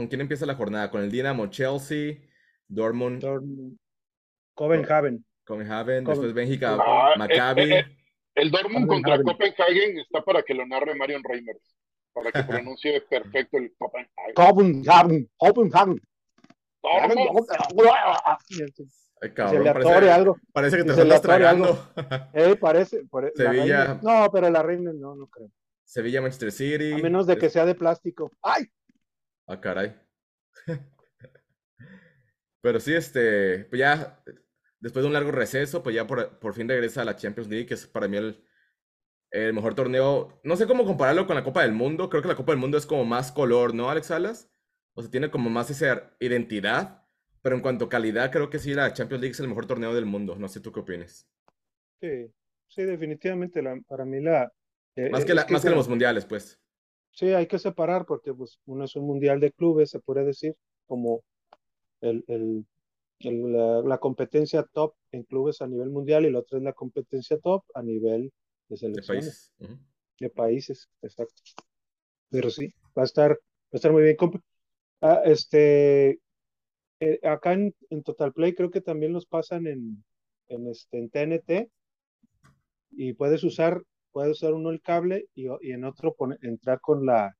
¿Con 0.00 0.08
quién 0.08 0.22
empieza 0.22 0.46
la 0.46 0.54
jornada? 0.54 0.90
Con 0.90 1.02
el 1.02 1.10
Dinamo, 1.10 1.48
Chelsea, 1.48 2.14
Dortmund. 2.66 3.20
Dortmund. 3.20 3.76
Copenhagen. 4.54 5.26
Copenhagen, 5.44 6.04
después 6.04 6.32
Bélgica, 6.32 6.78
ah, 6.80 7.12
Maccabi. 7.18 7.70
Eh, 7.70 7.78
eh, 7.80 7.96
el 8.34 8.50
Dortmund 8.50 8.88
contra 8.88 9.22
Copenhagen 9.22 9.98
está 9.98 10.22
para 10.22 10.42
que 10.42 10.54
lo 10.54 10.66
narre 10.66 10.94
Marion 10.94 11.22
Reimers, 11.22 11.60
para 12.14 12.32
que 12.32 12.42
pronuncie 12.44 12.98
perfecto 13.10 13.58
el 13.58 13.74
Copenhagen. 13.76 14.34
Copenhagen, 14.34 15.30
Copenhagen. 15.36 16.00
Ay, 19.20 19.32
cabrón, 19.34 19.64
parece, 19.64 20.10
algo. 20.10 20.38
parece 20.50 20.76
que 20.78 20.84
te 20.84 20.96
lo 20.96 21.02
estás 21.02 21.20
tragando. 21.20 21.92
Eh, 22.32 22.56
parece, 22.56 23.04
pare, 23.04 23.32
Sevilla. 23.36 24.00
no, 24.02 24.30
pero 24.32 24.48
la 24.48 24.62
reina 24.62 24.94
no, 24.94 25.14
no 25.14 25.26
creo. 25.26 25.50
Sevilla, 25.84 26.22
Manchester 26.22 26.52
City. 26.52 26.92
A 26.94 26.96
menos 26.96 27.26
de 27.26 27.36
que 27.36 27.50
sea 27.50 27.66
de 27.66 27.74
plástico. 27.74 28.32
¡Ay! 28.40 28.64
Ah, 29.50 29.60
caray. 29.60 29.96
pero 32.60 32.78
sí, 32.78 32.94
este, 32.94 33.64
pues 33.64 33.80
ya, 33.80 34.22
después 34.78 35.02
de 35.02 35.08
un 35.08 35.12
largo 35.12 35.32
receso, 35.32 35.82
pues 35.82 35.96
ya 35.96 36.06
por, 36.06 36.38
por 36.38 36.54
fin 36.54 36.68
regresa 36.68 37.02
a 37.02 37.04
la 37.04 37.16
Champions 37.16 37.50
League, 37.50 37.66
que 37.66 37.74
es 37.74 37.84
para 37.88 38.06
mí 38.06 38.16
el, 38.16 38.44
el 39.32 39.52
mejor 39.52 39.74
torneo. 39.74 40.40
No 40.44 40.54
sé 40.54 40.68
cómo 40.68 40.84
compararlo 40.84 41.26
con 41.26 41.34
la 41.34 41.42
Copa 41.42 41.62
del 41.62 41.72
Mundo. 41.72 42.08
Creo 42.08 42.22
que 42.22 42.28
la 42.28 42.36
Copa 42.36 42.52
del 42.52 42.60
Mundo 42.60 42.78
es 42.78 42.86
como 42.86 43.04
más 43.04 43.32
color, 43.32 43.74
¿no, 43.74 43.90
Alex 43.90 44.06
Salas? 44.06 44.48
O 44.94 45.02
sea, 45.02 45.10
tiene 45.10 45.32
como 45.32 45.50
más 45.50 45.68
esa 45.68 46.14
identidad. 46.20 47.04
Pero 47.42 47.56
en 47.56 47.62
cuanto 47.62 47.86
a 47.86 47.88
calidad, 47.88 48.30
creo 48.30 48.50
que 48.50 48.60
sí, 48.60 48.72
la 48.72 48.92
Champions 48.92 49.20
League 49.20 49.32
es 49.32 49.40
el 49.40 49.48
mejor 49.48 49.66
torneo 49.66 49.92
del 49.92 50.06
mundo. 50.06 50.36
No 50.36 50.46
sé 50.46 50.60
tú 50.60 50.70
qué 50.70 50.78
opinas. 50.78 51.26
Sí, 52.00 52.30
sí, 52.68 52.82
definitivamente. 52.84 53.62
La, 53.62 53.80
para 53.88 54.04
mí 54.04 54.20
la... 54.20 54.52
Eh, 54.94 55.10
más 55.10 55.24
que, 55.24 55.34
la, 55.34 55.44
que, 55.44 55.54
más 55.54 55.62
que 55.64 55.70
los 55.70 55.88
mundiales, 55.88 56.24
pues. 56.24 56.60
Sí, 57.12 57.26
hay 57.26 57.46
que 57.46 57.58
separar 57.58 58.06
porque 58.06 58.32
pues, 58.32 58.58
uno 58.66 58.84
es 58.84 58.96
un 58.96 59.06
mundial 59.06 59.40
de 59.40 59.52
clubes, 59.52 59.90
se 59.90 60.00
puede 60.00 60.24
decir, 60.24 60.56
como 60.86 61.22
el, 62.00 62.24
el, 62.28 62.66
el 63.20 63.52
la, 63.52 63.82
la, 63.82 63.98
competencia 63.98 64.62
top 64.72 64.94
en 65.12 65.24
clubes 65.24 65.60
a 65.60 65.66
nivel 65.66 65.90
mundial 65.90 66.24
y 66.24 66.30
la 66.30 66.38
otra 66.38 66.58
es 66.58 66.64
la 66.64 66.72
competencia 66.72 67.38
top 67.38 67.64
a 67.74 67.82
nivel 67.82 68.32
de 68.68 68.76
selecciones. 68.76 69.02
De 69.08 69.26
países. 69.26 69.52
Uh 69.58 69.64
-huh. 69.66 69.78
De 70.20 70.30
países, 70.30 70.88
exacto. 71.02 71.42
Pero 72.30 72.50
sí, 72.50 72.72
va 72.96 73.02
a 73.02 73.04
estar, 73.04 73.30
va 73.32 73.72
a 73.72 73.76
estar 73.76 73.92
muy 73.92 74.02
bien. 74.02 74.16
Ah, 75.00 75.22
este, 75.24 76.20
eh, 77.00 77.18
acá 77.22 77.54
en, 77.54 77.74
en, 77.88 78.02
Total 78.02 78.32
Play 78.32 78.54
creo 78.54 78.70
que 78.70 78.82
también 78.82 79.12
los 79.12 79.26
pasan 79.26 79.66
en, 79.66 80.04
en, 80.48 80.68
este, 80.68 80.98
en 80.98 81.08
TNT 81.08 81.70
y 82.90 83.14
puedes 83.14 83.42
usar, 83.42 83.82
puedes 84.12 84.32
usar 84.32 84.54
uno 84.54 84.70
el 84.70 84.80
cable 84.80 85.28
y, 85.34 85.46
y 85.60 85.72
en 85.72 85.84
otro 85.84 86.14
poner, 86.14 86.38
entrar 86.42 86.80
con 86.80 87.06
la, 87.06 87.34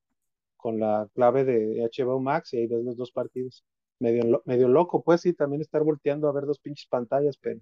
con 0.61 0.79
la 0.79 1.09
clave 1.15 1.45
de 1.45 1.89
HBO 1.93 2.21
Max 2.21 2.53
y 2.53 2.59
ahí 2.59 2.67
ves 2.67 2.85
los 2.85 2.97
dos 2.97 3.11
partidos. 3.11 3.65
Medio, 3.99 4.43
medio 4.47 4.69
loco, 4.69 5.03
pues 5.03 5.21
sí, 5.21 5.35
también 5.35 5.61
estar 5.61 5.83
volteando 5.83 6.27
a 6.29 6.33
ver 6.33 6.45
dos 6.47 6.59
pinches 6.59 6.87
pantallas, 6.87 7.37
pero. 7.37 7.61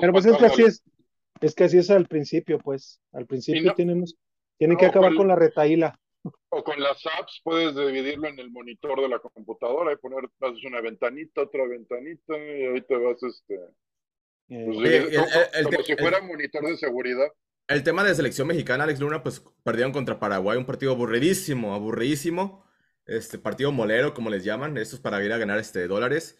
Pero 0.00 0.12
pues 0.12 0.24
es 0.24 0.36
que 0.38 0.46
así 0.46 0.62
es, 0.62 0.82
es 1.42 1.54
que 1.54 1.64
así 1.64 1.76
es 1.76 1.90
al 1.90 2.06
principio, 2.06 2.58
pues. 2.58 3.00
Al 3.12 3.26
principio 3.26 3.62
no, 3.64 3.74
tenemos, 3.74 4.16
tienen 4.56 4.76
no, 4.76 4.80
que 4.80 4.86
acabar 4.86 5.10
con, 5.10 5.18
con 5.18 5.28
la 5.28 5.36
retaíla. 5.36 5.98
O 6.48 6.64
con 6.64 6.80
las 6.80 7.04
apps 7.18 7.40
puedes 7.44 7.76
dividirlo 7.76 8.28
en 8.28 8.38
el 8.38 8.50
monitor 8.50 9.00
de 9.00 9.08
la 9.08 9.18
computadora 9.18 9.92
y 9.92 9.96
poner, 9.96 10.30
haces 10.40 10.64
una 10.64 10.80
ventanita, 10.80 11.42
otra 11.42 11.66
ventanita, 11.66 12.38
y 12.38 12.64
ahí 12.64 12.80
te 12.80 12.96
vas, 12.96 13.22
este. 13.22 13.54
Eh, 14.48 14.64
pues, 14.64 14.78
el, 14.78 14.84
el, 14.86 15.16
como, 15.16 15.28
el, 15.52 15.64
como 15.64 15.82
si 15.82 15.96
fuera 15.96 16.22
monitor 16.22 16.64
de 16.64 16.76
seguridad. 16.78 17.30
El 17.68 17.82
tema 17.82 18.02
de 18.02 18.14
selección 18.14 18.48
mexicana, 18.48 18.84
Alex 18.84 18.98
Luna, 18.98 19.22
pues 19.22 19.42
perdieron 19.62 19.92
contra 19.92 20.18
Paraguay, 20.18 20.56
un 20.56 20.64
partido 20.64 20.92
aburridísimo, 20.92 21.74
aburridísimo. 21.74 22.64
Este 23.04 23.38
partido 23.38 23.72
molero, 23.72 24.14
como 24.14 24.30
les 24.30 24.42
llaman, 24.42 24.76
esto 24.78 24.96
es 24.96 25.02
para 25.02 25.22
ir 25.22 25.32
a 25.32 25.38
ganar 25.38 25.58
este, 25.58 25.86
dólares. 25.86 26.38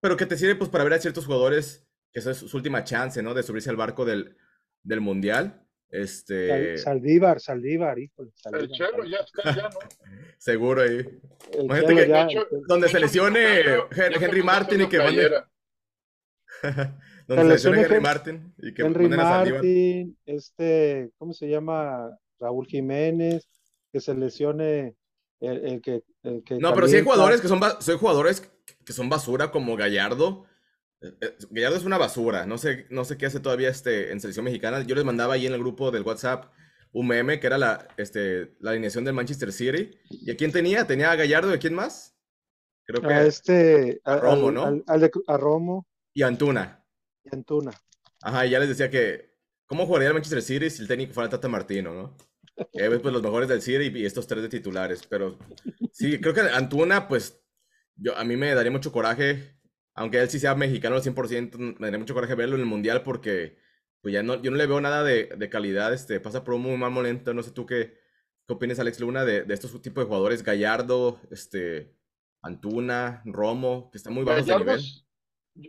Pero 0.00 0.16
que 0.18 0.26
te 0.26 0.36
sirve 0.36 0.56
pues 0.56 0.68
para 0.68 0.84
ver 0.84 0.92
a 0.92 1.00
ciertos 1.00 1.24
jugadores 1.24 1.88
que 2.12 2.20
esa 2.20 2.32
es 2.32 2.38
su 2.38 2.56
última 2.56 2.84
chance, 2.84 3.22
¿no? 3.22 3.32
De 3.32 3.42
subirse 3.42 3.70
al 3.70 3.76
barco 3.76 4.04
del, 4.04 4.36
del 4.82 5.00
Mundial. 5.00 5.66
Este... 5.88 6.76
Saldívar, 6.76 7.40
Saldívar, 7.40 7.98
híjole. 7.98 8.30
Saldívar, 8.34 8.64
el 8.64 8.70
Chelo 8.70 9.04
ya 9.04 9.18
está, 9.18 9.56
ya, 9.56 9.68
¿no? 9.70 9.78
Seguro 10.38 10.82
ahí. 10.82 11.18
Imagínate 11.58 11.94
que 11.94 12.08
ya, 12.08 12.28
donde 12.66 12.88
se 12.88 13.00
lesione 13.00 13.60
Henry, 13.90 14.24
Henry 14.24 14.42
Martin 14.42 14.82
y 14.82 14.86
que 14.86 14.98
mande. 14.98 15.30
donde 17.28 17.42
se 17.42 17.48
lesione 17.70 17.82
Henry 17.82 18.00
Martin 18.00 18.54
y 18.56 18.72
que 18.74 18.82
Henry 18.82 19.08
Martin, 19.08 20.18
este, 20.24 21.10
¿cómo 21.18 21.32
se 21.32 21.48
llama? 21.48 22.10
Raúl 22.40 22.66
Jiménez, 22.66 23.48
que 23.92 24.00
se 24.00 24.14
lesione 24.14 24.96
el, 25.40 25.66
el 25.66 25.80
que, 25.82 26.02
el 26.22 26.42
que. 26.42 26.58
No, 26.58 26.74
pero 26.74 26.88
sí 26.88 26.96
hay 26.96 27.04
jugadores 27.04 27.40
que 27.40 27.48
son, 27.48 27.60
soy 27.80 27.98
jugadores 27.98 28.50
que 28.84 28.92
son 28.92 29.08
basura 29.08 29.50
como 29.50 29.76
Gallardo. 29.76 30.46
Gallardo 31.50 31.76
es 31.76 31.84
una 31.84 31.98
basura, 31.98 32.46
no 32.46 32.58
sé, 32.58 32.86
no 32.90 33.04
sé 33.04 33.16
qué 33.16 33.26
hace 33.26 33.38
todavía 33.38 33.68
este, 33.68 34.10
en 34.10 34.20
selección 34.20 34.44
mexicana. 34.44 34.82
Yo 34.82 34.96
les 34.96 35.04
mandaba 35.04 35.34
ahí 35.34 35.46
en 35.46 35.52
el 35.52 35.60
grupo 35.60 35.90
del 35.90 36.02
WhatsApp 36.02 36.50
un 36.92 37.06
meme 37.06 37.38
que 37.38 37.46
era 37.46 37.58
la, 37.58 37.88
este, 37.98 38.56
la 38.60 38.70
alineación 38.70 39.04
del 39.04 39.14
Manchester 39.14 39.52
City. 39.52 39.90
¿Y 40.08 40.30
a 40.30 40.36
quién 40.36 40.50
tenía? 40.50 40.86
¿Tenía 40.86 41.12
a 41.12 41.16
Gallardo 41.16 41.50
y 41.50 41.54
a 41.54 41.58
quién 41.58 41.74
más? 41.74 42.16
Creo 42.84 43.02
que 43.02 43.12
a 43.12 43.22
este, 43.24 44.00
a, 44.04 44.16
Romo, 44.16 44.50
¿no? 44.50 44.82
a 44.86 45.36
Romo. 45.36 45.86
Y 46.14 46.22
Antuna. 46.22 46.82
Y 47.30 47.34
Antuna. 47.34 47.72
Ajá, 48.22 48.46
y 48.46 48.50
ya 48.50 48.58
les 48.58 48.68
decía 48.68 48.90
que, 48.90 49.36
¿cómo 49.66 49.86
jugaría 49.86 50.08
el 50.08 50.14
Manchester 50.14 50.42
City 50.42 50.70
si 50.70 50.82
el 50.82 50.88
técnico 50.88 51.14
fuera 51.14 51.28
Tata 51.28 51.48
Martino, 51.48 51.94
no? 51.94 52.16
Ves, 52.74 53.00
pues, 53.00 53.12
los 53.12 53.22
mejores 53.22 53.48
del 53.48 53.62
City 53.62 53.96
y 53.96 54.04
estos 54.04 54.26
tres 54.26 54.42
de 54.42 54.48
titulares. 54.48 55.06
Pero 55.06 55.38
sí, 55.92 56.20
creo 56.20 56.34
que 56.34 56.40
Antuna, 56.40 57.06
pues, 57.06 57.40
yo, 57.96 58.16
a 58.16 58.24
mí 58.24 58.36
me 58.36 58.54
daría 58.54 58.72
mucho 58.72 58.92
coraje, 58.92 59.58
aunque 59.94 60.18
él 60.18 60.28
sí 60.28 60.38
sea 60.38 60.54
mexicano 60.54 60.96
al 60.96 61.02
100%, 61.02 61.56
me 61.56 61.86
daría 61.86 61.98
mucho 61.98 62.14
coraje 62.14 62.34
verlo 62.34 62.56
en 62.56 62.62
el 62.62 62.66
Mundial 62.66 63.02
porque, 63.02 63.58
pues, 64.00 64.12
ya 64.12 64.22
no, 64.22 64.42
yo 64.42 64.50
no 64.50 64.56
le 64.56 64.66
veo 64.66 64.80
nada 64.80 65.04
de, 65.04 65.26
de 65.36 65.48
calidad. 65.48 65.92
Este, 65.92 66.20
pasa 66.20 66.44
por 66.44 66.54
un 66.54 66.62
muy 66.62 66.76
mal 66.76 66.90
momento. 66.90 67.32
No 67.32 67.42
sé 67.42 67.52
tú 67.52 67.66
qué, 67.66 67.98
qué 68.46 68.54
opinas, 68.54 68.80
Alex 68.80 69.00
Luna, 69.00 69.24
de, 69.24 69.44
de 69.44 69.54
estos 69.54 69.80
tipos 69.80 70.02
de 70.02 70.08
jugadores. 70.08 70.42
Gallardo, 70.42 71.20
este, 71.30 71.96
Antuna, 72.42 73.22
Romo, 73.24 73.90
que 73.90 73.98
están 73.98 74.14
muy 74.14 74.24
bajos 74.24 74.46
de 74.46 74.58
nivel. 74.58 74.80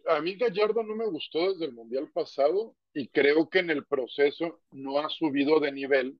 A 0.08 0.22
mí 0.22 0.36
Gallardo 0.36 0.84
no 0.84 0.96
me 0.96 1.06
gustó 1.08 1.52
desde 1.52 1.66
el 1.66 1.74
Mundial 1.74 2.10
pasado 2.12 2.76
y 2.94 3.08
creo 3.08 3.50
que 3.50 3.60
en 3.60 3.70
el 3.70 3.86
proceso 3.86 4.62
no 4.72 5.00
ha 5.00 5.10
subido 5.10 5.60
de 5.60 5.72
nivel 5.72 6.20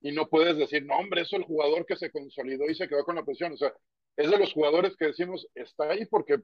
y 0.00 0.12
no 0.12 0.28
puedes 0.28 0.56
decir, 0.56 0.84
no, 0.84 0.96
hombre, 0.98 1.22
es 1.22 1.32
el 1.32 1.44
jugador 1.44 1.86
que 1.86 1.96
se 1.96 2.10
consolidó 2.10 2.64
y 2.68 2.74
se 2.74 2.88
quedó 2.88 3.04
con 3.04 3.16
la 3.16 3.24
posición. 3.24 3.52
O 3.52 3.56
sea, 3.56 3.72
es 4.16 4.30
de 4.30 4.38
los 4.38 4.52
jugadores 4.52 4.96
que 4.96 5.06
decimos, 5.06 5.46
está 5.54 5.90
ahí 5.90 6.04
porque 6.06 6.38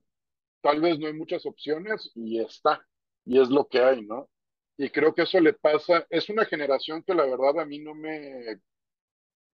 tal 0.62 0.80
vez 0.80 0.98
no 0.98 1.06
hay 1.06 1.12
muchas 1.12 1.44
opciones 1.46 2.10
y 2.14 2.40
está, 2.40 2.86
y 3.24 3.40
es 3.40 3.48
lo 3.50 3.68
que 3.68 3.80
hay, 3.80 4.02
¿no? 4.02 4.28
Y 4.76 4.88
creo 4.88 5.14
que 5.14 5.22
eso 5.22 5.40
le 5.40 5.52
pasa, 5.52 6.06
es 6.08 6.28
una 6.30 6.46
generación 6.46 7.02
que 7.02 7.14
la 7.14 7.26
verdad 7.26 7.60
a 7.60 7.66
mí 7.66 7.78
no 7.80 7.94
me, 7.94 8.60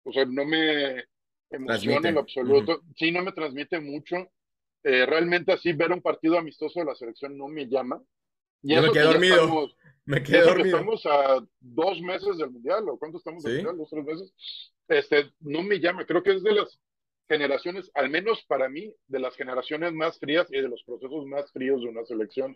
o 0.03 0.13
sea, 0.13 0.25
no 0.25 0.45
me 0.45 1.03
emociona 1.49 2.09
en 2.09 2.17
absoluto, 2.19 2.81
sí, 2.95 3.11
no 3.11 3.23
me 3.23 3.31
transmite 3.31 3.79
mucho. 3.79 4.29
Eh, 4.87 5.03
realmente 5.07 5.51
así 5.51 5.73
ver 5.73 5.91
un 5.91 6.01
partido 6.01 6.37
amistoso 6.37 6.79
de 6.79 6.85
la 6.85 6.93
selección 6.93 7.35
no 7.35 7.47
me 7.47 7.67
llama. 7.67 7.99
Y 8.61 8.75
Yo 8.75 8.83
me 8.83 8.91
quedé 8.91 9.03
dormido. 9.03 9.71
me 10.05 10.21
quedé 10.21 10.41
dormido. 10.41 10.77
Estamos 10.77 11.03
a 11.07 11.43
dos 11.59 11.99
meses 12.01 12.37
del 12.37 12.51
mundial, 12.51 12.87
o 12.87 12.99
cuánto 12.99 13.17
estamos 13.17 13.43
del 13.43 13.55
mundial, 13.55 13.77
dos, 13.77 13.89
tres 13.89 14.05
meses. 14.05 14.33
Este, 14.87 15.31
no 15.39 15.63
me 15.63 15.79
llama. 15.79 16.05
Creo 16.05 16.21
que 16.21 16.35
es 16.35 16.43
de 16.43 16.51
las 16.51 16.79
generaciones, 17.27 17.89
al 17.95 18.11
menos 18.11 18.43
para 18.43 18.69
mí, 18.69 18.93
de 19.07 19.19
las 19.19 19.35
generaciones 19.35 19.91
más 19.91 20.19
frías 20.19 20.45
y 20.51 20.61
de 20.61 20.69
los 20.69 20.83
procesos 20.83 21.25
más 21.25 21.51
fríos 21.51 21.81
de 21.81 21.87
una 21.87 22.05
selección. 22.05 22.55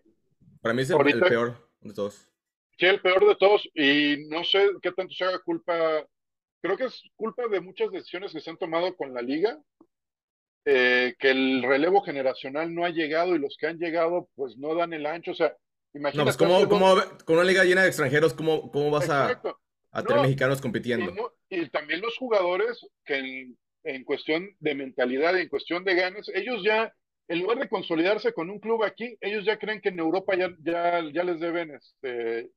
Para 0.61 0.75
mí 0.75 0.83
es 0.83 0.91
el, 0.91 1.07
el 1.07 1.19
peor 1.21 1.57
de 1.81 1.93
todos. 1.95 2.31
Sí, 2.77 2.85
el 2.85 3.01
peor 3.01 3.27
de 3.27 3.35
todos. 3.37 3.67
Y 3.73 4.27
no 4.29 4.43
sé 4.43 4.69
qué 4.83 4.91
tanto 4.91 5.15
se 5.15 5.25
haga 5.25 5.39
culpa. 5.39 6.05
Creo 6.61 6.77
que 6.77 6.85
es 6.85 7.01
culpa 7.15 7.47
de 7.47 7.59
muchas 7.59 7.89
decisiones 7.89 8.33
que 8.33 8.39
se 8.39 8.51
han 8.51 8.57
tomado 8.57 8.95
con 8.95 9.15
la 9.15 9.23
liga 9.23 9.59
eh, 10.71 11.15
que 11.17 11.31
el 11.31 11.63
relevo 11.63 12.01
generacional 12.01 12.75
no 12.75 12.85
ha 12.85 12.89
llegado 12.89 13.35
y 13.35 13.39
los 13.39 13.57
que 13.57 13.65
han 13.65 13.79
llegado 13.79 14.29
pues 14.35 14.55
no 14.57 14.75
dan 14.75 14.93
el 14.93 15.07
ancho. 15.07 15.31
O 15.31 15.33
sea, 15.33 15.55
imagínate. 15.95 16.45
No, 16.45 16.67
pues 16.67 17.23
con 17.25 17.37
una 17.37 17.43
liga 17.43 17.63
llena 17.63 17.81
de 17.81 17.87
extranjeros, 17.87 18.35
¿cómo, 18.35 18.69
cómo 18.69 18.91
vas 18.91 19.09
a, 19.09 19.41
a, 19.91 20.03
tener 20.03 20.21
mexicanos 20.21 20.61
compitiendo? 20.61 21.11
Y, 21.49 21.67
también 21.69 22.01
los 22.01 22.15
jugadores 22.17 22.85
que 23.03 23.47
en, 23.83 24.03
cuestión 24.03 24.47
de 24.59 24.75
mentalidad, 24.75 25.39
en 25.39 25.49
cuestión 25.49 25.83
de 25.83 25.95
ganas, 25.95 26.29
ellos 26.35 26.61
ya, 26.63 26.93
en 27.27 27.39
lugar 27.39 27.57
de 27.57 27.67
consolidarse 27.67 28.31
con 28.33 28.51
un 28.51 28.59
club 28.59 28.83
aquí, 28.83 29.17
ellos 29.21 29.45
ya 29.45 29.57
creen 29.57 29.81
que 29.81 29.89
en 29.89 29.97
Europa 29.97 30.35
ya, 30.37 30.55
ya, 30.59 31.01
ya 31.11 31.23
les 31.23 31.39
deben, 31.39 31.71
este, 31.71 32.51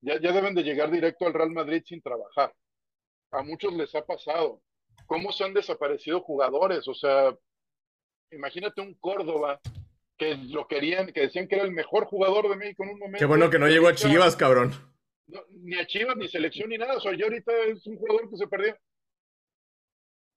ya, 0.00 0.18
ya 0.18 0.32
deben 0.32 0.54
de 0.54 0.62
llegar 0.62 0.90
directo 0.90 1.26
al 1.26 1.34
Real 1.34 1.50
Madrid 1.50 1.82
sin 1.84 2.00
trabajar. 2.00 2.54
A 3.30 3.42
muchos 3.42 3.74
les 3.74 3.94
ha 3.94 4.06
pasado. 4.06 4.62
¿Cómo 5.04 5.32
se 5.32 5.44
han 5.44 5.52
desaparecido 5.52 6.22
jugadores? 6.22 6.88
O 6.88 6.94
sea, 6.94 7.34
imagínate 8.32 8.80
un 8.80 8.94
Córdoba 8.94 9.60
que 10.16 10.36
lo 10.36 10.66
querían, 10.66 11.12
que 11.12 11.22
decían 11.22 11.46
que 11.46 11.54
era 11.56 11.64
el 11.64 11.70
mejor 11.70 12.06
jugador 12.06 12.48
de 12.48 12.56
México 12.56 12.84
en 12.84 12.90
un 12.90 12.98
momento. 12.98 13.18
Qué 13.18 13.24
bueno 13.24 13.50
que 13.50 13.58
no 13.58 13.68
llegó 13.68 13.88
a 13.88 13.94
Chivas, 13.94 14.36
cabrón. 14.36 14.72
ni 15.50 15.76
a 15.76 15.86
Chivas, 15.86 16.16
ni 16.16 16.28
selección, 16.28 16.70
ni 16.70 16.78
nada. 16.78 16.96
O 16.96 17.00
sea, 17.00 17.12
yo 17.14 17.26
ahorita 17.26 17.52
es 17.66 17.86
un 17.86 17.96
jugador 17.96 18.28
que 18.28 18.36
se 18.36 18.48
perdió. 18.48 18.76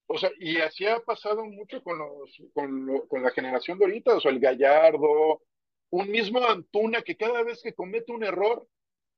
O 0.08 0.18
sea, 0.18 0.30
y 0.40 0.58
así 0.58 0.86
ha 0.86 1.00
pasado 1.00 1.46
mucho 1.46 1.82
con, 1.82 1.98
los, 1.98 2.44
con, 2.54 3.08
con 3.08 3.24
la 3.24 3.32
generación 3.32 3.80
de 3.80 3.86
ahorita. 3.86 4.16
O 4.16 4.22
sea, 4.22 4.32
el 4.32 4.40
Gallardo, 4.40 5.42
un 5.90 6.12
mismo 6.12 6.46
Antuna 6.46 7.02
que 7.02 7.16
cada 7.16 7.44
vez 7.44 7.62
que 7.64 7.74
comete 7.74 8.12
un 8.12 8.24
error, 8.24 8.68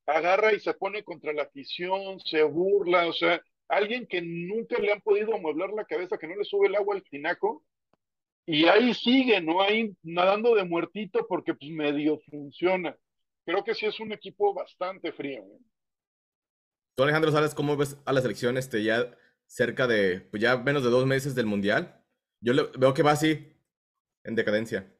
agarra 0.05 0.53
y 0.53 0.59
se 0.59 0.73
pone 0.73 1.03
contra 1.03 1.33
la 1.33 1.43
afición, 1.43 2.19
se 2.21 2.43
burla. 2.43 3.07
O 3.07 3.13
sea, 3.13 3.41
alguien 3.67 4.07
que 4.07 4.21
nunca 4.21 4.77
le 4.79 4.93
han 4.93 5.01
podido 5.01 5.35
amueblar 5.35 5.71
la 5.71 5.85
cabeza, 5.85 6.17
que 6.17 6.27
no 6.27 6.35
le 6.35 6.45
sube 6.45 6.67
el 6.67 6.75
agua 6.75 6.95
al 6.95 7.03
tinaco, 7.03 7.65
y 8.45 8.65
ahí 8.65 8.93
sigue, 8.93 9.39
¿no? 9.41 9.61
Ahí 9.61 9.95
nadando 10.03 10.55
de 10.55 10.65
muertito 10.65 11.25
porque 11.27 11.53
pues 11.53 11.71
medio 11.71 12.19
funciona. 12.29 12.95
Creo 13.45 13.63
que 13.63 13.73
sí 13.73 13.85
es 13.85 13.99
un 13.99 14.11
equipo 14.11 14.53
bastante 14.53 15.11
frío. 15.11 15.43
¿eh? 15.43 15.59
Tú, 16.95 17.03
Alejandro, 17.03 17.31
¿sabes 17.31 17.55
cómo 17.55 17.77
ves 17.77 17.97
a 18.05 18.13
la 18.13 18.21
selección 18.21 18.57
este, 18.57 18.83
ya 18.83 19.17
cerca 19.47 19.87
de, 19.87 20.21
pues 20.21 20.41
ya 20.41 20.57
menos 20.57 20.83
de 20.83 20.89
dos 20.89 21.05
meses 21.05 21.35
del 21.35 21.45
Mundial? 21.45 22.03
Yo 22.41 22.53
veo 22.77 22.93
que 22.93 23.03
va 23.03 23.11
así, 23.11 23.53
en 24.23 24.35
decadencia. 24.35 24.93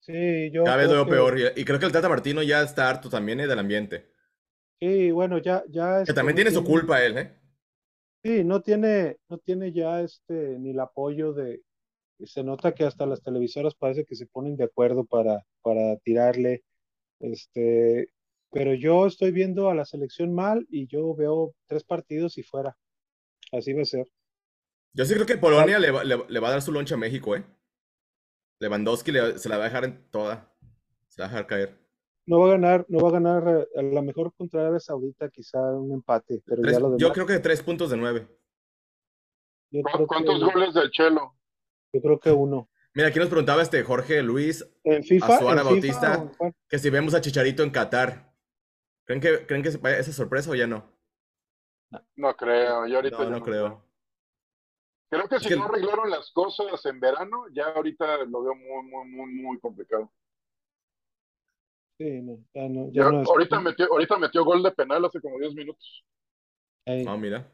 Sí, 0.00 0.50
yo. 0.50 0.64
Cada 0.64 0.76
vez 0.76 0.88
lo 0.88 0.94
veo 0.94 1.06
peor. 1.06 1.38
Y, 1.56 1.64
creo 1.64 1.78
que 1.78 1.86
el 1.86 1.92
Tata 1.92 2.08
Martino 2.08 2.42
ya 2.42 2.62
está 2.62 2.88
harto 2.88 3.08
también 3.08 3.38
¿eh? 3.40 3.46
del 3.46 3.58
ambiente. 3.58 4.10
Sí, 4.80 5.10
bueno, 5.10 5.38
ya. 5.38 5.62
ya 5.68 6.02
que 6.04 6.12
también 6.12 6.36
tiene 6.36 6.50
su 6.50 6.64
culpa 6.64 7.04
él, 7.04 7.18
¿eh? 7.18 7.36
Sí, 8.24 8.44
no 8.44 8.60
tiene, 8.60 9.18
no 9.28 9.38
tiene 9.38 9.72
ya 9.72 10.00
este 10.00 10.58
ni 10.58 10.70
el 10.70 10.80
apoyo 10.80 11.32
de, 11.32 11.62
se 12.26 12.42
nota 12.42 12.74
que 12.74 12.84
hasta 12.84 13.06
las 13.06 13.22
televisoras 13.22 13.74
parece 13.74 14.04
que 14.04 14.16
se 14.16 14.26
ponen 14.26 14.56
de 14.56 14.64
acuerdo 14.64 15.04
para, 15.04 15.44
para 15.62 15.96
tirarle. 15.98 16.64
Este, 17.20 18.12
pero 18.50 18.74
yo 18.74 19.06
estoy 19.06 19.30
viendo 19.30 19.70
a 19.70 19.74
la 19.74 19.84
selección 19.84 20.34
mal 20.34 20.66
y 20.70 20.86
yo 20.86 21.14
veo 21.14 21.54
tres 21.66 21.84
partidos 21.84 22.38
y 22.38 22.42
fuera. 22.42 22.76
Así 23.52 23.72
va 23.72 23.82
a 23.82 23.84
ser. 23.84 24.06
Yo 24.92 25.04
sí 25.04 25.14
creo 25.14 25.26
que 25.26 25.38
Polonia 25.38 25.78
le 25.78 25.90
va, 25.90 26.04
le, 26.04 26.40
va 26.40 26.48
a 26.48 26.52
dar 26.52 26.62
su 26.62 26.72
loncha 26.72 26.96
a 26.96 26.98
México, 26.98 27.36
¿eh? 27.36 27.44
Lewandowski 28.58 29.12
se 29.36 29.48
la 29.48 29.56
va 29.56 29.64
a 29.64 29.68
dejar 29.68 29.84
en 29.84 30.10
toda. 30.10 30.52
Se 31.08 31.20
la 31.20 31.26
va 31.26 31.30
a 31.30 31.34
dejar 31.34 31.46
caer. 31.46 31.78
No 32.26 32.40
va 32.40 32.48
a 32.48 32.50
ganar, 32.50 32.86
no 32.88 33.00
va 33.00 33.08
a 33.08 33.12
ganar 33.12 33.68
a 33.74 33.82
lo 33.82 34.02
mejor 34.02 34.32
contra 34.34 34.60
Arabia 34.60 34.80
Saudita, 34.80 35.30
quizá 35.30 35.58
un 35.72 35.92
empate, 35.92 36.42
pero 36.44 36.62
ya 36.62 36.78
lo 36.78 36.98
Yo 36.98 37.12
creo 37.12 37.26
que 37.26 37.38
tres 37.38 37.62
puntos 37.62 37.90
de 37.90 37.96
nueve. 37.96 38.28
¿Cuántos 40.06 40.40
goles 40.40 40.74
del 40.74 40.90
Chelo? 40.90 41.39
Yo 41.92 42.00
creo 42.00 42.20
que 42.20 42.30
uno. 42.30 42.68
Mira, 42.94 43.08
aquí 43.08 43.18
nos 43.18 43.28
preguntaba 43.28 43.62
este 43.62 43.82
Jorge 43.82 44.22
Luis 44.22 44.68
¿En 44.84 45.02
FIFA, 45.04 45.36
Azuara 45.36 45.62
Bautista 45.62 46.30
que 46.68 46.78
si 46.78 46.90
vemos 46.90 47.14
a 47.14 47.20
Chicharito 47.20 47.62
en 47.62 47.70
Qatar. 47.70 48.32
¿Creen 49.04 49.20
que, 49.20 49.46
¿creen 49.46 49.62
que 49.62 49.68
esa 49.68 50.12
sorpresa 50.12 50.50
o 50.50 50.54
ya 50.54 50.66
no? 50.66 50.92
No, 52.16 52.36
creo, 52.36 52.86
yo 52.86 52.96
ahorita 52.96 53.24
no, 53.24 53.30
no 53.30 53.42
creo. 53.42 53.84
Creo 55.10 55.28
que 55.28 55.40
si 55.40 55.56
no 55.56 55.64
arreglaron 55.64 56.08
las 56.08 56.30
cosas 56.30 56.84
en 56.86 57.00
verano, 57.00 57.46
ya 57.52 57.64
ahorita 57.64 58.24
lo 58.26 58.44
veo 58.44 58.54
muy, 58.54 58.84
muy, 58.84 59.06
muy, 59.08 59.34
muy 59.34 59.58
complicado. 59.58 60.12
Sí, 61.98 62.22
no, 62.22 62.38
ya 62.54 62.68
no. 62.68 62.90
Ya 62.92 63.04
ahorita, 63.06 63.60
metió, 63.60 63.86
ahorita 63.90 64.18
metió 64.18 64.44
gol 64.44 64.62
de 64.62 64.70
penal 64.70 65.04
hace 65.04 65.20
como 65.20 65.38
10 65.38 65.54
minutos. 65.54 66.04
Ah, 66.86 67.16
mira. 67.16 67.50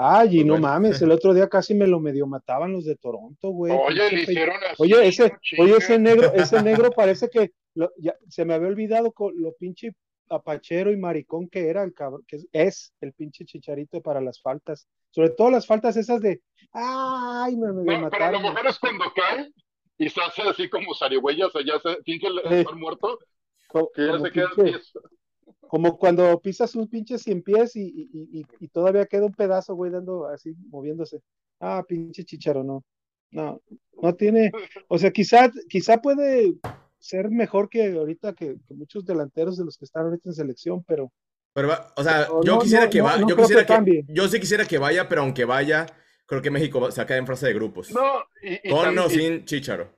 Ay, 0.00 0.28
y 0.28 0.44
pues 0.44 0.46
no 0.46 0.58
mames, 0.58 1.02
el 1.02 1.10
otro 1.10 1.34
día 1.34 1.48
casi 1.48 1.74
me 1.74 1.88
lo 1.88 1.98
medio 1.98 2.24
mataban 2.24 2.72
los 2.72 2.84
de 2.84 2.94
Toronto, 2.94 3.48
güey. 3.48 3.72
Oye, 3.72 4.12
le 4.12 4.22
hicieron 4.22 4.56
así. 4.62 4.76
Oye, 4.78 5.08
ese, 5.08 5.32
oye, 5.58 5.76
ese 5.76 5.98
negro, 5.98 6.32
ese 6.34 6.62
negro 6.62 6.92
parece 6.92 7.28
que 7.28 7.50
ya, 7.96 8.14
se 8.28 8.44
me 8.44 8.54
había 8.54 8.68
olvidado 8.68 9.10
con 9.10 9.32
lo 9.36 9.54
pinche 9.54 9.90
apachero 10.30 10.92
y 10.92 10.96
maricón 10.96 11.48
que 11.48 11.68
era 11.68 11.82
el 11.82 11.94
cabrón, 11.94 12.22
que 12.28 12.38
es, 12.52 12.92
el 13.00 13.12
pinche 13.12 13.44
chicharito 13.44 14.00
para 14.00 14.20
las 14.20 14.40
faltas. 14.40 14.86
Sobre 15.10 15.30
todo 15.30 15.50
las 15.50 15.66
faltas 15.66 15.96
esas 15.96 16.20
de, 16.20 16.42
ay, 16.70 17.56
me, 17.56 17.72
me 17.72 17.94
no, 17.96 18.02
mataron. 18.02 18.10
Pero 18.10 18.24
a 18.24 18.32
lo 18.32 18.40
mejor 18.40 18.66
es 18.68 18.78
cuando 18.78 19.04
cae 19.12 19.50
y 19.98 20.08
se 20.08 20.20
hace 20.20 20.42
así 20.42 20.70
como 20.70 20.94
zarigüeya, 20.94 21.46
o 21.46 21.50
sea, 21.50 21.62
ya 21.66 21.80
se 21.80 22.00
finge 22.04 22.28
estar 22.50 22.76
muerto, 22.76 23.18
que 23.96 24.06
ya 24.06 24.20
se 24.20 24.30
queda 24.30 24.48
como 25.60 25.98
cuando 25.98 26.40
pisas 26.40 26.74
un 26.74 26.88
pinche 26.88 27.18
cien 27.18 27.42
pies 27.42 27.72
y, 27.74 28.44
todavía 28.72 29.06
queda 29.06 29.26
un 29.26 29.34
pedazo, 29.34 29.74
güey, 29.74 29.90
dando 29.90 30.26
así, 30.26 30.54
moviéndose. 30.70 31.20
Ah, 31.60 31.84
pinche 31.86 32.24
chicharo, 32.24 32.64
no. 32.64 32.84
No, 33.30 33.60
no 34.00 34.14
tiene. 34.14 34.50
O 34.88 34.98
sea, 34.98 35.10
quizá, 35.10 35.50
quizá 35.68 36.00
puede 36.00 36.54
ser 36.98 37.30
mejor 37.30 37.68
que 37.68 37.92
ahorita 37.92 38.32
que, 38.32 38.56
muchos 38.70 39.04
delanteros 39.04 39.58
de 39.58 39.64
los 39.64 39.76
que 39.76 39.84
están 39.84 40.06
ahorita 40.06 40.30
en 40.30 40.34
selección, 40.34 40.84
pero. 40.84 41.12
Pero, 41.52 41.72
o 41.96 42.02
sea, 42.02 42.28
yo 42.44 42.58
quisiera 42.60 42.88
que 42.88 43.00
vaya. 43.00 43.24
Yo 43.26 43.36
quisiera 43.36 43.66
que, 43.66 44.04
yo 44.08 44.28
sí 44.28 44.40
quisiera 44.40 44.64
que 44.64 44.78
vaya, 44.78 45.08
pero 45.08 45.22
aunque 45.22 45.44
vaya, 45.44 45.86
creo 46.24 46.40
que 46.40 46.50
México 46.50 46.90
se 46.90 47.00
acaba 47.00 47.18
en 47.18 47.26
fase 47.26 47.46
de 47.46 47.54
grupos. 47.54 47.90
No, 47.90 48.24
Con 48.70 48.98
o 48.98 49.08
sin 49.08 49.44
Chicharo. 49.44 49.90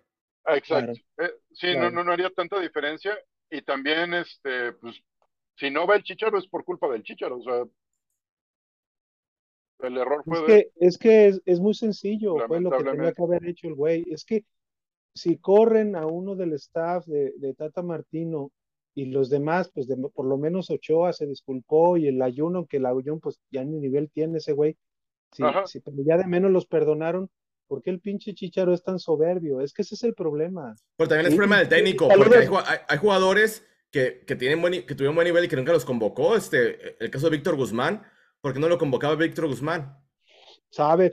Exacto. 0.47 0.93
Eh, 1.19 1.31
sí, 1.53 1.77
no, 1.77 1.91
no, 1.91 2.03
no 2.03 2.13
haría 2.13 2.31
tanta 2.31 2.59
diferencia. 2.59 3.17
Y 3.51 3.63
también, 3.63 4.15
este, 4.15 4.73
pues, 4.75 5.03
si 5.61 5.71
no 5.71 5.87
va 5.87 5.95
el 5.97 6.03
Chicharo 6.03 6.39
es 6.39 6.49
por 6.49 6.65
culpa 6.65 6.89
del 6.89 7.03
Chicharo, 7.05 7.39
o 7.39 7.43
sea, 7.43 7.63
El 9.81 9.97
error 9.99 10.25
fue 10.25 10.39
Es 10.39 10.43
de... 10.43 10.47
que, 10.47 10.71
es 10.87 10.99
que 10.99 11.27
es, 11.29 11.43
es 11.47 11.61
muy 11.61 11.75
sencillo, 11.75 12.37
fue 12.47 12.61
lo 12.61 12.71
que 12.71 12.85
tenía 12.85 13.13
que 13.13 13.23
haber 13.23 13.47
hecho 13.47 13.69
el 13.69 13.75
güey. 13.75 14.05
Es 14.11 14.25
que 14.25 14.45
si 15.15 15.39
corren 15.39 15.97
a 15.97 16.07
uno 16.07 16.37
del 16.37 16.53
staff 16.55 17.07
de, 17.07 17.33
de 17.39 17.55
Tata 17.55 17.83
Martino 17.83 18.53
y 18.95 19.07
los 19.07 19.31
demás, 19.31 19.71
pues 19.75 19.87
de- 19.89 19.97
por 19.97 20.27
lo 20.27 20.39
menos 20.39 20.71
Ochoa 20.71 21.13
se 21.13 21.27
disculpó 21.27 21.97
y 21.97 22.09
el 22.09 22.21
ayuno, 22.23 22.67
que 22.67 22.79
el 22.79 22.87
ayuno 22.87 23.19
pues 23.21 23.41
ya 23.51 23.65
ni 23.65 23.79
nivel 23.79 24.11
tiene 24.11 24.39
ese 24.39 24.53
güey. 24.53 24.77
Si, 25.33 25.43
Ajá. 25.45 25.67
si 25.67 25.81
pero 25.81 25.97
ya 26.05 26.17
de 26.19 26.27
menos 26.27 26.51
los 26.51 26.67
perdonaron, 26.67 27.31
¿por 27.69 27.83
qué 27.83 27.91
el 27.91 28.01
pinche 28.01 28.35
Chicharo 28.35 28.75
es 28.75 28.83
tan 28.83 28.99
soberbio? 28.99 29.61
Es 29.61 29.73
que 29.73 29.83
ese 29.83 29.95
es 29.95 30.05
el 30.05 30.15
problema. 30.15 30.75
Pero 30.97 31.09
también 31.09 31.27
es 31.27 31.33
Sí, 31.33 31.37
problema 31.39 31.59
del 31.59 31.69
técnico, 31.69 32.09
porque 32.09 32.49
hay 32.89 32.99
jugadores 32.99 33.65
que, 33.91 34.25
que, 34.27 34.37
tienen 34.37 34.61
buen, 34.61 34.87
que 34.87 34.95
tuvieron 34.95 35.15
buen 35.15 35.27
nivel 35.27 35.45
y 35.45 35.49
que 35.49 35.57
nunca 35.57 35.73
los 35.73 35.85
convocó. 35.85 36.37
Este, 36.37 36.97
el 37.03 37.11
caso 37.11 37.29
de 37.29 37.37
Víctor 37.37 37.57
Guzmán, 37.57 38.03
¿por 38.41 38.53
qué 38.53 38.59
no 38.61 38.69
lo 38.69 38.79
convocaba 38.79 39.15
Víctor 39.17 39.47
Guzmán? 39.49 39.97
Sabe, 40.71 41.11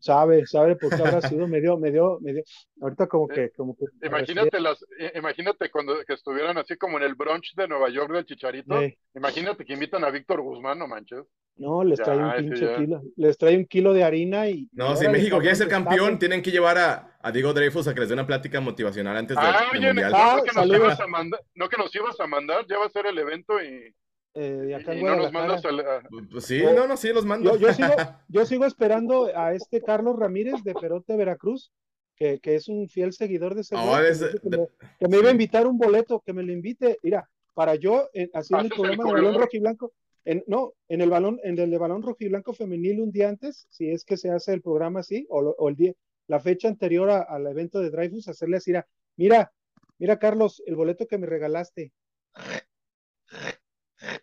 sabe, 0.00 0.46
sabe 0.46 0.76
por 0.76 0.96
qué 0.96 1.02
habrá 1.02 1.20
sido, 1.28 1.46
me 1.46 1.60
dio, 1.60 1.76
me 1.78 1.90
dio, 1.90 2.18
me 2.20 2.32
dio. 2.32 2.42
Ahorita 2.80 3.06
como 3.06 3.28
que, 3.28 3.50
como 3.50 3.76
que 3.76 3.84
Imagínate 4.06 4.60
las, 4.60 4.82
i- 4.98 5.18
imagínate 5.18 5.70
cuando 5.70 6.02
que 6.06 6.14
estuvieran 6.14 6.56
así 6.58 6.76
como 6.76 6.96
en 6.96 7.04
el 7.04 7.14
brunch 7.14 7.54
de 7.54 7.68
Nueva 7.68 7.90
York 7.90 8.12
del 8.12 8.24
Chicharito. 8.24 8.80
Eh. 8.80 8.98
Imagínate 9.14 9.64
que 9.64 9.74
invitan 9.74 10.04
a 10.04 10.10
Víctor 10.10 10.40
Guzmán, 10.40 10.78
no 10.78 10.88
manches. 10.88 11.24
No, 11.56 11.84
les 11.84 11.98
Ya, 11.98 12.04
trae 12.04 12.18
un 12.18 12.32
pinche 12.36 12.64
ya. 12.66 12.76
kilo, 12.76 13.02
les 13.16 13.36
trae 13.38 13.56
un 13.56 13.66
kilo 13.66 13.92
de 13.92 14.02
harina 14.04 14.48
y. 14.48 14.68
No, 14.72 14.96
si 14.96 15.06
México 15.08 15.38
quiere 15.38 15.54
ser 15.54 15.68
campeón, 15.68 16.18
tienen 16.18 16.42
que 16.42 16.50
llevar 16.50 16.78
a, 16.78 17.16
a 17.20 17.30
Diego 17.30 17.52
Dreyfus 17.52 17.86
a 17.88 17.94
que 17.94 18.00
les 18.00 18.08
dé 18.08 18.14
una 18.14 18.26
plática 18.26 18.60
motivacional 18.60 19.16
antes 19.16 19.36
del, 19.36 19.46
Ah, 19.46 19.66
del 19.72 19.78
oye, 19.80 19.86
Mundial. 19.88 20.12
Ah, 20.14 20.36
no 20.38 20.42
que 20.44 20.52
nos 20.54 20.66
ibas 20.78 21.00
a 21.00 21.06
mandar, 21.06 21.40
no 21.54 21.68
que 21.68 21.76
nos 21.76 21.94
ibas 21.94 22.18
a 22.20 22.26
mandar, 22.26 22.66
ya 22.68 22.78
va 22.78 22.86
a 22.86 22.90
ser 22.90 23.06
el 23.06 23.18
evento 23.18 23.62
y, 23.62 23.94
Eh, 24.34 24.40
de 24.50 24.74
acá 24.74 24.92
en 24.94 25.00
y 25.00 25.02
no 25.04 25.14
nos 25.16 25.30
mandas 25.30 25.62
a- 25.64 26.00
Pues- 26.30 26.46
sí, 26.46 26.62
Oh. 26.66 26.72
no, 26.72 26.86
no, 26.86 26.96
sí, 26.96 27.12
los 27.12 27.26
mando. 27.26 27.52
Yo, 27.54 27.68
yo 27.68 27.72
sigo, 27.74 27.88
yo 28.28 28.46
sigo 28.46 28.64
esperando 28.64 29.28
a 29.36 29.52
este 29.52 29.82
Carlos 29.82 30.18
Ramírez 30.18 30.64
de 30.64 30.72
Perote, 30.74 31.16
Veracruz, 31.16 31.70
que, 32.16 32.40
que 32.40 32.54
es 32.54 32.66
un 32.68 32.88
fiel 32.88 33.12
seguidor 33.12 33.54
de 33.54 33.60
ese 33.60 33.76
güey, 33.76 34.02
que 34.04 34.08
es 34.08 34.20
me 34.20 34.26
de- 34.26 34.32
dijo 34.32 34.42
que, 34.42 34.48
de- 34.50 34.56
me, 34.58 34.66
que 34.98 35.08
me 35.08 35.16
iba 35.18 35.28
a 35.28 35.32
invitar 35.32 35.66
un 35.66 35.76
boleto, 35.78 36.22
que 36.24 36.32
me 36.32 36.42
lo 36.42 36.50
invite. 36.50 36.96
Mira, 37.02 37.28
para 37.54 37.74
yo, 37.74 38.08
eh, 38.14 38.30
haciendo 38.32 38.64
el 38.64 38.72
¿Haces 38.72 38.78
el 38.78 38.96
programa 38.96 39.04
de 39.04 39.12
balón 39.12 39.40
rojiblanco, 39.42 39.92
en, 40.24 40.44
no, 40.46 40.72
en 40.88 41.00
el 41.00 41.10
balón, 41.10 41.40
en 41.42 41.58
el 41.58 41.70
de 41.70 41.78
balón 41.78 42.02
rojiblanco 42.02 42.52
femenil 42.54 43.00
un 43.00 43.10
día 43.12 43.28
antes, 43.28 43.66
si 43.70 43.90
es 43.90 44.04
que 44.04 44.16
se 44.16 44.30
hace 44.30 44.52
el 44.54 44.62
programa 44.62 45.00
así, 45.00 45.26
o, 45.30 45.68
el 45.68 45.76
día, 45.76 45.92
la 46.28 46.38
fecha 46.40 46.68
anterior 46.68 47.10
a- 47.10 47.22
al 47.22 47.46
evento 47.46 47.80
de 47.80 47.90
Dreyfus, 47.90 48.28
hacerle 48.28 48.58
así, 48.58 48.70
mira, 48.70 48.86
mira, 49.16 49.52
mira, 49.98 50.18
Carlos, 50.18 50.62
el 50.66 50.76
boleto 50.76 51.06
que 51.06 51.18
me 51.18 51.26
regalaste. 51.26 51.92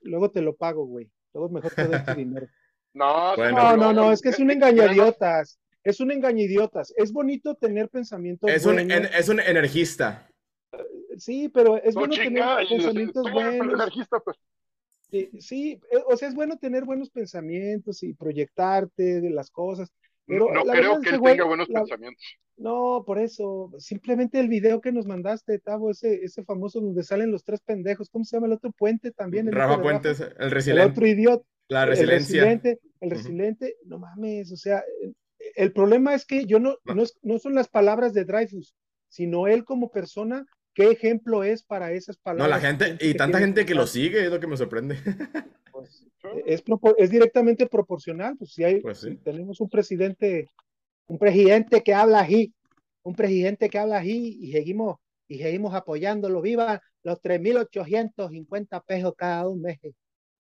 Luego 0.02 0.32
te 0.32 0.42
lo 0.42 0.56
pago, 0.56 0.86
güey. 0.86 1.10
Luego 1.34 1.50
mejor 1.50 1.74
te 1.74 1.88
doy 1.88 2.04
tu 2.06 2.14
dinero. 2.16 2.48
No, 2.92 3.36
Bueno. 3.36 3.56
No, 3.56 3.78
no, 3.78 3.94
no, 3.94 4.12
es 4.12 4.20
que 4.20 4.30
es 4.30 4.40
un 4.40 4.50
engaño 4.50 4.82
engañadiotas. 4.82 5.60
Es 5.84 6.00
un 6.00 6.12
engañadiotas. 6.12 6.92
Es 6.98 7.14
bonito 7.14 7.54
tener 7.54 7.88
pensamientos 7.88 8.50
Es 8.50 8.66
un, 8.66 8.74
buenos. 8.78 8.98
en- 8.98 9.06
es 9.06 9.30
un 9.30 9.40
energista. 9.40 10.28
Sí, 11.18 11.50
pero 11.50 11.78
es 11.78 11.94
No, 11.94 12.02
bueno 12.02 12.16
tener 12.16 12.44
y- 12.64 12.68
pensamientos 12.78 13.32
buenos. 13.32 13.74
anarquista, 13.76 14.20
pues. 14.22 14.38
Sí, 15.12 15.30
sí, 15.40 15.80
eh, 15.92 15.98
o 16.08 16.16
sea, 16.18 16.28
es 16.28 16.36
bueno 16.36 16.58
tener 16.58 16.86
buenos 16.86 17.10
pensamientos 17.10 18.04
y 18.04 18.14
proyectarte 18.14 19.22
de 19.22 19.30
las 19.30 19.50
cosas. 19.50 19.92
Pero 20.26 20.52
no 20.54 20.64
la 20.64 20.74
creo 20.74 21.02
que 21.02 21.10
él 21.10 21.20
güey, 21.20 21.34
tenga 21.34 21.46
buenos 21.46 21.68
la- 21.70 21.80
pensamientos. 21.82 22.24
No, 22.58 23.04
por 23.06 23.18
eso. 23.20 23.72
Simplemente 23.78 24.40
el 24.40 24.50
video 24.50 24.82
que 24.82 24.92
nos 24.92 25.06
mandaste, 25.08 25.60
Tavo, 25.60 25.90
ese, 25.92 26.16
ese 26.24 26.44
famoso 26.44 26.82
donde 26.82 27.04
salen 27.04 27.32
los 27.32 27.44
tres 27.44 27.62
pendejos. 27.62 28.10
¿Cómo 28.10 28.26
se 28.26 28.36
llama 28.36 28.48
el 28.48 28.54
otro 28.54 28.72
puente 28.72 29.12
también? 29.12 29.48
El 29.48 29.54
Rafa 29.56 29.82
Puentes, 29.82 30.20
el 30.20 30.34
El 30.38 30.52
resiliente. 30.52 30.92
otro 30.92 31.08
idiota. 31.08 31.46
La 31.70 31.84
el 31.84 31.90
resiliencia. 31.90 32.44
resiliente, 32.44 32.80
el 33.00 33.10
resiliente, 33.12 33.76
no 33.86 34.00
mames, 34.00 34.52
o 34.52 34.58
sea, 34.58 34.84
el, 35.04 35.16
el 35.56 35.72
problema 35.72 36.14
es 36.16 36.26
que 36.26 36.46
yo 36.46 36.60
no, 36.60 36.76
No. 36.84 36.96
no, 36.96 37.04
es- 37.04 37.18
no 37.22 37.38
son 37.40 37.54
las 37.56 37.70
palabras 37.70 38.14
de 38.14 38.26
Dreyfus, 38.26 38.76
sino 39.08 39.48
él 39.48 39.64
como 39.66 39.90
persona, 39.90 40.46
qué 40.80 40.92
ejemplo 40.92 41.44
es 41.44 41.64
para 41.64 41.92
esas 41.92 42.16
No, 42.18 42.24
palabras. 42.24 42.62
la 42.62 42.68
gente, 42.68 42.98
y 43.06 43.14
tanta 43.14 43.40
gente 43.40 43.66
que 43.66 43.76
lo 43.76 43.86
sigue, 43.86 44.24
es 44.24 44.32
lo 44.32 44.40
que 44.40 44.48
me 44.48 44.56
sorprende. 44.56 44.96
pues, 45.74 46.08
es, 46.46 46.64
es 46.98 47.10
directamente 47.10 47.68
proporcional, 47.68 48.38
pues 48.38 48.54
si 48.54 48.64
hay, 48.64 48.80
Pues 48.80 49.00
sí. 49.00 49.18
tenemos 49.18 49.60
un 49.60 49.70
presidente, 49.70 50.48
un 51.08 51.18
presidente 51.20 51.84
que 51.84 51.94
habla 51.94 52.22
así, 52.22 52.54
un 53.04 53.14
presidente 53.14 53.70
que 53.70 53.78
habla 53.78 53.98
así 53.98 54.38
y 54.42 54.54
seguimos, 54.54 54.98
y 55.28 55.40
seguimos 55.40 55.74
apoyándolo, 55.74 56.42
viva 56.42 56.82
los 57.04 57.22
3.850 57.22 58.82
pesos 58.86 59.14
cada 59.18 59.48
un 59.50 59.62
mes. 59.62 59.80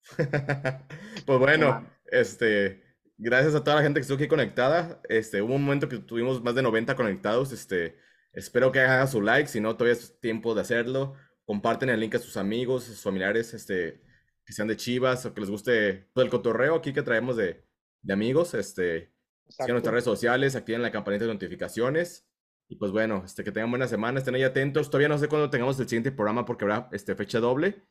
Pues 1.27 1.39
bueno, 1.39 1.87
este, 2.11 2.83
gracias 3.17 3.55
a 3.55 3.65
toda 3.65 3.77
la 3.77 3.83
gente 3.83 3.99
que 3.99 4.03
estuvo 4.03 4.17
aquí 4.17 4.29
conectada. 4.29 5.01
Este, 5.09 5.41
hubo 5.41 5.55
un 5.55 5.65
momento 5.65 5.89
que 5.89 5.99
tuvimos 5.99 6.43
más 6.43 6.55
de 6.55 6.63
90 6.63 6.95
conectados. 6.97 7.53
Este, 7.53 7.97
espero 8.35 8.73
que 8.73 8.81
hagan 8.81 9.09
su 9.09 9.21
like, 9.21 9.49
si 9.49 9.61
no, 9.61 9.77
todavía 9.77 9.95
es 10.01 10.19
tiempo 10.21 10.55
de 10.55 10.61
hacerlo. 10.61 11.15
Comparten 11.45 11.89
el 11.91 12.01
link 12.01 12.15
a 12.15 12.19
sus 12.19 12.37
amigos, 12.37 12.85
a 12.85 12.93
sus 12.93 13.03
familiares, 13.03 13.55
este, 13.55 14.03
que 14.45 14.53
sean 14.53 14.69
de 14.69 14.77
Chivas 14.77 15.27
o 15.27 15.35
que 15.35 15.41
les 15.41 15.51
guste 15.51 16.09
todo 16.15 16.25
el 16.25 16.31
cotorreo 16.31 16.77
aquí 16.77 16.93
que 16.93 17.03
traemos 17.03 17.37
de, 17.37 17.65
de 18.03 18.13
amigos. 18.13 18.55
Este, 18.55 19.13
sigan 19.49 19.73
nuestras 19.73 19.93
redes 19.93 20.05
sociales, 20.05 20.57
activen 20.57 20.83
la 20.83 20.93
campanita 20.93 21.25
de 21.27 21.33
notificaciones. 21.33 22.27
Y 22.69 22.77
pues 22.77 22.93
bueno, 22.93 23.23
este, 23.25 23.45
que 23.45 23.53
tengan 23.53 23.71
buena 23.71 23.89
semana, 23.89 24.19
estén 24.19 24.35
ahí 24.35 24.43
atentos. 24.43 24.89
Todavía 24.89 25.09
no 25.09 25.19
sé 25.19 25.29
cuándo 25.29 25.51
tengamos 25.51 25.79
el 25.79 25.89
siguiente 25.89 26.13
programa 26.13 26.45
porque 26.45 26.65
habrá 26.65 26.89
este, 26.93 27.15
fecha 27.15 27.41
doble. 27.41 27.85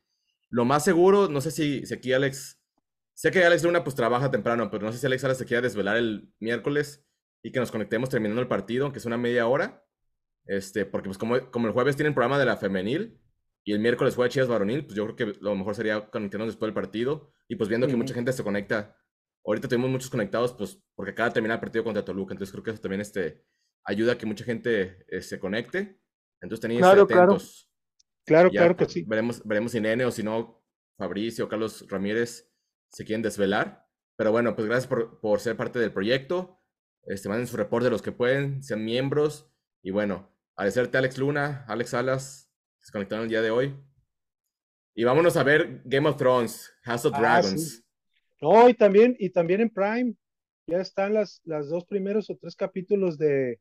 Lo 0.49 0.65
más 0.65 0.83
seguro, 0.83 1.29
no 1.29 1.41
sé 1.41 1.51
si, 1.51 1.85
si 1.85 1.93
aquí 1.93 2.13
Alex, 2.13 2.59
sé 3.13 3.31
que 3.31 3.43
Alex 3.43 3.63
Luna 3.63 3.83
pues 3.83 3.95
trabaja 3.95 4.31
temprano, 4.31 4.69
pero 4.71 4.85
no 4.85 4.91
sé 4.91 4.97
si 4.97 5.05
Alex 5.05 5.23
ahora 5.23 5.35
se 5.35 5.45
quiera 5.45 5.61
desvelar 5.61 5.97
el 5.97 6.31
miércoles 6.39 7.05
y 7.43 7.51
que 7.51 7.59
nos 7.59 7.71
conectemos 7.71 8.09
terminando 8.09 8.41
el 8.41 8.47
partido, 8.47 8.91
que 8.91 8.99
es 8.99 9.05
una 9.05 9.17
media 9.17 9.47
hora. 9.47 9.82
Este, 10.45 10.85
porque 10.85 11.07
pues 11.07 11.17
como, 11.17 11.51
como 11.51 11.67
el 11.67 11.73
jueves 11.73 11.95
tienen 11.95 12.13
programa 12.13 12.37
de 12.39 12.45
la 12.45 12.57
femenil 12.57 13.19
y 13.63 13.71
el 13.73 13.79
miércoles 13.79 14.15
juega 14.15 14.29
Chivas 14.29 14.49
varonil, 14.49 14.85
pues 14.85 14.95
yo 14.95 15.05
creo 15.05 15.15
que 15.15 15.39
lo 15.39 15.55
mejor 15.55 15.75
sería 15.75 16.09
conectarnos 16.09 16.49
después 16.49 16.67
del 16.67 16.73
partido 16.73 17.31
y 17.47 17.55
pues 17.55 17.69
viendo 17.69 17.87
que 17.87 17.93
Ujú. 17.93 18.01
mucha 18.03 18.13
gente 18.13 18.33
se 18.33 18.43
conecta. 18.43 18.97
Ahorita 19.45 19.67
tenemos 19.67 19.89
muchos 19.89 20.09
conectados, 20.09 20.53
pues 20.53 20.81
porque 20.95 21.11
acaba 21.11 21.29
de 21.29 21.33
terminar 21.35 21.55
el 21.57 21.61
partido 21.61 21.83
contra 21.83 22.03
Toluca, 22.03 22.33
entonces 22.33 22.51
creo 22.51 22.63
que 22.63 22.71
eso 22.71 22.81
también 22.81 23.01
este, 23.01 23.45
ayuda 23.85 24.13
a 24.13 24.17
que 24.17 24.25
mucha 24.25 24.43
gente 24.43 25.05
eh, 25.07 25.21
se 25.21 25.39
conecte. 25.39 25.99
Entonces 26.41 26.61
tenéis 26.61 26.81
Claro, 26.81 27.07
claro. 27.07 27.23
atentos. 27.33 27.69
Claro, 28.25 28.49
Ya, 28.51 28.61
claro 28.61 28.75
que 28.77 28.85
sí. 28.85 29.03
Veremos, 29.07 29.45
veremos 29.45 29.71
si 29.73 29.79
Nene 29.81 30.05
o 30.05 30.11
si 30.11 30.23
no, 30.23 30.63
Fabricio 30.97 31.45
o 31.45 31.49
Carlos 31.49 31.85
Ramírez 31.89 32.49
se 32.89 33.05
quieren 33.05 33.21
desvelar. 33.21 33.85
Pero 34.15 34.31
bueno, 34.31 34.55
pues 34.55 34.67
gracias 34.67 34.87
por, 34.87 35.19
por 35.19 35.39
ser 35.39 35.57
parte 35.57 35.79
del 35.79 35.91
proyecto. 35.91 36.61
Este, 37.05 37.27
manden 37.27 37.47
su 37.47 37.57
reporte 37.57 37.89
los 37.89 38.01
que 38.01 38.11
pueden, 38.13 38.61
sean 38.63 38.85
miembros. 38.85 39.49
Y 39.81 39.91
bueno, 39.91 40.32
agradecerte 40.55 40.97
Alex 40.97 41.17
Luna, 41.17 41.65
Alex 41.67 41.89
Salas, 41.91 42.49
que 42.79 42.85
se 42.85 42.91
conectaron 42.91 43.23
el 43.23 43.29
día 43.29 43.41
de 43.41 43.51
hoy. 43.51 43.75
Y 44.95 45.03
vámonos 45.03 45.37
a 45.37 45.43
ver 45.43 45.81
Game 45.85 46.07
of 46.07 46.17
Thrones, 46.17 46.71
House 46.83 47.05
of 47.05 47.13
Ah, 47.15 47.19
Dragons. 47.19 47.77
sí. 47.77 47.83
No, 48.41 48.69
y 48.69 48.73
también, 48.73 49.15
y 49.19 49.29
también 49.29 49.61
en 49.61 49.69
Prime, 49.69 50.13
ya 50.67 50.81
están 50.81 51.13
las, 51.13 51.41
las 51.45 51.69
dos 51.69 51.85
primeros 51.85 52.29
o 52.29 52.37
tres 52.37 52.55
capítulos 52.55 53.17
de, 53.17 53.59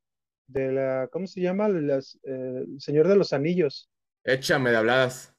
de 0.48 0.72
la, 0.72 1.08
¿cómo 1.12 1.26
se 1.26 1.40
llama? 1.40 1.68
Las, 1.68 2.18
eh, 2.24 2.64
El 2.66 2.80
Señor 2.80 3.08
de 3.08 3.16
los 3.16 3.32
Anillos. 3.32 3.90
Échame 4.24 4.70
de 4.70 4.76
habladas. 4.76 5.34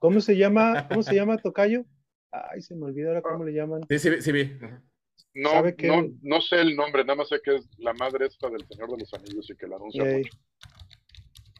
¿Cómo 0.00 0.20
se 0.20 0.36
llama? 0.36 0.86
¿Cómo 0.88 1.02
se 1.02 1.14
llama, 1.14 1.38
Tocayo? 1.38 1.84
Ay, 2.30 2.60
se 2.62 2.74
me 2.74 2.86
olvidó 2.86 3.08
ahora 3.08 3.22
cómo 3.22 3.44
le 3.44 3.52
llaman. 3.52 3.80
Sí, 3.88 3.98
sí, 3.98 4.10
vi- 4.10 4.20
sí 4.22 4.32
vi. 4.32 4.58
No, 5.34 5.62
no, 5.62 6.12
no 6.22 6.40
sé 6.40 6.60
el 6.60 6.76
nombre, 6.76 7.02
nada 7.04 7.16
más 7.16 7.28
sé 7.28 7.40
que 7.42 7.56
es 7.56 7.68
la 7.78 7.92
madre 7.94 8.26
esta 8.26 8.48
del 8.50 8.64
Señor 8.68 8.90
de 8.90 8.98
los 8.98 9.14
Anillos 9.14 9.48
y 9.50 9.56
que 9.56 9.66
la 9.66 9.76
anuncia 9.76 10.04
mucho. 10.04 10.36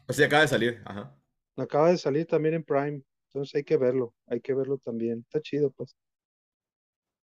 Pues 0.05 0.17
sí, 0.17 0.23
acaba 0.23 0.43
de 0.43 0.47
salir. 0.47 0.81
Ajá. 0.85 1.15
acaba 1.57 1.89
de 1.89 1.97
salir 1.97 2.25
también 2.25 2.55
en 2.55 2.63
Prime, 2.63 3.01
entonces 3.27 3.55
hay 3.55 3.63
que 3.63 3.77
verlo, 3.77 4.13
hay 4.27 4.39
que 4.39 4.53
verlo 4.53 4.77
también. 4.77 5.19
Está 5.19 5.41
chido, 5.41 5.71
pues. 5.71 5.95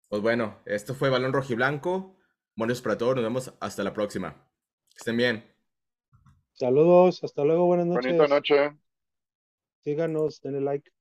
Pues 0.10 0.22
bueno, 0.22 0.60
esto 0.66 0.94
fue 0.94 1.10
Balón 1.10 1.34
Rojiblanco. 1.34 2.18
Buenos 2.56 2.82
para 2.82 2.98
todos, 2.98 3.16
nos 3.16 3.24
vemos 3.24 3.54
hasta 3.60 3.84
la 3.84 3.94
próxima. 3.94 4.34
Que 4.90 4.98
estén 4.98 5.18
bien. 5.18 5.56
Saludos, 6.54 7.24
hasta 7.24 7.44
luego, 7.44 7.66
buenas 7.66 7.88
noches. 7.88 8.16
Bonita 8.16 8.28
noche. 8.28 8.78
Síganos, 9.84 10.42
denle 10.42 10.62
like. 10.62 10.92